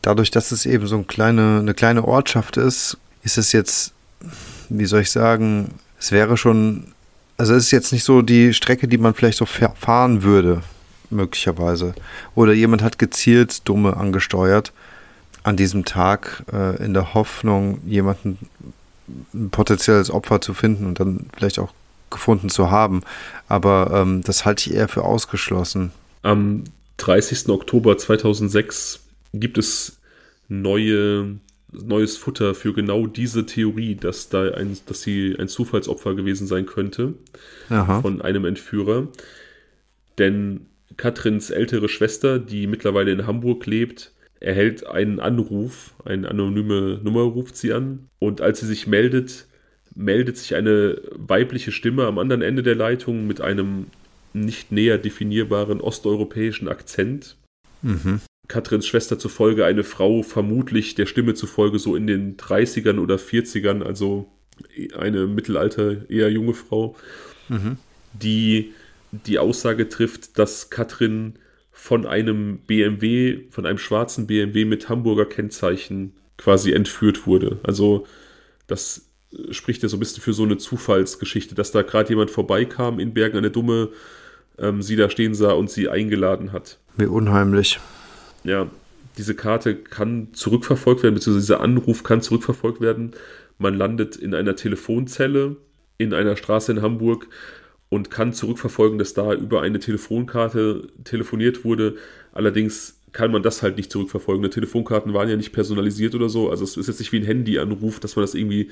dadurch, 0.00 0.30
dass 0.30 0.52
es 0.52 0.64
eben 0.64 0.86
so 0.86 0.96
eine 0.96 1.04
kleine, 1.04 1.58
eine 1.60 1.74
kleine 1.74 2.04
Ortschaft 2.04 2.56
ist, 2.56 2.96
ist 3.26 3.38
es 3.38 3.50
jetzt, 3.50 3.92
wie 4.68 4.86
soll 4.86 5.00
ich 5.00 5.10
sagen, 5.10 5.74
es 5.98 6.12
wäre 6.12 6.36
schon, 6.36 6.94
also 7.36 7.54
es 7.54 7.64
ist 7.64 7.70
jetzt 7.72 7.92
nicht 7.92 8.04
so 8.04 8.22
die 8.22 8.54
Strecke, 8.54 8.86
die 8.86 8.98
man 8.98 9.14
vielleicht 9.14 9.38
so 9.38 9.46
fahren 9.46 10.22
würde, 10.22 10.62
möglicherweise. 11.10 11.94
Oder 12.36 12.52
jemand 12.52 12.82
hat 12.82 13.00
gezielt 13.00 13.68
Dumme 13.68 13.96
angesteuert 13.96 14.72
an 15.42 15.56
diesem 15.56 15.84
Tag 15.84 16.44
äh, 16.52 16.82
in 16.84 16.94
der 16.94 17.14
Hoffnung, 17.14 17.80
jemanden 17.84 18.38
ein 19.34 19.50
potenzielles 19.50 20.10
Opfer 20.10 20.40
zu 20.40 20.54
finden 20.54 20.86
und 20.86 21.00
dann 21.00 21.26
vielleicht 21.36 21.58
auch 21.58 21.72
gefunden 22.10 22.48
zu 22.48 22.70
haben. 22.70 23.02
Aber 23.48 23.90
ähm, 23.92 24.22
das 24.22 24.44
halte 24.44 24.70
ich 24.70 24.76
eher 24.76 24.88
für 24.88 25.02
ausgeschlossen. 25.02 25.90
Am 26.22 26.62
30. 26.98 27.48
Oktober 27.48 27.98
2006 27.98 29.00
gibt 29.34 29.58
es 29.58 29.98
neue 30.48 31.38
neues 31.84 32.16
Futter 32.16 32.54
für 32.54 32.72
genau 32.72 33.06
diese 33.06 33.46
Theorie, 33.46 33.94
dass 33.94 34.28
da 34.28 34.50
ein, 34.50 34.76
dass 34.86 35.02
sie 35.02 35.36
ein 35.38 35.48
Zufallsopfer 35.48 36.14
gewesen 36.14 36.46
sein 36.46 36.66
könnte 36.66 37.14
Aha. 37.68 38.00
von 38.00 38.22
einem 38.22 38.44
Entführer. 38.44 39.08
Denn 40.18 40.66
Katrins 40.96 41.50
ältere 41.50 41.88
Schwester, 41.88 42.38
die 42.38 42.66
mittlerweile 42.66 43.12
in 43.12 43.26
Hamburg 43.26 43.66
lebt, 43.66 44.12
erhält 44.40 44.86
einen 44.86 45.20
Anruf, 45.20 45.94
eine 46.04 46.28
anonyme 46.28 47.00
Nummer 47.02 47.22
ruft 47.22 47.56
sie 47.56 47.72
an 47.72 48.08
und 48.18 48.40
als 48.40 48.60
sie 48.60 48.66
sich 48.66 48.86
meldet, 48.86 49.46
meldet 49.94 50.36
sich 50.36 50.54
eine 50.54 51.00
weibliche 51.12 51.72
Stimme 51.72 52.04
am 52.04 52.18
anderen 52.18 52.42
Ende 52.42 52.62
der 52.62 52.74
Leitung 52.74 53.26
mit 53.26 53.40
einem 53.40 53.86
nicht 54.32 54.70
näher 54.72 54.98
definierbaren 54.98 55.80
osteuropäischen 55.80 56.68
Akzent. 56.68 57.36
Mhm. 57.82 58.20
Katrins 58.48 58.86
Schwester 58.86 59.18
zufolge 59.18 59.64
eine 59.64 59.84
Frau, 59.84 60.22
vermutlich 60.22 60.94
der 60.94 61.06
Stimme 61.06 61.34
zufolge 61.34 61.78
so 61.78 61.96
in 61.96 62.06
den 62.06 62.36
30ern 62.36 62.98
oder 62.98 63.16
40ern, 63.16 63.82
also 63.82 64.30
eine 64.96 65.26
Mittelalter, 65.26 66.08
eher 66.08 66.30
junge 66.30 66.54
Frau, 66.54 66.96
mhm. 67.48 67.78
die 68.12 68.72
die 69.10 69.38
Aussage 69.38 69.88
trifft, 69.88 70.38
dass 70.38 70.70
Katrin 70.70 71.34
von 71.72 72.06
einem 72.06 72.58
BMW, 72.66 73.44
von 73.50 73.66
einem 73.66 73.78
schwarzen 73.78 74.26
BMW 74.26 74.64
mit 74.64 74.88
Hamburger 74.88 75.26
Kennzeichen 75.26 76.14
quasi 76.36 76.72
entführt 76.72 77.26
wurde. 77.26 77.58
Also 77.62 78.06
das 78.66 79.10
spricht 79.50 79.82
ja 79.82 79.88
so 79.88 79.96
ein 79.96 80.00
bisschen 80.00 80.22
für 80.22 80.32
so 80.32 80.44
eine 80.44 80.58
Zufallsgeschichte, 80.58 81.54
dass 81.54 81.72
da 81.72 81.82
gerade 81.82 82.10
jemand 82.10 82.30
vorbeikam 82.30 82.98
in 82.98 83.14
Bergen, 83.14 83.38
eine 83.38 83.50
Dumme 83.50 83.90
ähm, 84.58 84.82
sie 84.82 84.96
da 84.96 85.10
stehen 85.10 85.34
sah 85.34 85.52
und 85.52 85.70
sie 85.70 85.88
eingeladen 85.88 86.52
hat. 86.52 86.78
Wie 86.96 87.06
unheimlich 87.06 87.78
ja, 88.46 88.70
diese 89.18 89.34
Karte 89.34 89.76
kann 89.76 90.28
zurückverfolgt 90.32 91.02
werden, 91.02 91.14
beziehungsweise 91.14 91.46
dieser 91.46 91.60
Anruf 91.60 92.02
kann 92.02 92.20
zurückverfolgt 92.20 92.80
werden. 92.80 93.12
Man 93.58 93.74
landet 93.74 94.16
in 94.16 94.34
einer 94.34 94.56
Telefonzelle 94.56 95.56
in 95.98 96.14
einer 96.14 96.36
Straße 96.36 96.72
in 96.72 96.82
Hamburg 96.82 97.28
und 97.88 98.10
kann 98.10 98.32
zurückverfolgen, 98.32 98.98
dass 98.98 99.14
da 99.14 99.32
über 99.32 99.62
eine 99.62 99.78
Telefonkarte 99.78 100.88
telefoniert 101.04 101.64
wurde. 101.64 101.96
Allerdings 102.32 103.00
kann 103.12 103.30
man 103.30 103.42
das 103.42 103.62
halt 103.62 103.76
nicht 103.76 103.90
zurückverfolgen. 103.90 104.42
Die 104.42 104.50
Telefonkarten 104.50 105.14
waren 105.14 105.28
ja 105.28 105.36
nicht 105.36 105.52
personalisiert 105.52 106.14
oder 106.14 106.28
so. 106.28 106.50
Also 106.50 106.64
es 106.64 106.76
ist 106.76 106.88
jetzt 106.88 106.98
nicht 106.98 107.12
wie 107.12 107.20
ein 107.20 107.24
Handyanruf, 107.24 108.00
dass 108.00 108.16
man 108.16 108.24
das 108.24 108.34
irgendwie 108.34 108.70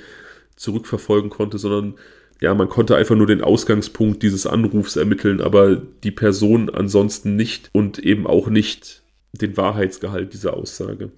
zurückverfolgen 0.57 1.31
konnte, 1.31 1.59
sondern 1.59 1.95
ja, 2.41 2.53
man 2.53 2.69
konnte 2.69 2.97
einfach 2.97 3.15
nur 3.15 3.29
den 3.29 3.41
Ausgangspunkt 3.41 4.23
dieses 4.23 4.47
Anrufs 4.47 4.97
ermitteln, 4.97 5.41
aber 5.41 5.77
die 5.77 6.11
Person 6.11 6.69
ansonsten 6.69 7.37
nicht 7.37 7.71
und 7.73 8.01
eben 8.01 8.27
auch 8.27 8.49
nicht 8.49 9.04
den 9.41 9.57
Wahrheitsgehalt 9.57 10.33
dieser 10.33 10.55
Aussage. 10.55 11.11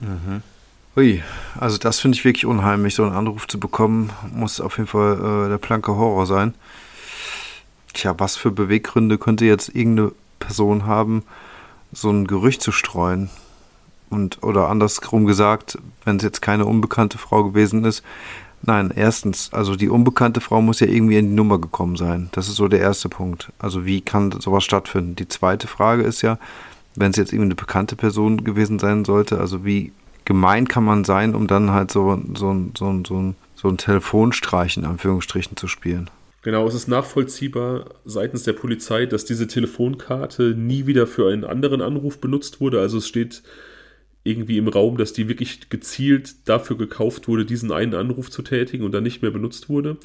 Mhm. 0.00 0.42
Ui, 0.96 1.22
also 1.58 1.76
das 1.76 2.00
finde 2.00 2.16
ich 2.16 2.24
wirklich 2.24 2.46
unheimlich. 2.46 2.94
So 2.94 3.02
einen 3.04 3.14
Anruf 3.14 3.46
zu 3.46 3.60
bekommen, 3.60 4.10
muss 4.32 4.60
auf 4.60 4.78
jeden 4.78 4.88
Fall 4.88 5.46
äh, 5.46 5.48
der 5.50 5.58
planke 5.58 5.94
Horror 5.96 6.26
sein. 6.26 6.54
Tja, 7.92 8.14
was 8.18 8.36
für 8.36 8.50
Beweggründe 8.50 9.18
könnte 9.18 9.44
jetzt 9.44 9.68
irgendeine 9.74 10.12
Person 10.38 10.86
haben, 10.86 11.22
so 11.92 12.10
ein 12.10 12.26
Gerücht 12.26 12.62
zu 12.62 12.72
streuen? 12.72 13.30
Und, 14.08 14.42
oder 14.42 14.68
andersrum 14.68 15.26
gesagt, 15.26 15.78
wenn 16.04 16.16
es 16.16 16.22
jetzt 16.22 16.40
keine 16.40 16.64
unbekannte 16.64 17.18
Frau 17.18 17.44
gewesen 17.44 17.84
ist, 17.84 18.02
Nein, 18.62 18.90
erstens, 18.94 19.52
also 19.52 19.76
die 19.76 19.88
unbekannte 19.88 20.40
Frau 20.40 20.60
muss 20.60 20.80
ja 20.80 20.88
irgendwie 20.88 21.18
in 21.18 21.28
die 21.28 21.34
Nummer 21.34 21.60
gekommen 21.60 21.94
sein. 21.94 22.30
Das 22.32 22.48
ist 22.48 22.56
so 22.56 22.66
der 22.66 22.80
erste 22.80 23.08
Punkt. 23.08 23.52
Also 23.58 23.84
wie 23.86 24.00
kann 24.00 24.32
sowas 24.40 24.64
stattfinden? 24.64 25.14
Die 25.14 25.28
zweite 25.28 25.68
Frage 25.68 26.02
ist 26.02 26.22
ja, 26.22 26.38
wenn 26.96 27.10
es 27.10 27.16
jetzt 27.16 27.32
irgendwie 27.32 27.48
eine 27.48 27.54
bekannte 27.54 27.96
Person 27.96 28.44
gewesen 28.44 28.78
sein 28.78 29.04
sollte, 29.04 29.38
also 29.38 29.64
wie 29.64 29.92
gemein 30.24 30.68
kann 30.68 30.84
man 30.84 31.04
sein, 31.04 31.34
um 31.34 31.46
dann 31.46 31.70
halt 31.70 31.90
so, 31.90 32.20
so, 32.34 32.54
so, 32.76 33.02
so, 33.06 33.34
so 33.54 33.68
ein 33.68 33.78
Telefonstreich 33.78 34.76
in 34.76 34.84
Anführungsstrichen 34.84 35.56
zu 35.56 35.68
spielen? 35.68 36.10
Genau, 36.42 36.66
es 36.68 36.74
ist 36.74 36.86
nachvollziehbar 36.86 37.86
seitens 38.04 38.44
der 38.44 38.52
Polizei, 38.52 39.06
dass 39.06 39.24
diese 39.24 39.48
Telefonkarte 39.48 40.54
nie 40.56 40.86
wieder 40.86 41.06
für 41.06 41.28
einen 41.28 41.44
anderen 41.44 41.82
Anruf 41.82 42.20
benutzt 42.20 42.60
wurde. 42.60 42.80
Also 42.80 42.98
es 42.98 43.08
steht 43.08 43.42
irgendwie 44.26 44.58
im 44.58 44.68
Raum, 44.68 44.96
dass 44.96 45.12
die 45.12 45.28
wirklich 45.28 45.68
gezielt 45.70 46.48
dafür 46.48 46.76
gekauft 46.76 47.28
wurde, 47.28 47.44
diesen 47.44 47.72
einen 47.72 47.94
Anruf 47.94 48.30
zu 48.30 48.42
tätigen 48.42 48.84
und 48.84 48.92
dann 48.92 49.04
nicht 49.04 49.22
mehr 49.22 49.30
benutzt 49.30 49.68
wurde. 49.68 49.96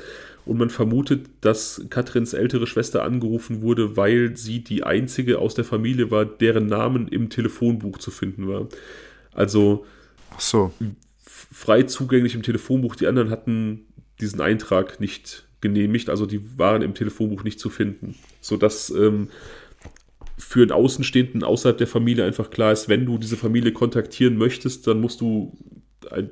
Und 0.46 0.58
man 0.58 0.70
vermutet, 0.70 1.26
dass 1.42 1.86
Katrins 1.90 2.34
ältere 2.34 2.68
Schwester 2.68 3.04
angerufen 3.04 3.62
wurde, 3.62 3.98
weil 3.98 4.38
sie 4.38 4.64
die 4.64 4.84
einzige 4.84 5.40
aus 5.40 5.56
der 5.56 5.66
Familie 5.66 6.12
war, 6.12 6.26
deren 6.26 6.68
Namen 6.68 7.08
im 7.08 7.30
Telefonbuch 7.30 7.98
zu 7.98 8.12
finden 8.12 8.48
war. 8.48 8.68
Also 9.34 9.86
so. 10.38 10.72
frei 11.26 11.84
zugänglich 11.84 12.36
im 12.36 12.44
Telefonbuch. 12.44 12.96
Die 12.96 13.08
anderen 13.08 13.30
hatten 13.30 13.86
diesen 14.20 14.42
Eintrag 14.42 15.00
nicht 15.00 15.46
genehmigt, 15.62 16.10
also 16.10 16.26
die 16.26 16.58
waren 16.58 16.82
im 16.82 16.94
Telefonbuch 16.94 17.44
nicht 17.44 17.60
zu 17.60 17.70
finden. 17.70 18.16
Sodass 18.42 18.90
ähm, 18.90 19.30
für 20.42 20.62
einen 20.62 20.72
Außenstehenden 20.72 21.44
außerhalb 21.44 21.78
der 21.78 21.88
Familie 21.88 22.26
einfach 22.26 22.50
klar 22.50 22.72
ist, 22.72 22.90
wenn 22.90 23.06
du 23.06 23.18
diese 23.18 23.38
Familie 23.38 23.72
kontaktieren 23.72 24.38
möchtest, 24.38 24.88
dann 24.88 25.00
musst 25.00 25.22
du 25.22 25.58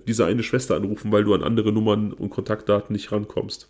diese 0.07 0.26
eine 0.26 0.44
Schwester 0.44 0.76
anrufen, 0.76 1.11
weil 1.11 1.23
du 1.23 1.34
an 1.34 1.44
andere 1.44 1.72
Nummern 1.72 2.11
und 2.11 2.30
Kontaktdaten 2.30 2.94
nicht 2.94 3.11
rankommst. 3.11 3.69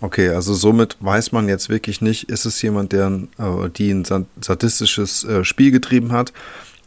Okay, 0.00 0.28
also 0.28 0.54
somit 0.54 0.96
weiß 1.00 1.32
man 1.32 1.48
jetzt 1.48 1.68
wirklich 1.68 2.00
nicht, 2.00 2.28
ist 2.28 2.44
es 2.44 2.60
jemand, 2.60 2.92
der 2.92 3.22
äh, 3.38 3.70
die 3.70 3.90
ein 3.90 4.04
sadistisches 4.40 5.24
äh, 5.24 5.42
Spiel 5.42 5.70
getrieben 5.70 6.12
hat 6.12 6.32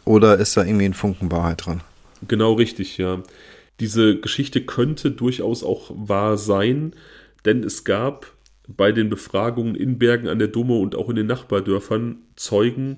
oder 0.06 0.38
ist 0.38 0.56
da 0.56 0.64
irgendwie 0.64 0.86
ein 0.86 0.94
Funken 0.94 1.32
Wahrheit 1.32 1.66
dran? 1.66 1.82
Genau 2.28 2.54
richtig, 2.54 2.98
ja. 2.98 3.24
Diese 3.80 4.20
Geschichte 4.20 4.62
könnte 4.62 5.12
durchaus 5.12 5.64
auch 5.64 5.92
wahr 5.94 6.38
sein, 6.38 6.94
denn 7.46 7.64
es 7.64 7.84
gab 7.84 8.28
bei 8.76 8.92
den 8.92 9.10
Befragungen 9.10 9.76
in 9.76 9.98
Bergen 9.98 10.28
an 10.28 10.40
der 10.40 10.48
Dumme 10.48 10.78
und 10.78 10.96
auch 10.96 11.10
in 11.10 11.16
den 11.16 11.28
Nachbardörfern 11.28 12.18
Zeugen, 12.36 12.98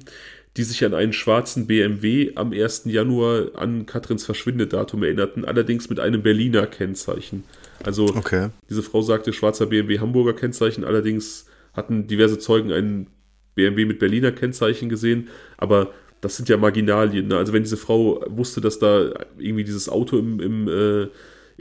die 0.57 0.63
sich 0.63 0.83
an 0.83 0.93
einen 0.93 1.13
schwarzen 1.13 1.65
BMW 1.65 2.33
am 2.35 2.51
1. 2.51 2.83
Januar 2.85 3.51
an 3.55 3.85
Katrins 3.85 4.25
Verschwindedatum 4.25 5.03
erinnerten, 5.03 5.45
allerdings 5.45 5.89
mit 5.89 5.99
einem 5.99 6.21
Berliner 6.21 6.67
Kennzeichen. 6.67 7.45
Also 7.83 8.05
okay. 8.05 8.49
diese 8.69 8.83
Frau 8.83 9.01
sagte 9.01 9.31
schwarzer 9.31 9.67
BMW 9.67 9.99
Hamburger 9.99 10.33
Kennzeichen, 10.33 10.83
allerdings 10.83 11.45
hatten 11.73 12.07
diverse 12.07 12.37
Zeugen 12.37 12.73
einen 12.73 13.07
BMW 13.55 13.85
mit 13.85 13.99
Berliner 13.99 14.33
Kennzeichen 14.33 14.89
gesehen, 14.89 15.29
aber 15.57 15.93
das 16.19 16.35
sind 16.35 16.49
ja 16.49 16.57
Marginalien. 16.57 17.27
Ne? 17.27 17.37
Also 17.37 17.53
wenn 17.53 17.63
diese 17.63 17.77
Frau 17.77 18.23
wusste, 18.27 18.61
dass 18.61 18.77
da 18.77 19.11
irgendwie 19.37 19.63
dieses 19.63 19.89
Auto 19.89 20.17
im, 20.17 20.39
im, 20.39 20.67
äh, 20.67 21.07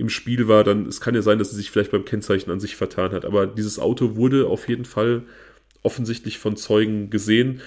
im 0.01 0.09
Spiel 0.09 0.48
war, 0.48 0.64
dann 0.64 0.86
es 0.86 1.01
kann 1.01 1.14
ja 1.14 1.22
sein, 1.22 1.39
dass 1.39 1.51
sie 1.51 1.56
sich 1.56 1.70
vielleicht 1.70 1.93
beim 1.93 2.05
Kennzeichen 2.05 2.51
an 2.51 2.59
sich 2.59 2.74
vertan 2.74 3.12
hat. 3.12 3.24
Aber 3.24 3.47
dieses 3.47 3.78
Auto 3.78 4.16
wurde 4.16 4.47
auf 4.47 4.68
jeden 4.68 4.86
Fall 4.86 5.22
offensichtlich 5.82 6.39
von 6.39 6.56
Zeugen 6.56 7.10
gesehen. 7.10 7.60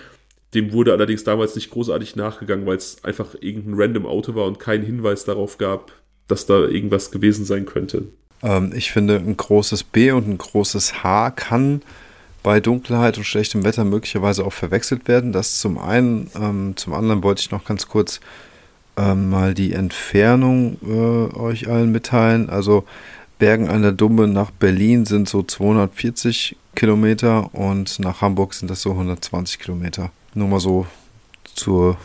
Dem 0.54 0.74
wurde 0.74 0.92
allerdings 0.92 1.24
damals 1.24 1.56
nicht 1.56 1.70
großartig 1.70 2.16
nachgegangen, 2.16 2.66
weil 2.66 2.78
es 2.78 3.04
einfach 3.04 3.36
irgendein 3.40 3.76
random 3.76 4.06
Auto 4.08 4.36
war 4.36 4.46
und 4.46 4.60
keinen 4.60 4.84
Hinweis 4.84 5.26
darauf 5.26 5.58
gab, 5.58 5.92
dass 6.28 6.46
da 6.46 6.60
irgendwas 6.60 7.12
gewesen 7.12 7.46
sein 7.46 7.66
könnte. 7.66 8.06
Ähm, 8.42 8.74
ich 8.76 8.92
finde, 8.92 9.16
ein 9.16 9.38
großes 9.38 9.84
B 9.84 10.12
und 10.12 10.28
ein 10.28 10.38
großes 10.38 11.04
H 11.04 11.32
kann 11.32 11.82
bei 12.42 12.60
Dunkelheit 12.60 13.18
und 13.18 13.24
schlechtem 13.24 13.64
Wetter 13.64 13.86
möglicherweise 13.86 14.44
auch 14.44 14.54
verwechselt 14.54 15.08
werden. 15.08 15.32
Das 15.32 15.60
zum 15.60 15.78
einen. 15.78 16.30
Ähm, 16.36 16.74
zum 16.76 16.94
anderen 16.94 17.24
wollte 17.24 17.42
ich 17.42 17.52
noch 17.52 17.64
ganz 17.64 17.88
kurz 17.88 18.20
ähm, 18.98 19.30
mal 19.30 19.54
die 19.54 19.74
Entfernung 19.74 20.78
äh, 20.86 21.36
euch 21.36 21.68
allen 21.68 21.92
mitteilen. 21.92 22.50
Also 22.50 22.86
Bergen 23.40 23.70
an 23.70 23.82
der 23.82 23.92
Dumme 23.92 24.28
nach 24.28 24.52
Berlin 24.52 25.06
sind 25.06 25.28
so 25.28 25.44
240 25.44 26.56
Kilometer 26.76 27.54
und 27.54 28.00
nach 28.00 28.22
Hamburg 28.22 28.54
sind 28.54 28.70
das 28.70 28.82
so 28.82 28.92
120 28.92 29.60
Kilometer. 29.60 30.12
Nur 30.34 30.48
mal 30.48 30.60
so 30.60 30.88
zur 31.56 31.98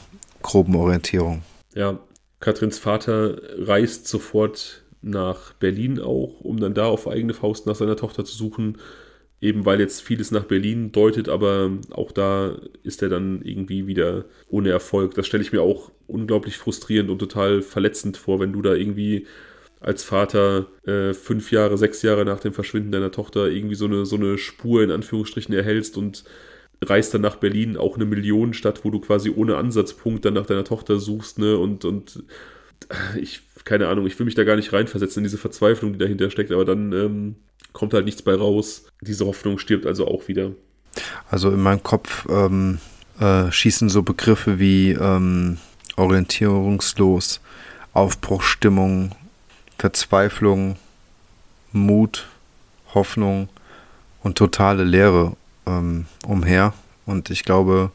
groben 0.42 0.76
Orientierung. 0.76 1.42
Ja, 1.74 1.98
Katrins 2.40 2.78
Vater 2.78 3.36
reist 3.58 4.08
sofort 4.08 4.82
nach 5.00 5.52
Berlin 5.54 6.00
auch, 6.00 6.40
um 6.40 6.58
dann 6.58 6.74
da 6.74 6.86
auf 6.86 7.08
eigene 7.08 7.34
Faust 7.34 7.66
nach 7.66 7.76
seiner 7.76 7.96
Tochter 7.96 8.24
zu 8.24 8.36
suchen 8.36 8.78
eben 9.40 9.64
weil 9.64 9.80
jetzt 9.80 10.02
vieles 10.02 10.30
nach 10.30 10.44
Berlin 10.44 10.92
deutet, 10.92 11.28
aber 11.28 11.70
auch 11.90 12.12
da 12.12 12.56
ist 12.82 13.02
er 13.02 13.08
dann 13.08 13.42
irgendwie 13.42 13.86
wieder 13.86 14.24
ohne 14.48 14.70
Erfolg. 14.70 15.14
Das 15.14 15.26
stelle 15.26 15.42
ich 15.42 15.52
mir 15.52 15.62
auch 15.62 15.92
unglaublich 16.06 16.56
frustrierend 16.56 17.10
und 17.10 17.18
total 17.18 17.62
verletzend 17.62 18.16
vor, 18.16 18.40
wenn 18.40 18.52
du 18.52 18.62
da 18.62 18.74
irgendwie 18.74 19.26
als 19.80 20.02
Vater 20.02 20.66
äh, 20.84 21.14
fünf 21.14 21.52
Jahre, 21.52 21.78
sechs 21.78 22.02
Jahre 22.02 22.24
nach 22.24 22.40
dem 22.40 22.52
Verschwinden 22.52 22.90
deiner 22.90 23.12
Tochter 23.12 23.48
irgendwie 23.48 23.76
so 23.76 23.84
eine, 23.84 24.06
so 24.06 24.16
eine 24.16 24.36
Spur 24.38 24.82
in 24.82 24.90
Anführungsstrichen 24.90 25.54
erhältst 25.54 25.96
und 25.96 26.24
reist 26.84 27.14
dann 27.14 27.20
nach 27.20 27.36
Berlin, 27.36 27.76
auch 27.76 27.96
eine 27.96 28.04
Millionenstadt, 28.04 28.84
wo 28.84 28.90
du 28.90 29.00
quasi 29.00 29.30
ohne 29.30 29.56
Ansatzpunkt 29.56 30.24
dann 30.24 30.34
nach 30.34 30.46
deiner 30.46 30.64
Tochter 30.64 30.98
suchst, 30.98 31.38
ne? 31.38 31.56
Und, 31.56 31.84
und 31.84 32.24
ich, 33.20 33.42
keine 33.64 33.88
Ahnung, 33.88 34.06
ich 34.06 34.18
will 34.18 34.26
mich 34.26 34.34
da 34.34 34.44
gar 34.44 34.56
nicht 34.56 34.72
reinversetzen 34.72 35.20
in 35.20 35.24
diese 35.24 35.38
Verzweiflung, 35.38 35.92
die 35.92 35.98
dahinter 35.98 36.30
steckt, 36.30 36.52
aber 36.52 36.64
dann 36.64 36.92
ähm, 36.92 37.36
kommt 37.72 37.94
halt 37.94 38.04
nichts 38.04 38.22
bei 38.22 38.34
raus. 38.34 38.84
Diese 39.00 39.26
Hoffnung 39.26 39.58
stirbt 39.58 39.86
also 39.86 40.06
auch 40.06 40.28
wieder. 40.28 40.52
Also 41.30 41.50
in 41.50 41.60
meinem 41.60 41.82
Kopf 41.82 42.26
ähm, 42.28 42.78
äh, 43.20 43.50
schießen 43.50 43.88
so 43.88 44.02
Begriffe 44.02 44.58
wie 44.58 44.92
ähm, 44.92 45.58
orientierungslos, 45.96 47.40
Aufbruchstimmung, 47.92 49.12
Verzweiflung, 49.78 50.76
Mut, 51.72 52.26
Hoffnung 52.94 53.48
und 54.22 54.38
totale 54.38 54.84
Leere 54.84 55.36
ähm, 55.66 56.06
umher. 56.26 56.72
Und 57.06 57.30
ich 57.30 57.44
glaube, 57.44 57.90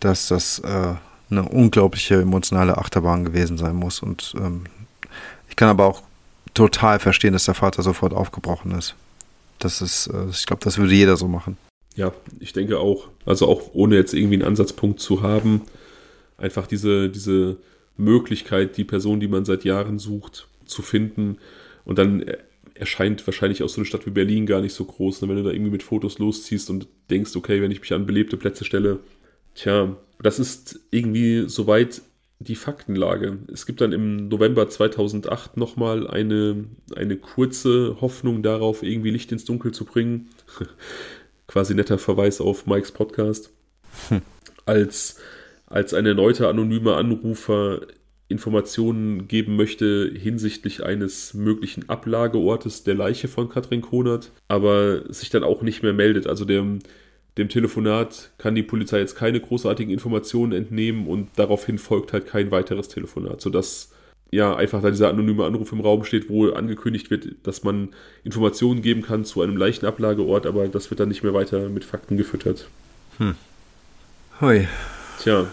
dass 0.00 0.28
das 0.28 0.58
äh, 0.60 0.94
eine 1.30 1.48
unglaubliche 1.48 2.20
emotionale 2.20 2.76
Achterbahn 2.78 3.24
gewesen 3.24 3.56
sein 3.56 3.76
muss. 3.76 4.00
Und 4.00 4.34
ähm, 4.36 4.64
ich 5.48 5.56
kann 5.56 5.68
aber 5.68 5.86
auch 5.86 6.02
total 6.54 6.98
verstehen, 6.98 7.32
dass 7.32 7.44
der 7.44 7.54
Vater 7.54 7.82
sofort 7.82 8.12
aufgebrochen 8.12 8.72
ist. 8.72 8.94
Das 9.58 9.80
ist, 9.80 10.08
äh, 10.08 10.28
ich 10.30 10.46
glaube, 10.46 10.62
das 10.64 10.78
würde 10.78 10.94
jeder 10.94 11.16
so 11.16 11.28
machen. 11.28 11.56
Ja, 11.94 12.12
ich 12.40 12.52
denke 12.52 12.78
auch. 12.78 13.08
Also 13.26 13.46
auch 13.46 13.70
ohne 13.74 13.96
jetzt 13.96 14.14
irgendwie 14.14 14.34
einen 14.34 14.44
Ansatzpunkt 14.44 15.00
zu 15.00 15.22
haben, 15.22 15.62
einfach 16.38 16.66
diese, 16.66 17.08
diese 17.10 17.58
Möglichkeit, 17.96 18.76
die 18.76 18.84
Person, 18.84 19.20
die 19.20 19.28
man 19.28 19.44
seit 19.44 19.64
Jahren 19.64 19.98
sucht, 19.98 20.48
zu 20.64 20.82
finden. 20.82 21.38
Und 21.84 21.98
dann 21.98 22.24
erscheint 22.74 23.26
wahrscheinlich 23.26 23.62
auch 23.62 23.68
so 23.68 23.80
eine 23.80 23.84
Stadt 23.84 24.06
wie 24.06 24.10
Berlin 24.10 24.46
gar 24.46 24.60
nicht 24.60 24.74
so 24.74 24.84
groß, 24.84 25.22
ne? 25.22 25.28
wenn 25.28 25.36
du 25.36 25.42
da 25.42 25.50
irgendwie 25.50 25.70
mit 25.70 25.82
Fotos 25.82 26.18
losziehst 26.18 26.70
und 26.70 26.88
denkst, 27.10 27.36
okay, 27.36 27.60
wenn 27.60 27.70
ich 27.70 27.80
mich 27.80 27.92
an 27.92 28.06
belebte 28.06 28.36
Plätze 28.36 28.64
stelle, 28.64 29.00
tja, 29.54 29.94
das 30.20 30.38
ist 30.38 30.80
irgendwie 30.90 31.48
soweit 31.48 32.00
die 32.44 32.54
Faktenlage. 32.54 33.38
Es 33.52 33.66
gibt 33.66 33.80
dann 33.80 33.92
im 33.92 34.28
November 34.28 34.68
2008 34.68 35.56
nochmal 35.56 36.06
eine, 36.06 36.64
eine 36.94 37.16
kurze 37.16 38.00
Hoffnung 38.00 38.42
darauf, 38.42 38.82
irgendwie 38.82 39.10
Licht 39.10 39.32
ins 39.32 39.44
Dunkel 39.44 39.72
zu 39.72 39.84
bringen. 39.84 40.28
Quasi 41.46 41.74
netter 41.74 41.98
Verweis 41.98 42.40
auf 42.40 42.66
Mikes 42.66 42.92
Podcast. 42.92 43.50
Hm. 44.08 44.22
Als, 44.64 45.18
als 45.66 45.92
ein 45.94 46.06
erneuter 46.06 46.48
anonymer 46.48 46.96
Anrufer 46.96 47.82
Informationen 48.28 49.28
geben 49.28 49.56
möchte 49.56 50.10
hinsichtlich 50.14 50.82
eines 50.82 51.34
möglichen 51.34 51.88
Ablageortes 51.88 52.82
der 52.82 52.94
Leiche 52.94 53.28
von 53.28 53.48
Katrin 53.50 53.82
Konert, 53.82 54.32
aber 54.48 55.12
sich 55.12 55.28
dann 55.30 55.44
auch 55.44 55.62
nicht 55.62 55.82
mehr 55.82 55.92
meldet. 55.92 56.26
Also 56.26 56.44
der, 56.44 56.64
dem 57.38 57.48
Telefonat 57.48 58.30
kann 58.38 58.54
die 58.54 58.62
Polizei 58.62 58.98
jetzt 58.98 59.16
keine 59.16 59.40
großartigen 59.40 59.92
Informationen 59.92 60.52
entnehmen 60.52 61.06
und 61.06 61.30
daraufhin 61.36 61.78
folgt 61.78 62.12
halt 62.12 62.26
kein 62.26 62.50
weiteres 62.50 62.88
Telefonat, 62.88 63.40
sodass 63.40 63.90
ja 64.30 64.54
einfach 64.54 64.82
da 64.82 64.90
dieser 64.90 65.08
anonyme 65.08 65.44
Anruf 65.44 65.72
im 65.72 65.80
Raum 65.80 66.04
steht, 66.04 66.28
wo 66.28 66.50
angekündigt 66.50 67.10
wird, 67.10 67.28
dass 67.42 67.64
man 67.64 67.90
Informationen 68.24 68.82
geben 68.82 69.02
kann 69.02 69.24
zu 69.24 69.42
einem 69.42 69.56
leichten 69.56 69.86
Ablageort, 69.86 70.46
aber 70.46 70.68
das 70.68 70.90
wird 70.90 71.00
dann 71.00 71.08
nicht 71.08 71.22
mehr 71.22 71.34
weiter 71.34 71.68
mit 71.68 71.84
Fakten 71.84 72.16
gefüttert. 72.16 72.68
Hm. 73.18 73.34
Hui. 74.40 74.66
Tja. 75.20 75.46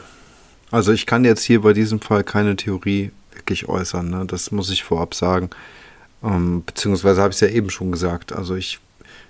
Also 0.72 0.94
ich 0.94 1.06
kann 1.06 1.26
jetzt 1.26 1.44
hier 1.44 1.62
bei 1.62 1.74
diesem 1.74 2.00
Fall 2.00 2.24
keine 2.24 2.56
Theorie 2.56 3.12
wirklich 3.34 3.68
äußern, 3.68 4.10
ne? 4.10 4.26
das 4.26 4.52
muss 4.52 4.70
ich 4.70 4.84
vorab 4.84 5.14
sagen. 5.14 5.50
Ähm, 6.24 6.64
beziehungsweise 6.66 7.22
habe 7.22 7.32
ich 7.32 7.36
es 7.36 7.42
ja 7.42 7.48
eben 7.50 7.70
schon 7.70 7.92
gesagt. 7.92 8.34
Also 8.34 8.56
ich 8.56 8.80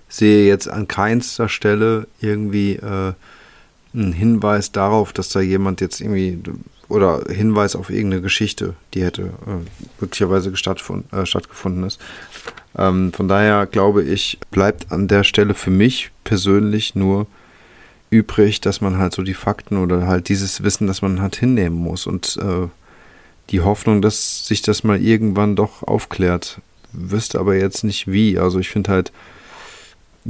sehe 0.10 0.48
jetzt 0.48 0.68
an 0.68 0.88
keinster 0.88 1.48
Stelle 1.48 2.08
irgendwie 2.20 2.76
äh, 2.76 3.14
einen 3.94 4.14
Hinweis 4.14 4.72
darauf, 4.72 5.14
dass 5.14 5.30
da 5.30 5.40
jemand 5.40 5.82
jetzt 5.82 6.02
irgendwie 6.02 6.40
oder 6.90 7.24
Hinweis 7.30 7.76
auf 7.76 7.92
irgendeine 7.92 8.24
Geschichte, 8.24 8.74
die 8.94 9.04
hätte 9.04 9.22
äh, 9.22 9.86
möglicherweise 10.02 10.50
äh, 10.50 11.26
stattgefunden 11.26 11.84
ist. 11.84 12.00
Ähm, 12.76 13.14
von 13.14 13.28
daher 13.28 13.68
glaube 13.68 14.04
ich, 14.04 14.40
bleibt 14.52 14.92
an 14.92 15.08
der 15.08 15.24
Stelle 15.24 15.54
für 15.54 15.70
mich 15.70 16.12
persönlich 16.24 16.96
nur 16.96 17.28
übrig, 18.10 18.60
dass 18.60 18.82
man 18.82 18.98
halt 18.98 19.14
so 19.14 19.22
die 19.22 19.36
Fakten 19.36 19.78
oder 19.78 20.08
halt 20.08 20.30
dieses 20.30 20.64
Wissen, 20.64 20.88
das 20.88 21.04
man 21.04 21.22
hat, 21.22 21.36
hinnehmen 21.36 21.78
muss 21.78 22.08
und 22.08 22.38
äh, 22.42 22.68
die 23.52 23.62
Hoffnung, 23.62 24.02
dass 24.02 24.48
sich 24.48 24.62
das 24.64 24.84
mal 24.84 25.00
irgendwann 25.00 25.56
doch 25.56 25.84
aufklärt. 25.84 26.60
Wüsste 26.92 27.40
aber 27.40 27.56
jetzt 27.56 27.84
nicht 27.84 28.12
wie. 28.12 28.40
Also 28.40 28.60
ich 28.60 28.70
finde 28.70 28.92
halt, 28.92 29.12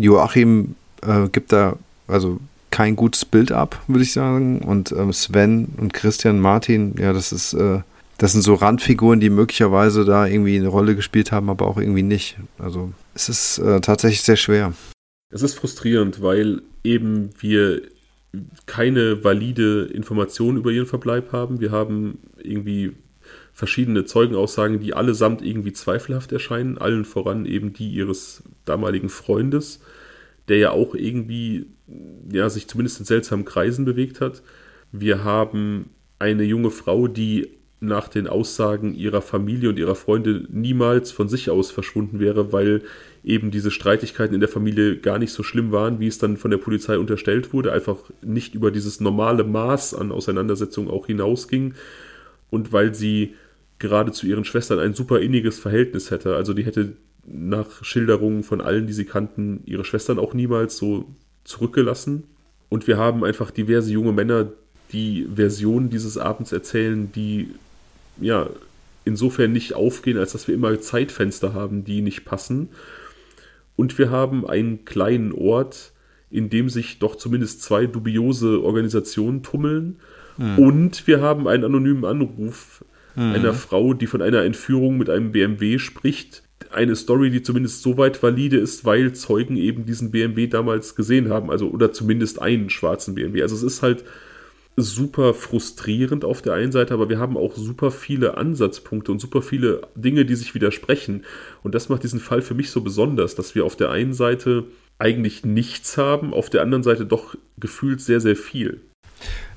Joachim 0.01 0.75
äh, 1.01 1.27
gibt 1.29 1.51
da 1.51 1.77
also 2.07 2.39
kein 2.71 2.95
gutes 2.95 3.25
Bild 3.25 3.51
ab, 3.51 3.81
würde 3.87 4.03
ich 4.03 4.13
sagen. 4.13 4.59
Und 4.59 4.91
ähm, 4.91 5.11
Sven 5.13 5.69
und 5.77 5.93
Christian 5.93 6.39
Martin, 6.39 6.95
ja, 6.97 7.13
das 7.13 7.31
ist, 7.31 7.53
äh, 7.53 7.81
das 8.17 8.33
sind 8.33 8.41
so 8.41 8.53
Randfiguren, 8.53 9.19
die 9.19 9.29
möglicherweise 9.29 10.05
da 10.05 10.25
irgendwie 10.25 10.57
eine 10.57 10.67
Rolle 10.67 10.95
gespielt 10.95 11.31
haben, 11.31 11.49
aber 11.49 11.67
auch 11.67 11.77
irgendwie 11.77 12.03
nicht. 12.03 12.37
Also 12.57 12.91
es 13.13 13.29
ist 13.29 13.59
äh, 13.59 13.81
tatsächlich 13.81 14.21
sehr 14.21 14.35
schwer. 14.35 14.73
Es 15.31 15.41
ist 15.41 15.55
frustrierend, 15.55 16.21
weil 16.21 16.61
eben 16.83 17.29
wir 17.39 17.81
keine 18.65 19.23
valide 19.23 19.85
Information 19.85 20.57
über 20.57 20.71
ihren 20.71 20.85
Verbleib 20.85 21.31
haben. 21.31 21.59
Wir 21.59 21.71
haben 21.71 22.19
irgendwie 22.37 22.93
verschiedene 23.53 24.05
Zeugenaussagen, 24.05 24.79
die 24.79 24.93
allesamt 24.93 25.41
irgendwie 25.41 25.73
zweifelhaft 25.73 26.31
erscheinen, 26.31 26.77
allen 26.77 27.05
voran 27.05 27.45
eben 27.45 27.73
die 27.73 27.89
ihres 27.89 28.43
damaligen 28.65 29.09
Freundes, 29.09 29.81
der 30.49 30.57
ja 30.57 30.71
auch 30.71 30.95
irgendwie, 30.95 31.67
ja, 32.31 32.49
sich 32.49 32.67
zumindest 32.67 32.99
in 32.99 33.05
seltsamen 33.05 33.45
Kreisen 33.45 33.85
bewegt 33.85 34.21
hat. 34.21 34.41
Wir 34.91 35.23
haben 35.23 35.91
eine 36.17 36.43
junge 36.43 36.71
Frau, 36.71 37.07
die 37.07 37.47
nach 37.81 38.09
den 38.09 38.27
Aussagen 38.27 38.93
ihrer 38.93 39.21
Familie 39.21 39.69
und 39.69 39.79
ihrer 39.79 39.95
Freunde 39.95 40.45
niemals 40.49 41.11
von 41.11 41.29
sich 41.29 41.49
aus 41.49 41.71
verschwunden 41.71 42.19
wäre, 42.19 42.51
weil 42.51 42.81
eben 43.23 43.51
diese 43.51 43.71
Streitigkeiten 43.71 44.33
in 44.33 44.41
der 44.41 44.49
Familie 44.49 44.97
gar 44.97 45.17
nicht 45.17 45.31
so 45.31 45.43
schlimm 45.43 45.71
waren, 45.71 45.99
wie 45.99 46.07
es 46.07 46.17
dann 46.17 46.35
von 46.35 46.51
der 46.51 46.57
Polizei 46.57 46.97
unterstellt 46.97 47.53
wurde, 47.53 47.71
einfach 47.71 47.97
nicht 48.21 48.53
über 48.53 48.71
dieses 48.71 48.99
normale 48.99 49.45
Maß 49.45 49.93
an 49.93 50.11
Auseinandersetzung 50.11 50.89
auch 50.89 51.07
hinausging 51.07 51.73
und 52.49 52.73
weil 52.73 52.93
sie 52.93 53.35
gerade 53.77 54.11
zu 54.11 54.27
ihren 54.27 54.43
Schwestern 54.43 54.79
ein 54.79 54.93
super 54.93 55.21
inniges 55.21 55.57
Verhältnis 55.57 56.11
hätte. 56.11 56.35
Also 56.35 56.53
die 56.53 56.65
hätte 56.65 56.93
nach 57.25 57.83
Schilderungen 57.83 58.43
von 58.43 58.61
allen, 58.61 58.87
die 58.87 58.93
sie 58.93 59.05
kannten, 59.05 59.61
ihre 59.65 59.85
Schwestern 59.85 60.19
auch 60.19 60.33
niemals 60.33 60.77
so 60.77 61.05
zurückgelassen. 61.43 62.23
Und 62.69 62.87
wir 62.87 62.97
haben 62.97 63.23
einfach 63.23 63.51
diverse 63.51 63.91
junge 63.91 64.13
Männer, 64.13 64.47
die 64.91 65.27
Versionen 65.33 65.89
dieses 65.89 66.17
Abends 66.17 66.51
erzählen, 66.51 67.11
die 67.11 67.49
ja 68.19 68.49
insofern 69.05 69.51
nicht 69.51 69.73
aufgehen, 69.73 70.17
als 70.17 70.31
dass 70.33 70.47
wir 70.47 70.55
immer 70.55 70.79
Zeitfenster 70.79 71.53
haben, 71.53 71.83
die 71.83 72.01
nicht 72.01 72.25
passen. 72.25 72.69
Und 73.75 73.97
wir 73.97 74.11
haben 74.11 74.47
einen 74.47 74.85
kleinen 74.85 75.31
Ort, 75.31 75.93
in 76.29 76.49
dem 76.49 76.69
sich 76.69 76.99
doch 76.99 77.15
zumindest 77.15 77.63
zwei 77.63 77.85
dubiose 77.85 78.61
Organisationen 78.61 79.41
tummeln. 79.41 79.99
Mhm. 80.37 80.59
Und 80.59 81.07
wir 81.07 81.21
haben 81.21 81.47
einen 81.47 81.63
anonymen 81.63 82.05
Anruf 82.05 82.83
mhm. 83.15 83.33
einer 83.33 83.53
Frau, 83.53 83.93
die 83.93 84.07
von 84.07 84.21
einer 84.21 84.43
Entführung 84.43 84.97
mit 84.97 85.09
einem 85.09 85.31
BMW 85.31 85.79
spricht. 85.79 86.43
Eine 86.71 86.95
Story, 86.95 87.29
die 87.31 87.41
zumindest 87.41 87.81
so 87.81 87.97
weit 87.97 88.21
valide 88.21 88.57
ist, 88.57 88.85
weil 88.85 89.13
Zeugen 89.13 89.57
eben 89.57 89.85
diesen 89.85 90.11
BMW 90.11 90.47
damals 90.47 90.95
gesehen 90.95 91.29
haben, 91.29 91.49
also 91.49 91.69
oder 91.69 91.91
zumindest 91.91 92.41
einen 92.41 92.69
schwarzen 92.69 93.15
BMW. 93.15 93.41
Also 93.41 93.55
es 93.55 93.63
ist 93.63 93.81
halt 93.81 94.03
super 94.81 95.33
frustrierend 95.33 96.23
auf 96.23 96.41
der 96.41 96.53
einen 96.53 96.71
Seite, 96.71 96.93
aber 96.93 97.09
wir 97.09 97.19
haben 97.19 97.37
auch 97.37 97.55
super 97.55 97.91
viele 97.91 98.37
Ansatzpunkte 98.37 99.11
und 99.11 99.19
super 99.19 99.41
viele 99.41 99.81
Dinge, 99.95 100.25
die 100.25 100.35
sich 100.35 100.55
widersprechen. 100.55 101.25
Und 101.63 101.75
das 101.75 101.89
macht 101.89 102.03
diesen 102.03 102.19
Fall 102.19 102.41
für 102.41 102.53
mich 102.53 102.71
so 102.71 102.81
besonders, 102.81 103.35
dass 103.35 103.55
wir 103.55 103.65
auf 103.65 103.75
der 103.75 103.91
einen 103.91 104.13
Seite 104.13 104.65
eigentlich 104.97 105.45
nichts 105.45 105.97
haben, 105.97 106.33
auf 106.33 106.49
der 106.49 106.61
anderen 106.61 106.83
Seite 106.83 107.05
doch 107.05 107.35
gefühlt 107.57 108.01
sehr, 108.01 108.19
sehr 108.19 108.35
viel. 108.35 108.81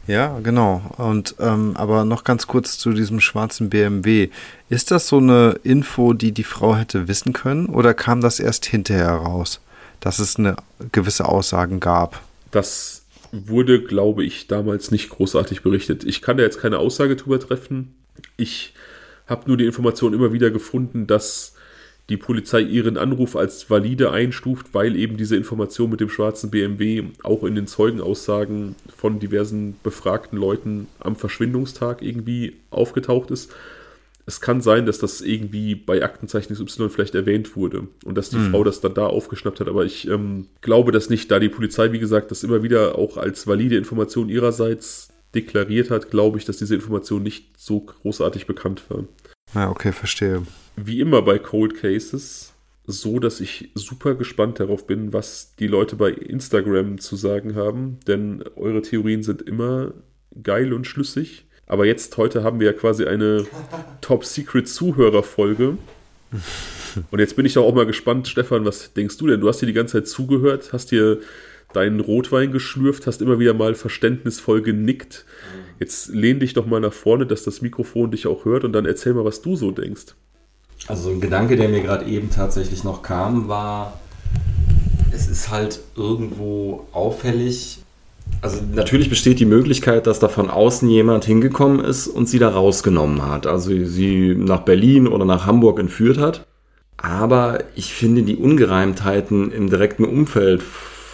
Ja, 0.07 0.41
genau. 0.43 0.83
Und 0.97 1.37
ähm, 1.39 1.77
aber 1.77 2.05
noch 2.05 2.25
ganz 2.25 2.47
kurz 2.47 2.79
zu 2.79 2.93
diesem 2.93 3.21
schwarzen 3.21 3.71
BMW. 3.71 4.31
Ist 4.69 4.91
das 4.91 5.09
so 5.09 5.19
eine 5.19 5.61
Info, 5.63 6.13
die 6.13 6.33
die 6.33 6.45
Frau 6.45 6.77
hätte 6.77 7.09
wissen 7.09 7.33
können, 7.33 7.67
oder 7.67 7.95
kam 7.95 8.21
das 8.21 8.41
erst 8.41 8.67
hinterher 8.67 9.13
raus, 9.13 9.61
dass 10.01 10.19
es 10.19 10.37
eine 10.37 10.57
gewisse 10.91 11.27
Aussagen 11.27 11.79
gab? 11.79 12.21
Das 12.51 13.05
wurde, 13.31 13.83
glaube 13.83 14.25
ich, 14.25 14.49
damals 14.49 14.91
nicht 14.91 15.09
großartig 15.09 15.63
berichtet. 15.63 16.05
Ich 16.05 16.21
kann 16.21 16.37
da 16.37 16.43
jetzt 16.43 16.61
keine 16.61 16.79
Aussage 16.79 17.17
drüber 17.17 17.41
treffen. 17.41 17.95
Ich 18.37 18.75
habe 19.27 19.49
nur 19.49 19.57
die 19.57 19.67
Information 19.67 20.13
immer 20.13 20.33
wieder 20.33 20.51
gefunden, 20.51 21.07
dass 21.07 21.55
die 22.09 22.17
Polizei 22.17 22.61
ihren 22.61 22.97
Anruf 22.97 23.37
als 23.37 23.71
valide 23.71 24.11
einstuft, 24.11 24.75
weil 24.75 24.97
eben 24.97 25.17
diese 25.17 25.37
Information 25.37 25.91
mit 25.91 26.01
dem 26.01 26.09
schwarzen 26.09 26.51
BMW 26.51 27.05
auch 27.23 27.45
in 27.45 27.55
den 27.55 27.67
Zeugenaussagen 27.67 28.75
von 28.95 29.19
diversen 29.19 29.77
befragten 29.83 30.39
Leuten 30.39 30.89
am 30.99 31.17
Verschwindungstag 31.17 32.03
irgendwie 32.03 32.57
aufgetaucht 32.71 33.31
ist 33.31 33.53
es 34.27 34.41
kann 34.41 34.61
sein, 34.61 34.87
dass 34.87 34.99
das 34.99 35.21
irgendwie 35.21 35.75
bei 35.75 36.03
Aktenzeichen 36.03 36.55
XY 36.55 36.89
vielleicht 36.91 37.15
erwähnt 37.15 37.57
wurde 37.57 37.89
und 38.05 38.17
dass 38.17 38.31
die 38.31 38.37
mhm. 38.37 38.51
Frau 38.51 38.65
das 38.65 38.81
dann 38.81 38.95
da 38.95 39.07
aufgeschnappt 39.07 39.61
hat. 39.61 39.69
Aber 39.69 39.85
ich 39.85 40.09
ähm, 40.09 40.47
glaube 40.61 40.93
das 40.93 41.11
nicht, 41.11 41.31
da 41.31 41.39
die 41.39 41.49
Polizei, 41.49 41.93
wie 41.93 41.99
gesagt, 41.99 42.31
das 42.31 42.45
immer 42.45 42.63
wieder 42.63 42.99
auch 42.99 43.17
als 43.17 43.47
valide 43.47 43.77
Information 43.77 44.29
ihrerseits 44.29 45.09
deklariert 45.35 45.91
hat, 45.91 46.11
glaube 46.11 46.39
ich, 46.39 46.45
dass 46.45 46.59
diese 46.59 46.75
Information 46.75 47.23
nicht 47.23 47.59
so 47.59 47.81
großartig 47.81 48.47
bekannt 48.47 48.83
war. 48.91 49.05
Ja, 49.55 49.71
okay, 49.71 49.93
verstehe. 49.93 50.43
Wie 50.77 51.01
immer 51.01 51.23
bei 51.23 51.39
Cold 51.39 51.77
Cases, 51.81 52.53
so 52.87 53.19
dass 53.19 53.41
ich 53.41 53.71
super 53.75 54.15
gespannt 54.15 54.61
darauf 54.61 54.87
bin, 54.87 55.13
was 55.13 55.55
die 55.59 55.67
Leute 55.67 55.97
bei 55.97 56.11
Instagram 56.11 56.99
zu 56.99 57.17
sagen 57.17 57.55
haben, 57.55 57.99
denn 58.07 58.43
eure 58.57 58.83
Theorien 58.83 59.23
sind 59.23 59.43
immer 59.43 59.93
geil 60.43 60.73
und 60.73 60.87
schlüssig. 60.87 61.47
Aber 61.67 61.87
jetzt, 61.87 62.17
heute 62.17 62.43
haben 62.43 62.61
wir 62.61 62.67
ja 62.67 62.73
quasi 62.73 63.05
eine 63.05 63.47
Top-Secret-Zuhörer-Folge. 64.01 65.79
Und 67.11 67.19
jetzt 67.19 67.37
bin 67.37 67.47
ich 67.47 67.55
doch 67.55 67.65
auch 67.65 67.75
mal 67.75 67.87
gespannt, 67.87 68.29
Stefan, 68.29 68.65
was 68.65 68.93
denkst 68.93 69.17
du 69.19 69.27
denn? 69.27 69.41
Du 69.41 69.49
hast 69.49 69.61
hier 69.61 69.67
die 69.67 69.73
ganze 69.73 69.99
Zeit 69.99 70.09
zugehört, 70.09 70.73
hast 70.73 70.91
hier 70.91 71.21
deinen 71.73 72.01
Rotwein 72.01 72.53
geschlürft, 72.53 73.07
hast 73.07 73.23
immer 73.23 73.39
wieder 73.39 73.55
mal 73.55 73.75
verständnisvoll 73.75 74.63
genickt. 74.63 75.25
Jetzt 75.79 76.09
lehn 76.09 76.41
dich 76.41 76.55
doch 76.55 76.67
mal 76.67 76.81
nach 76.81 76.93
vorne, 76.93 77.27
dass 77.27 77.45
das 77.45 77.63
Mikrofon 77.63 78.11
dich 78.11 78.27
auch 78.27 78.45
hört 78.45 78.65
und 78.65 78.73
dann 78.73 78.87
erzähl 78.87 79.15
mal, 79.15 79.25
was 79.25 79.43
du 79.43 79.57
so 79.57 79.71
denkst. 79.71 80.15
Also 80.89 81.11
ein 81.11 81.21
Gedanke, 81.21 81.57
der 81.57 81.69
mir 81.69 81.83
gerade 81.83 82.07
eben 82.07 82.31
tatsächlich 82.31 82.85
noch 82.85 83.03
kam, 83.03 83.49
war, 83.49 84.01
es 85.13 85.29
ist 85.29 85.51
halt 85.51 85.81
irgendwo 85.97 86.87
auffällig, 86.93 87.83
also 88.41 88.59
natürlich 88.75 89.09
besteht 89.09 89.39
die 89.39 89.45
Möglichkeit, 89.45 90.07
dass 90.07 90.19
da 90.19 90.29
von 90.29 90.51
außen 90.51 90.89
jemand 90.89 91.25
hingekommen 91.25 91.81
ist 91.85 92.09
und 92.09 92.29
sie 92.29 92.39
da 92.39 92.49
rausgenommen 92.49 93.27
hat. 93.27 93.47
Also 93.47 93.71
sie 93.85 94.35
nach 94.35 94.61
Berlin 94.61 95.07
oder 95.07 95.25
nach 95.25 95.47
Hamburg 95.47 95.79
entführt 95.79 96.19
hat. 96.19 96.47
Aber 96.97 97.59
ich 97.75 97.95
finde 97.95 98.23
die 98.23 98.37
Ungereimtheiten 98.37 99.53
im 99.53 99.71
direkten 99.71 100.05
Umfeld 100.05 100.63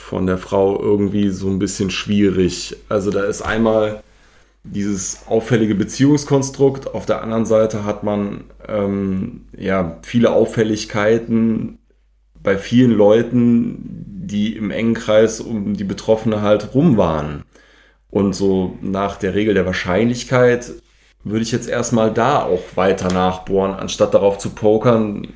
von 0.09 0.27
der 0.27 0.39
Frau 0.39 0.81
irgendwie 0.81 1.29
so 1.29 1.49
ein 1.49 1.59
bisschen 1.59 1.91
schwierig. 1.91 2.75
Also 2.89 3.11
da 3.11 3.25
ist 3.25 3.43
einmal 3.43 4.03
dieses 4.65 5.27
auffällige 5.27 5.75
Beziehungskonstrukt, 5.75 6.95
auf 6.95 7.05
der 7.05 7.23
anderen 7.23 7.45
Seite 7.45 7.85
hat 7.85 8.05
man 8.05 8.45
ähm, 8.67 9.43
ja 9.55 9.99
viele 10.03 10.33
Auffälligkeiten 10.33 11.79
bei 12.43 12.57
vielen 12.57 12.93
Leuten, 12.93 14.25
die 14.27 14.57
im 14.57 14.71
engen 14.71 14.95
Kreis 14.95 15.41
um 15.41 15.75
die 15.75 15.85
Betroffene 15.85 16.41
halt 16.41 16.75
rum 16.75 16.97
waren. 16.97 17.45
Und 18.09 18.35
so 18.35 18.79
nach 18.81 19.17
der 19.17 19.35
Regel 19.35 19.53
der 19.53 19.67
Wahrscheinlichkeit 19.67 20.73
würde 21.23 21.43
ich 21.43 21.53
jetzt 21.53 21.69
erstmal 21.69 22.15
da 22.15 22.43
auch 22.43 22.63
weiter 22.77 23.13
nachbohren, 23.13 23.75
anstatt 23.75 24.15
darauf 24.15 24.39
zu 24.39 24.51
pokern, 24.51 25.29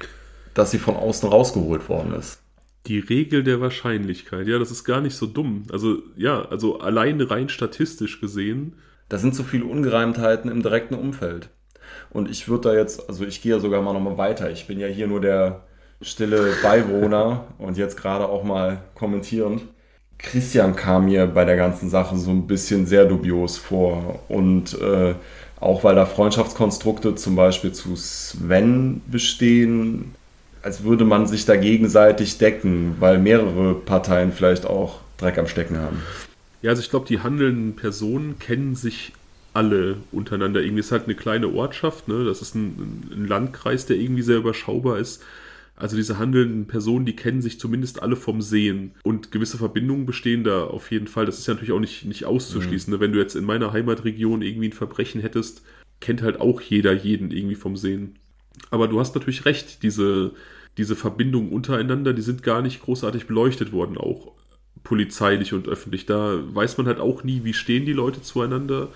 dass 0.54 0.70
sie 0.70 0.78
von 0.78 0.96
außen 0.96 1.28
rausgeholt 1.28 1.90
worden 1.90 2.14
ist. 2.14 2.41
Die 2.86 2.98
Regel 2.98 3.44
der 3.44 3.60
Wahrscheinlichkeit, 3.60 4.46
ja, 4.48 4.58
das 4.58 4.70
ist 4.70 4.84
gar 4.84 5.00
nicht 5.00 5.14
so 5.14 5.26
dumm. 5.26 5.64
Also, 5.70 6.02
ja, 6.16 6.42
also 6.46 6.80
alleine 6.80 7.30
rein 7.30 7.48
statistisch 7.48 8.20
gesehen. 8.20 8.74
Da 9.08 9.18
sind 9.18 9.34
so 9.34 9.42
viele 9.42 9.66
Ungereimtheiten 9.66 10.50
im 10.50 10.62
direkten 10.62 10.94
Umfeld. 10.94 11.50
Und 12.10 12.30
ich 12.30 12.48
würde 12.48 12.70
da 12.70 12.74
jetzt, 12.74 13.08
also 13.08 13.24
ich 13.24 13.42
gehe 13.42 13.52
ja 13.52 13.60
sogar 13.60 13.82
mal 13.82 13.92
nochmal 13.92 14.18
weiter. 14.18 14.50
Ich 14.50 14.66
bin 14.66 14.80
ja 14.80 14.88
hier 14.88 15.06
nur 15.06 15.20
der, 15.20 15.62
stille 16.02 16.54
Beiwohner 16.62 17.44
und 17.58 17.76
jetzt 17.78 17.96
gerade 17.96 18.28
auch 18.28 18.44
mal 18.44 18.82
kommentierend. 18.94 19.62
Christian 20.18 20.76
kam 20.76 21.06
mir 21.06 21.26
bei 21.26 21.44
der 21.44 21.56
ganzen 21.56 21.90
Sache 21.90 22.16
so 22.16 22.30
ein 22.30 22.46
bisschen 22.46 22.86
sehr 22.86 23.06
dubios 23.06 23.58
vor 23.58 24.20
und 24.28 24.80
äh, 24.80 25.14
auch 25.58 25.82
weil 25.82 25.96
da 25.96 26.06
Freundschaftskonstrukte 26.06 27.14
zum 27.16 27.34
Beispiel 27.34 27.72
zu 27.72 27.96
Sven 27.96 29.00
bestehen, 29.06 30.14
als 30.62 30.84
würde 30.84 31.04
man 31.04 31.26
sich 31.26 31.44
da 31.44 31.56
gegenseitig 31.56 32.38
decken, 32.38 32.96
weil 33.00 33.18
mehrere 33.18 33.74
Parteien 33.74 34.32
vielleicht 34.32 34.64
auch 34.66 35.00
Dreck 35.18 35.38
am 35.38 35.48
Stecken 35.48 35.78
haben. 35.78 35.98
Ja, 36.62 36.70
also 36.70 36.82
ich 36.82 36.90
glaube, 36.90 37.06
die 37.06 37.20
handelnden 37.20 37.74
Personen 37.74 38.38
kennen 38.38 38.74
sich 38.74 39.12
alle 39.52 39.96
untereinander. 40.12 40.62
Irgendwie 40.62 40.80
ist 40.80 40.92
halt 40.92 41.04
eine 41.04 41.14
kleine 41.14 41.48
Ortschaft, 41.52 42.08
ne? 42.08 42.24
Das 42.24 42.40
ist 42.40 42.54
ein, 42.54 43.08
ein 43.12 43.26
Landkreis, 43.26 43.86
der 43.86 43.96
irgendwie 43.96 44.22
sehr 44.22 44.38
überschaubar 44.38 44.98
ist. 44.98 45.22
Also 45.74 45.96
diese 45.96 46.18
handelnden 46.18 46.66
Personen, 46.66 47.06
die 47.06 47.16
kennen 47.16 47.42
sich 47.42 47.58
zumindest 47.58 48.02
alle 48.02 48.14
vom 48.14 48.40
Sehen. 48.40 48.92
Und 49.02 49.32
gewisse 49.32 49.58
Verbindungen 49.58 50.06
bestehen 50.06 50.44
da 50.44 50.64
auf 50.64 50.90
jeden 50.92 51.08
Fall. 51.08 51.26
Das 51.26 51.38
ist 51.38 51.46
ja 51.48 51.54
natürlich 51.54 51.72
auch 51.72 51.80
nicht, 51.80 52.04
nicht 52.04 52.24
auszuschließen. 52.24 52.94
Mhm. 52.94 53.00
Wenn 53.00 53.12
du 53.12 53.18
jetzt 53.18 53.34
in 53.34 53.44
meiner 53.44 53.72
Heimatregion 53.72 54.42
irgendwie 54.42 54.68
ein 54.68 54.72
Verbrechen 54.72 55.20
hättest, 55.20 55.62
kennt 56.00 56.22
halt 56.22 56.40
auch 56.40 56.60
jeder 56.60 56.92
jeden 56.92 57.30
irgendwie 57.30 57.54
vom 57.56 57.76
Sehen. 57.76 58.16
Aber 58.70 58.88
du 58.88 59.00
hast 59.00 59.14
natürlich 59.14 59.44
recht, 59.44 59.82
diese, 59.82 60.32
diese 60.78 60.96
Verbindungen 60.96 61.52
untereinander, 61.52 62.12
die 62.12 62.22
sind 62.22 62.42
gar 62.42 62.62
nicht 62.62 62.82
großartig 62.82 63.26
beleuchtet 63.26 63.72
worden, 63.72 63.98
auch 63.98 64.32
polizeilich 64.84 65.52
und 65.52 65.68
öffentlich. 65.68 66.06
Da 66.06 66.38
weiß 66.54 66.78
man 66.78 66.86
halt 66.86 66.98
auch 66.98 67.24
nie, 67.24 67.44
wie 67.44 67.54
stehen 67.54 67.86
die 67.86 67.92
Leute 67.92 68.22
zueinander. 68.22 68.88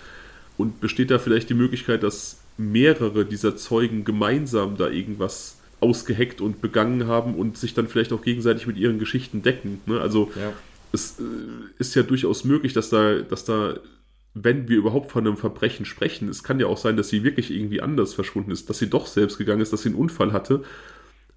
Und 0.59 0.81
besteht 0.81 1.11
da 1.11 1.19
vielleicht 1.19 1.51
die 1.51 1.55
Möglichkeit, 1.55 2.03
dass 2.03 2.39
mehrere 2.57 3.27
dieser 3.27 3.57
Zeugen 3.57 4.05
gemeinsam 4.05 4.79
da 4.79 4.89
irgendwas 4.89 5.59
ausgeheckt 5.81 6.41
und 6.41 6.63
begangen 6.63 7.07
haben 7.07 7.35
und 7.35 7.59
sich 7.59 7.75
dann 7.75 7.87
vielleicht 7.89 8.13
auch 8.13 8.23
gegenseitig 8.23 8.67
mit 8.67 8.79
ihren 8.79 8.99
Geschichten 8.99 9.43
decken. 9.43 9.81
Ne? 9.87 10.01
Also 10.01 10.31
ja. 10.35 10.53
es 10.93 11.19
äh, 11.21 11.23
ist 11.79 11.95
ja 11.95 12.03
durchaus 12.03 12.45
möglich, 12.45 12.73
dass 12.73 12.89
da, 12.89 13.17
dass 13.17 13.45
da, 13.45 13.75
wenn 14.39 14.69
wir 14.69 14.77
überhaupt 14.77 15.11
von 15.11 15.27
einem 15.27 15.39
Verbrechen 15.39 15.87
sprechen, 15.87 16.29
es 16.29 16.43
kann 16.43 16.61
ja 16.61 16.67
auch 16.67 16.77
sein, 16.77 16.99
dass 16.99 17.09
sie 17.09 17.25
wirklich 17.25 17.51
irgendwie 17.51 17.81
anders 17.81 18.13
verschwunden 18.13 18.51
ist, 18.51 18.69
dass 18.69 18.79
sie 18.79 18.91
doch 18.91 19.07
selbst 19.07 19.39
gegangen 19.39 19.63
ist, 19.63 19.73
dass 19.73 19.83
sie 19.83 19.89
einen 19.89 19.99
Unfall 19.99 20.35
hatte. 20.35 20.63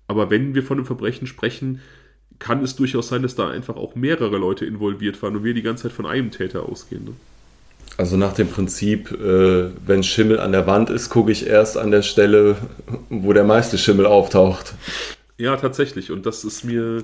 Aber 0.07 0.29
wenn 0.29 0.53
wir 0.53 0.63
von 0.63 0.77
einem 0.77 0.85
Verbrechen 0.85 1.25
sprechen, 1.25 1.79
kann 2.39 2.61
es 2.61 2.75
durchaus 2.75 3.07
sein, 3.07 3.21
dass 3.21 3.35
da 3.35 3.49
einfach 3.49 3.77
auch 3.77 3.95
mehrere 3.95 4.37
Leute 4.37 4.65
involviert 4.65 5.21
waren 5.23 5.37
und 5.37 5.45
wir 5.45 5.53
die 5.53 5.61
ganze 5.61 5.83
Zeit 5.83 5.93
von 5.93 6.05
einem 6.05 6.29
Täter 6.31 6.67
ausgehen. 6.67 7.05
Ne? 7.05 7.11
Also 7.95 8.17
nach 8.17 8.33
dem 8.33 8.49
Prinzip, 8.49 9.11
äh, 9.11 9.69
wenn 9.85 10.03
Schimmel 10.03 10.41
an 10.41 10.51
der 10.51 10.67
Wand 10.67 10.89
ist, 10.89 11.09
gucke 11.09 11.31
ich 11.31 11.47
erst 11.47 11.77
an 11.77 11.91
der 11.91 12.01
Stelle, 12.01 12.57
wo 13.09 13.31
der 13.31 13.45
meiste 13.45 13.77
Schimmel 13.77 14.05
auftaucht. 14.05 14.73
Ja, 15.37 15.55
tatsächlich. 15.55 16.11
Und 16.11 16.25
das 16.25 16.43
ist 16.43 16.65
mir, 16.65 17.01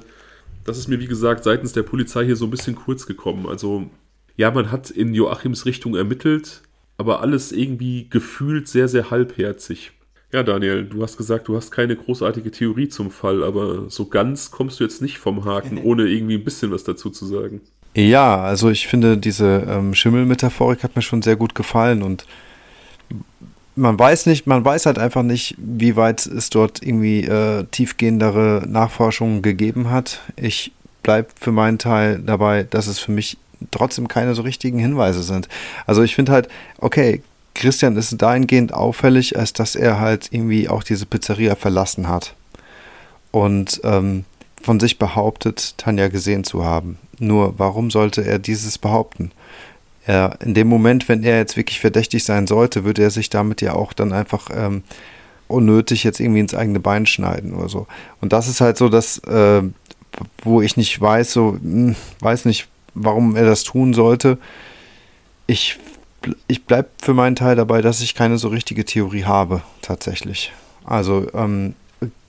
das 0.65 0.77
ist 0.77 0.89
mir, 0.89 0.99
wie 0.99 1.07
gesagt, 1.07 1.45
seitens 1.45 1.71
der 1.71 1.83
Polizei 1.83 2.25
hier 2.25 2.35
so 2.35 2.45
ein 2.45 2.51
bisschen 2.51 2.75
kurz 2.75 3.05
gekommen. 3.05 3.45
Also, 3.47 3.89
ja, 4.37 4.51
man 4.51 4.71
hat 4.71 4.89
in 4.89 5.13
Joachims 5.13 5.65
Richtung 5.65 5.95
ermittelt, 5.95 6.61
aber 6.97 7.21
alles 7.21 7.51
irgendwie 7.51 8.07
gefühlt 8.09 8.67
sehr, 8.67 8.87
sehr 8.87 9.11
halbherzig. 9.11 9.91
Ja, 10.31 10.43
Daniel, 10.43 10.83
du 10.85 11.01
hast 11.01 11.17
gesagt, 11.17 11.47
du 11.47 11.55
hast 11.55 11.71
keine 11.71 11.95
großartige 11.95 12.51
Theorie 12.51 12.89
zum 12.89 13.11
Fall, 13.11 13.43
aber 13.43 13.89
so 13.89 14.07
ganz 14.07 14.51
kommst 14.51 14.79
du 14.79 14.83
jetzt 14.83 15.01
nicht 15.01 15.17
vom 15.17 15.45
Haken, 15.45 15.77
ohne 15.83 16.07
irgendwie 16.07 16.35
ein 16.35 16.43
bisschen 16.43 16.71
was 16.71 16.83
dazu 16.83 17.09
zu 17.09 17.25
sagen. 17.25 17.61
Ja, 17.95 18.41
also 18.41 18.69
ich 18.69 18.87
finde, 18.87 19.17
diese 19.17 19.65
ähm, 19.69 19.93
Schimmelmetaphorik 19.93 20.83
hat 20.83 20.95
mir 20.97 21.01
schon 21.01 21.21
sehr 21.21 21.37
gut 21.37 21.55
gefallen 21.55 22.03
und 22.03 22.25
man 23.77 23.97
weiß 23.97 24.25
nicht, 24.25 24.47
man 24.47 24.63
weiß 24.63 24.85
halt 24.85 24.99
einfach 24.99 25.23
nicht, 25.23 25.55
wie 25.57 25.95
weit 25.95 26.25
es 26.25 26.49
dort 26.49 26.81
irgendwie 26.81 27.23
äh, 27.23 27.65
tiefgehendere 27.71 28.63
Nachforschungen 28.67 29.41
gegeben 29.41 29.89
hat. 29.89 30.21
Ich 30.35 30.71
bleibe 31.03 31.29
für 31.39 31.51
meinen 31.51 31.77
Teil 31.77 32.19
dabei, 32.19 32.63
dass 32.63 32.87
es 32.87 32.99
für 32.99 33.11
mich 33.11 33.37
trotzdem 33.71 34.07
keine 34.07 34.35
so 34.35 34.41
richtigen 34.41 34.79
Hinweise 34.79 35.23
sind. 35.23 35.47
Also 35.85 36.03
ich 36.03 36.15
finde 36.15 36.31
halt, 36.31 36.47
okay, 36.79 37.21
Christian 37.53 37.95
ist 37.95 38.21
dahingehend 38.21 38.73
auffällig, 38.73 39.37
als 39.37 39.53
dass 39.53 39.75
er 39.75 39.99
halt 39.99 40.27
irgendwie 40.31 40.69
auch 40.69 40.83
diese 40.83 41.05
Pizzeria 41.05 41.55
verlassen 41.55 42.07
hat. 42.07 42.35
Und 43.31 43.81
ähm, 43.83 44.25
von 44.61 44.79
sich 44.79 44.97
behauptet, 44.97 45.75
Tanja 45.77 46.07
gesehen 46.07 46.43
zu 46.43 46.65
haben. 46.65 46.97
Nur 47.19 47.57
warum 47.57 47.91
sollte 47.91 48.25
er 48.25 48.39
dieses 48.39 48.77
behaupten? 48.77 49.31
Er, 50.05 50.39
in 50.41 50.53
dem 50.53 50.67
Moment, 50.67 51.07
wenn 51.07 51.23
er 51.23 51.37
jetzt 51.37 51.55
wirklich 51.55 51.79
verdächtig 51.79 52.23
sein 52.23 52.47
sollte, 52.47 52.83
würde 52.83 53.03
er 53.03 53.11
sich 53.11 53.29
damit 53.29 53.61
ja 53.61 53.73
auch 53.73 53.93
dann 53.93 54.11
einfach 54.11 54.49
ähm, 54.53 54.83
unnötig 55.47 56.03
jetzt 56.03 56.19
irgendwie 56.19 56.39
ins 56.39 56.55
eigene 56.55 56.79
Bein 56.79 57.05
schneiden 57.05 57.53
oder 57.53 57.69
so. 57.69 57.87
Und 58.21 58.33
das 58.33 58.47
ist 58.47 58.61
halt 58.61 58.77
so, 58.77 58.89
dass, 58.89 59.19
äh, 59.19 59.61
wo 60.43 60.61
ich 60.61 60.77
nicht 60.77 60.99
weiß, 60.99 61.31
so, 61.31 61.57
mh, 61.61 61.61
hm, 61.61 61.95
weiß 62.19 62.45
nicht, 62.45 62.67
warum 62.95 63.35
er 63.35 63.45
das 63.45 63.63
tun 63.63 63.93
sollte. 63.93 64.37
Ich, 65.47 65.77
ich 66.47 66.65
bleibe 66.65 66.89
für 67.01 67.13
meinen 67.13 67.35
Teil 67.35 67.55
dabei, 67.55 67.81
dass 67.81 68.01
ich 68.01 68.15
keine 68.15 68.37
so 68.37 68.47
richtige 68.47 68.85
Theorie 68.85 69.25
habe, 69.25 69.61
tatsächlich. 69.81 70.51
Also, 70.83 71.27
ähm, 71.33 71.75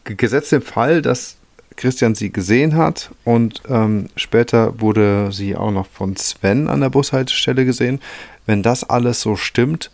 gesetzt 0.04 0.52
im 0.52 0.62
Fall, 0.62 1.02
dass 1.02 1.36
Christian 1.76 2.14
sie 2.14 2.32
gesehen 2.32 2.74
hat 2.74 3.10
und 3.24 3.62
ähm, 3.68 4.08
später 4.16 4.80
wurde 4.80 5.30
sie 5.32 5.56
auch 5.56 5.70
noch 5.70 5.86
von 5.86 6.16
Sven 6.16 6.68
an 6.68 6.80
der 6.80 6.90
Bushaltestelle 6.90 7.64
gesehen. 7.64 8.00
Wenn 8.46 8.62
das 8.62 8.84
alles 8.88 9.20
so 9.20 9.36
stimmt, 9.36 9.90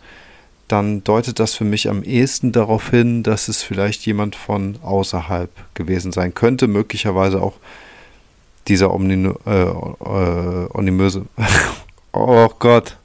dann 0.67 1.03
deutet 1.03 1.39
das 1.39 1.55
für 1.55 1.65
mich 1.65 1.89
am 1.89 2.03
ehesten 2.03 2.51
darauf 2.51 2.89
hin, 2.89 3.21
dass 3.21 3.47
es 3.47 3.63
vielleicht 3.63 4.05
jemand 4.05 4.35
von 4.35 4.77
außerhalb 4.81 5.49
gewesen 5.73 6.11
sein 6.11 6.33
könnte, 6.33 6.67
möglicherweise 6.67 7.41
auch 7.41 7.55
dieser 8.67 8.93
Omni 8.93 9.33
äh, 9.45 9.61
äh, 9.61 10.67
ominöse. 10.73 11.25
oh 12.13 12.49
Gott, 12.59 12.97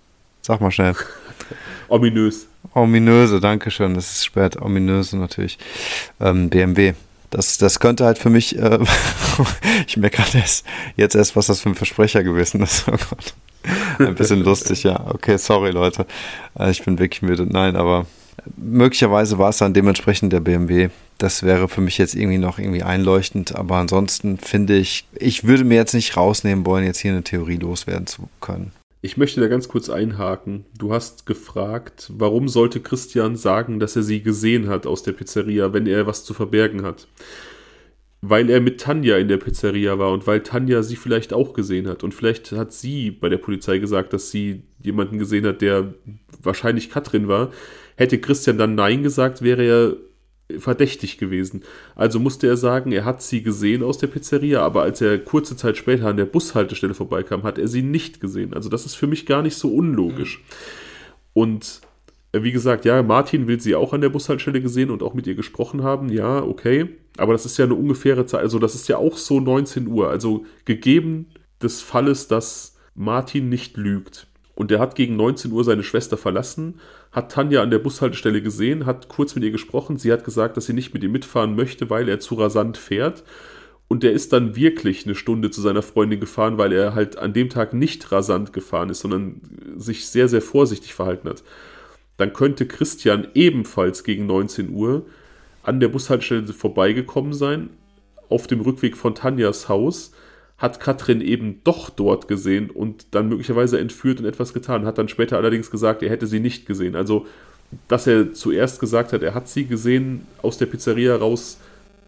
sag 0.42 0.60
mal 0.60 0.70
schnell. 0.70 0.94
Ominös. 1.88 2.46
Ominöse, 2.74 3.40
danke 3.40 3.70
schön. 3.70 3.94
Das 3.94 4.10
ist 4.10 4.24
spät. 4.24 4.60
Ominöse 4.60 5.16
natürlich. 5.16 5.58
Ähm, 6.20 6.50
BMW. 6.50 6.94
Das, 7.30 7.58
das 7.58 7.78
könnte 7.78 8.04
halt 8.04 8.18
für 8.18 8.30
mich, 8.30 8.58
äh, 8.58 8.78
ich 9.86 9.96
merke 9.96 10.22
gerade 10.22 10.42
jetzt 10.96 11.14
erst, 11.14 11.36
was 11.36 11.46
das 11.46 11.60
für 11.60 11.70
ein 11.70 11.74
Versprecher 11.74 12.22
gewesen 12.22 12.62
ist. 12.62 12.84
Oh 12.88 12.92
Gott. 12.92 13.34
Ein 13.98 14.14
bisschen 14.14 14.42
lustig, 14.42 14.82
ja. 14.84 15.06
Okay, 15.08 15.36
sorry 15.36 15.70
Leute. 15.70 16.06
Äh, 16.58 16.70
ich 16.70 16.84
bin 16.84 16.98
wirklich 16.98 17.22
müde. 17.22 17.46
Nein, 17.46 17.76
aber 17.76 18.06
möglicherweise 18.56 19.38
war 19.38 19.50
es 19.50 19.58
dann 19.58 19.74
dementsprechend 19.74 20.32
der 20.32 20.40
BMW. 20.40 20.88
Das 21.18 21.42
wäre 21.42 21.68
für 21.68 21.80
mich 21.80 21.98
jetzt 21.98 22.14
irgendwie 22.14 22.38
noch 22.38 22.60
irgendwie 22.60 22.84
einleuchtend, 22.84 23.56
aber 23.56 23.76
ansonsten 23.76 24.38
finde 24.38 24.76
ich, 24.76 25.04
ich 25.18 25.44
würde 25.44 25.64
mir 25.64 25.74
jetzt 25.74 25.94
nicht 25.94 26.16
rausnehmen 26.16 26.64
wollen, 26.64 26.84
jetzt 26.84 27.00
hier 27.00 27.10
eine 27.10 27.24
Theorie 27.24 27.56
loswerden 27.56 28.06
zu 28.06 28.28
können. 28.40 28.70
Ich 29.00 29.16
möchte 29.16 29.40
da 29.40 29.48
ganz 29.48 29.68
kurz 29.68 29.90
einhaken. 29.90 30.64
Du 30.76 30.92
hast 30.92 31.26
gefragt, 31.26 32.10
warum 32.14 32.48
sollte 32.48 32.80
Christian 32.80 33.36
sagen, 33.36 33.78
dass 33.78 33.94
er 33.94 34.02
sie 34.02 34.22
gesehen 34.22 34.68
hat 34.68 34.86
aus 34.86 35.02
der 35.02 35.12
Pizzeria, 35.12 35.72
wenn 35.72 35.86
er 35.86 36.06
was 36.06 36.24
zu 36.24 36.34
verbergen 36.34 36.82
hat? 36.82 37.06
Weil 38.20 38.50
er 38.50 38.60
mit 38.60 38.80
Tanja 38.80 39.16
in 39.18 39.28
der 39.28 39.36
Pizzeria 39.36 40.00
war 40.00 40.12
und 40.12 40.26
weil 40.26 40.42
Tanja 40.42 40.82
sie 40.82 40.96
vielleicht 40.96 41.32
auch 41.32 41.52
gesehen 41.52 41.86
hat. 41.86 42.02
Und 42.02 42.12
vielleicht 42.12 42.50
hat 42.50 42.72
sie 42.72 43.12
bei 43.12 43.28
der 43.28 43.38
Polizei 43.38 43.78
gesagt, 43.78 44.12
dass 44.12 44.32
sie 44.32 44.62
jemanden 44.82 45.18
gesehen 45.20 45.46
hat, 45.46 45.62
der 45.62 45.94
wahrscheinlich 46.42 46.90
Katrin 46.90 47.28
war. 47.28 47.52
Hätte 47.96 48.20
Christian 48.20 48.58
dann 48.58 48.74
Nein 48.74 49.04
gesagt, 49.04 49.42
wäre 49.42 49.64
er 49.64 49.96
verdächtig 50.58 51.18
gewesen. 51.18 51.62
Also 51.94 52.18
musste 52.18 52.46
er 52.46 52.56
sagen, 52.56 52.92
er 52.92 53.04
hat 53.04 53.22
sie 53.22 53.42
gesehen 53.42 53.82
aus 53.82 53.98
der 53.98 54.06
Pizzeria, 54.06 54.62
aber 54.62 54.82
als 54.82 55.00
er 55.00 55.18
kurze 55.18 55.56
Zeit 55.56 55.76
später 55.76 56.06
an 56.06 56.16
der 56.16 56.24
Bushaltestelle 56.24 56.94
vorbeikam, 56.94 57.42
hat 57.42 57.58
er 57.58 57.68
sie 57.68 57.82
nicht 57.82 58.20
gesehen. 58.20 58.54
Also 58.54 58.68
das 58.68 58.86
ist 58.86 58.94
für 58.94 59.06
mich 59.06 59.26
gar 59.26 59.42
nicht 59.42 59.56
so 59.56 59.68
unlogisch. 59.68 60.38
Mhm. 60.38 60.44
Und 61.34 61.80
äh, 62.32 62.42
wie 62.42 62.52
gesagt, 62.52 62.84
ja, 62.84 63.02
Martin 63.02 63.46
will 63.46 63.60
sie 63.60 63.74
auch 63.74 63.92
an 63.92 64.00
der 64.00 64.08
Bushaltestelle 64.08 64.62
gesehen 64.62 64.90
und 64.90 65.02
auch 65.02 65.14
mit 65.14 65.26
ihr 65.26 65.34
gesprochen 65.34 65.82
haben. 65.82 66.08
Ja, 66.08 66.42
okay. 66.42 66.88
Aber 67.16 67.32
das 67.32 67.44
ist 67.44 67.58
ja 67.58 67.64
eine 67.64 67.74
ungefähre 67.74 68.26
Zeit. 68.26 68.40
Also 68.40 68.58
das 68.58 68.74
ist 68.74 68.88
ja 68.88 68.96
auch 68.96 69.16
so 69.16 69.40
19 69.40 69.86
Uhr. 69.86 70.08
Also 70.08 70.46
gegeben 70.64 71.26
des 71.62 71.82
Falles, 71.82 72.28
dass 72.28 72.76
Martin 72.94 73.48
nicht 73.48 73.76
lügt. 73.76 74.26
Und 74.54 74.72
er 74.72 74.80
hat 74.80 74.96
gegen 74.96 75.16
19 75.16 75.52
Uhr 75.52 75.62
seine 75.62 75.84
Schwester 75.84 76.16
verlassen 76.16 76.80
hat 77.12 77.32
Tanja 77.32 77.62
an 77.62 77.70
der 77.70 77.78
Bushaltestelle 77.78 78.42
gesehen, 78.42 78.86
hat 78.86 79.08
kurz 79.08 79.34
mit 79.34 79.44
ihr 79.44 79.50
gesprochen. 79.50 79.96
Sie 79.96 80.12
hat 80.12 80.24
gesagt, 80.24 80.56
dass 80.56 80.66
sie 80.66 80.72
nicht 80.72 80.92
mit 80.94 81.02
ihm 81.02 81.12
mitfahren 81.12 81.56
möchte, 81.56 81.88
weil 81.90 82.08
er 82.08 82.20
zu 82.20 82.34
rasant 82.34 82.76
fährt. 82.76 83.24
Und 83.88 84.02
der 84.02 84.12
ist 84.12 84.34
dann 84.34 84.54
wirklich 84.54 85.06
eine 85.06 85.14
Stunde 85.14 85.50
zu 85.50 85.62
seiner 85.62 85.80
Freundin 85.80 86.20
gefahren, 86.20 86.58
weil 86.58 86.72
er 86.72 86.94
halt 86.94 87.16
an 87.16 87.32
dem 87.32 87.48
Tag 87.48 87.72
nicht 87.72 88.12
rasant 88.12 88.52
gefahren 88.52 88.90
ist, 88.90 89.00
sondern 89.00 89.40
sich 89.76 90.06
sehr, 90.06 90.28
sehr 90.28 90.42
vorsichtig 90.42 90.92
verhalten 90.92 91.28
hat. 91.28 91.42
Dann 92.18 92.34
könnte 92.34 92.66
Christian 92.66 93.28
ebenfalls 93.34 94.04
gegen 94.04 94.26
19 94.26 94.70
Uhr 94.70 95.06
an 95.62 95.80
der 95.80 95.88
Bushaltestelle 95.88 96.52
vorbeigekommen 96.52 97.32
sein, 97.32 97.70
auf 98.28 98.46
dem 98.46 98.60
Rückweg 98.60 98.96
von 98.96 99.14
Tanjas 99.14 99.70
Haus 99.70 100.12
hat 100.58 100.80
Katrin 100.80 101.20
eben 101.20 101.60
doch 101.62 101.88
dort 101.88 102.26
gesehen 102.26 102.70
und 102.70 103.06
dann 103.12 103.28
möglicherweise 103.28 103.78
entführt 103.78 104.18
und 104.18 104.26
etwas 104.26 104.52
getan, 104.52 104.84
hat 104.84 104.98
dann 104.98 105.08
später 105.08 105.36
allerdings 105.36 105.70
gesagt, 105.70 106.02
er 106.02 106.10
hätte 106.10 106.26
sie 106.26 106.40
nicht 106.40 106.66
gesehen. 106.66 106.96
Also, 106.96 107.26
dass 107.86 108.06
er 108.06 108.32
zuerst 108.34 108.80
gesagt 108.80 109.12
hat, 109.12 109.22
er 109.22 109.34
hat 109.34 109.48
sie 109.48 109.66
gesehen 109.66 110.26
aus 110.42 110.58
der 110.58 110.66
Pizzeria 110.66 111.14
raus, 111.14 111.58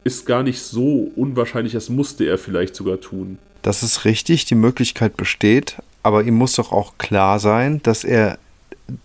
ist 0.02 0.26
gar 0.26 0.42
nicht 0.42 0.60
so 0.60 1.12
unwahrscheinlich, 1.14 1.74
das 1.74 1.90
musste 1.90 2.24
er 2.24 2.38
vielleicht 2.38 2.74
sogar 2.74 3.00
tun. 3.00 3.38
Das 3.62 3.82
ist 3.82 4.04
richtig, 4.04 4.46
die 4.46 4.54
Möglichkeit 4.54 5.16
besteht, 5.16 5.76
aber 6.02 6.24
ihm 6.24 6.34
muss 6.34 6.54
doch 6.54 6.72
auch 6.72 6.94
klar 6.98 7.38
sein, 7.38 7.80
dass 7.82 8.04
er 8.04 8.38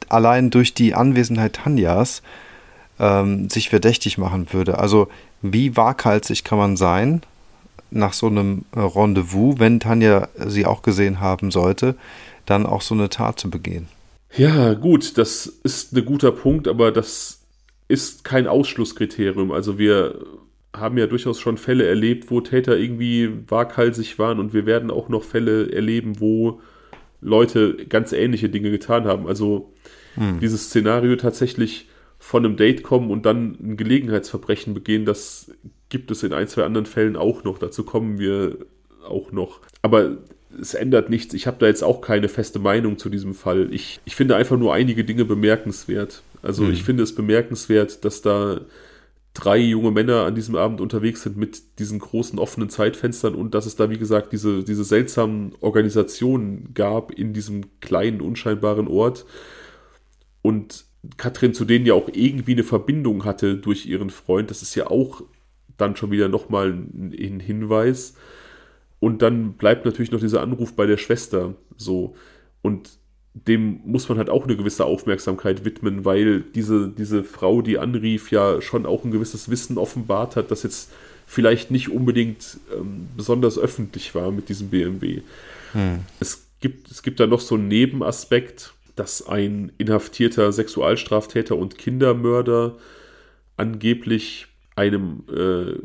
allein 0.10 0.50
durch 0.50 0.74
die 0.74 0.96
Anwesenheit 0.96 1.54
Tanjas 1.54 2.24
ähm, 3.00 3.50
sich 3.50 3.70
verdächtig 3.70 4.18
machen 4.18 4.48
würde. 4.52 4.80
Also 4.80 5.10
wie 5.42 5.76
waghalsig 5.78 6.44
kann 6.44 6.58
man 6.58 6.78
sein, 6.78 7.22
nach 7.92 8.14
so 8.14 8.28
einem 8.28 8.66
äh, 8.76 8.80
Rendezvous, 8.80 9.60
wenn 9.60 9.80
Tanja 9.80 10.30
sie 10.46 10.66
auch 10.66 10.82
gesehen 10.82 11.20
haben 11.20 11.52
sollte, 11.52 11.96
dann 12.46 12.66
auch 12.66 12.82
so 12.82 12.94
eine 12.94 13.10
Tat 13.10 13.40
zu 13.40 13.50
begehen. 13.50 13.88
Ja, 14.36 14.74
gut, 14.74 15.18
das 15.18 15.46
ist 15.46 15.94
ein 15.96 16.06
guter 16.06 16.32
Punkt, 16.32 16.68
aber 16.68 16.92
das 16.92 17.42
ist 17.88 18.24
kein 18.24 18.48
Ausschlusskriterium. 18.48 19.52
Also 19.52 19.78
wir 19.78 20.20
haben 20.76 20.98
ja 20.98 21.08
durchaus 21.08 21.40
schon 21.40 21.58
Fälle 21.58 21.88
erlebt, 21.88 22.30
wo 22.30 22.42
Täter 22.42 22.78
irgendwie 22.78 23.32
waghalsig 23.48 24.20
waren 24.20 24.40
und 24.40 24.54
wir 24.54 24.66
werden 24.66 24.92
auch 24.92 25.08
noch 25.08 25.24
Fälle 25.24 25.72
erleben, 25.72 26.20
wo 26.20 26.60
Leute 27.22 27.86
ganz 27.88 28.12
ähnliche 28.12 28.50
Dinge 28.50 28.72
getan 28.72 29.06
haben. 29.06 29.28
Also 29.28 29.74
hm. 30.16 30.40
dieses 30.40 30.66
Szenario 30.66 31.16
tatsächlich 31.16 31.88
von 32.26 32.44
einem 32.44 32.58
Date 32.58 32.82
kommen 32.82 33.12
und 33.12 33.28
dann 33.28 33.56
ein 33.62 33.78
Gelegenheitsverbrechen 33.78 34.74
begehen, 34.74 35.06
das 35.06 35.52
gibt 35.90 36.10
es 36.10 36.24
in 36.24 36.34
ein, 36.34 36.48
zwei 36.48 36.64
anderen 36.64 36.88
Fällen 36.88 37.18
auch 37.18 37.44
noch. 37.44 37.60
Dazu 37.60 37.84
kommen 37.84 38.18
wir 38.18 38.58
auch 39.08 39.32
noch. 39.32 39.60
Aber 39.84 40.18
es 40.60 40.74
ändert 40.74 41.12
nichts. 41.12 41.36
Ich 41.36 41.46
habe 41.46 41.58
da 41.60 41.68
jetzt 41.68 41.84
auch 41.84 42.02
keine 42.02 42.28
feste 42.28 42.58
Meinung 42.58 42.98
zu 42.98 43.10
diesem 43.10 43.36
Fall. 43.36 43.72
Ich, 43.72 44.00
ich 44.06 44.16
finde 44.16 44.38
einfach 44.38 44.58
nur 44.58 44.74
einige 44.74 45.04
Dinge 45.04 45.24
bemerkenswert. 45.24 46.24
Also 46.42 46.64
mhm. 46.64 46.74
ich 46.74 46.84
finde 46.84 47.04
es 47.04 47.14
bemerkenswert, 47.14 48.04
dass 48.04 48.24
da 48.24 48.62
drei 49.36 49.58
junge 49.58 49.92
Männer 49.92 50.24
an 50.24 50.34
diesem 50.34 50.56
Abend 50.56 50.82
unterwegs 50.82 51.22
sind 51.22 51.38
mit 51.38 51.78
diesen 51.78 52.00
großen 52.00 52.40
offenen 52.40 52.70
Zeitfenstern 52.70 53.36
und 53.36 53.54
dass 53.54 53.68
es 53.68 53.76
da, 53.76 53.92
wie 53.92 54.00
gesagt, 54.00 54.34
diese, 54.34 54.64
diese 54.64 54.84
seltsamen 54.84 55.54
Organisationen 55.60 56.74
gab 56.74 57.12
in 57.12 57.34
diesem 57.34 57.80
kleinen, 57.82 58.20
unscheinbaren 58.20 58.88
Ort. 58.88 59.28
Und 60.42 60.86
Katrin 61.18 61.54
zu 61.54 61.66
denen 61.66 61.86
ja 61.86 61.94
auch 61.94 62.10
irgendwie 62.12 62.54
eine 62.54 62.64
Verbindung 62.64 63.26
hatte 63.26 63.58
durch 63.58 63.86
ihren 63.86 64.10
Freund. 64.10 64.50
Das 64.50 64.62
ist 64.62 64.76
ja 64.76 64.88
auch 64.88 65.22
dann 65.78 65.96
schon 65.96 66.12
wieder 66.12 66.30
nochmal 66.30 66.72
ein 66.72 67.40
Hinweis. 67.40 68.16
Und 69.00 69.22
dann 69.22 69.54
bleibt 69.54 69.86
natürlich 69.86 70.12
noch 70.12 70.20
dieser 70.20 70.42
Anruf 70.42 70.74
bei 70.74 70.86
der 70.86 70.98
Schwester 70.98 71.56
so. 71.78 72.16
Und 72.62 72.98
dem 73.34 73.82
muss 73.86 74.08
man 74.08 74.18
halt 74.18 74.30
auch 74.30 74.46
eine 74.46 74.56
gewisse 74.56 74.86
Aufmerksamkeit 74.86 75.66
widmen, 75.66 76.06
weil 76.06 76.42
diese, 76.42 76.88
diese 76.88 77.24
Frau, 77.24 77.62
die 77.62 77.78
anrief, 77.78 78.32
ja 78.32 78.62
schon 78.62 78.86
auch 78.86 79.04
ein 79.04 79.12
gewisses 79.12 79.50
Wissen 79.50 79.78
offenbart 79.78 80.38
hat, 80.38 80.52
das 80.52 80.64
jetzt 80.64 80.92
vielleicht 81.28 81.70
nicht 81.70 81.90
unbedingt 81.90 82.58
ähm, 82.74 83.10
besonders 83.18 83.60
öffentlich 83.60 84.16
war 84.16 84.32
mit 84.32 84.48
diesem 84.48 84.70
BMW. 84.70 85.22
Hm. 85.74 86.00
Es, 86.20 86.46
gibt, 86.62 86.90
es 86.90 87.04
gibt 87.04 87.20
da 87.20 87.28
noch 87.28 87.42
so 87.42 87.56
einen 87.56 87.68
Nebenaspekt, 87.68 88.74
dass 88.96 89.28
ein 89.28 89.72
inhaftierter 89.78 90.52
Sexualstraftäter 90.52 91.58
und 91.58 91.78
Kindermörder 91.78 92.78
angeblich 93.58 94.48
einem 94.76 95.24
äh, 95.30 95.80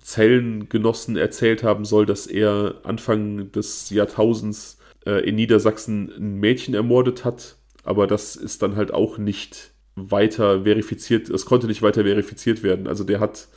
Zellengenossen 0.00 1.16
erzählt 1.16 1.62
haben 1.62 1.84
soll, 1.84 2.06
dass 2.06 2.26
er 2.26 2.76
Anfang 2.84 3.52
des 3.52 3.90
Jahrtausends 3.90 4.78
äh, 5.06 5.26
in 5.28 5.36
Niedersachsen 5.36 6.10
ein 6.16 6.34
Mädchen 6.36 6.74
ermordet 6.74 7.24
hat, 7.24 7.56
aber 7.84 8.06
das 8.06 8.36
ist 8.36 8.62
dann 8.62 8.76
halt 8.76 8.92
auch 8.92 9.18
nicht 9.18 9.72
weiter 9.94 10.64
verifiziert, 10.64 11.28
es 11.28 11.44
konnte 11.44 11.66
nicht 11.66 11.82
weiter 11.82 12.04
verifiziert 12.04 12.62
werden. 12.62 12.86
Also 12.86 13.04
der 13.04 13.20
hat 13.20 13.48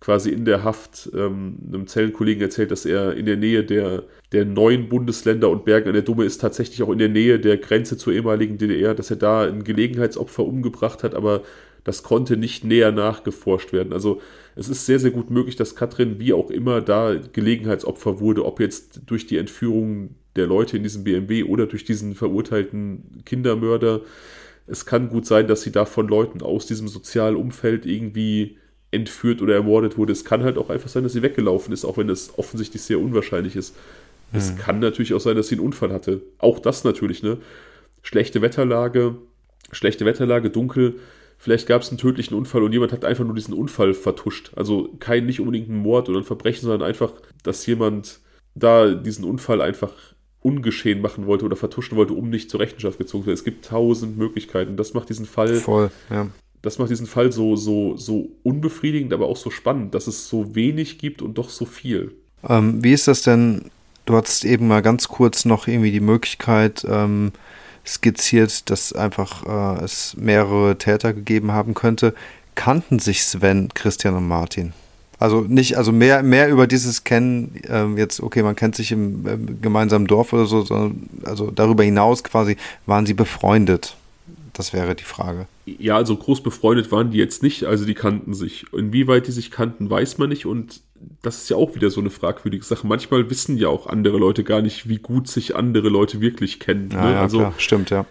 quasi 0.00 0.30
in 0.30 0.44
der 0.44 0.62
Haft 0.62 1.10
ähm, 1.14 1.56
einem 1.66 1.86
Zellenkollegen 1.86 2.42
erzählt, 2.42 2.70
dass 2.70 2.86
er 2.86 3.14
in 3.16 3.26
der 3.26 3.36
Nähe 3.36 3.64
der, 3.64 4.04
der 4.32 4.44
neuen 4.44 4.88
Bundesländer 4.88 5.50
und 5.50 5.64
Bergen 5.64 5.88
an 5.88 5.94
der 5.94 6.02
Dumme 6.02 6.24
ist, 6.24 6.40
tatsächlich 6.40 6.82
auch 6.82 6.90
in 6.90 6.98
der 6.98 7.08
Nähe 7.08 7.40
der 7.40 7.56
Grenze 7.56 7.96
zur 7.96 8.12
ehemaligen 8.12 8.58
DDR, 8.58 8.94
dass 8.94 9.10
er 9.10 9.16
da 9.16 9.42
ein 9.42 9.64
Gelegenheitsopfer 9.64 10.44
umgebracht 10.44 11.02
hat, 11.02 11.14
aber 11.14 11.42
das 11.84 12.02
konnte 12.02 12.36
nicht 12.36 12.64
näher 12.64 12.92
nachgeforscht 12.92 13.72
werden. 13.72 13.92
Also 13.92 14.20
es 14.54 14.68
ist 14.68 14.86
sehr, 14.86 14.98
sehr 14.98 15.10
gut 15.10 15.30
möglich, 15.30 15.56
dass 15.56 15.74
Katrin 15.74 16.20
wie 16.20 16.32
auch 16.32 16.50
immer 16.50 16.80
da 16.80 17.14
Gelegenheitsopfer 17.14 18.20
wurde, 18.20 18.44
ob 18.44 18.60
jetzt 18.60 19.00
durch 19.06 19.26
die 19.26 19.38
Entführung 19.38 20.14
der 20.36 20.46
Leute 20.46 20.76
in 20.76 20.82
diesem 20.82 21.04
BMW 21.04 21.44
oder 21.44 21.66
durch 21.66 21.84
diesen 21.84 22.14
verurteilten 22.14 23.22
Kindermörder. 23.24 24.02
Es 24.66 24.84
kann 24.84 25.08
gut 25.08 25.26
sein, 25.26 25.46
dass 25.46 25.62
sie 25.62 25.72
da 25.72 25.86
von 25.86 26.08
Leuten 26.08 26.42
aus 26.42 26.66
diesem 26.66 26.88
sozialen 26.88 27.36
Umfeld 27.36 27.86
irgendwie 27.86 28.58
entführt 28.90 29.42
oder 29.42 29.54
ermordet 29.54 29.98
wurde. 29.98 30.12
Es 30.12 30.24
kann 30.24 30.42
halt 30.42 30.58
auch 30.58 30.70
einfach 30.70 30.88
sein, 30.88 31.02
dass 31.02 31.12
sie 31.12 31.22
weggelaufen 31.22 31.72
ist, 31.72 31.84
auch 31.84 31.98
wenn 31.98 32.08
es 32.08 32.38
offensichtlich 32.38 32.82
sehr 32.82 33.00
unwahrscheinlich 33.00 33.56
ist. 33.56 33.74
Hm. 34.32 34.38
Es 34.38 34.56
kann 34.56 34.78
natürlich 34.78 35.14
auch 35.14 35.20
sein, 35.20 35.36
dass 35.36 35.48
sie 35.48 35.56
einen 35.56 35.64
Unfall 35.64 35.92
hatte. 35.92 36.22
Auch 36.38 36.58
das 36.58 36.84
natürlich, 36.84 37.22
ne? 37.22 37.38
Schlechte 38.02 38.40
Wetterlage, 38.40 39.16
schlechte 39.72 40.04
Wetterlage, 40.04 40.50
dunkel. 40.50 40.96
Vielleicht 41.36 41.68
gab 41.68 41.82
es 41.82 41.90
einen 41.90 41.98
tödlichen 41.98 42.34
Unfall 42.34 42.62
und 42.62 42.72
jemand 42.72 42.92
hat 42.92 43.04
einfach 43.04 43.24
nur 43.24 43.34
diesen 43.34 43.54
Unfall 43.54 43.94
vertuscht. 43.94 44.52
Also 44.56 44.88
kein 44.98 45.26
nicht 45.26 45.40
unbedingt 45.40 45.68
ein 45.68 45.76
Mord 45.76 46.08
oder 46.08 46.18
ein 46.18 46.24
Verbrechen, 46.24 46.62
sondern 46.62 46.88
einfach, 46.88 47.12
dass 47.42 47.64
jemand 47.66 48.20
da 48.54 48.92
diesen 48.92 49.24
Unfall 49.24 49.60
einfach 49.60 49.92
ungeschehen 50.40 51.00
machen 51.00 51.26
wollte 51.26 51.44
oder 51.44 51.56
vertuschen 51.56 51.96
wollte, 51.96 52.14
um 52.14 52.30
nicht 52.30 52.50
zur 52.50 52.60
Rechenschaft 52.60 52.98
gezogen 52.98 53.24
zu 53.24 53.26
werden. 53.28 53.38
Es 53.38 53.44
gibt 53.44 53.66
tausend 53.66 54.16
Möglichkeiten. 54.16 54.76
Das 54.76 54.94
macht 54.94 55.08
diesen 55.08 55.26
Fall. 55.26 55.54
Voll, 55.56 55.90
ja. 56.10 56.28
Das 56.62 56.78
macht 56.78 56.90
diesen 56.90 57.06
Fall 57.06 57.32
so, 57.32 57.56
so, 57.56 57.96
so 57.96 58.28
unbefriedigend, 58.42 59.12
aber 59.12 59.26
auch 59.26 59.36
so 59.36 59.50
spannend, 59.50 59.94
dass 59.94 60.06
es 60.06 60.28
so 60.28 60.54
wenig 60.54 60.98
gibt 60.98 61.22
und 61.22 61.38
doch 61.38 61.50
so 61.50 61.64
viel. 61.64 62.12
Ähm, 62.48 62.82
wie 62.82 62.92
ist 62.92 63.08
das 63.08 63.22
denn? 63.22 63.70
Du 64.06 64.16
hattest 64.16 64.44
eben 64.44 64.68
mal 64.68 64.82
ganz 64.82 65.08
kurz 65.08 65.44
noch 65.44 65.68
irgendwie 65.68 65.92
die 65.92 66.00
Möglichkeit 66.00 66.86
ähm, 66.88 67.32
skizziert, 67.86 68.70
dass 68.70 68.92
einfach 68.92 69.44
äh, 69.80 69.84
es 69.84 70.16
mehrere 70.16 70.78
Täter 70.78 71.12
gegeben 71.12 71.52
haben 71.52 71.74
könnte. 71.74 72.14
Kannten 72.54 72.98
sich 72.98 73.24
Sven, 73.24 73.68
Christian 73.74 74.14
und 74.14 74.26
Martin? 74.26 74.72
Also 75.20 75.40
nicht, 75.40 75.76
also 75.76 75.90
mehr, 75.90 76.22
mehr 76.22 76.48
über 76.48 76.66
dieses 76.66 77.02
Kennen, 77.02 77.60
ähm, 77.68 77.98
jetzt, 77.98 78.20
okay, 78.20 78.42
man 78.42 78.54
kennt 78.54 78.76
sich 78.76 78.92
im 78.92 79.26
äh, 79.26 79.36
gemeinsamen 79.60 80.06
Dorf 80.06 80.32
oder 80.32 80.46
so, 80.46 80.62
sondern 80.62 81.08
also 81.24 81.50
darüber 81.50 81.82
hinaus 81.82 82.22
quasi, 82.22 82.56
waren 82.86 83.04
sie 83.04 83.14
befreundet? 83.14 83.96
Das 84.52 84.72
wäre 84.72 84.94
die 84.94 85.04
Frage. 85.04 85.46
Ja, 85.78 85.96
also 85.96 86.16
groß 86.16 86.42
befreundet 86.42 86.90
waren 86.92 87.10
die 87.10 87.18
jetzt 87.18 87.42
nicht, 87.42 87.64
also 87.64 87.84
die 87.84 87.94
kannten 87.94 88.34
sich. 88.34 88.66
Inwieweit 88.72 89.26
die 89.26 89.32
sich 89.32 89.50
kannten, 89.50 89.90
weiß 89.90 90.18
man 90.18 90.30
nicht 90.30 90.46
und 90.46 90.82
das 91.22 91.42
ist 91.42 91.50
ja 91.50 91.56
auch 91.56 91.74
wieder 91.74 91.90
so 91.90 92.00
eine 92.00 92.10
fragwürdige 92.10 92.64
Sache. 92.64 92.86
Manchmal 92.86 93.30
wissen 93.30 93.56
ja 93.56 93.68
auch 93.68 93.86
andere 93.86 94.18
Leute 94.18 94.44
gar 94.44 94.62
nicht, 94.62 94.88
wie 94.88 94.98
gut 94.98 95.28
sich 95.28 95.54
andere 95.54 95.88
Leute 95.88 96.20
wirklich 96.20 96.60
kennen. 96.60 96.90
Ja, 96.92 97.04
ne? 97.04 97.12
ja 97.12 97.20
also, 97.20 97.38
klar. 97.38 97.54
stimmt, 97.58 97.90
ja. 97.90 98.06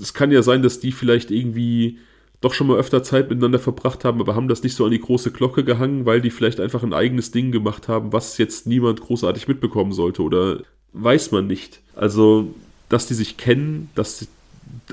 Es 0.00 0.14
kann 0.14 0.30
ja 0.30 0.42
sein, 0.42 0.62
dass 0.62 0.80
die 0.80 0.92
vielleicht 0.92 1.30
irgendwie 1.30 1.98
doch 2.40 2.54
schon 2.54 2.68
mal 2.68 2.78
öfter 2.78 3.02
Zeit 3.02 3.28
miteinander 3.30 3.58
verbracht 3.58 4.04
haben, 4.04 4.20
aber 4.20 4.34
haben 4.34 4.48
das 4.48 4.62
nicht 4.62 4.76
so 4.76 4.84
an 4.84 4.90
die 4.90 5.00
große 5.00 5.32
Glocke 5.32 5.64
gehangen, 5.64 6.06
weil 6.06 6.20
die 6.20 6.30
vielleicht 6.30 6.60
einfach 6.60 6.82
ein 6.82 6.94
eigenes 6.94 7.30
Ding 7.30 7.50
gemacht 7.50 7.88
haben, 7.88 8.12
was 8.12 8.38
jetzt 8.38 8.66
niemand 8.66 9.00
großartig 9.00 9.48
mitbekommen 9.48 9.92
sollte 9.92 10.22
oder 10.22 10.60
weiß 10.92 11.32
man 11.32 11.46
nicht. 11.46 11.80
Also, 11.96 12.54
dass 12.88 13.06
die 13.06 13.14
sich 13.14 13.36
kennen, 13.36 13.90
dass 13.94 14.28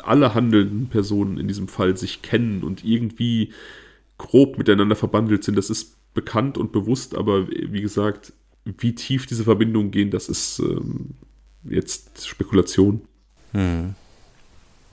alle 0.04 0.34
handelnden 0.34 0.88
Personen 0.88 1.38
in 1.38 1.48
diesem 1.48 1.68
Fall 1.68 1.98
sich 1.98 2.22
kennen 2.22 2.64
und 2.64 2.84
irgendwie 2.84 3.54
grob 4.18 4.58
miteinander 4.58 4.96
verbandelt 4.96 5.44
sind, 5.44 5.58
das 5.58 5.70
ist 5.70 5.96
bekannt 6.14 6.58
und 6.58 6.72
bewusst, 6.72 7.16
aber 7.16 7.48
wie 7.50 7.82
gesagt, 7.82 8.34
wie 8.64 8.96
tief 8.96 9.26
diese 9.26 9.44
Verbindungen 9.44 9.92
gehen, 9.92 10.12
das 10.12 10.30
ist 10.30 10.60
ähm, 10.60 11.12
jetzt 11.64 12.28
Spekulation. 12.28 13.02
Hm. 13.52 13.96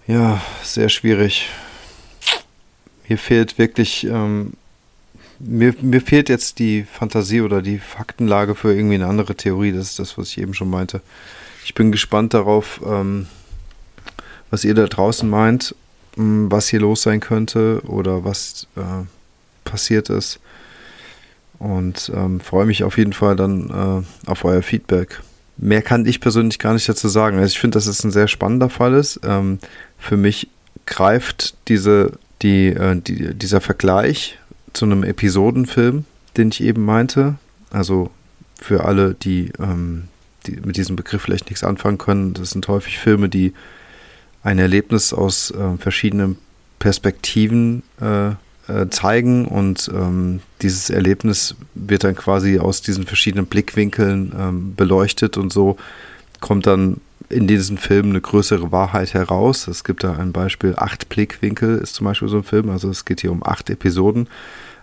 Ja, 0.06 0.42
sehr 0.62 0.88
schwierig 0.88 1.48
mir 3.12 3.18
fehlt 3.18 3.58
wirklich, 3.58 4.04
ähm, 4.04 4.52
mir, 5.38 5.74
mir 5.82 6.00
fehlt 6.00 6.30
jetzt 6.30 6.58
die 6.58 6.84
Fantasie 6.84 7.42
oder 7.42 7.60
die 7.60 7.78
Faktenlage 7.78 8.54
für 8.54 8.74
irgendwie 8.74 8.94
eine 8.94 9.06
andere 9.06 9.34
Theorie. 9.34 9.72
Das 9.72 9.90
ist 9.90 9.98
das, 9.98 10.16
was 10.16 10.28
ich 10.28 10.38
eben 10.38 10.54
schon 10.54 10.70
meinte. 10.70 11.02
Ich 11.64 11.74
bin 11.74 11.92
gespannt 11.92 12.32
darauf, 12.32 12.80
ähm, 12.86 13.26
was 14.52 14.64
ihr 14.64 14.74
da 14.74 14.86
draußen 14.86 15.28
meint, 15.28 15.74
ähm, 16.16 16.52
was 16.52 16.68
hier 16.68 16.80
los 16.80 17.02
sein 17.02 17.18
könnte 17.20 17.80
oder 17.86 18.24
was 18.24 18.68
äh, 18.76 19.04
passiert 19.64 20.10
ist. 20.10 20.38
Und 21.58 22.12
ähm, 22.14 22.38
freue 22.38 22.66
mich 22.66 22.84
auf 22.84 22.98
jeden 22.98 23.14
Fall 23.14 23.34
dann 23.34 23.70
äh, 23.70 24.30
auf 24.30 24.44
euer 24.44 24.62
Feedback. 24.62 25.20
Mehr 25.56 25.80
kann 25.80 26.06
ich 26.06 26.20
persönlich 26.20 26.58
gar 26.58 26.74
nicht 26.74 26.88
dazu 26.88 27.08
sagen. 27.08 27.38
Also 27.38 27.52
ich 27.52 27.58
finde, 27.58 27.76
dass 27.76 27.86
es 27.86 28.04
ein 28.04 28.10
sehr 28.10 28.28
spannender 28.28 28.68
Fall 28.68 28.94
ist. 28.94 29.20
Ähm, 29.24 29.58
für 29.98 30.16
mich 30.16 30.48
greift 30.86 31.54
diese 31.68 32.12
die, 32.42 32.68
äh, 32.68 33.00
die, 33.00 33.34
dieser 33.34 33.60
Vergleich 33.60 34.38
zu 34.74 34.84
einem 34.84 35.04
Episodenfilm, 35.04 36.04
den 36.36 36.48
ich 36.48 36.62
eben 36.62 36.84
meinte, 36.84 37.36
also 37.70 38.10
für 38.60 38.84
alle, 38.84 39.14
die, 39.14 39.52
ähm, 39.58 40.08
die 40.46 40.60
mit 40.64 40.76
diesem 40.76 40.96
Begriff 40.96 41.22
vielleicht 41.22 41.48
nichts 41.48 41.64
anfangen 41.64 41.98
können, 41.98 42.34
das 42.34 42.50
sind 42.50 42.68
häufig 42.68 42.98
Filme, 42.98 43.28
die 43.28 43.54
ein 44.42 44.58
Erlebnis 44.58 45.12
aus 45.12 45.50
äh, 45.50 45.76
verschiedenen 45.78 46.38
Perspektiven 46.78 47.82
äh, 48.00 48.30
äh, 48.68 48.88
zeigen 48.90 49.46
und 49.46 49.90
ähm, 49.94 50.40
dieses 50.62 50.90
Erlebnis 50.90 51.54
wird 51.74 52.04
dann 52.04 52.14
quasi 52.14 52.58
aus 52.58 52.82
diesen 52.82 53.06
verschiedenen 53.06 53.46
Blickwinkeln 53.46 54.32
ähm, 54.38 54.74
beleuchtet 54.74 55.36
und 55.36 55.52
so 55.52 55.76
kommt 56.40 56.66
dann 56.66 57.00
in 57.28 57.46
diesen 57.46 57.78
Filmen 57.78 58.10
eine 58.10 58.20
größere 58.20 58.70
Wahrheit 58.72 59.14
heraus. 59.14 59.66
Es 59.66 59.84
gibt 59.84 60.04
da 60.04 60.16
ein 60.16 60.32
Beispiel, 60.32 60.74
acht 60.76 61.08
Blickwinkel 61.08 61.78
ist 61.78 61.94
zum 61.94 62.04
Beispiel 62.04 62.28
so 62.28 62.38
ein 62.38 62.44
Film, 62.44 62.68
also 62.70 62.90
es 62.90 63.04
geht 63.04 63.20
hier 63.20 63.32
um 63.32 63.44
acht 63.44 63.70
Episoden. 63.70 64.28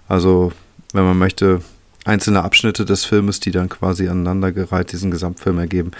Also, 0.08 0.52
wenn 0.94 1.04
man 1.04 1.18
möchte, 1.18 1.62
einzelne 2.06 2.44
Abschnitte 2.44 2.86
des 2.86 3.06
Filmes, 3.06 3.40
die 3.40 3.52
dann 3.52 3.70
quasi 3.70 4.08
aneinandergereiht 4.08 4.92
diesen 4.92 5.12
Gesamtfilm 5.12 5.60
ergeben. 5.60 5.92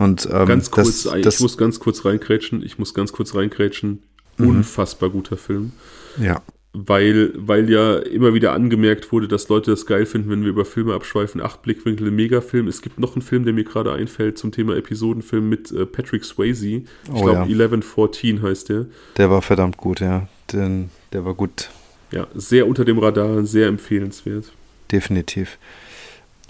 Und 0.00 0.28
ähm, 0.32 0.46
ganz 0.46 0.70
kurz, 0.70 1.04
das, 1.04 1.20
das, 1.22 1.34
ich 1.36 1.40
muss 1.40 1.56
ganz 1.56 1.78
kurz 1.78 2.04
reinkrätschen, 2.04 2.62
ich 2.64 2.78
muss 2.78 2.94
ganz 2.94 3.12
kurz 3.12 3.34
reinkrätschen. 3.34 4.02
Mhm. 4.38 4.48
Unfassbar 4.48 5.10
guter 5.10 5.36
Film. 5.36 5.72
Ja 6.18 6.42
weil, 6.72 7.32
weil 7.34 7.68
ja 7.68 7.98
immer 7.98 8.32
wieder 8.32 8.52
angemerkt 8.52 9.10
wurde, 9.10 9.26
dass 9.26 9.48
Leute 9.48 9.72
das 9.72 9.86
geil 9.86 10.06
finden, 10.06 10.30
wenn 10.30 10.42
wir 10.42 10.50
über 10.50 10.64
Filme 10.64 10.94
abschweifen. 10.94 11.40
Acht 11.40 11.62
Blickwinkel 11.62 12.10
Megafilm. 12.10 12.68
Es 12.68 12.80
gibt 12.80 13.00
noch 13.00 13.14
einen 13.14 13.22
Film, 13.22 13.44
der 13.44 13.52
mir 13.52 13.64
gerade 13.64 13.92
einfällt 13.92 14.38
zum 14.38 14.52
Thema 14.52 14.76
Episodenfilm 14.76 15.48
mit 15.48 15.72
äh, 15.72 15.84
Patrick 15.84 16.24
Swayze. 16.24 16.66
Ich 16.66 16.84
oh, 17.12 17.22
glaube, 17.22 17.32
ja. 17.32 17.42
1114 17.42 18.42
heißt 18.42 18.68
der. 18.68 18.86
Der 19.16 19.30
war 19.30 19.42
verdammt 19.42 19.78
gut, 19.78 20.00
ja. 20.00 20.28
Den, 20.52 20.90
der 21.12 21.24
war 21.24 21.34
gut. 21.34 21.70
Ja, 22.12 22.28
sehr 22.34 22.68
unter 22.68 22.84
dem 22.84 22.98
Radar, 22.98 23.44
sehr 23.44 23.66
empfehlenswert. 23.66 24.52
Definitiv. 24.92 25.58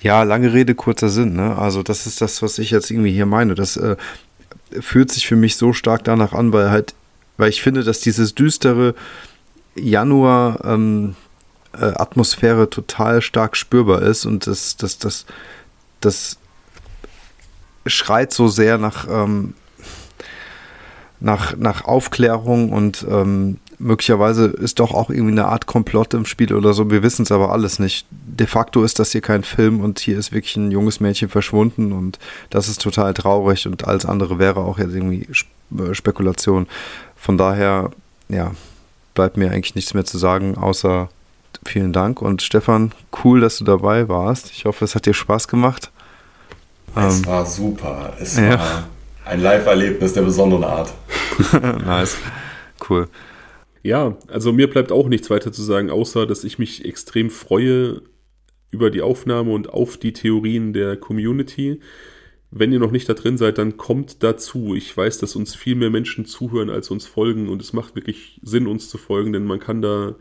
Ja, 0.03 0.23
lange 0.23 0.53
Rede, 0.53 0.75
kurzer 0.75 1.09
Sinn. 1.09 1.35
Ne? 1.35 1.57
Also, 1.57 1.83
das 1.83 2.07
ist 2.07 2.21
das, 2.21 2.43
was 2.43 2.59
ich 2.59 2.71
jetzt 2.71 2.91
irgendwie 2.91 3.13
hier 3.13 3.27
meine. 3.27 3.55
Das 3.55 3.77
äh, 3.77 3.97
fühlt 4.81 5.11
sich 5.11 5.27
für 5.27 5.37
mich 5.37 5.57
so 5.57 5.73
stark 5.73 6.05
danach 6.05 6.33
an, 6.33 6.53
weil 6.53 6.71
halt, 6.71 6.95
weil 7.37 7.51
ich 7.51 7.63
finde, 7.63 7.85
dass 7.85 8.01
dieses 8.01 8.35
düstere 8.35 8.95
Januar 9.75 10.65
ähm, 10.65 11.17
äh, 11.73 11.85
Atmosphäre 11.85 12.71
total 12.71 13.23
stark 13.23 13.57
spürbar 13.57 14.03
ist 14.03 14.27
und 14.27 14.47
das, 14.47 14.77
das, 14.77 14.99
das, 14.99 15.27
das 16.01 16.39
schreit 17.87 18.33
so 18.33 18.49
sehr 18.49 18.79
nach, 18.79 19.07
ähm, 19.09 19.55
nach, 21.21 21.57
nach 21.57 21.85
Aufklärung 21.85 22.73
und 22.73 23.07
ähm, 23.09 23.59
möglicherweise 23.81 24.47
ist 24.47 24.78
doch 24.78 24.93
auch 24.93 25.11
irgendwie 25.11 25.32
eine 25.32 25.47
Art 25.47 25.66
Komplott 25.66 26.15
im 26.15 26.27
Spiel 26.27 26.55
oder 26.55 26.74
so. 26.74 26.90
Wir 26.90 27.02
wissen 27.02 27.23
es 27.23 27.32
aber 27.32 27.51
alles 27.51 27.78
nicht. 27.78 28.07
De 28.11 28.47
facto 28.47 28.85
ist 28.85 28.98
das 28.98 29.12
hier 29.12 29.23
kein 29.23 29.43
Film 29.43 29.81
und 29.81 29.98
hier 29.98 30.19
ist 30.19 30.32
wirklich 30.32 30.57
ein 30.57 30.70
junges 30.70 31.01
Mädchen 31.01 31.28
verschwunden 31.28 31.93
und 31.93 32.19
das 32.51 32.69
ist 32.69 32.81
total 32.81 33.15
traurig 33.15 33.66
und 33.66 33.89
alles 33.89 34.07
andere 34.07 34.39
wäre 34.39 34.61
auch 34.61 34.78
jetzt 34.78 34.94
irgendwie 34.94 35.27
äh, 35.77 35.94
Spekulation. 35.94 36.66
Von 37.16 37.39
daher, 37.39 37.90
ja, 38.28 38.52
bleibt 39.15 39.36
mir 39.36 39.51
eigentlich 39.51 39.74
nichts 39.74 39.94
mehr 39.94 40.05
zu 40.05 40.19
sagen, 40.19 40.57
außer 40.57 41.09
vielen 41.65 41.93
Dank. 41.93 42.23
Und 42.23 42.43
Stefan, 42.43 42.93
cool, 43.24 43.40
dass 43.40 43.59
du 43.59 43.65
dabei 43.65 44.09
warst. 44.09 44.51
Ich 44.52 44.65
hoffe, 44.65 44.85
es 44.85 44.94
hat 44.94 45.07
dir 45.07 45.15
Spaß 45.15 45.48
gemacht. 45.48 45.90
Es 46.94 47.19
ähm, 47.19 47.27
war 47.27 47.47
super. 47.47 48.15
Es 48.20 48.36
ja. 48.36 48.59
war 48.59 48.85
ein 49.24 49.40
Live-Erlebnis 49.40 50.12
der 50.12 50.23
besonderen 50.23 50.65
Art. 50.65 50.93
nice. 51.85 52.16
Cool. 52.89 53.09
Ja, 53.82 54.19
also 54.27 54.52
mir 54.52 54.69
bleibt 54.69 54.93
auch 54.93 55.09
nichts 55.09 55.31
weiter 55.31 55.52
zu 55.52 55.62
sagen, 55.62 55.90
außer 55.90 56.27
dass 56.27 56.44
ich 56.44 56.59
mich 56.59 56.85
extrem 56.85 57.31
freue 57.31 58.02
über 58.70 58.90
die 58.90 59.02
Aufnahme 59.02 59.52
und 59.52 59.70
auf 59.70 59.97
die 59.97 60.12
Theorien 60.12 60.73
der 60.73 60.97
Community. 60.97 61.81
Wenn 62.51 62.73
ihr 62.73 62.78
noch 62.78 62.90
nicht 62.90 63.09
da 63.09 63.15
drin 63.15 63.39
seid, 63.39 63.59
dann 63.59 63.77
kommt 63.77 64.23
dazu. 64.23 64.74
Ich 64.74 64.94
weiß, 64.94 65.19
dass 65.19 65.36
uns 65.36 65.55
viel 65.55 65.77
mehr 65.77 65.90
Menschen 65.90 66.24
zuhören, 66.27 66.69
als 66.69 66.90
uns 66.90 67.07
folgen 67.07 67.48
und 67.48 67.62
es 67.62 67.73
macht 67.73 67.94
wirklich 67.94 68.40
Sinn, 68.43 68.66
uns 68.66 68.89
zu 68.89 68.98
folgen, 68.98 69.32
denn 69.32 69.44
man 69.44 69.61
kann 69.61 69.82
da 69.82 70.16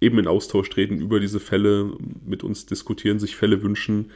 eben 0.00 0.18
in 0.18 0.26
Austausch 0.26 0.70
treten 0.70 1.00
über 1.00 1.20
diese 1.20 1.40
Fälle, 1.40 1.92
mit 2.24 2.42
uns 2.42 2.66
diskutieren, 2.66 3.18
sich 3.18 3.36
Fälle 3.36 3.62
wünschen. 3.62 4.10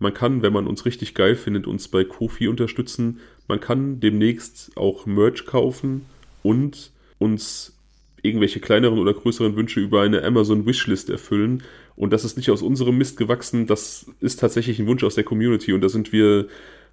Man 0.00 0.12
kann, 0.14 0.42
wenn 0.42 0.52
man 0.52 0.66
uns 0.66 0.84
richtig 0.84 1.14
geil 1.14 1.36
findet, 1.36 1.66
uns 1.66 1.88
bei 1.88 2.04
Kofi 2.04 2.48
unterstützen. 2.48 3.20
Man 3.46 3.60
kann 3.60 4.00
demnächst 4.00 4.76
auch 4.76 5.06
Merch 5.06 5.46
kaufen 5.46 6.06
und 6.42 6.92
uns 7.18 7.77
irgendwelche 8.22 8.60
kleineren 8.60 8.98
oder 8.98 9.14
größeren 9.14 9.56
Wünsche 9.56 9.80
über 9.80 10.02
eine 10.02 10.22
Amazon 10.24 10.66
Wishlist 10.66 11.10
erfüllen. 11.10 11.62
Und 11.96 12.12
das 12.12 12.24
ist 12.24 12.36
nicht 12.36 12.50
aus 12.50 12.62
unserem 12.62 12.98
Mist 12.98 13.16
gewachsen, 13.16 13.66
das 13.66 14.06
ist 14.20 14.40
tatsächlich 14.40 14.78
ein 14.78 14.86
Wunsch 14.86 15.04
aus 15.04 15.14
der 15.14 15.24
Community. 15.24 15.72
Und 15.72 15.80
da 15.80 15.88
sind 15.88 16.12
wir 16.12 16.46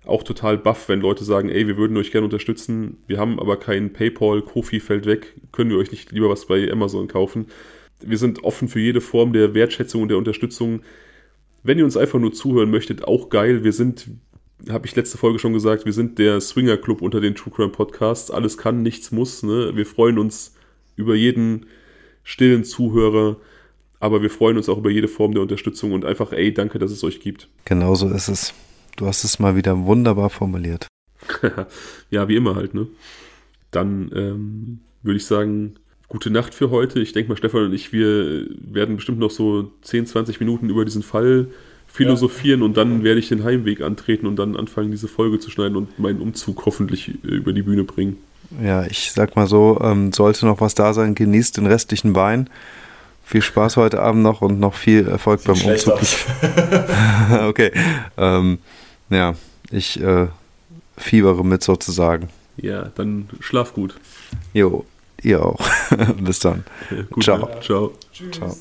auch 0.05 0.23
total 0.23 0.57
baff, 0.57 0.89
wenn 0.89 1.01
Leute 1.01 1.23
sagen, 1.23 1.49
ey, 1.49 1.67
wir 1.67 1.77
würden 1.77 1.97
euch 1.97 2.11
gerne 2.11 2.25
unterstützen, 2.25 2.97
wir 3.07 3.17
haben 3.17 3.39
aber 3.39 3.57
keinen 3.57 3.93
PayPal, 3.93 4.41
Kofi 4.41 4.79
fällt 4.79 5.05
weg, 5.05 5.33
können 5.51 5.71
wir 5.71 5.77
euch 5.77 5.91
nicht 5.91 6.11
lieber 6.11 6.29
was 6.29 6.45
bei 6.45 6.71
Amazon 6.71 7.07
kaufen. 7.07 7.47
Wir 8.01 8.17
sind 8.17 8.43
offen 8.43 8.67
für 8.67 8.79
jede 8.79 9.01
Form 9.01 9.33
der 9.33 9.53
Wertschätzung 9.53 10.03
und 10.03 10.09
der 10.09 10.17
Unterstützung. 10.17 10.81
Wenn 11.63 11.79
ihr 11.79 11.85
uns 11.85 11.97
einfach 11.97 12.19
nur 12.19 12.33
zuhören 12.33 12.69
möchtet, 12.69 13.07
auch 13.07 13.29
geil. 13.29 13.63
Wir 13.63 13.73
sind, 13.73 14.07
habe 14.69 14.85
ich 14.85 14.95
letzte 14.95 15.17
Folge 15.17 15.39
schon 15.39 15.53
gesagt, 15.53 15.85
wir 15.85 15.93
sind 15.93 16.19
der 16.19 16.41
Swinger 16.41 16.77
Club 16.77 17.01
unter 17.01 17.21
den 17.21 17.33
True 17.33 17.53
Crime 17.55 17.71
Podcasts. 17.71 18.29
Alles 18.29 18.57
kann, 18.57 18.83
nichts 18.83 19.11
muss. 19.11 19.41
Ne? 19.41 19.71
Wir 19.75 19.85
freuen 19.85 20.19
uns 20.19 20.55
über 20.95 21.15
jeden 21.15 21.65
stillen 22.23 22.63
Zuhörer, 22.63 23.37
aber 23.99 24.21
wir 24.21 24.29
freuen 24.29 24.57
uns 24.57 24.69
auch 24.69 24.77
über 24.77 24.89
jede 24.89 25.07
Form 25.07 25.33
der 25.33 25.41
Unterstützung 25.41 25.91
und 25.91 26.05
einfach, 26.05 26.31
ey, 26.31 26.53
danke, 26.53 26.79
dass 26.79 26.91
es 26.91 27.03
euch 27.03 27.19
gibt. 27.19 27.47
Genauso 27.65 28.09
ist 28.09 28.27
es. 28.27 28.53
Du 28.97 29.05
hast 29.05 29.23
es 29.23 29.39
mal 29.39 29.55
wieder 29.55 29.85
wunderbar 29.85 30.29
formuliert. 30.29 30.87
ja, 32.09 32.27
wie 32.27 32.35
immer 32.35 32.55
halt, 32.55 32.73
ne? 32.73 32.87
Dann 33.71 34.11
ähm, 34.15 34.79
würde 35.03 35.17
ich 35.17 35.25
sagen, 35.25 35.75
gute 36.07 36.29
Nacht 36.29 36.53
für 36.53 36.69
heute. 36.69 36.99
Ich 36.99 37.13
denke 37.13 37.29
mal, 37.29 37.37
Stefan 37.37 37.65
und 37.65 37.73
ich, 37.73 37.91
wir 37.91 38.47
werden 38.59 38.95
bestimmt 38.95 39.19
noch 39.19 39.31
so 39.31 39.71
10, 39.81 40.07
20 40.07 40.39
Minuten 40.39 40.69
über 40.69 40.85
diesen 40.85 41.03
Fall 41.03 41.47
philosophieren 41.87 42.59
ja. 42.59 42.65
und 42.65 42.77
dann 42.77 43.03
werde 43.03 43.19
ich 43.19 43.29
den 43.29 43.43
Heimweg 43.43 43.81
antreten 43.81 44.27
und 44.27 44.37
dann 44.37 44.55
anfangen, 44.55 44.91
diese 44.91 45.07
Folge 45.07 45.39
zu 45.39 45.49
schneiden 45.49 45.77
und 45.77 45.97
meinen 45.97 46.21
Umzug 46.21 46.65
hoffentlich 46.65 47.09
äh, 47.23 47.35
über 47.35 47.53
die 47.53 47.63
Bühne 47.63 47.83
bringen. 47.83 48.17
Ja, 48.61 48.83
ich 48.83 49.11
sag 49.11 49.35
mal 49.35 49.47
so, 49.47 49.79
ähm, 49.81 50.13
sollte 50.13 50.45
noch 50.45 50.61
was 50.61 50.75
da 50.75 50.93
sein, 50.93 51.15
genießt 51.15 51.57
den 51.57 51.65
restlichen 51.65 52.15
Wein. 52.15 52.49
Viel 53.23 53.41
Spaß 53.41 53.77
heute 53.77 54.01
Abend 54.01 54.21
noch 54.21 54.41
und 54.41 54.59
noch 54.59 54.75
viel 54.75 55.07
Erfolg 55.07 55.41
Sieht 55.41 55.47
beim 55.47 55.71
Umzug. 55.71 55.99
okay. 57.47 57.71
Ähm, 58.17 58.59
ja, 59.09 59.35
ich 59.71 60.01
äh, 60.01 60.27
fiebere 60.97 61.43
mit 61.43 61.63
sozusagen. 61.63 62.29
Ja, 62.57 62.91
dann 62.95 63.29
schlaf 63.39 63.73
gut. 63.73 63.95
Jo, 64.53 64.85
ihr 65.21 65.43
auch. 65.43 65.59
Bis 66.19 66.39
dann. 66.39 66.63
Gut, 67.09 67.23
Ciao. 67.23 67.49
Ciao. 67.61 67.91
Tschüss. 68.13 68.31
Ciao. 68.31 68.55